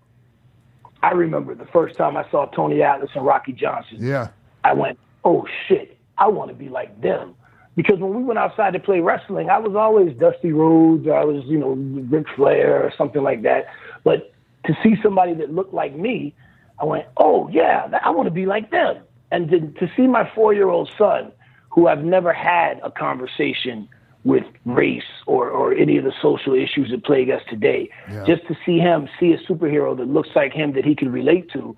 I 1.04 1.12
remember 1.12 1.56
the 1.56 1.66
first 1.66 1.98
time 1.98 2.16
I 2.16 2.30
saw 2.30 2.46
Tony 2.46 2.82
Atlas 2.82 3.10
and 3.16 3.26
Rocky 3.26 3.52
Johnson. 3.52 3.98
Yeah. 4.00 4.30
I 4.64 4.74
went, 4.74 4.98
oh 5.26 5.46
shit, 5.68 5.91
I 6.22 6.28
want 6.28 6.50
to 6.50 6.56
be 6.56 6.70
like 6.70 7.02
them. 7.02 7.36
Because 7.76 8.00
when 8.00 8.14
we 8.14 8.24
went 8.24 8.38
outside 8.38 8.74
to 8.74 8.80
play 8.80 9.00
wrestling, 9.00 9.50
I 9.50 9.58
was 9.58 9.76
always 9.76 10.16
Dusty 10.18 10.52
Rhodes, 10.52 11.08
or 11.08 11.16
I 11.16 11.24
was, 11.24 11.44
you 11.46 11.58
know, 11.58 11.72
Ric 12.16 12.28
Flair 12.36 12.84
or 12.84 12.92
something 12.98 13.24
like 13.24 13.42
that. 13.44 13.66
But 14.04 14.34
to 14.66 14.74
see 14.84 14.96
somebody 15.02 15.34
that 15.36 15.52
looked 15.52 15.74
like 15.74 15.96
me, 15.96 16.36
I 16.80 16.86
went, 16.86 17.06
oh 17.18 17.48
yeah, 17.50 17.88
I 18.04 18.10
want 18.12 18.28
to 18.28 18.32
be 18.32 18.46
like 18.46 18.72
them. 18.72 18.98
And 19.32 19.50
to, 19.50 19.60
to 19.80 19.92
see 19.96 20.06
my 20.08 20.30
four-year-old 20.36 20.92
son, 20.98 21.32
who 21.70 21.88
I've 21.88 22.04
never 22.04 22.34
had 22.34 22.80
a 22.84 22.92
conversation 22.92 23.88
with 24.26 24.44
race 24.66 25.04
or, 25.26 25.50
or 25.50 25.74
any 25.74 25.98
of 25.98 26.04
the 26.04 26.14
social 26.22 26.54
issues 26.54 26.92
that 26.92 27.04
plague 27.06 27.30
us 27.32 27.42
today, 27.50 27.90
Yeah. 28.12 28.26
just 28.26 28.46
to 28.48 28.56
see 28.66 28.78
him 28.78 29.08
see 29.20 29.32
a 29.32 29.38
superhero 29.50 29.98
that 29.98 30.08
looks 30.08 30.30
like 30.36 30.52
him 30.54 30.74
that 30.74 30.86
he 30.86 30.94
can 30.94 31.12
relate 31.12 31.50
to, 31.54 31.76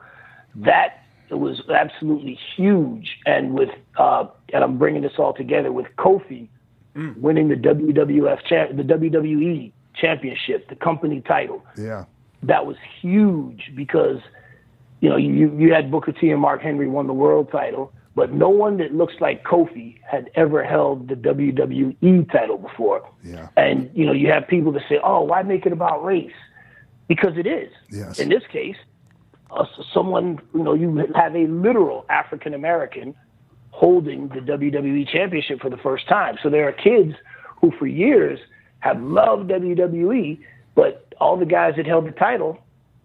that 0.55 1.02
was 1.37 1.61
absolutely 1.69 2.37
huge. 2.55 3.17
And 3.25 3.53
with 3.53 3.69
uh, 3.97 4.25
and 4.53 4.63
I'm 4.63 4.77
bringing 4.77 5.01
this 5.01 5.13
all 5.17 5.33
together 5.33 5.71
with 5.71 5.87
Kofi 5.97 6.47
winning 7.17 7.49
the 7.49 7.55
WWF 7.55 8.45
champ, 8.45 8.75
the 8.75 8.83
WWE 8.83 9.71
championship, 9.95 10.69
the 10.69 10.75
company 10.75 11.21
title. 11.21 11.63
Yeah. 11.77 12.05
That 12.43 12.65
was 12.65 12.77
huge 13.01 13.71
because 13.75 14.19
you 14.99 15.09
know 15.09 15.17
you 15.17 15.55
you 15.57 15.73
had 15.73 15.89
Booker 15.89 16.11
T 16.11 16.29
and 16.29 16.41
Mark 16.41 16.61
Henry 16.61 16.87
won 16.87 17.07
the 17.07 17.13
world 17.13 17.51
title, 17.51 17.93
but 18.15 18.33
no 18.33 18.49
one 18.49 18.77
that 18.77 18.93
looks 18.93 19.13
like 19.21 19.43
Kofi 19.43 19.97
had 20.09 20.29
ever 20.35 20.63
held 20.63 21.07
the 21.07 21.15
WWE 21.15 22.31
title 22.31 22.57
before. 22.57 23.09
Yeah. 23.23 23.47
And 23.55 23.89
you 23.93 24.05
know 24.05 24.11
you 24.11 24.29
have 24.29 24.47
people 24.47 24.73
that 24.73 24.83
say, 24.89 24.99
"Oh, 25.01 25.21
why 25.21 25.41
make 25.43 25.65
it 25.65 25.71
about 25.71 26.03
race?" 26.03 26.33
Because 27.07 27.37
it 27.37 27.47
is. 27.47 27.71
Yes. 27.89 28.19
In 28.19 28.29
this 28.29 28.43
case, 28.51 28.77
uh, 29.55 29.65
someone 29.93 30.39
you 30.53 30.63
know 30.63 30.73
you 30.73 30.95
have 31.15 31.35
a 31.35 31.47
literal 31.47 32.05
African 32.09 32.53
American 32.53 33.15
holding 33.71 34.27
the 34.29 34.39
WWE 34.39 35.07
championship 35.09 35.59
for 35.61 35.69
the 35.69 35.77
first 35.77 36.07
time. 36.07 36.37
So 36.43 36.49
there 36.49 36.67
are 36.67 36.71
kids 36.71 37.15
who 37.59 37.71
for 37.79 37.87
years 37.87 38.39
have 38.79 39.01
loved 39.01 39.49
WWE, 39.49 40.39
but 40.75 41.13
all 41.19 41.37
the 41.37 41.45
guys 41.45 41.73
that 41.77 41.87
held 41.87 42.05
the 42.05 42.11
title, 42.11 42.59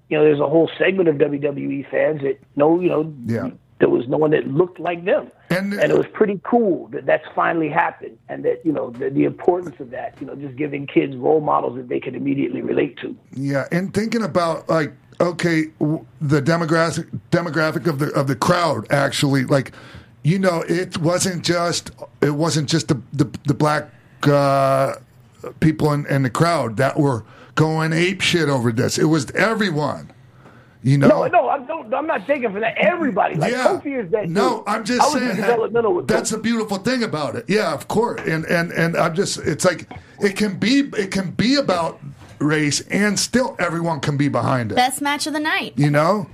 you 0.08 0.18
know, 0.18 0.24
there's 0.24 0.40
a 0.40 0.46
whole 0.48 0.70
segment 0.78 1.08
of 1.08 1.16
WWE 1.16 1.90
fans 1.90 2.20
that 2.22 2.38
know, 2.56 2.80
you 2.80 2.88
know, 2.90 3.12
Yeah. 3.24 3.50
there 3.78 3.88
was 3.88 4.06
no 4.08 4.18
one 4.18 4.32
that 4.32 4.46
looked 4.46 4.78
like 4.78 5.04
them. 5.06 5.30
And- 5.50 5.72
it 5.72 5.96
was 5.96 6.06
pretty 6.12 6.38
cool 6.44 6.88
that 6.88 7.06
that's 7.06 7.26
finally 7.34 7.70
happened 7.70 8.18
and 8.28 8.44
that, 8.44 8.64
you 8.66 8.72
know, 8.72 8.90
the, 8.90 9.08
the 9.08 9.24
importance 9.24 9.80
of 9.80 9.90
that, 9.92 10.14
you 10.20 10.26
know, 10.26 10.34
just 10.34 10.56
giving 10.56 10.86
kids 10.86 11.16
role 11.16 11.40
models 11.40 11.76
that 11.76 11.88
they 11.88 12.00
can 12.00 12.14
immediately 12.14 12.60
relate 12.60 12.98
to. 12.98 13.16
Yeah, 13.32 13.66
and 13.72 13.94
thinking 13.94 14.22
about 14.22 14.68
like 14.68 14.92
okay, 15.20 15.66
w- 15.80 16.04
the 16.20 16.40
demographic 16.42 17.08
demographic 17.30 17.86
of 17.86 17.98
the 17.98 18.10
of 18.12 18.26
the 18.28 18.36
crowd 18.36 18.86
actually 18.90 19.44
like 19.44 19.72
you 20.22 20.38
know 20.38 20.62
it 20.68 20.98
wasn't 20.98 21.44
just 21.44 21.90
it 22.20 22.30
wasn't 22.30 22.68
just 22.68 22.88
the 22.88 23.00
the, 23.12 23.24
the 23.46 23.54
black 23.54 23.88
uh, 24.24 24.94
people 25.60 25.92
in, 25.92 26.06
in 26.06 26.22
the 26.22 26.30
crowd 26.30 26.76
that 26.76 26.98
were 26.98 27.24
going 27.54 27.92
ape 27.92 28.20
shit 28.20 28.48
over 28.48 28.72
this. 28.72 28.98
It 28.98 29.06
was 29.06 29.30
everyone. 29.32 30.12
You 30.84 30.96
know. 30.96 31.08
No, 31.08 31.26
no, 31.26 31.48
I'm, 31.48 31.66
don't, 31.66 31.92
I'm 31.92 32.06
not 32.06 32.24
taking 32.26 32.52
for 32.52 32.60
that. 32.60 32.78
Everybody, 32.78 33.34
like 33.34 33.50
yeah. 33.50 33.66
Kofi 33.66 34.04
is 34.04 34.10
that. 34.12 34.28
No, 34.28 34.58
dude. 34.58 34.68
I'm 34.68 34.84
just 34.84 35.12
saying 35.12 35.36
that- 35.38 36.04
that's 36.06 36.30
Kofi. 36.30 36.34
the 36.36 36.38
beautiful 36.38 36.78
thing 36.78 37.02
about 37.02 37.34
it. 37.34 37.44
Yeah, 37.48 37.74
of 37.74 37.88
course. 37.88 38.20
And 38.26 38.44
and 38.46 38.70
and 38.72 38.96
I'm 38.96 39.12
just 39.14 39.38
it's 39.38 39.64
like 39.64 39.90
it 40.20 40.36
can 40.36 40.56
be 40.56 40.88
it 40.96 41.10
can 41.10 41.32
be 41.32 41.56
about 41.56 42.00
race 42.38 42.80
and 42.88 43.18
still 43.18 43.56
everyone 43.58 44.00
can 44.00 44.16
be 44.16 44.28
behind 44.28 44.72
it. 44.72 44.76
Best 44.76 45.00
match 45.02 45.26
of 45.26 45.32
the 45.32 45.40
night. 45.40 45.74
you 45.76 45.90
know? 45.90 46.28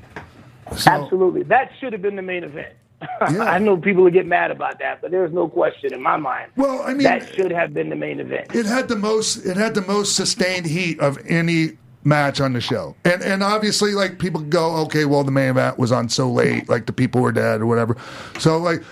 So, 0.76 0.90
Absolutely. 0.90 1.42
That 1.44 1.70
should 1.78 1.92
have 1.92 2.02
been 2.02 2.16
the 2.16 2.22
main 2.22 2.44
event. 2.44 2.72
Yeah. 3.30 3.42
I 3.42 3.58
know 3.58 3.76
people 3.76 4.02
will 4.04 4.10
get 4.10 4.24
mad 4.26 4.50
about 4.50 4.78
that, 4.78 5.02
but 5.02 5.10
there's 5.10 5.32
no 5.32 5.46
question 5.46 5.92
in 5.92 6.00
my 6.00 6.16
mind. 6.16 6.50
Well, 6.56 6.80
I 6.82 6.94
mean- 6.94 7.02
that 7.02 7.34
should 7.34 7.50
have 7.50 7.74
been 7.74 7.90
the 7.90 7.96
main 7.96 8.18
event. 8.18 8.54
it 8.54 8.64
had 8.64 8.88
the 8.88 8.96
most 8.96 9.44
it 9.44 9.58
had 9.58 9.74
the 9.74 9.82
most 9.82 10.16
sustained 10.16 10.64
heat 10.64 10.98
of 11.00 11.18
any 11.26 11.76
match 12.02 12.40
on 12.40 12.54
the 12.54 12.62
show. 12.62 12.96
And 13.04 13.22
and 13.22 13.42
obviously 13.42 13.92
like 13.92 14.18
people 14.18 14.40
go, 14.40 14.76
okay, 14.84 15.04
well 15.04 15.22
the 15.22 15.32
main 15.32 15.50
event 15.50 15.78
was 15.78 15.92
on 15.92 16.08
so 16.08 16.30
late, 16.30 16.68
like 16.70 16.86
the 16.86 16.92
people 16.94 17.20
were 17.20 17.32
dead 17.32 17.60
or 17.60 17.66
whatever. 17.66 17.94
So 18.38 18.56
like 18.56 18.82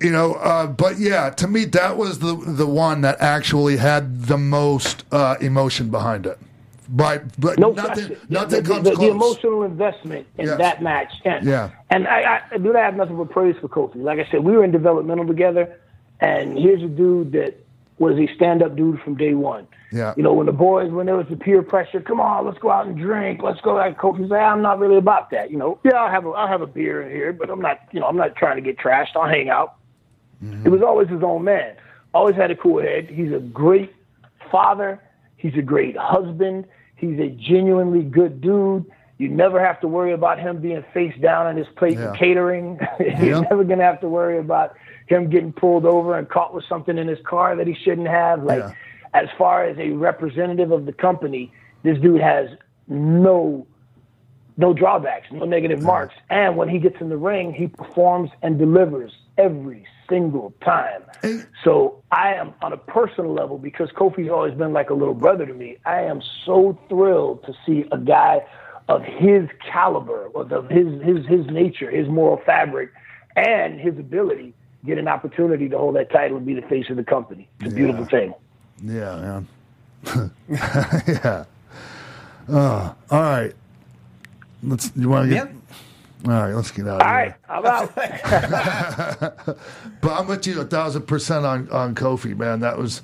you 0.00 0.10
know, 0.12 0.34
uh, 0.34 0.68
but 0.68 0.98
yeah, 0.98 1.30
to 1.30 1.48
me 1.48 1.64
that 1.66 1.96
was 1.96 2.20
the 2.20 2.36
the 2.36 2.66
one 2.66 3.00
that 3.00 3.20
actually 3.20 3.78
had 3.78 4.26
the 4.26 4.38
most 4.38 5.04
uh, 5.10 5.34
emotion 5.40 5.90
behind 5.90 6.26
it. 6.26 6.38
But 6.88 7.38
but 7.40 7.58
No 7.58 7.70
nothing 7.72 8.16
the, 8.28 8.62
comes 8.62 8.84
the, 8.84 8.94
the 8.94 9.10
emotional 9.10 9.64
investment 9.64 10.26
in 10.38 10.46
Yes. 10.46 10.58
that 10.58 10.82
match. 10.82 11.12
And, 11.24 11.44
Yeah. 11.44 11.70
And 11.90 12.06
I, 12.06 12.42
I 12.50 12.58
do 12.58 12.72
not 12.72 12.82
have 12.82 12.96
nothing 12.96 13.16
but 13.16 13.30
praise 13.30 13.56
for 13.60 13.68
Kofi. 13.68 13.96
Like 13.96 14.18
I 14.18 14.30
said, 14.30 14.44
we 14.44 14.52
were 14.52 14.64
in 14.64 14.70
developmental 14.70 15.26
together, 15.26 15.78
and 16.20 16.56
here's 16.58 16.82
a 16.82 16.88
dude 16.88 17.32
that 17.32 17.56
was 17.98 18.18
a 18.18 18.26
stand-up 18.34 18.76
dude 18.76 19.00
from 19.00 19.16
day 19.16 19.34
one. 19.34 19.66
Yeah. 19.90 20.12
You 20.16 20.22
know, 20.22 20.34
when 20.34 20.46
the 20.46 20.52
boys, 20.52 20.92
when 20.92 21.06
there 21.06 21.16
was 21.16 21.26
the 21.30 21.36
peer 21.36 21.62
pressure, 21.62 22.00
come 22.00 22.20
on, 22.20 22.44
let's 22.44 22.58
go 22.58 22.70
out 22.70 22.86
and 22.86 22.96
drink, 22.98 23.42
let's 23.42 23.60
go. 23.62 23.74
Like 23.74 23.96
Kofi 23.98 24.28
say, 24.28 24.36
I'm 24.36 24.60
not 24.60 24.78
really 24.78 24.98
about 24.98 25.30
that. 25.30 25.50
You 25.50 25.56
know, 25.56 25.78
yeah, 25.84 25.92
I'll 25.94 26.10
have 26.10 26.26
a, 26.26 26.30
I'll 26.30 26.48
have 26.48 26.60
a 26.60 26.66
beer 26.66 27.02
in 27.02 27.10
here, 27.10 27.32
but 27.32 27.48
I'm 27.48 27.60
not, 27.60 27.80
you 27.92 28.00
know, 28.00 28.06
I'm 28.06 28.16
not 28.16 28.36
trying 28.36 28.56
to 28.56 28.62
get 28.62 28.78
trashed. 28.78 29.16
I'll 29.16 29.28
hang 29.28 29.48
out. 29.48 29.76
It 30.64 30.68
was 30.68 30.82
always 30.82 31.08
his 31.08 31.22
own 31.22 31.44
man. 31.44 31.76
Always 32.12 32.36
had 32.36 32.50
a 32.50 32.56
cool 32.56 32.82
head. 32.82 33.08
He's 33.08 33.32
a 33.32 33.38
great 33.38 33.94
father. 34.50 35.00
He's 35.38 35.54
a 35.54 35.62
great 35.62 35.96
husband. 35.96 36.66
He's 36.96 37.18
a 37.20 37.28
genuinely 37.28 38.02
good 38.02 38.40
dude. 38.40 38.84
You 39.18 39.28
never 39.28 39.64
have 39.64 39.80
to 39.80 39.88
worry 39.88 40.12
about 40.12 40.38
him 40.38 40.60
being 40.60 40.84
face 40.92 41.14
down 41.20 41.46
on 41.46 41.56
his 41.56 41.66
plate 41.76 41.96
Yeah. 41.98 42.08
and 42.10 42.18
catering. 42.18 42.80
You're 43.20 43.42
never 43.42 43.64
going 43.64 43.78
to 43.78 43.84
have 43.84 44.00
to 44.00 44.08
worry 44.08 44.38
about 44.38 44.76
him 45.06 45.30
getting 45.30 45.52
pulled 45.52 45.86
over 45.86 46.18
and 46.18 46.28
caught 46.28 46.52
with 46.52 46.64
something 46.68 46.98
in 46.98 47.06
his 47.08 47.18
car 47.26 47.56
that 47.56 47.66
he 47.66 47.74
shouldn't 47.74 48.08
have. 48.08 48.42
Like, 48.42 48.58
Yeah. 48.60 48.72
as 49.14 49.28
far 49.38 49.64
as 49.64 49.78
a 49.78 49.90
representative 49.90 50.70
of 50.72 50.84
the 50.84 50.92
company, 50.92 51.52
this 51.82 51.98
dude 51.98 52.20
has 52.20 52.48
no 52.88 53.66
no 54.58 54.72
drawbacks, 54.72 55.26
no 55.30 55.44
negative 55.44 55.82
marks. 55.82 56.14
And 56.30 56.56
when 56.56 56.70
he 56.70 56.78
gets 56.78 56.98
in 57.02 57.10
the 57.10 57.16
ring, 57.18 57.52
he 57.52 57.66
performs 57.66 58.30
and 58.40 58.58
delivers 58.58 59.12
every 59.36 59.84
single 60.08 60.52
time. 60.64 61.02
So 61.64 62.02
I 62.12 62.34
am 62.34 62.54
on 62.62 62.72
a 62.72 62.76
personal 62.76 63.32
level 63.32 63.58
because 63.58 63.90
Kofi's 63.90 64.30
always 64.30 64.54
been 64.54 64.72
like 64.72 64.90
a 64.90 64.94
little 64.94 65.14
brother 65.14 65.46
to 65.46 65.54
me. 65.54 65.78
I 65.84 66.02
am 66.02 66.22
so 66.44 66.78
thrilled 66.88 67.44
to 67.44 67.54
see 67.64 67.84
a 67.92 67.98
guy 67.98 68.46
of 68.88 69.02
his 69.02 69.48
caliber, 69.72 70.30
of 70.34 70.70
his 70.70 71.02
his 71.02 71.26
his 71.26 71.46
nature, 71.46 71.90
his 71.90 72.08
moral 72.08 72.40
fabric, 72.44 72.92
and 73.34 73.80
his 73.80 73.98
ability 73.98 74.54
get 74.84 74.98
an 74.98 75.08
opportunity 75.08 75.68
to 75.68 75.76
hold 75.76 75.96
that 75.96 76.10
title 76.10 76.36
and 76.36 76.46
be 76.46 76.54
the 76.54 76.62
face 76.62 76.88
of 76.88 76.96
the 76.96 77.04
company. 77.04 77.48
It's 77.60 77.72
a 77.72 77.74
beautiful 77.74 78.04
thing. 78.04 78.32
Yeah, 78.82 79.44
man. 80.04 80.30
yeah. 80.48 81.44
Uh, 82.48 82.94
all 83.10 83.20
right. 83.20 83.52
Let's. 84.62 84.92
You 84.94 85.08
want 85.08 85.28
to 85.28 85.34
get? 85.34 85.50
All 86.24 86.32
right. 86.32 86.54
Let's 86.54 86.70
get 86.70 86.88
out 86.88 87.02
of 87.02 87.06
here. 87.06 87.14
right, 87.14 87.34
I'm 87.48 87.66
out. 87.66 87.94
But 90.00 90.12
I'm 90.12 90.26
with 90.28 90.46
you 90.46 90.60
a 90.60 90.64
thousand 90.64 91.02
percent 91.02 91.44
on 91.44 91.68
on 91.70 91.94
Kofi, 91.94 92.36
man. 92.36 92.60
That 92.60 92.78
was 92.78 93.02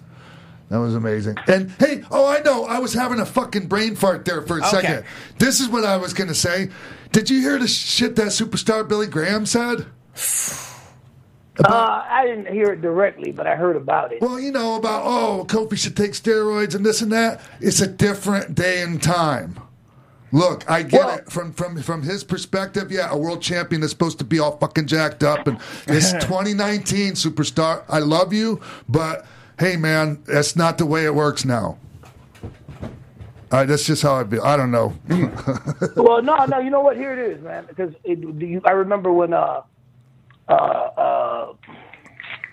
that 0.70 0.78
was 0.78 0.94
amazing. 0.94 1.36
And 1.46 1.70
hey, 1.72 2.02
oh, 2.10 2.26
I 2.26 2.40
know. 2.40 2.64
I 2.64 2.78
was 2.78 2.94
having 2.94 3.20
a 3.20 3.26
fucking 3.26 3.66
brain 3.66 3.94
fart 3.96 4.24
there 4.24 4.40
for 4.42 4.58
a 4.58 4.66
Okay. 4.66 4.70
second. 4.70 5.04
This 5.38 5.60
is 5.60 5.68
what 5.68 5.84
I 5.84 5.96
was 5.98 6.14
gonna 6.14 6.34
say. 6.34 6.70
Did 7.12 7.28
you 7.28 7.40
hear 7.40 7.58
the 7.58 7.68
shit 7.68 8.16
that 8.16 8.28
superstar 8.28 8.88
Billy 8.88 9.06
Graham 9.06 9.44
said? 9.46 9.84
Uh, 11.62 12.02
I 12.08 12.24
didn't 12.26 12.50
hear 12.52 12.72
it 12.72 12.80
directly, 12.80 13.30
but 13.30 13.46
I 13.46 13.56
heard 13.56 13.76
about 13.76 14.10
it. 14.12 14.22
Well, 14.22 14.40
you 14.40 14.50
know 14.50 14.76
about 14.76 15.02
oh, 15.04 15.44
Kofi 15.46 15.76
should 15.76 15.96
take 15.96 16.12
steroids 16.12 16.74
and 16.74 16.84
this 16.86 17.02
and 17.02 17.12
that. 17.12 17.42
It's 17.60 17.80
a 17.82 17.86
different 17.86 18.54
day 18.54 18.80
and 18.80 19.02
time. 19.02 19.58
Look, 20.32 20.68
I 20.70 20.82
get 20.82 21.04
Well- 21.04 21.14
it 21.18 21.30
from 21.30 21.52
from 21.52 21.80
from 21.82 22.02
his 22.02 22.24
perspective. 22.24 22.90
Yeah, 22.90 23.10
a 23.10 23.16
world 23.16 23.42
champion 23.42 23.82
is 23.82 23.90
supposed 23.90 24.18
to 24.18 24.24
be 24.24 24.38
all 24.38 24.56
fucking 24.56 24.86
jacked 24.86 25.22
up, 25.22 25.46
and 25.46 25.58
it's 25.86 26.12
2019 26.24 27.12
superstar. 27.12 27.82
I 27.88 27.98
love 27.98 28.32
you, 28.32 28.60
but 28.88 29.26
hey, 29.58 29.76
man, 29.76 30.22
that's 30.26 30.56
not 30.56 30.78
the 30.78 30.86
way 30.86 31.04
it 31.04 31.14
works 31.14 31.44
now. 31.44 31.76
Uh, 33.50 33.64
that's 33.66 33.84
just 33.84 34.02
how 34.02 34.14
I 34.16 34.24
feel. 34.24 34.42
I 34.42 34.56
don't 34.56 34.70
know. 34.70 34.94
well, 35.96 36.22
no, 36.22 36.46
no. 36.46 36.58
You 36.58 36.70
know 36.70 36.80
what? 36.80 36.96
Here 36.96 37.12
it 37.12 37.18
is, 37.36 37.42
man. 37.44 37.66
Because 37.68 37.92
it, 38.02 38.18
you, 38.18 38.62
I 38.64 38.70
remember 38.70 39.12
when, 39.12 39.34
uh, 39.34 39.60
uh, 40.48 40.52
uh, 40.52 41.52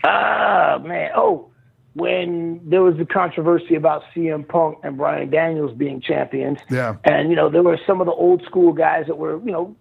ah, 0.04 0.78
man. 0.84 1.12
Oh, 1.16 1.52
when 1.94 2.62
there 2.70 2.82
was 2.82 2.98
the 2.98 3.06
controversy 3.06 3.76
about 3.76 4.04
CM 4.16 4.48
Punk 4.48 4.78
and 4.84 4.98
Brian 4.98 5.30
Daniels 5.30 5.74
being 5.76 6.02
champions. 6.02 6.60
Yeah. 6.70 6.98
And 7.04 7.30
you 7.30 7.36
know, 7.36 7.50
there 7.50 7.64
were 7.64 7.80
some 7.86 8.00
of 8.02 8.06
the 8.06 8.14
old 8.14 8.44
school 8.46 8.74
guys 8.74 9.08
that 9.08 9.18
were, 9.18 9.40
you 9.40 9.52
know, 9.52 9.76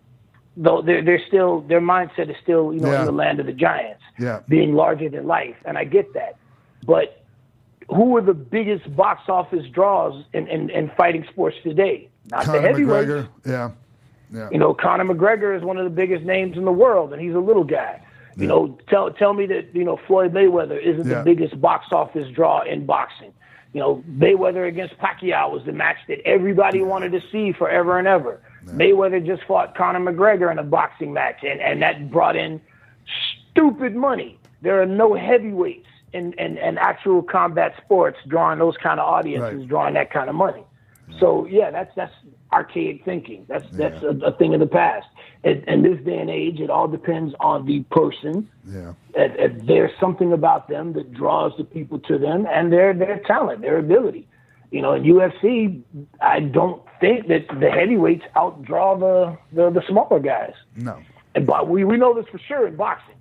though 0.57 0.83
they're 0.83 1.05
they're 1.05 1.23
still 1.29 1.61
their 1.63 1.81
mindset 1.81 2.31
is 2.31 2.37
still, 2.43 2.73
you 2.73 2.81
know, 2.81 2.91
Yeah. 2.91 3.01
in 3.01 3.07
the 3.07 3.13
land 3.13 3.41
of 3.41 3.47
the 3.47 3.53
giants. 3.53 4.03
Yeah. 4.19 4.41
Being 4.49 4.75
larger 4.75 5.09
than 5.09 5.27
life, 5.27 5.57
and 5.65 5.79
I 5.79 5.85
get 5.85 6.15
that, 6.15 6.37
but. 6.85 7.15
Who 7.91 8.11
were 8.11 8.21
the 8.21 8.35
biggest 8.35 8.95
box 8.95 9.31
office 9.31 9.67
draws 9.73 10.23
in, 10.35 10.47
in, 10.49 10.69
in 10.69 10.91
fighting 10.95 11.25
sports 11.31 11.57
today? 11.63 12.11
Not 12.31 12.41
the 12.45 12.53
Conor 12.53 12.61
heavyweights. 12.61 13.09
McGregor. 13.09 13.29
Yeah. 13.47 13.71
Yeah. 14.31 14.49
You 14.53 14.59
know, 14.59 14.75
Conor 14.75 15.07
McGregor 15.07 15.57
is 15.57 15.63
one 15.63 15.79
of 15.79 15.85
the 15.85 15.91
biggest 15.91 16.23
names 16.23 16.59
in 16.59 16.67
the 16.67 16.71
world, 16.71 17.15
and 17.15 17.23
he's 17.23 17.33
a 17.35 17.39
little 17.39 17.65
guy. 17.65 18.03
You 18.39 18.47
know, 18.47 18.79
tell 18.89 19.11
tell 19.11 19.35
me 19.35 19.47
that 19.47 19.75
you 19.75 19.85
know 19.85 19.97
Floyd 20.07 20.33
Mayweather 20.33 20.81
isn't 20.81 21.09
Yeah. 21.09 21.19
the 21.19 21.25
biggest 21.25 21.61
box 21.61 21.87
office 21.93 22.31
draw 22.31 22.63
in 22.63 22.87
boxing. 22.87 23.33
You 23.73 23.81
know, 23.81 24.05
Mayweather 24.09 24.67
against 24.67 24.97
Pacquiao 24.99 25.51
was 25.53 25.65
the 25.65 25.73
match 25.73 25.97
that 26.09 26.21
everybody 26.27 26.81
wanted 26.83 27.13
to 27.13 27.21
see 27.33 27.53
forever 27.53 27.99
and 27.99 28.07
ever. 28.07 28.41
Mayweather 28.67 29.25
just 29.25 29.43
fought 29.45 29.75
Conor 29.75 30.01
McGregor 30.01 30.51
in 30.53 30.59
a 30.59 30.63
boxing 30.63 31.13
match, 31.13 31.43
and 31.43 31.61
and 31.61 31.83
that 31.83 32.11
brought 32.11 32.37
in 32.37 32.61
stupid 33.51 33.97
money. 33.97 34.39
There 34.63 34.81
are 34.81 34.87
no 34.87 35.15
heavyweights 35.15 35.87
in, 36.13 36.33
in, 36.35 36.59
in 36.59 36.79
actual 36.79 37.23
combat 37.23 37.75
sports 37.85 38.19
drawing 38.27 38.59
those 38.59 38.77
kind 38.77 38.99
of 39.01 39.07
audiences, 39.07 39.61
Right. 39.61 39.69
drawing 39.69 39.95
that 39.95 40.11
kind 40.11 40.29
of 40.29 40.35
money. 40.37 40.65
So 41.19 41.47
yeah, 41.47 41.71
that's 41.71 41.95
that's 41.97 42.13
archaic 42.53 43.05
thinking. 43.05 43.45
That's 43.49 43.67
that's 43.73 44.03
a, 44.03 44.19
a 44.25 44.33
thing 44.33 44.55
of 44.55 44.61
the 44.61 44.67
past. 44.67 45.07
In, 45.45 45.63
in 45.69 45.83
this 45.83 46.05
day 46.05 46.19
and 46.19 46.31
age, 46.31 46.61
it 46.61 46.71
all 46.71 46.89
depends 46.89 47.35
on 47.41 47.67
the 47.67 47.83
person. 47.91 48.49
Yeah. 48.67 48.95
If, 49.15 49.53
if 49.53 49.67
there's 49.67 49.93
something 50.01 50.33
about 50.33 50.69
them 50.69 50.93
that 50.95 51.13
draws 51.13 51.53
the 51.57 51.65
people 51.65 51.99
to 52.01 52.19
them, 52.19 52.47
and 52.51 52.73
their 52.73 52.95
their 52.95 53.21
talent, 53.27 53.61
their 53.61 53.79
ability. 53.79 54.27
You 54.71 54.83
know, 54.83 54.93
in 54.93 55.05
UFC, 55.05 55.83
I 56.21 56.41
don't 56.41 56.83
think 57.01 57.29
that 57.29 57.47
the 57.59 57.71
heavyweights 57.71 58.25
outdraw 58.37 58.99
the 58.99 59.39
the, 59.55 59.71
the 59.71 59.83
smaller 59.89 60.21
guys. 60.21 60.55
No. 60.77 60.99
And 61.35 61.47
but 61.47 61.69
we, 61.69 61.85
we 61.85 61.97
know 61.97 62.15
this 62.15 62.27
for 62.31 62.39
sure 62.39 62.67
in 62.67 62.77
boxing. 62.77 63.15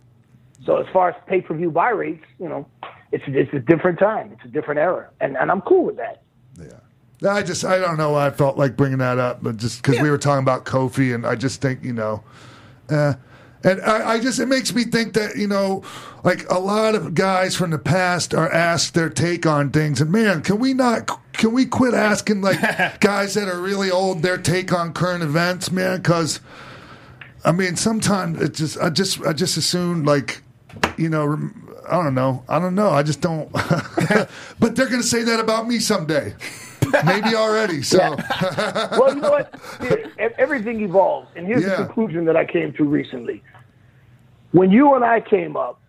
So 0.66 0.78
as 0.78 0.88
far 0.91 1.10
as 1.10 1.16
pay 1.28 1.41
per 1.41 1.56
view 1.56 1.72
buy 1.72 1.90
rates, 1.90 2.26
you 2.40 2.49
know, 2.49 2.68
it's 3.12 3.24
it's 3.28 3.54
a 3.54 3.60
different 3.60 3.99
time, 3.99 4.32
it's 4.34 4.44
a 4.44 4.49
different 4.49 4.80
era, 4.80 5.10
and 5.22 5.38
and 5.38 5.52
I'm 5.52 5.62
cool 5.62 5.86
with 5.86 5.98
that. 5.98 6.24
Yeah. 6.60 6.80
I 7.26 7.41
just 7.41 7.65
I 7.65 7.80
don't 7.80 7.98
know 7.98 8.11
why 8.11 8.27
I 8.27 8.30
felt 8.30 8.57
like 8.57 8.77
bringing 8.77 8.99
that 8.99 9.18
up, 9.18 9.41
but 9.41 9.57
just 9.57 9.81
because 9.81 9.99
we 9.99 10.10
were 10.10 10.19
talking 10.19 10.44
about 10.44 10.65
Kofi, 10.65 11.15
and 11.15 11.26
I 11.26 11.35
just 11.35 11.61
think 11.61 11.84
you 11.84 11.94
know, 11.94 12.23
uh, 12.89 13.15
and 13.64 13.81
I, 13.81 14.11
I 14.11 14.19
just 14.19 14.39
it 14.39 14.45
makes 14.45 14.73
me 14.73 14.84
think 14.84 15.14
that 15.14 15.35
you 15.35 15.48
know, 15.48 15.84
like 16.23 16.48
a 16.49 16.60
lot 16.60 16.94
of 16.94 17.15
guys 17.15 17.56
from 17.56 17.72
the 17.72 17.80
past 17.80 18.35
are 18.35 18.52
asked 18.52 18.94
their 18.94 19.10
take 19.10 19.48
on 19.48 19.72
things, 19.72 19.99
and 19.99 20.11
man, 20.11 20.44
can 20.44 20.60
we 20.60 20.76
not? 20.76 21.10
Can 21.34 21.53
we 21.53 21.65
quit 21.65 21.95
asking 21.95 22.41
like 22.41 22.60
guys 22.99 23.34
that 23.34 23.48
are 23.48 23.60
really 23.60 23.89
old 23.89 24.22
their 24.22 24.38
take 24.38 24.72
on 24.72 24.94
current 24.94 25.23
events, 25.23 25.72
man? 25.72 25.98
Because 25.98 26.39
I 27.44 27.52
mean, 27.52 27.77
sometimes 27.77 28.39
it 28.41 28.53
just 28.53 28.77
I 28.77 28.91
just 28.91 29.26
I 29.26 29.34
just 29.34 29.57
assume 29.57 30.03
like 30.03 30.44
you 30.98 31.10
know. 31.10 31.26
rem- 31.26 31.64
I 31.89 32.03
don't 32.03 32.15
know. 32.15 32.44
I 32.49 32.60
don't 32.60 32.76
know. 32.76 32.89
I 32.89 33.02
just 33.02 33.22
don't. 33.22 33.49
but 34.60 34.76
they're 34.76 34.89
going 34.89 35.02
to 35.02 35.07
say 35.07 35.23
that 35.23 35.39
about 35.39 35.69
me 35.69 35.80
someday. 35.80 36.35
Maybe 37.05 37.35
already. 37.35 37.81
So 37.81 37.97
well, 38.91 39.14
you 39.15 39.22
know 39.22 39.31
what? 39.31 39.53
Everything 40.38 40.81
evolves, 40.81 41.30
and 41.35 41.45
here's 41.47 41.64
Yeah. 41.64 41.69
the 41.69 41.76
conclusion 41.85 42.26
that 42.26 42.35
I 42.38 42.45
came 42.45 42.73
to 42.73 42.84
recently. 42.84 43.43
When 44.51 44.72
you 44.72 44.93
and 44.95 45.03
I 45.03 45.19
came 45.22 45.55
up, 45.57 45.81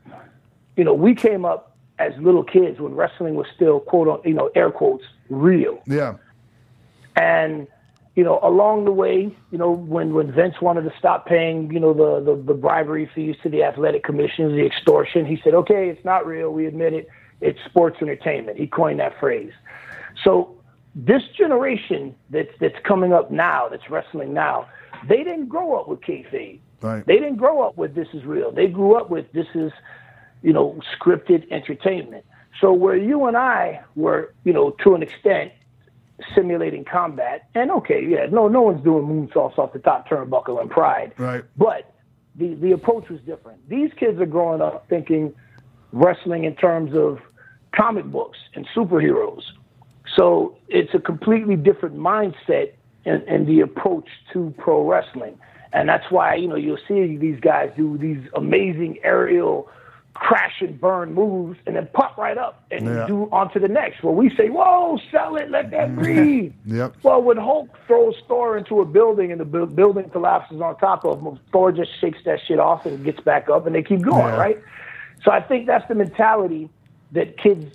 you 0.77 0.85
know, 0.85 0.95
we 0.95 1.15
came 1.15 1.45
up 1.45 1.77
as 1.99 2.13
little 2.19 2.45
kids 2.45 2.81
when 2.81 2.95
wrestling 2.95 3.35
was 3.35 3.47
still 3.55 3.81
quote, 3.81 4.09
un- 4.09 4.21
you 4.25 4.35
know, 4.35 4.51
air 4.55 4.71
quotes, 4.71 5.05
real. 5.31 5.81
yeah, 5.87 6.15
And 7.17 7.67
you 8.15 8.25
know, 8.25 8.41
along 8.43 8.85
the 8.85 8.91
way, 8.93 9.33
you 9.53 9.59
know, 9.59 9.71
when 9.71 10.13
when 10.13 10.33
Vince 10.33 10.61
wanted 10.61 10.83
to 10.83 10.93
stop 10.99 11.25
paying, 11.27 11.73
you 11.73 11.79
know, 11.79 11.93
the 11.95 12.21
the, 12.35 12.43
the 12.43 12.55
bribery 12.55 13.09
fees 13.15 13.37
to 13.45 13.49
the 13.49 13.63
athletic 13.63 14.03
commissions, 14.03 14.53
the 14.53 14.67
extortion, 14.67 15.25
he 15.25 15.41
said, 15.45 15.55
"Okay, 15.55 15.89
it's 15.89 16.05
not 16.05 16.27
real. 16.27 16.51
We 16.53 16.67
admit 16.67 16.95
it. 16.95 17.09
It's 17.41 17.59
sports 17.67 17.99
entertainment." 18.03 18.59
He 18.59 18.67
coined 18.67 18.99
that 18.99 19.19
phrase. 19.21 19.53
So 20.25 20.57
this 20.99 21.23
generation 21.37 22.15
that's 22.31 22.51
that's 22.61 22.79
coming 22.85 23.13
up 23.13 23.31
now, 23.31 23.69
that's 23.69 23.89
wrestling 23.89 24.35
now, 24.35 24.69
they 25.09 25.19
didn't 25.19 25.49
grow 25.49 25.79
up 25.79 25.89
with 25.89 26.01
kayfabe. 26.01 26.59
right. 26.83 27.07
They 27.07 27.15
didn't 27.15 27.37
grow 27.37 27.63
up 27.63 27.77
with 27.77 27.95
this 27.95 28.09
is 28.13 28.25
real. 28.25 28.51
They 28.51 28.67
grew 28.67 28.97
up 28.97 29.09
with 29.09 29.31
this 29.33 29.47
is, 29.55 29.73
you 30.43 30.53
know, 30.53 30.81
scripted 30.99 31.51
entertainment. 31.53 32.25
So 32.61 32.73
where 32.73 32.97
you 32.97 33.27
and 33.27 33.37
I 33.37 33.83
were, 33.95 34.35
you 34.43 34.53
know, 34.53 34.71
to 34.83 34.97
an 34.97 35.03
extent, 35.05 35.53
simulating 36.35 36.85
combat, 36.85 37.49
and 37.55 37.71
okay, 37.71 38.05
yeah, 38.05 38.27
no, 38.29 38.49
no 38.49 38.63
one's 38.63 38.83
doing 38.83 39.07
moonsaults 39.07 39.57
off 39.57 39.73
the 39.73 39.79
top 39.79 40.09
turnbuckle 40.09 40.61
and 40.61 40.69
pride, 40.69 41.15
Right. 41.17 41.45
But 41.57 41.95
the 42.35 42.55
the 42.55 42.73
approach 42.73 43.09
was 43.09 43.21
different. 43.21 43.69
These 43.69 43.93
kids 43.97 44.21
are 44.21 44.27
growing 44.27 44.61
up 44.61 44.89
thinking 44.89 45.33
wrestling 45.93 46.43
in 46.43 46.57
terms 46.57 46.97
of 46.97 47.21
comic 47.73 48.05
books 48.07 48.39
and 48.55 48.67
superheroes. 48.77 49.43
So 50.17 50.57
it's 50.69 50.95
a 50.95 50.99
completely 50.99 51.57
different 51.57 51.97
mindset 51.97 52.73
and, 53.05 53.23
in 53.25 53.47
the 53.47 53.61
approach 53.61 54.09
to 54.33 54.55
pro 54.59 54.87
wrestling. 54.89 55.39
And 55.73 55.89
that's 55.89 56.11
why, 56.11 56.35
you 56.35 56.49
know, 56.49 56.57
you'll 56.57 56.79
see 56.89 57.17
these 57.17 57.41
guys 57.41 57.71
do 57.77 57.99
these 57.99 58.23
amazing 58.35 58.99
aerial 59.03 59.69
crash 60.15 60.61
and 60.61 60.81
burn 60.81 61.15
moves 61.15 61.59
and 61.67 61.77
then 61.77 61.89
pop 61.93 62.17
right 62.17 62.37
up 62.37 62.65
and 62.71 62.87
Yeah. 62.87 63.07
do 63.07 63.29
onto 63.31 63.61
the 63.61 63.69
next. 63.69 64.03
Where 64.03 64.13
we 64.13 64.35
say, 64.35 64.49
whoa, 64.49 64.99
sell 65.13 65.37
it, 65.37 65.51
let 65.51 65.71
that 65.71 65.91
mm-hmm. 65.91 66.01
breathe. 66.01 66.53
Yep. 66.67 66.97
Well, 67.03 67.23
when 67.23 67.37
Hulk 67.37 67.69
throws 67.87 68.17
Thor 68.27 68.57
into 68.57 68.81
a 68.81 68.85
building 68.85 69.31
and 69.31 69.41
the 69.41 69.45
bu- 69.45 69.67
building 69.67 70.11
collapses 70.11 70.61
on 70.61 70.77
top 70.79 71.05
of 71.05 71.21
him, 71.23 71.39
Thor 71.53 71.71
just 71.71 71.99
shakes 72.01 72.19
that 72.25 72.41
shit 72.47 72.59
off 72.59 72.85
and 72.85 73.05
gets 73.05 73.21
back 73.21 73.49
up 73.49 73.67
and 73.67 73.75
they 73.75 73.83
keep 73.83 74.03
going, 74.03 74.19
Yeah. 74.35 74.41
right? 74.41 74.59
So 75.25 75.31
I 75.31 75.41
think 75.41 75.67
that's 75.67 75.87
the 75.89 75.95
mentality 75.95 76.69
that 77.13 77.39
kids 77.39 77.67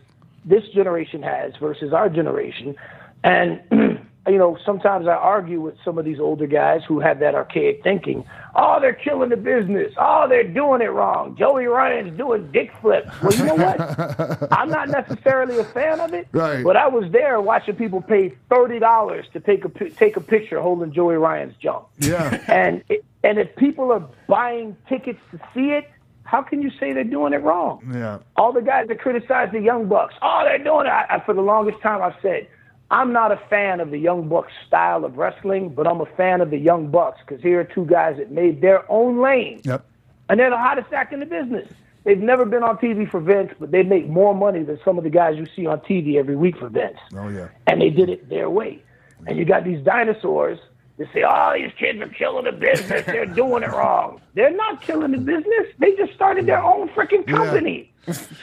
this 0.46 0.64
generation 0.74 1.24
has 1.24 1.54
versus 1.60 1.94
our 1.94 2.10
generation. 2.10 2.76
And 3.24 3.62
you 4.28 4.38
know, 4.38 4.58
sometimes 4.66 5.08
I 5.08 5.14
argue 5.14 5.60
with 5.62 5.76
some 5.84 5.98
of 5.98 6.06
these 6.06 6.20
older 6.20 6.48
guys 6.48 6.82
who 6.88 7.00
have 7.02 7.20
that 7.20 7.36
archaic 7.36 7.84
thinking. 7.84 8.24
Oh, 8.56 8.80
they're 8.80 8.94
killing 8.94 9.30
the 9.30 9.36
business. 9.38 9.94
Oh, 9.98 10.28
they're 10.30 10.44
doing 10.48 10.82
it 10.82 10.92
wrong. 10.92 11.36
Joey 11.36 11.66
Ryan's 11.66 12.16
doing 12.18 12.52
dick 12.52 12.72
flips. 12.82 13.10
Well, 13.22 13.34
you 13.34 13.46
know 13.46 13.56
what? 13.56 14.54
I'm 14.54 14.70
not 14.70 14.90
necessarily 14.90 15.58
a 15.58 15.64
fan 15.64 16.00
of 16.00 16.14
it, 16.14 16.28
Right. 16.32 16.64
but 16.64 16.78
I 16.78 16.88
was 16.88 17.12
there 17.12 17.42
watching 17.42 17.76
people 17.76 18.02
pay 18.02 18.34
thirty 18.50 18.80
dollars 18.80 19.26
to 19.34 19.40
take 19.40 19.66
a 19.66 19.90
take 19.90 20.16
a 20.18 20.22
picture 20.22 20.62
holding 20.62 20.94
Joey 20.94 21.16
Ryan's 21.16 21.56
junk. 21.58 21.86
Yeah. 21.98 22.42
And 22.48 22.84
it, 22.90 23.04
and 23.24 23.40
if 23.40 23.56
people 23.56 23.92
are 23.92 24.06
buying 24.28 24.78
tickets 24.88 25.20
to 25.32 25.40
see 25.54 25.72
it, 25.72 25.90
how 26.24 26.42
can 26.42 26.62
you 26.62 26.72
say 26.80 26.94
they're 26.94 27.04
doing 27.04 27.34
it 27.34 27.42
wrong? 27.44 27.82
Yeah. 27.94 28.20
All 28.38 28.52
the 28.54 28.62
guys 28.62 28.88
that 28.88 29.00
criticize 29.00 29.50
the 29.52 29.60
Young 29.60 29.88
Bucks, 29.88 30.14
oh, 30.22 30.42
they're 30.46 30.58
doing 30.64 30.86
it. 30.88 30.90
I, 30.90 31.06
I, 31.10 31.20
for 31.26 31.34
the 31.34 31.42
longest 31.42 31.82
time, 31.82 32.02
I've 32.02 32.20
said, 32.22 32.48
I'm 32.92 33.12
not 33.12 33.32
a 33.32 33.38
fan 33.50 33.80
of 33.80 33.92
the 33.92 33.98
Young 33.98 34.28
Bucks 34.30 34.52
style 34.68 35.04
of 35.06 35.18
wrestling, 35.18 35.70
but 35.70 35.88
I'm 35.88 36.00
a 36.02 36.06
fan 36.06 36.42
of 36.42 36.50
the 36.50 36.58
Young 36.58 36.90
Bucks 36.92 37.20
because 37.26 37.42
here 37.42 37.60
are 37.60 37.64
two 37.64 37.86
guys 37.86 38.18
that 38.18 38.32
made 38.32 38.62
their 38.62 38.90
own 38.92 39.20
lane, 39.22 39.62
Yep. 39.64 39.86
and 40.30 40.40
they're 40.40 40.50
the 40.50 40.58
hottest 40.58 40.94
act 40.94 41.14
in 41.14 41.20
the 41.20 41.26
business. 41.26 41.68
They've 42.04 42.20
never 42.20 42.46
been 42.46 42.64
on 42.64 42.78
TV 42.78 43.10
for 43.10 43.20
Vince, 43.22 43.52
but 43.60 43.72
they 43.72 43.82
make 43.84 44.08
more 44.10 44.36
money 44.36 44.62
than 44.64 44.78
some 44.84 44.98
of 44.98 45.04
the 45.06 45.10
guys 45.10 45.38
you 45.38 45.48
see 45.56 45.66
on 45.66 45.80
TV 45.80 46.18
every 46.18 46.36
week 46.36 46.58
for 46.58 46.68
Vince. 46.70 46.98
Oh 47.16 47.30
yeah. 47.30 47.48
And 47.68 47.82
they 47.82 47.90
did 47.90 48.10
it 48.10 48.30
their 48.30 48.50
way. 48.50 48.84
And 49.26 49.38
you 49.38 49.46
got 49.46 49.64
these 49.64 49.82
dinosaurs 49.86 50.60
that 50.98 51.08
say, 51.14 51.24
oh, 51.28 51.54
these 51.56 51.72
kids 51.80 52.00
are 52.02 52.08
killing 52.10 52.46
the 52.46 52.52
business. 52.52 53.06
They're 53.06 53.26
doing 53.26 53.64
it 53.64 53.70
wrong. 53.72 54.22
They're 54.36 54.56
not 54.56 54.82
killing 54.82 55.12
the 55.12 55.18
business. 55.18 55.68
They 55.80 55.96
just 55.96 56.14
started 56.14 56.46
their 56.46 56.62
own 56.64 56.90
freaking 56.90 57.26
company. 57.28 57.90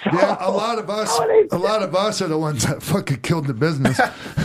Yeah, 0.06 0.38
a 0.40 0.50
lot 0.50 0.78
of 0.78 0.88
us, 0.88 1.18
they- 1.18 1.48
a 1.52 1.58
lot 1.58 1.82
of 1.82 1.94
us 1.94 2.22
are 2.22 2.28
the 2.28 2.38
ones 2.38 2.64
that 2.64 2.82
fucking 2.92 3.20
killed 3.20 3.46
the 3.46 3.52
business. 3.52 3.98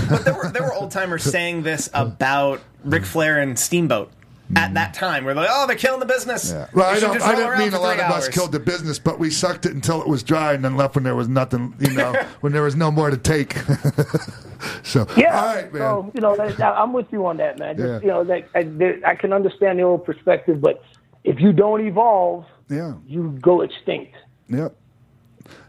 But 0.10 0.26
there 0.26 0.34
were 0.34 0.50
there 0.52 0.62
were 0.64 0.74
old 0.74 0.92
timers 0.92 1.24
saying 1.32 1.64
this 1.64 1.90
about 1.94 2.60
Ric 2.84 3.06
Flair 3.06 3.40
and 3.40 3.58
Steamboat. 3.58 4.12
At 4.56 4.74
that 4.76 4.94
time. 4.94 5.26
We're 5.26 5.34
like, 5.34 5.50
oh, 5.52 5.66
they're 5.68 5.76
killing 5.76 6.00
the 6.00 6.06
business. 6.06 6.52
Yeah. 6.52 6.68
Well, 6.74 6.92
They 6.92 6.98
I 6.98 7.00
don't. 7.00 7.14
just 7.16 7.26
I 7.26 7.32
roll 7.34 7.42
didn't 7.42 7.58
mean 7.60 7.74
a 7.74 7.80
lot 7.80 7.96
three 7.96 8.04
of 8.06 8.12
us 8.12 8.28
killed 8.30 8.52
the 8.52 8.60
business, 8.60 9.00
but 9.00 9.18
we 9.20 9.30
sucked 9.30 9.66
it 9.66 9.74
until 9.74 10.02
it 10.02 10.08
was 10.08 10.22
dry, 10.24 10.54
and 10.54 10.64
then 10.64 10.76
left 10.78 10.96
when 10.96 11.04
there 11.04 11.16
was 11.16 11.28
nothing. 11.28 11.74
You 11.80 11.92
know, 11.94 12.14
when 12.42 12.54
there 12.54 12.62
was 12.64 12.76
no 12.76 12.92
more 12.92 13.10
to 13.10 13.18
take. 13.18 13.54
so 14.84 15.08
Yeah. 15.18 15.40
all 15.40 15.56
right, 15.56 15.74
man. 15.74 15.82
So 15.82 16.12
you 16.14 16.22
know, 16.22 16.36
that, 16.36 16.58
that- 16.58 16.78
I'm 16.78 16.94
with 16.94 17.08
you 17.12 17.26
on 17.26 17.38
that, 17.38 17.58
man. 17.60 17.78
Just, 17.78 17.88
Yeah. 17.88 18.00
You 18.02 18.08
know, 18.08 18.24
that 18.26 18.48
I, 18.56 18.64
there, 18.64 19.00
I 19.06 19.16
can 19.16 19.34
understand 19.34 19.80
the 19.80 19.84
old 19.84 20.06
perspective, 20.06 20.62
but 20.62 20.84
if 21.24 21.40
you 21.40 21.52
don't 21.54 21.86
evolve, 21.86 22.46
yeah. 22.70 22.94
you 23.08 23.38
go 23.42 23.62
extinct. 23.62 24.16
Yep. 24.50 24.76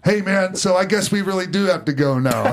Hey, 0.05 0.21
man. 0.23 0.55
So 0.55 0.77
I 0.77 0.85
guess 0.85 1.11
we 1.11 1.23
really 1.23 1.47
do 1.47 1.65
have 1.65 1.85
to 1.87 1.93
go 1.93 2.19
now. 2.19 2.45
All 2.45 2.53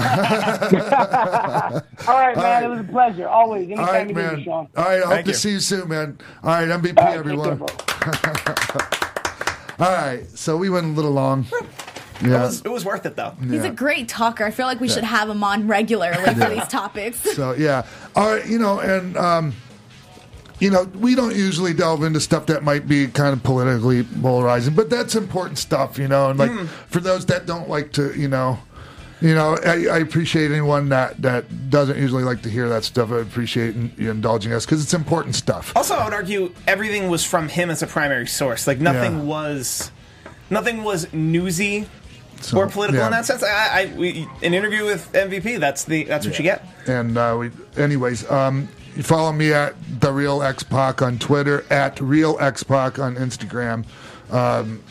right, 2.07 2.35
man. 2.35 2.37
right. 2.37 2.63
It 2.63 2.67
was 2.69 2.79
a 2.79 2.83
pleasure. 2.83 3.27
Always. 3.27 3.65
Anytime 3.67 3.85
all 3.85 3.91
right, 3.93 3.99
you 4.01 4.07
need 4.07 4.15
man. 4.15 4.35
me, 4.37 4.43
Sean. 4.43 4.67
All 4.75 4.83
right. 4.85 4.97
I 4.97 5.01
hope 5.01 5.09
Thank 5.09 5.25
to 5.25 5.31
you. 5.31 5.37
see 5.37 5.51
you 5.51 5.59
soon, 5.59 5.87
man. 5.89 6.17
All 6.43 6.49
right, 6.49 6.67
MVP, 6.67 6.97
All 6.97 7.05
right, 7.05 7.17
everyone. 7.17 7.59
care. 7.59 7.67
All 9.79 9.91
right. 9.91 10.25
So 10.29 10.57
we 10.57 10.69
went 10.69 10.85
a 10.87 10.89
little 10.89 11.11
long. 11.11 11.45
It 12.21 12.29
Yeah. 12.29 12.43
was, 12.43 12.61
it 12.61 12.69
was 12.69 12.85
worth 12.85 13.05
it 13.07 13.15
though. 13.17 13.33
He's 13.41 13.63
a 13.65 13.71
great 13.71 14.07
talker. 14.07 14.45
I 14.45 14.51
feel 14.51 14.67
like 14.67 14.79
we 14.79 14.87
should 14.87 15.03
have 15.03 15.27
him 15.29 15.43
on 15.43 15.67
regularly 15.67 16.33
for 16.35 16.47
these 16.47 16.67
topics. 16.69 17.19
So 17.35 17.53
yeah, 17.53 17.85
all 18.15 18.29
right, 18.35 18.45
you 18.47 18.59
know, 18.59 18.79
and 18.79 19.17
um, 19.17 19.51
you 20.59 20.69
know, 20.69 20.83
we 20.95 21.15
don't 21.15 21.35
usually 21.35 21.73
delve 21.73 22.03
into 22.03 22.19
stuff 22.19 22.45
that 22.47 22.63
might 22.63 22.87
be 22.87 23.07
kind 23.07 23.33
of 23.33 23.43
politically 23.43 24.03
polarizing, 24.03 24.73
but 24.75 24.89
that's 24.89 25.15
important 25.15 25.57
stuff, 25.57 25.97
you 25.97 26.07
know. 26.07 26.29
And 26.29 26.39
like 26.39 26.51
for 26.89 26.99
those 26.99 27.25
that 27.27 27.45
don't 27.45 27.67
like 27.69 27.91
to, 27.93 28.13
you 28.17 28.27
know, 28.27 28.59
you 29.21 29.33
know, 29.33 29.57
I, 29.65 29.87
I 29.87 29.97
appreciate 29.99 30.51
anyone 30.51 30.89
that 30.89 31.21
that 31.21 31.69
doesn't 31.69 31.97
usually 31.97 32.23
like 32.23 32.41
to 32.43 32.49
hear 32.49 32.67
that 32.69 32.83
stuff. 32.83 33.11
I 33.11 33.19
appreciate 33.19 33.75
you 33.97 34.11
indulging 34.11 34.51
us 34.53 34.65
because 34.65 34.83
it's 34.83 34.93
important 34.93 35.35
stuff. 35.35 35.71
Also, 35.75 35.95
I 35.95 36.03
would 36.03 36.13
argue 36.13 36.53
everything 36.67 37.09
was 37.09 37.23
from 37.23 37.47
him 37.49 37.69
as 37.69 37.81
a 37.81 37.87
primary 37.87 38.27
source. 38.27 38.67
Like 38.67 38.79
nothing 38.79 39.19
Yeah. 39.19 39.23
was, 39.23 39.91
nothing 40.49 40.83
was 40.83 41.11
newsy 41.13 41.87
So, 42.41 42.57
or 42.57 42.67
political 42.67 42.99
yeah. 42.99 43.05
in 43.05 43.11
that 43.13 43.25
sense. 43.25 43.43
I, 43.43 43.83
I 43.83 43.93
we, 43.97 44.27
an 44.41 44.53
interview 44.53 44.83
with 44.85 45.09
MVP. 45.13 45.57
That's 45.59 45.85
the 45.85 46.03
that's 46.03 46.25
what 46.25 46.37
you 46.37 46.43
get. 46.43 46.65
And 46.87 47.17
uh, 47.17 47.37
we, 47.39 47.51
anyways, 47.81 48.29
um, 48.29 48.67
follow 49.01 49.31
me 49.31 49.53
at 49.53 49.75
the 49.99 50.11
real 50.11 50.43
X 50.43 50.63
Pac 50.63 51.01
on 51.01 51.17
Twitter, 51.19 51.65
at 51.69 51.99
real 51.99 52.37
X 52.39 52.63
Pac 52.63 52.99
on 52.99 53.15
Instagram. 53.15 53.85
Um, 54.31 54.83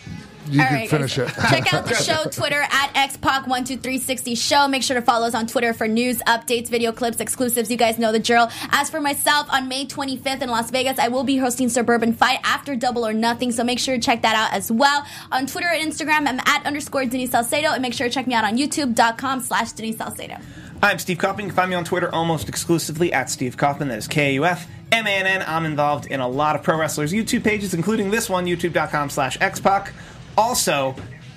you 0.48 0.60
All 0.60 0.66
can 0.66 0.76
right, 0.76 0.90
finish 0.90 1.16
guys. 1.16 1.28
it. 1.28 1.34
Check 1.48 1.72
out 1.72 1.86
the 1.86 1.94
show 2.02 2.24
Twitter 2.28 2.60
at 2.60 2.92
xpac12360 2.94 4.36
show. 4.36 4.66
Make 4.66 4.82
sure 4.82 4.96
to 4.96 5.02
follow 5.02 5.26
us 5.26 5.34
on 5.34 5.46
Twitter 5.46 5.72
for 5.72 5.86
news, 5.86 6.18
updates, 6.26 6.68
video 6.68 6.90
clips, 6.90 7.20
exclusives. 7.20 7.70
You 7.70 7.76
guys 7.76 7.98
know 7.98 8.10
the 8.10 8.18
drill. 8.18 8.48
As 8.70 8.90
for 8.90 9.00
myself, 9.00 9.46
on 9.52 9.68
May 9.68 9.86
25th 9.86 10.42
in 10.42 10.50
Las 10.50 10.70
Vegas, 10.70 10.98
I 10.98 11.08
will 11.08 11.24
be 11.24 11.36
hosting 11.36 11.68
Suburban 11.68 12.12
Fight 12.12 12.40
after 12.44 12.74
Double 12.74 13.06
or 13.06 13.12
Nothing. 13.12 13.52
So 13.52 13.62
make 13.62 13.78
sure 13.78 13.94
to 13.94 14.00
check 14.00 14.22
that 14.22 14.34
out 14.34 14.52
as 14.52 14.70
well. 14.70 15.06
On 15.30 15.46
Twitter 15.46 15.68
and 15.68 15.92
Instagram, 15.92 16.28
I'm 16.28 16.40
at 16.40 16.66
underscore 16.66 17.04
Denise 17.06 17.30
Salcedo. 17.30 17.68
And 17.68 17.82
make 17.82 17.94
sure 17.94 18.08
to 18.08 18.12
check 18.12 18.26
me 18.26 18.34
out 18.34 18.44
on 18.44 18.56
youtube.com 18.56 19.40
slash 19.40 19.72
Denise 19.72 19.98
Salcedo. 19.98 20.38
I'm 20.84 20.98
Steve 20.98 21.18
Kaufman. 21.18 21.44
You 21.44 21.50
can 21.50 21.56
find 21.56 21.70
me 21.70 21.76
on 21.76 21.84
Twitter 21.84 22.12
almost 22.12 22.48
exclusively 22.48 23.12
at 23.12 23.30
Steve 23.30 23.56
Kaufman. 23.56 23.86
That 23.86 23.98
is 23.98 24.08
K 24.08 24.34
U 24.34 24.44
F 24.44 24.66
M 24.90 25.06
A 25.06 25.10
N 25.10 25.28
N. 25.28 25.44
I'm 25.46 25.64
involved 25.64 26.06
in 26.06 26.18
a 26.18 26.26
lot 26.26 26.56
of 26.56 26.64
pro 26.64 26.76
wrestlers' 26.76 27.12
YouTube 27.12 27.44
pages, 27.44 27.72
including 27.72 28.10
this 28.10 28.28
one, 28.28 28.46
youtube.com 28.46 29.08
slash 29.08 29.38
xpac. 29.38 29.92
Also, 30.36 30.96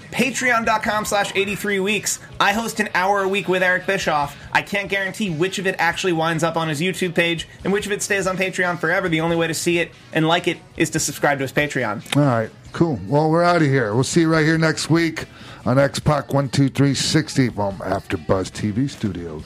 patreon.com 0.10 1.06
slash 1.06 1.32
83 1.36 1.80
weeks. 1.80 2.18
I 2.40 2.54
host 2.54 2.80
an 2.80 2.90
hour 2.96 3.22
a 3.22 3.28
week 3.28 3.48
with 3.48 3.62
Eric 3.62 3.86
Bischoff. 3.86 4.36
I 4.52 4.64
can't 4.64 4.90
guarantee 4.90 5.30
which 5.30 5.60
of 5.60 5.68
it 5.68 5.76
actually 5.78 6.14
winds 6.14 6.44
up 6.44 6.58
on 6.58 6.68
his 6.68 6.82
YouTube 6.82 7.14
page 7.14 7.48
and 7.64 7.72
which 7.72 7.86
of 7.86 7.92
it 7.92 8.02
stays 8.02 8.26
on 8.26 8.38
Patreon 8.38 8.80
forever. 8.80 9.10
The 9.10 9.22
only 9.22 9.36
way 9.36 9.46
to 9.46 9.54
see 9.54 9.78
it 9.78 9.92
and 10.12 10.28
like 10.28 10.48
it 10.48 10.58
is 10.76 10.90
to 10.92 11.00
subscribe 11.00 11.38
to 11.38 11.44
his 11.44 11.54
Patreon. 11.54 12.18
All 12.18 12.24
right, 12.24 12.50
cool. 12.74 13.00
Well, 13.08 13.30
we're 13.30 13.44
out 13.44 13.58
of 13.58 13.68
here. 13.68 13.94
We'll 13.94 14.04
see 14.04 14.22
you 14.22 14.32
right 14.32 14.44
here 14.44 14.58
next 14.58 14.90
week 14.90 15.28
on 15.66 15.80
X 15.80 16.00
Pac 16.00 16.34
One 16.34 16.50
Two 16.50 16.70
Three 16.70 16.94
Sixty 16.94 17.50
from 17.50 17.82
After 17.84 18.18
Buzz 18.18 18.52
TV 18.52 18.90
Studios. 18.90 19.44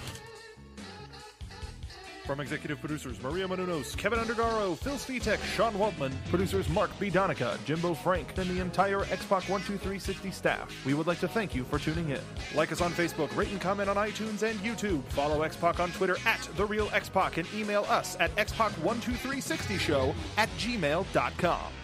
From 2.26 2.42
executive 2.42 2.80
producers 2.80 3.20
Maria 3.24 3.48
Menounos, 3.48 3.98
Kevin 3.98 4.20
Undergaro, 4.20 4.78
Phil 4.78 4.94
Svitek, 4.98 5.44
Sean 5.56 5.74
Waltman, 5.74 6.14
producers 6.30 6.70
Mark 6.70 6.92
B. 7.00 7.10
Donica, 7.10 7.58
Jimbo 7.66 7.96
Frank, 7.96 8.38
and 8.38 8.48
the 8.48 8.62
entire 8.62 9.00
Xpac 9.00 9.48
12360 9.48 10.30
staff, 10.30 10.86
we 10.86 10.94
would 10.94 11.08
like 11.08 11.20
to 11.22 11.28
thank 11.28 11.56
you 11.56 11.64
for 11.64 11.80
tuning 11.80 12.12
in. 12.12 12.22
Like 12.54 12.72
us 12.72 12.82
on 12.82 12.92
Facebook, 12.92 13.36
rate 13.36 13.50
and 13.50 13.60
comment 13.60 13.90
on 13.90 13.96
iTunes 13.96 14.44
and 14.44 14.60
YouTube. 14.60 15.02
Follow 15.06 15.40
Xpac 15.40 15.80
on 15.80 15.92
Twitter 15.94 16.18
at 16.28 16.48
The 16.56 16.66
Real 16.66 16.86
Xpac 16.90 17.38
and 17.38 17.48
email 17.56 17.84
us 17.90 18.16
at 18.20 18.36
xpac12360show 18.36 20.14
at 20.38 20.50
gmail.com. 20.60 21.79